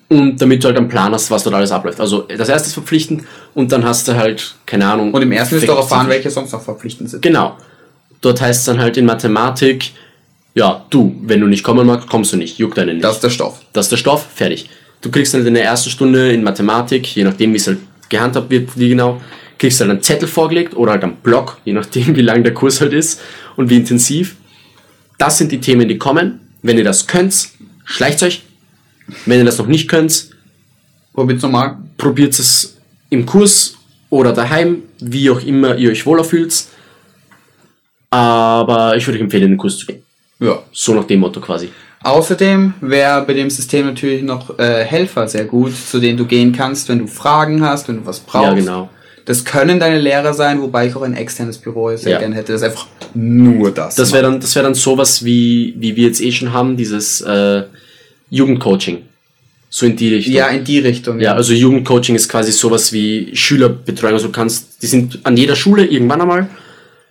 Und 0.09 0.39
damit 0.41 0.65
du 0.65 0.69
halt 0.69 0.79
einen 0.79 0.89
Plan 0.89 1.13
hast, 1.13 1.31
was 1.31 1.43
dort 1.45 1.55
alles 1.55 1.71
abläuft. 1.71 2.01
Also 2.01 2.23
das 2.23 2.49
erste 2.49 2.69
ist 2.69 2.73
verpflichtend 2.75 3.25
und 3.53 3.71
dann 3.71 3.85
hast 3.85 4.09
du 4.09 4.15
halt, 4.17 4.55
keine 4.65 4.87
Ahnung. 4.91 5.13
Und 5.13 5.21
im 5.21 5.31
ersten 5.33 5.57
wirst 5.57 5.69
du 5.69 5.73
auch 5.75 5.81
erfahren, 5.83 6.09
welche 6.09 6.31
sonst 6.31 6.53
noch 6.53 6.63
verpflichtend 6.63 7.11
sind. 7.11 7.21
Genau. 7.21 7.59
Dort 8.23 8.41
heißt 8.41 8.61
es 8.61 8.65
dann 8.65 8.79
halt 8.81 8.97
in 8.97 9.05
Mathematik, 9.05 9.91
ja, 10.59 10.85
du, 10.91 11.15
wenn 11.23 11.41
du 11.41 11.47
nicht 11.47 11.63
kommen 11.63 11.87
magst, 11.87 12.09
kommst 12.09 12.33
du 12.33 12.37
nicht. 12.37 12.59
Juckt 12.59 12.77
deinen 12.77 12.97
nicht. 12.97 13.05
Das 13.05 13.17
ist 13.17 13.23
der 13.23 13.31
Stoff. 13.31 13.61
Das 13.73 13.87
ist 13.87 13.91
der 13.93 13.97
Stoff, 13.97 14.27
fertig. 14.35 14.69
Du 15.01 15.11
kriegst 15.11 15.33
dann 15.33 15.47
in 15.47 15.55
der 15.55 15.65
ersten 15.65 15.91
Stunde 15.91 16.33
in 16.33 16.43
Mathematik, 16.43 17.07
je 17.15 17.23
nachdem 17.23 17.53
wie 17.53 17.57
es 17.57 17.69
halt 17.69 17.79
gehandhabt 18.09 18.51
wird, 18.51 18.77
wie 18.77 18.89
genau, 18.89 19.21
kriegst 19.57 19.79
du 19.79 19.85
halt 19.85 19.93
einen 19.93 20.03
Zettel 20.03 20.27
vorgelegt 20.27 20.75
oder 20.77 20.93
halt 20.93 21.05
einen 21.05 21.17
Block, 21.17 21.59
je 21.65 21.73
nachdem 21.73 22.17
wie 22.17 22.23
lang 22.23 22.43
der 22.43 22.55
Kurs 22.55 22.81
halt 22.81 22.93
ist 22.93 23.21
und 23.57 23.71
wie 23.71 23.77
intensiv. 23.77 24.35
Das 25.17 25.39
sind 25.39 25.53
die 25.53 25.61
Themen, 25.61 25.89
die 25.89 25.99
kommen. 25.99 26.41
Wenn 26.63 26.77
ihr 26.77 26.85
das 26.85 27.07
könnt, 27.07 27.51
schleicht 27.85 28.23
euch. 28.25 28.43
Wenn 29.27 29.39
ihr 29.39 29.45
das 29.45 29.59
noch 29.59 29.69
nicht 29.69 29.89
könnt, 29.89 30.31
Probiert's 31.15 31.43
nochmal. 31.43 31.79
probiert 31.97 32.39
es 32.39 32.77
im 33.11 33.27
Kurs 33.27 33.77
oder 34.11 34.33
daheim, 34.33 34.83
wie 35.01 35.31
auch 35.31 35.41
immer 35.41 35.77
ihr 35.77 35.91
euch 35.91 36.07
wohler 36.07 36.25
fühlt. 36.25 36.67
Aber 38.11 38.97
ich 38.97 39.07
würde 39.07 39.19
euch 39.19 39.25
empfehlen, 39.25 39.45
in 39.45 39.51
den 39.53 39.59
Kurs 39.59 39.79
zu 39.79 39.87
gehen. 39.87 40.03
Ja. 40.41 40.59
So 40.73 40.95
nach 40.95 41.05
dem 41.05 41.21
Motto 41.21 41.41
quasi. 41.41 41.71
Außerdem 42.03 42.75
wäre 42.81 43.23
bei 43.27 43.35
dem 43.35 43.51
System 43.51 43.87
natürlich 43.87 44.23
noch 44.23 44.57
äh, 44.59 44.85
Helfer 44.85 45.27
sehr 45.27 45.45
gut, 45.45 45.73
zu 45.75 45.99
denen 45.99 46.17
du 46.17 46.27
gehen 46.27 46.53
kannst, 46.53 46.89
wenn 46.89 47.01
du 47.01 47.07
Fragen 47.09 47.65
hast, 47.65 47.89
wenn 47.89 47.97
du 47.97 48.07
was 48.07 48.21
brauchst. 48.21 48.45
Ja, 48.47 48.55
genau. 48.55 48.91
Das 49.25 49.45
können 49.45 49.79
deine 49.81 49.99
Lehrer 49.99 50.33
sein, 50.33 50.63
wobei 50.63 50.87
ich 50.87 50.97
auch 50.97 51.03
ein 51.03 51.15
externes 51.15 51.59
Büro 51.59 51.95
sehr 51.97 52.13
Ja. 52.13 52.19
gerne 52.21 52.35
hätte, 52.37 52.53
das 52.53 52.63
einfach 52.63 52.87
nur 53.15 53.73
das. 53.73 53.97
Das 53.97 54.13
wäre 54.13 54.23
dann, 54.23 54.41
das 54.41 54.55
wäre 54.55 54.65
dann 54.65 54.75
sowas 54.75 55.25
wie, 55.25 55.75
wie 55.77 55.97
wir 55.97 56.07
jetzt 56.07 56.21
eh 56.23 56.31
schon 56.33 56.53
haben, 56.53 56.77
dieses 56.77 57.21
äh, 57.21 57.65
Jugendcoaching. 58.31 59.03
So 59.71 59.85
in 59.85 59.97
die 59.97 60.15
Richtung. 60.15 60.33
Ja, 60.35 60.47
in 60.49 60.65
die 60.65 60.79
Richtung. 60.79 61.21
ja, 61.21 61.35
also 61.35 61.53
Jugendcoaching 61.53 62.15
ist 62.15 62.29
quasi 62.29 62.53
sowas 62.53 62.91
wie 62.93 63.31
Schülerbetreuung. 63.35 64.15
Also 64.15 64.29
du 64.29 64.33
kannst, 64.33 64.83
die 64.83 64.87
sind 64.87 65.19
an 65.25 65.37
jeder 65.37 65.57
Schule 65.57 65.85
irgendwann 65.85 66.23
einmal. 66.23 66.49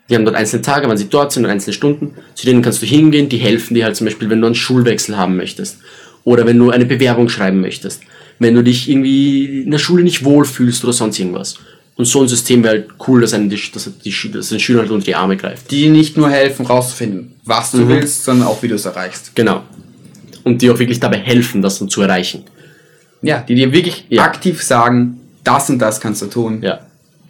Die 0.09 0.15
haben 0.15 0.23
dort 0.25 0.35
einzelne 0.37 0.61
Tage, 0.61 0.87
wann 0.87 0.97
sie 0.97 1.09
dort 1.09 1.31
sind 1.33 1.43
und 1.45 1.51
einzelne 1.51 1.73
Stunden. 1.73 2.13
Zu 2.35 2.45
denen 2.45 2.61
kannst 2.61 2.81
du 2.81 2.85
hingehen, 2.85 3.27
die 3.29 3.37
helfen 3.37 3.73
dir 3.75 3.83
halt 3.85 3.95
zum 3.95 4.05
Beispiel, 4.05 4.29
wenn 4.29 4.39
du 4.39 4.45
einen 4.47 4.55
Schulwechsel 4.55 5.17
haben 5.17 5.35
möchtest. 5.35 5.79
Oder 6.23 6.45
wenn 6.45 6.57
du 6.57 6.69
eine 6.71 6.85
Bewerbung 6.85 7.27
schreiben 7.29 7.59
möchtest. 7.61 8.01
Wenn 8.39 8.53
du 8.55 8.63
dich 8.63 8.89
irgendwie 8.89 9.63
in 9.63 9.71
der 9.71 9.79
Schule 9.79 10.03
nicht 10.03 10.23
wohlfühlst 10.23 10.83
oder 10.83 10.93
sonst 10.93 11.19
irgendwas. 11.19 11.55
Und 11.95 12.05
so 12.05 12.21
ein 12.21 12.27
System 12.27 12.63
wäre 12.63 12.73
halt 12.75 12.87
cool, 13.07 13.21
dass, 13.21 13.33
einen 13.33 13.49
die, 13.49 13.59
dass, 13.73 13.89
die, 14.05 14.31
dass 14.31 14.49
den 14.49 14.59
Schüler 14.59 14.81
halt 14.81 14.91
unter 14.91 15.05
die 15.05 15.15
Arme 15.15 15.35
greift. 15.35 15.71
Die 15.71 15.89
nicht 15.89 16.15
nur 16.15 16.29
helfen, 16.29 16.65
rauszufinden, 16.67 17.33
was 17.43 17.71
du 17.71 17.79
Mhm. 17.79 17.89
willst, 17.89 18.23
sondern 18.23 18.47
auch, 18.47 18.61
wie 18.61 18.67
du 18.67 18.75
es 18.75 18.85
erreichst. 18.85 19.31
Genau. 19.35 19.63
Und 20.43 20.61
die 20.61 20.69
auch 20.69 20.77
wirklich 20.79 20.99
dabei 20.99 21.17
helfen, 21.17 21.61
das 21.61 21.79
dann 21.79 21.89
zu 21.89 22.01
erreichen. 22.03 22.43
Ja, 23.23 23.39
die 23.41 23.55
dir 23.55 23.71
wirklich 23.73 24.05
Ja. 24.09 24.23
aktiv 24.23 24.61
sagen, 24.61 25.19
das 25.43 25.69
und 25.71 25.79
das 25.79 25.99
kannst 25.99 26.21
du 26.21 26.27
tun. 26.27 26.59
Ja. 26.61 26.81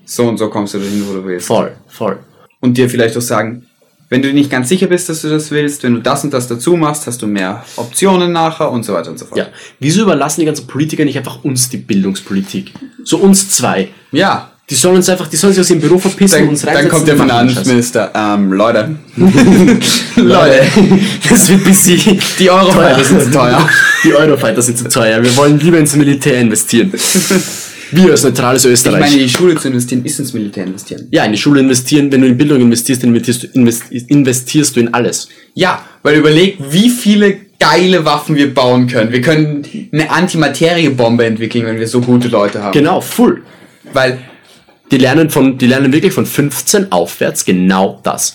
So 0.06 0.28
und 0.28 0.38
so 0.38 0.50
kommst 0.50 0.74
du 0.74 0.80
dahin, 0.80 1.04
wo 1.08 1.14
du 1.14 1.26
willst. 1.26 1.48
Voll, 1.48 1.72
voll. 1.88 2.20
Und 2.60 2.78
dir 2.78 2.90
vielleicht 2.90 3.16
auch 3.18 3.22
sagen, 3.22 3.68
wenn 4.10 4.22
du 4.22 4.34
nicht 4.34 4.50
ganz 4.50 4.70
sicher 4.70 4.88
bist, 4.88 5.10
dass 5.10 5.22
du 5.22 5.30
das 5.30 5.52
willst, 5.52 5.84
wenn 5.84 5.96
du 5.96 6.00
das 6.02 6.24
und 6.24 6.34
das 6.34 6.48
dazu 6.48 6.78
machst, 6.78 7.08
hast 7.08 7.22
du 7.22 7.28
mehr 7.28 7.66
Optionen 7.76 8.32
nachher 8.32 8.72
und 8.72 8.84
so 8.84 8.94
weiter 8.94 9.12
und 9.12 9.20
so 9.20 9.26
fort. 9.26 9.38
Ja. 9.38 9.48
Wieso 9.80 10.04
überlassen 10.04 10.40
die 10.40 10.46
ganzen 10.46 10.66
Politiker 10.66 11.04
nicht 11.04 11.18
einfach 11.18 11.44
uns 11.44 11.70
die 11.70 11.78
Bildungspolitik? 11.78 12.72
So 13.04 13.18
uns 13.18 13.50
zwei. 13.50 13.90
Ja. 14.12 14.52
Die 14.70 14.76
sollen 14.76 14.98
uns 14.98 15.08
einfach, 15.08 15.28
die 15.28 15.38
sollen 15.38 15.54
sich 15.54 15.62
aus 15.62 15.70
ihrem 15.70 15.80
Büro 15.80 15.98
verpissen 15.98 16.40
Dann, 16.40 16.44
und 16.44 16.50
uns 16.50 16.62
dann 16.62 16.76
reinsetzen 16.76 16.92
kommt 16.92 17.08
der. 17.08 17.18
Finanzminister. 17.18 18.12
Ähm, 18.14 18.52
Leute. 18.54 18.96
Leute, 20.16 20.62
das 21.30 21.50
wird 21.50 21.62
ein 21.62 21.64
bisschen 21.64 22.20
Die 22.38 22.50
Eurofighter 22.50 23.04
sind 23.04 23.22
zu 23.24 23.32
teuer. 23.32 23.70
Die 24.04 24.14
Eurofighter 24.14 24.62
sind 24.62 24.78
zu 24.78 24.90
teuer. 24.90 25.24
Wir 25.24 25.36
wollen 25.38 25.58
lieber 25.60 25.78
ins 25.80 25.96
Militär 25.96 26.40
investieren. 26.40 26.94
Wir 27.92 28.12
als 28.12 28.24
neutrales 28.24 28.66
Ich 28.66 28.72
Österreich. 28.72 29.00
meine, 29.00 29.14
in 29.14 29.20
die 29.20 29.30
Schule 29.30 29.56
zu 29.56 29.68
investieren, 29.70 30.04
ist 30.06 30.20
ins 30.20 30.34
Militär 30.34 30.66
investieren. 30.66 31.08
ja, 31.12 31.24
in 31.26 31.32
die 31.32 31.38
Schule 31.38 31.60
investieren. 31.62 32.12
Wenn 32.12 32.22
du 32.22 32.28
in 32.28 32.38
Bildung 32.38 32.60
investierst, 32.62 33.04
dann 33.04 33.10
investierst 33.16 33.44
du, 33.44 33.48
invest, 33.60 33.84
investierst 33.92 34.76
du 34.76 34.80
in 34.82 34.94
alles. 34.94 35.30
Ja, 35.54 35.84
weil 36.04 36.18
überleg, 36.18 36.58
wie 36.70 36.90
viele 36.90 37.38
geile 37.60 38.06
Waffen 38.06 38.36
wir 38.36 38.54
bauen 38.54 38.88
können. 38.88 39.12
Wir 39.12 39.22
können 39.22 39.66
eine 39.92 40.10
Antimateriebombe 40.12 41.26
entwickeln, 41.26 41.66
wenn 41.66 41.80
wir 41.80 41.88
so 41.88 42.02
gute 42.02 42.28
Leute 42.28 42.62
haben. 42.62 42.74
Genau, 42.74 43.02
full. 43.02 43.44
Weil, 43.94 44.20
Die 44.92 44.98
lernen, 44.98 45.30
von, 45.30 45.58
die 45.58 45.66
lernen 45.68 45.92
wirklich 45.92 46.14
von 46.14 46.26
15 46.26 46.92
aufwärts 46.92 47.44
genau 47.46 48.00
das. 48.04 48.34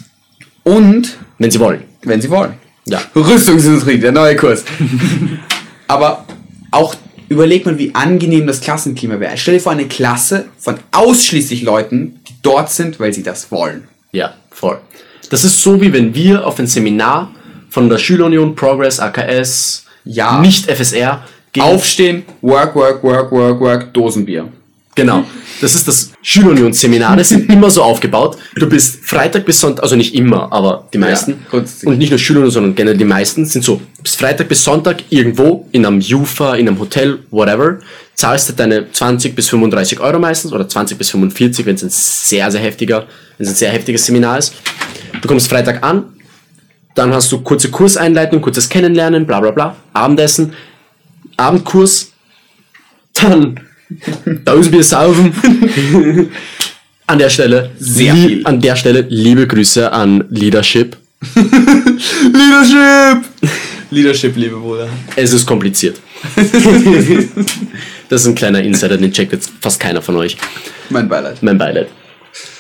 und, 0.64 1.16
Wenn 1.38 1.50
sie 1.50 1.60
wollen. 1.60 1.82
wenn 2.02 2.20
sie 2.20 2.30
wollen. 2.30 2.54
Ja. 2.86 3.00
Rüstungsindustrie, 3.14 3.98
der 3.98 4.10
neue 4.12 4.34
Kurs. 4.36 4.64
Aber 5.88 6.24
auch 6.72 6.94
überleg 7.32 7.66
mal, 7.66 7.78
wie 7.78 7.94
angenehm 7.94 8.46
das 8.46 8.60
Klassenklima 8.60 9.18
wäre. 9.20 9.36
Stell 9.36 9.54
dir 9.54 9.60
vor, 9.60 9.72
eine 9.72 9.86
Klasse 9.86 10.46
von 10.58 10.76
ausschließlich 10.92 11.62
Leuten, 11.62 12.20
die 12.28 12.34
dort 12.42 12.70
sind, 12.70 13.00
weil 13.00 13.12
sie 13.12 13.22
das 13.22 13.50
wollen. 13.50 13.88
Ja, 14.12 14.34
voll. 14.50 14.78
Das 15.30 15.44
ist 15.44 15.62
so, 15.62 15.80
wie 15.80 15.92
wenn 15.92 16.14
wir 16.14 16.46
auf 16.46 16.58
ein 16.58 16.66
Seminar 16.66 17.30
von 17.70 17.88
der 17.88 17.98
Schülerunion 17.98 18.54
Progress, 18.54 19.00
AKS, 19.00 19.86
Ja. 20.04 20.40
nicht 20.40 20.66
FSR, 20.70 21.24
gehen. 21.52 21.62
Aufstehen, 21.62 22.22
work, 22.40 22.74
work, 22.74 23.02
work, 23.02 23.30
work, 23.32 23.60
work, 23.60 23.94
Dosenbier. 23.94 24.48
Genau. 24.94 25.24
Das 25.62 25.74
ist 25.74 25.88
das 25.88 26.12
Schülerunionsseminare 26.22 27.24
sind 27.24 27.50
immer 27.50 27.70
so 27.70 27.82
aufgebaut. 27.82 28.36
Du 28.56 28.68
bist 28.68 29.04
Freitag 29.04 29.46
bis 29.46 29.58
Sonntag, 29.58 29.82
also 29.82 29.96
nicht 29.96 30.14
immer, 30.14 30.52
aber 30.52 30.86
die 30.92 30.98
meisten. 30.98 31.46
grundsätzlich. 31.48 31.88
und 31.88 31.98
nicht 31.98 32.10
nur 32.10 32.18
Schülerunion, 32.18 32.50
sondern 32.50 32.74
generell 32.74 32.98
die 32.98 33.04
meisten 33.04 33.46
sind 33.46 33.64
so, 33.64 33.76
du 33.96 34.02
bist 34.02 34.18
Freitag 34.18 34.48
bis 34.48 34.62
Sonntag 34.62 35.04
irgendwo 35.08 35.66
in 35.72 35.86
einem 35.86 36.00
Jufa, 36.00 36.56
in 36.56 36.68
einem 36.68 36.78
Hotel, 36.78 37.20
whatever, 37.30 37.78
zahlst 38.14 38.50
du 38.50 38.52
deine 38.52 38.90
20 38.92 39.34
bis 39.34 39.48
35 39.48 40.00
Euro 40.00 40.18
meistens 40.18 40.52
oder 40.52 40.68
20 40.68 40.98
bis 40.98 41.10
45, 41.10 41.64
wenn 41.64 41.76
es 41.76 41.82
ein 41.82 41.90
sehr, 41.90 42.50
sehr 42.50 42.60
heftiger, 42.60 43.06
wenn 43.38 43.46
es 43.46 43.52
ein 43.52 43.56
sehr 43.56 43.70
heftiges 43.70 44.04
Seminar 44.04 44.38
ist. 44.38 44.54
Du 45.22 45.28
kommst 45.28 45.48
Freitag 45.48 45.82
an, 45.82 46.04
dann 46.94 47.14
hast 47.14 47.32
du 47.32 47.40
kurze 47.40 47.70
Kurseinleitung, 47.70 48.42
kurzes 48.42 48.68
Kennenlernen, 48.68 49.26
bla 49.26 49.40
bla 49.40 49.52
bla, 49.52 49.76
Abendessen, 49.94 50.52
Abendkurs, 51.38 52.12
dann 53.14 53.58
Dosenbier 54.44 54.84
saufen. 54.84 55.32
an 57.06 57.18
der 57.18 57.30
Stelle, 57.30 57.70
Sehr 57.78 58.14
viel. 58.14 58.40
An 58.44 58.60
der 58.60 58.76
Stelle 58.76 59.06
liebe 59.08 59.46
Grüße 59.46 59.90
an 59.92 60.24
Leadership. 60.30 60.96
Leadership! 62.32 63.24
Leadership, 63.90 64.36
liebe 64.36 64.56
Bruder. 64.56 64.88
Es 65.16 65.32
ist 65.32 65.46
kompliziert. 65.46 66.00
das 68.08 68.22
ist 68.22 68.26
ein 68.26 68.34
kleiner 68.34 68.62
Insider, 68.62 68.96
den 68.96 69.12
checkt 69.12 69.32
jetzt 69.32 69.50
fast 69.60 69.78
keiner 69.78 70.00
von 70.00 70.16
euch. 70.16 70.36
Mein 70.88 71.08
Beileid. 71.08 71.42
Mein 71.42 71.58
Beileid. 71.58 71.88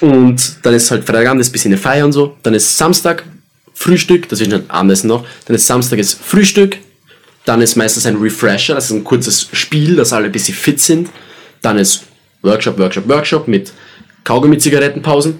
Und 0.00 0.56
dann 0.62 0.74
ist 0.74 0.90
halt 0.90 1.04
Freitagabend, 1.04 1.40
ist 1.40 1.48
ein 1.48 1.52
bisschen 1.52 1.72
eine 1.72 1.80
Feier 1.80 2.04
und 2.04 2.12
so. 2.12 2.36
Dann 2.42 2.54
ist 2.54 2.76
Samstag 2.76 3.24
Frühstück, 3.74 4.28
das 4.28 4.40
ist 4.40 4.48
nicht 4.48 4.64
Abendessen 4.68 5.08
noch. 5.08 5.24
Dann 5.46 5.56
ist 5.56 5.66
Samstag 5.66 5.98
ist 5.98 6.20
Frühstück. 6.22 6.76
Dann 7.44 7.60
ist 7.60 7.76
meistens 7.76 8.06
ein 8.06 8.16
Refresher, 8.16 8.74
das 8.74 8.86
ist 8.86 8.92
ein 8.92 9.04
kurzes 9.04 9.48
Spiel, 9.52 9.96
dass 9.96 10.12
alle 10.12 10.26
ein 10.26 10.32
bisschen 10.32 10.54
fit 10.54 10.80
sind. 10.80 11.10
Dann 11.60 11.78
ist 11.78 12.04
Workshop, 12.42 12.78
Workshop, 12.78 13.08
Workshop 13.08 13.48
mit 13.48 13.72
Kaugummi-Zigarettenpausen, 14.24 15.38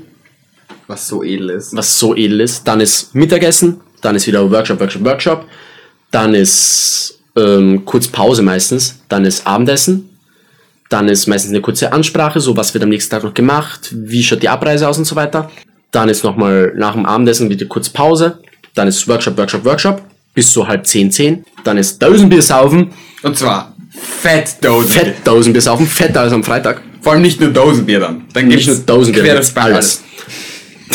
Was 0.89 1.07
so 1.07 1.23
edel 1.23 1.51
ist. 1.51 1.77
was 1.77 1.99
so 1.99 2.16
edel 2.16 2.41
ist. 2.41 2.66
Dann 2.66 2.81
ist 2.81 3.15
Mittagessen, 3.15 3.81
dann 4.01 4.16
ist 4.16 4.27
wieder 4.27 4.51
Workshop, 4.51 4.81
Workshop, 4.81 5.05
Workshop. 5.05 5.45
Dann 6.11 6.35
ist 6.35 7.20
ähm, 7.37 7.85
kurz 7.85 8.09
Pause 8.09 8.43
meistens. 8.43 8.97
Dann 9.09 9.24
ist 9.24 9.47
Abendessen. 9.47 10.09
Dann 10.89 11.09
ist 11.09 11.27
meistens 11.27 11.53
eine 11.53 11.62
kurze 11.62 11.93
Ansprache, 11.93 12.39
so 12.41 12.55
was 12.57 12.74
wird 12.74 12.85
am 12.85 12.91
nächsten 12.91 13.11
Tag 13.11 13.24
noch 13.24 13.33
gemacht, 13.33 13.89
wie 13.93 14.23
schaut 14.23 14.43
die 14.43 14.49
Abreise 14.51 14.87
aus 14.87 14.99
und 14.99 15.07
so 15.07 15.16
weiter. 15.16 15.51
Dann 15.91 16.11
ist 16.11 16.23
nochmal 16.23 16.73
nach 16.77 16.93
dem 16.93 17.07
Abendessen 17.07 17.49
wieder 17.49 17.65
kurz 17.65 17.89
Pause. 17.89 18.41
Dann 18.74 18.89
ist 18.89 19.09
Workshop, 19.09 19.39
Workshop, 19.39 19.65
Workshop 19.65 20.03
bis 20.34 20.52
so 20.52 20.66
halb 20.66 20.86
10, 20.86 21.10
10. 21.10 21.44
Dann 21.64 21.78
ist 21.78 22.02
Dosenbier 22.02 22.42
saufen, 22.42 22.90
Und 23.22 23.36
zwar 23.36 23.74
fett 24.20 24.56
Dosenbier. 24.62 25.04
fett 25.04 25.26
Dosenbier 25.26 25.62
saufen, 25.62 25.86
fetter 25.86 26.20
als 26.20 26.32
am 26.32 26.42
Freitag. 26.42 26.82
Vor 27.00 27.12
allem 27.12 27.22
nicht 27.22 27.40
nur 27.40 27.50
Dosenbier 27.50 28.00
dann. 28.00 28.24
Dann 28.32 28.48
Nicht 28.48 28.66
nur 28.66 28.76
Dosenbier, 28.76 29.22
Quer 29.24 29.34
das 29.36 29.56
alles. 29.56 30.02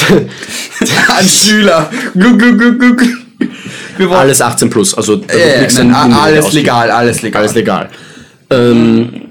An 0.09 1.27
Schüler. 1.27 1.89
Guck, 2.13 2.39
guck, 2.39 2.59
guck, 2.59 2.79
guck. 2.79 3.01
Wir 3.97 4.11
Alles 4.11 4.41
18 4.41 4.69
plus, 4.69 4.93
also 4.93 5.15
nichts 5.15 5.77
nein, 5.77 5.93
alles 5.93 6.53
legal, 6.53 6.89
alles 6.91 7.21
legal. 7.21 7.41
Alles 7.41 7.55
legal. 7.55 7.89
Ähm, 8.49 9.23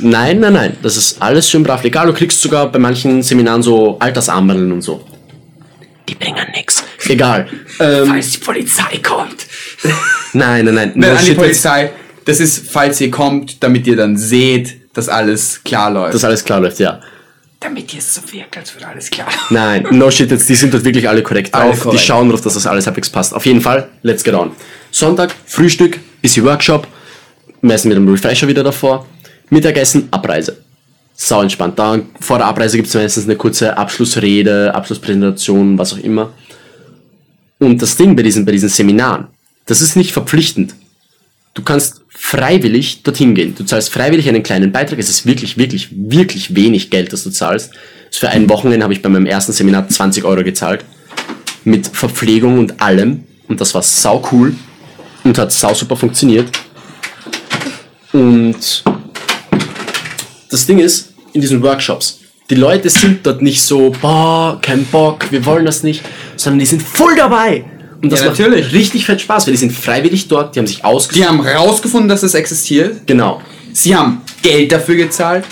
nein, 0.00 0.40
nein, 0.40 0.52
nein. 0.52 0.76
Das 0.82 0.96
ist 0.96 1.20
alles 1.20 1.48
schön 1.48 1.62
brav 1.62 1.82
legal. 1.82 2.06
Du 2.06 2.12
kriegst 2.12 2.40
sogar 2.40 2.70
bei 2.70 2.78
manchen 2.78 3.22
Seminaren 3.22 3.62
so 3.62 3.98
Altersarmbanden 3.98 4.72
und 4.72 4.82
so. 4.82 5.04
Die 6.08 6.14
bringen 6.14 6.36
nix. 6.54 6.84
Egal. 7.08 7.48
Ähm, 7.80 8.06
Falls 8.06 8.30
die 8.32 8.38
Polizei 8.38 8.98
kommt. 9.02 9.46
nein, 10.32 10.64
nein, 10.64 10.74
nein. 10.74 10.92
Nein, 10.94 11.10
No 11.12 11.16
an 11.18 11.24
die 11.24 11.32
Polizei. 11.34 11.90
Das 12.24 12.40
ist, 12.40 12.68
falls 12.70 13.00
ihr 13.00 13.10
kommt, 13.10 13.62
damit 13.62 13.86
ihr 13.86 13.96
dann 13.96 14.16
seht, 14.16 14.92
dass 14.94 15.08
alles 15.08 15.62
klar 15.64 15.90
läuft. 15.90 16.14
Dass 16.14 16.24
alles 16.24 16.44
klar 16.44 16.60
läuft, 16.60 16.78
ja. 16.78 17.00
damit 17.60 17.92
ihr 17.94 18.00
es 18.00 18.14
so 18.14 18.20
wirkt, 18.32 18.56
als 18.58 18.74
würde 18.74 18.86
alles 18.86 19.10
klar. 19.10 19.28
Nein, 19.50 19.86
no 19.90 20.10
shit, 20.10 20.30
jetzt, 20.30 20.46
die 20.48 20.54
sind 20.54 20.74
dort 20.74 20.84
wirklich 20.84 21.08
alle 21.08 21.22
korrekt 21.22 21.54
Alle 21.54 21.70
drauf. 21.70 21.80
korrekt. 21.84 22.00
Die 22.02 22.06
schauen 22.06 22.28
drauf, 22.28 22.42
dass 22.42 22.54
das 22.54 22.66
alles 22.66 22.86
halbwegs 22.86 23.08
passt. 23.08 23.32
Auf 23.32 23.46
jeden 23.46 23.60
Fall, 23.62 23.88
let's 24.02 24.22
get 24.22 24.34
on. 24.34 24.50
Sonntag, 24.90 25.34
Frühstück, 25.46 25.98
bisschen 26.20 26.44
Workshop, 26.44 26.86
meistens 27.62 27.88
mit 27.88 27.96
einem 27.96 28.08
Refresher 28.08 28.46
wieder 28.46 28.62
davor. 28.62 29.06
Mittagessen, 29.50 30.08
Abreise. 30.10 30.62
Sau 31.14 31.40
entspannt. 31.42 31.78
Da, 31.78 31.98
vor 32.20 32.38
der 32.38 32.46
Abreise 32.46 32.76
gibt 32.76 32.88
es 32.88 32.94
meistens 32.94 33.24
eine 33.24 33.36
kurze 33.36 33.76
Abschlussrede, 33.76 34.74
Abschlusspräsentation, 34.74 35.78
was 35.78 35.94
auch 35.94 35.98
immer. 35.98 36.32
Und 37.58 37.82
das 37.82 37.96
Ding 37.96 38.14
bei 38.14 38.22
diesen, 38.22 38.44
bei 38.44 38.52
diesen 38.52 38.68
Seminaren, 38.68 39.28
das 39.66 39.80
ist 39.80 39.96
nicht 39.96 40.12
verpflichtend. 40.12 40.74
Du 41.54 41.62
kannst 41.62 42.02
freiwillig 42.08 43.02
dorthin 43.02 43.34
gehen. 43.34 43.54
Du 43.56 43.64
zahlst 43.64 43.90
freiwillig 43.90 44.28
einen 44.28 44.42
kleinen 44.42 44.70
Beitrag. 44.70 44.98
Es 44.98 45.08
ist 45.08 45.26
wirklich, 45.26 45.56
wirklich, 45.56 45.88
wirklich 45.92 46.54
wenig 46.54 46.90
Geld, 46.90 47.12
das 47.12 47.24
du 47.24 47.30
zahlst. 47.30 47.72
Also 48.06 48.20
für 48.20 48.28
ein 48.28 48.48
Wochenende 48.48 48.84
habe 48.84 48.92
ich 48.92 49.02
bei 49.02 49.08
meinem 49.08 49.26
ersten 49.26 49.52
Seminar 49.52 49.88
20 49.88 50.24
Euro 50.24 50.42
gezahlt. 50.44 50.84
Mit 51.64 51.88
Verpflegung 51.88 52.58
und 52.58 52.80
allem. 52.80 53.24
Und 53.48 53.60
das 53.60 53.74
war 53.74 53.82
sau 53.82 54.26
cool. 54.32 54.54
Und 55.24 55.36
hat 55.36 55.52
sau 55.52 55.74
super 55.74 55.96
funktioniert. 55.96 56.48
Und 58.12 58.84
das 60.50 60.64
Ding 60.64 60.78
ist, 60.78 61.12
in 61.32 61.40
diesen 61.40 61.62
Workshops, 61.62 62.17
die 62.50 62.54
Leute 62.54 62.88
sind 62.88 63.26
dort 63.26 63.42
nicht 63.42 63.62
so, 63.62 63.92
boah, 64.00 64.58
kein 64.62 64.84
Bock, 64.86 65.30
wir 65.30 65.44
wollen 65.44 65.64
das 65.66 65.82
nicht, 65.82 66.02
sondern 66.36 66.60
die 66.60 66.66
sind 66.66 66.82
voll 66.82 67.14
dabei. 67.16 67.64
Und 68.02 68.10
das 68.12 68.20
Ja, 68.20 68.26
macht 68.30 68.38
natürlich. 68.38 68.72
richtig 68.72 69.04
fett 69.06 69.20
Spaß, 69.20 69.46
weil 69.46 69.52
die 69.52 69.58
sind 69.58 69.72
freiwillig 69.72 70.28
dort, 70.28 70.54
die 70.54 70.60
haben 70.60 70.66
sich 70.66 70.84
ausgesucht. 70.84 71.16
Die 71.16 71.28
haben 71.28 71.40
rausgefunden, 71.40 72.08
dass 72.08 72.22
es 72.22 72.34
existiert. 72.34 73.06
Genau. 73.06 73.42
Sie 73.72 73.94
haben 73.94 74.22
Geld 74.42 74.72
dafür 74.72 74.94
gezahlt. 74.96 75.44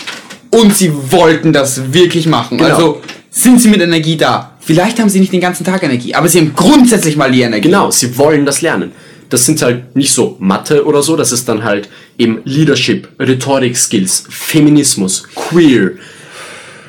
Und 0.51 0.74
sie 0.74 0.93
wollten 1.10 1.52
das 1.52 1.93
wirklich 1.93 2.27
machen. 2.27 2.56
Genau. 2.56 2.70
Also 2.70 3.02
sind 3.31 3.60
sie 3.60 3.68
mit 3.68 3.81
Energie 3.81 4.16
da. 4.16 4.52
Vielleicht 4.60 4.98
haben 4.98 5.09
sie 5.10 5.20
nicht 5.20 5.32
den 5.32 5.40
ganten 5.40 5.64
Tag 5.64 5.82
Energie, 5.82 6.14
aber 6.14 6.28
sie 6.28 6.39
haben 6.39 6.52
grundsätzlich 6.55 7.16
mal 7.16 7.31
die 7.31 7.43
Energie. 7.43 7.68
Genau, 7.68 7.90
sie 7.90 8.16
wollen 8.16 8.47
das 8.47 8.62
lernen. 8.62 8.93
Das 9.28 9.44
sind 9.44 9.60
halt 9.60 9.94
nicht 9.97 10.12
so 10.12 10.36
Mathe 10.39 10.85
oder 10.86 11.02
so, 11.02 11.16
das 11.16 11.32
ist 11.32 11.48
dann 11.48 11.64
halt 11.64 11.89
eben 12.16 12.40
Leadership, 12.44 13.09
Rhetorik-Skills, 13.18 14.24
Feminismus, 14.31 15.24
Queer, 15.35 15.90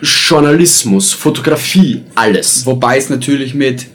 Journalismus, 0.01 1.13
Fotografie, 1.13 2.03
alles. 2.15 2.65
Wobei 2.65 2.97
es 2.97 3.09
natürlich 3.09 3.53
mit 3.53 3.87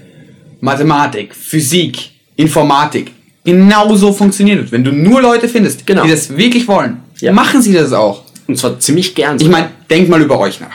Mathematik, 0.61 1.35
Physik, 1.35 2.11
Informatik 2.37 3.13
genauso 3.45 4.13
funktioniert. 4.13 4.71
Wenn 4.73 4.85
du 4.85 4.93
nur 4.93 5.21
Leute 5.21 5.49
findest, 5.49 5.87
Genau. 5.87 6.05
die 6.05 6.11
das 6.11 6.37
wirklich 6.37 6.67
wollen, 6.69 6.99
Ja. 7.21 7.33
machen 7.33 7.61
sie 7.63 7.73
das 7.73 7.93
auch. 7.93 8.23
Und 8.47 8.57
zwar 8.59 8.79
ziemlich 8.81 9.15
gern. 9.15 9.41
Ich 9.41 9.49
meine, 9.49 9.71
denkt 9.91 10.09
mal 10.11 10.21
über 10.21 10.39
euch 10.39 10.61
nach. 10.61 10.75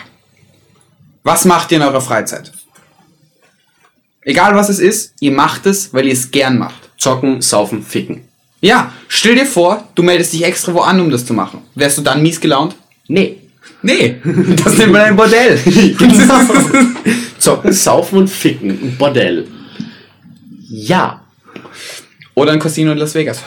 Was 1.23 1.45
macht 1.45 1.71
ihr 1.71 1.77
in 1.77 1.83
eurer 1.83 2.01
Freizeit? 2.01 2.51
Egal 4.21 4.55
was 4.55 4.69
es 4.69 4.79
ist, 4.79 5.13
ihr 5.19 5.31
macht 5.31 5.65
es, 5.65 5.93
weil 5.93 6.05
ihr 6.07 6.13
es 6.13 6.31
gern 6.31 6.57
macht. 6.57 6.83
zocken, 6.97 7.41
saufen, 7.43 7.83
ficken. 7.83 8.21
Ja, 8.59 8.91
stell 9.07 9.35
dir 9.35 9.45
vor, 9.45 9.87
du 9.93 10.01
meldest 10.01 10.33
dich 10.33 10.43
extra 10.43 10.73
wo 10.73 10.79
an, 10.79 10.99
um 10.99 11.11
das 11.11 11.25
zu 11.27 11.33
machen. 11.35 11.61
Wärst 11.75 11.99
du 11.99 12.01
dann 12.01 12.23
mies 12.23 12.41
gelaunt? 12.41 12.75
Nee. 13.07 13.37
Nee, 13.81 14.15
das 14.63 14.77
nennt 14.77 14.91
man 14.91 15.01
ein 15.01 15.15
Bordell. 15.15 15.57
Zocken, 17.37 17.71
saufen 17.71 18.19
und 18.19 18.29
ficken. 18.29 18.69
Ein 18.71 18.95
Bordell. 18.97 19.45
Ja, 20.69 21.21
Oder 22.35 22.51
ein 22.51 22.59
Casino 22.59 22.91
in 22.91 22.97
Las 22.97 23.15
Vegas. 23.15 23.41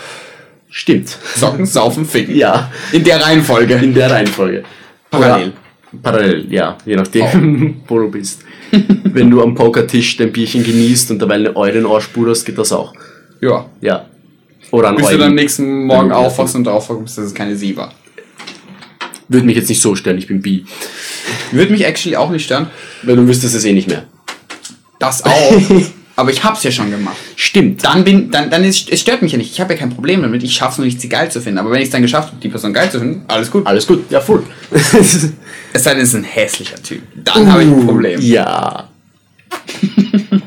stimmt. 0.70 1.16
Socken, 1.36 1.66
saufen, 1.66 2.04
ficken. 2.04 2.34
Ja, 2.36 2.70
In 2.92 3.04
der 3.04 3.20
Reihenfolge. 3.20 3.74
in 3.74 3.92
der 3.94 4.10
Reihenfolge. 4.10 4.62
Parallel. 5.10 5.48
Oder, 5.92 6.00
parallel, 6.02 6.46
ja, 6.50 6.78
je 6.86 6.96
nachdem, 6.96 7.82
wo 7.88 7.98
du 7.98 8.08
bist. 8.10 8.42
Wenn 9.04 9.30
du 9.30 9.42
am 9.42 9.54
Pokertisch 9.54 10.16
dein 10.16 10.30
Bierchen 10.32 10.62
genießt 10.62 11.10
und 11.10 11.18
dabei 11.20 11.34
eine 11.34 11.86
Ohr 11.88 12.00
spurst, 12.00 12.46
geht 12.46 12.56
das 12.56 12.72
auch. 12.72 12.94
Ja. 13.40 13.66
Ja. 13.80 14.06
Oder 14.70 14.88
an 14.90 14.96
Bis 14.96 15.06
du 15.06 15.10
Eugen. 15.10 15.18
dann 15.20 15.28
am 15.30 15.34
nächsten 15.34 15.84
Morgen 15.86 16.12
aufwachst 16.12 16.54
und 16.54 16.64
drauf 16.64 16.86
kommst, 16.86 17.18
dass 17.18 17.24
es 17.26 17.34
keine 17.34 17.56
Sie 17.56 17.76
war. 17.76 17.92
Würde 19.30 19.46
mich 19.46 19.56
jetzt 19.56 19.68
nicht 19.68 19.80
so 19.80 19.94
stören, 19.94 20.18
ich 20.18 20.26
bin 20.26 20.42
bi. 20.42 20.64
Würde 21.52 21.70
mich 21.72 21.84
actually 21.86 22.16
auch 22.16 22.30
nicht 22.30 22.44
stören. 22.44 22.68
Weil 23.04 23.14
du 23.16 23.26
wüsstest 23.26 23.54
es 23.54 23.64
eh 23.64 23.72
nicht 23.72 23.88
mehr. 23.88 24.04
Das 24.98 25.24
auch. 25.24 25.52
Aber 26.16 26.30
ich 26.30 26.44
hab's 26.44 26.62
ja 26.64 26.70
schon 26.70 26.90
gemacht. 26.90 27.16
Stimmt. 27.36 27.82
Dann 27.84 28.04
bin, 28.04 28.30
dann, 28.30 28.50
dann 28.50 28.62
ist, 28.64 28.90
es 28.90 29.00
stört 29.00 29.22
mich 29.22 29.32
ja 29.32 29.38
nicht. 29.38 29.52
Ich 29.52 29.60
habe 29.60 29.72
ja 29.72 29.78
kein 29.78 29.88
Problem 29.88 30.20
damit. 30.20 30.42
Ich 30.42 30.52
schaff's 30.52 30.76
nur 30.76 30.84
nicht, 30.84 31.00
sie 31.00 31.08
geil 31.08 31.30
zu 31.30 31.40
finden. 31.40 31.58
Aber 31.58 31.70
wenn 31.70 31.78
ich 31.78 31.86
es 31.86 31.90
dann 31.92 32.02
geschafft 32.02 32.28
habe, 32.28 32.40
die 32.42 32.48
Person 32.50 32.74
geil 32.74 32.90
zu 32.90 32.98
finden, 32.98 33.24
alles 33.28 33.50
gut. 33.50 33.66
Alles 33.66 33.86
gut, 33.86 34.10
ja, 34.10 34.20
voll. 34.20 34.42
Es 35.72 35.84
sei 35.84 35.94
denn, 35.94 36.02
es 36.02 36.08
ist 36.08 36.16
ein 36.16 36.24
hässlicher 36.24 36.82
Typ. 36.82 37.00
Dann 37.14 37.50
habe 37.50 37.62
ich 37.62 37.68
ein 37.70 37.86
Problem. 37.86 38.20
ja. 38.20 38.88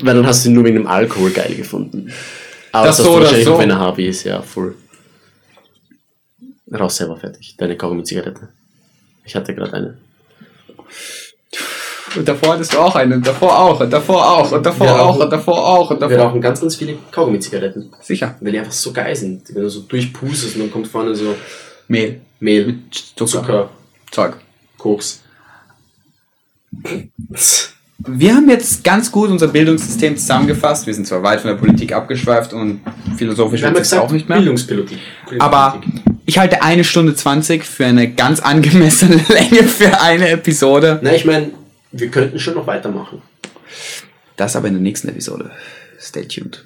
Weil 0.02 0.16
dann 0.16 0.28
hast 0.28 0.44
du 0.44 0.50
ihn 0.50 0.56
nur 0.56 0.66
wegen 0.66 0.76
dem 0.76 0.88
Alkohol 0.88 1.32
geil 1.32 1.56
gefunden. 1.56 2.12
Aber 2.74 2.88
Das 2.88 2.98
das, 2.98 3.06
so 3.06 3.14
wahrscheinlich 3.14 3.46
so. 3.46 3.56
auch, 3.56 3.60
wenn 3.60 3.70
er 3.70 3.80
Hobby 3.80 4.08
ist, 4.08 4.26
ja, 4.26 4.42
voll. 4.42 4.76
Raus 6.72 6.98
selber 6.98 7.16
fertig. 7.18 7.56
Deine 7.58 7.78
Kaugummi-Zigarette. 7.78 8.50
Ich 9.26 9.36
hatte 9.36 9.54
gerade 9.56 9.74
eine. 9.74 9.98
Und 12.16 12.28
davor 12.28 12.54
hattest 12.54 12.74
du 12.74 12.80
auch 12.80 12.96
eine. 12.96 13.16
Und 13.16 13.26
davor 13.26 13.58
auch. 13.58 13.80
Und 13.80 13.90
davor 13.92 14.30
auch. 14.30 14.52
Und 14.52 14.64
davor 14.66 14.86
Wir 14.88 14.94
auch. 14.96 15.00
rauchen- 15.10 15.22
Und 15.24 15.30
davor 15.32 15.68
auch. 15.68 15.90
Und 15.90 16.02
Wir 16.02 16.10
davor. 16.10 16.26
rauchen 16.28 16.42
ganz, 16.42 16.62
ganz 16.62 16.76
viele 16.76 16.96
Kaugummi-Zigaretten. 17.12 17.92
Sicher. 18.02 18.36
Weil 18.40 18.52
die 18.52 18.60
einfach 18.60 18.72
so 18.72 18.94
geil 18.94 19.16
sind. 19.16 19.44
Wenn 19.56 19.64
du 19.64 19.70
so 19.70 19.82
durchpustest 19.82 20.56
und 20.56 20.62
dann 20.62 20.72
kommt 20.72 20.88
vorne 20.88 21.16
so 21.16 21.36
Mehl. 21.88 22.22
Mehl, 22.40 22.80
Zucker. 22.92 23.26
Zucker, 23.28 23.70
Zeug. 24.12 24.34
Koks. 24.78 25.22
Wir 28.06 28.36
haben 28.36 28.50
jetzt 28.50 28.84
ganz 28.84 29.12
gut 29.12 29.30
unser 29.30 29.48
Bildungssystem 29.48 30.18
zusammengefasst. 30.18 30.86
Wir 30.86 30.94
sind 30.94 31.08
zwar 31.08 31.24
weit 31.24 31.40
von 31.42 31.52
der 31.52 31.58
Politik 31.58 31.94
abgeschweift 31.94 32.52
und 32.54 32.82
philosophisch 33.18 33.62
Wir 33.62 33.68
haben 33.70 33.76
wird 33.76 33.86
ja 33.86 33.88
es 33.88 33.94
auch 33.94 34.08
gesagt, 34.08 34.12
nicht 34.14 34.30
mehr. 34.30 34.38
Bildungspolitik. 34.40 34.98
Aber 35.40 35.80
ich 36.26 36.38
halte 36.38 36.62
eine 36.62 36.84
Stunde 36.84 37.16
20 37.16 37.64
für 37.64 37.86
eine 37.86 38.14
ganz 38.14 38.40
angemessene 38.40 39.16
Länge 39.30 39.64
für 39.64 40.02
eine 40.02 40.30
Episode. 40.30 41.00
Na, 41.02 41.14
ich 41.14 41.26
meine, 41.26 41.52
wir 41.92 42.10
könnten 42.10 42.40
schon 42.40 42.56
noch 42.56 42.68
weitermachen. 42.68 43.22
Das 44.36 44.56
aber 44.56 44.68
in 44.68 44.74
der 44.74 44.82
nächsten 44.82 45.10
Episode. 45.10 45.52
Stay 46.00 46.26
tuned. 46.26 46.66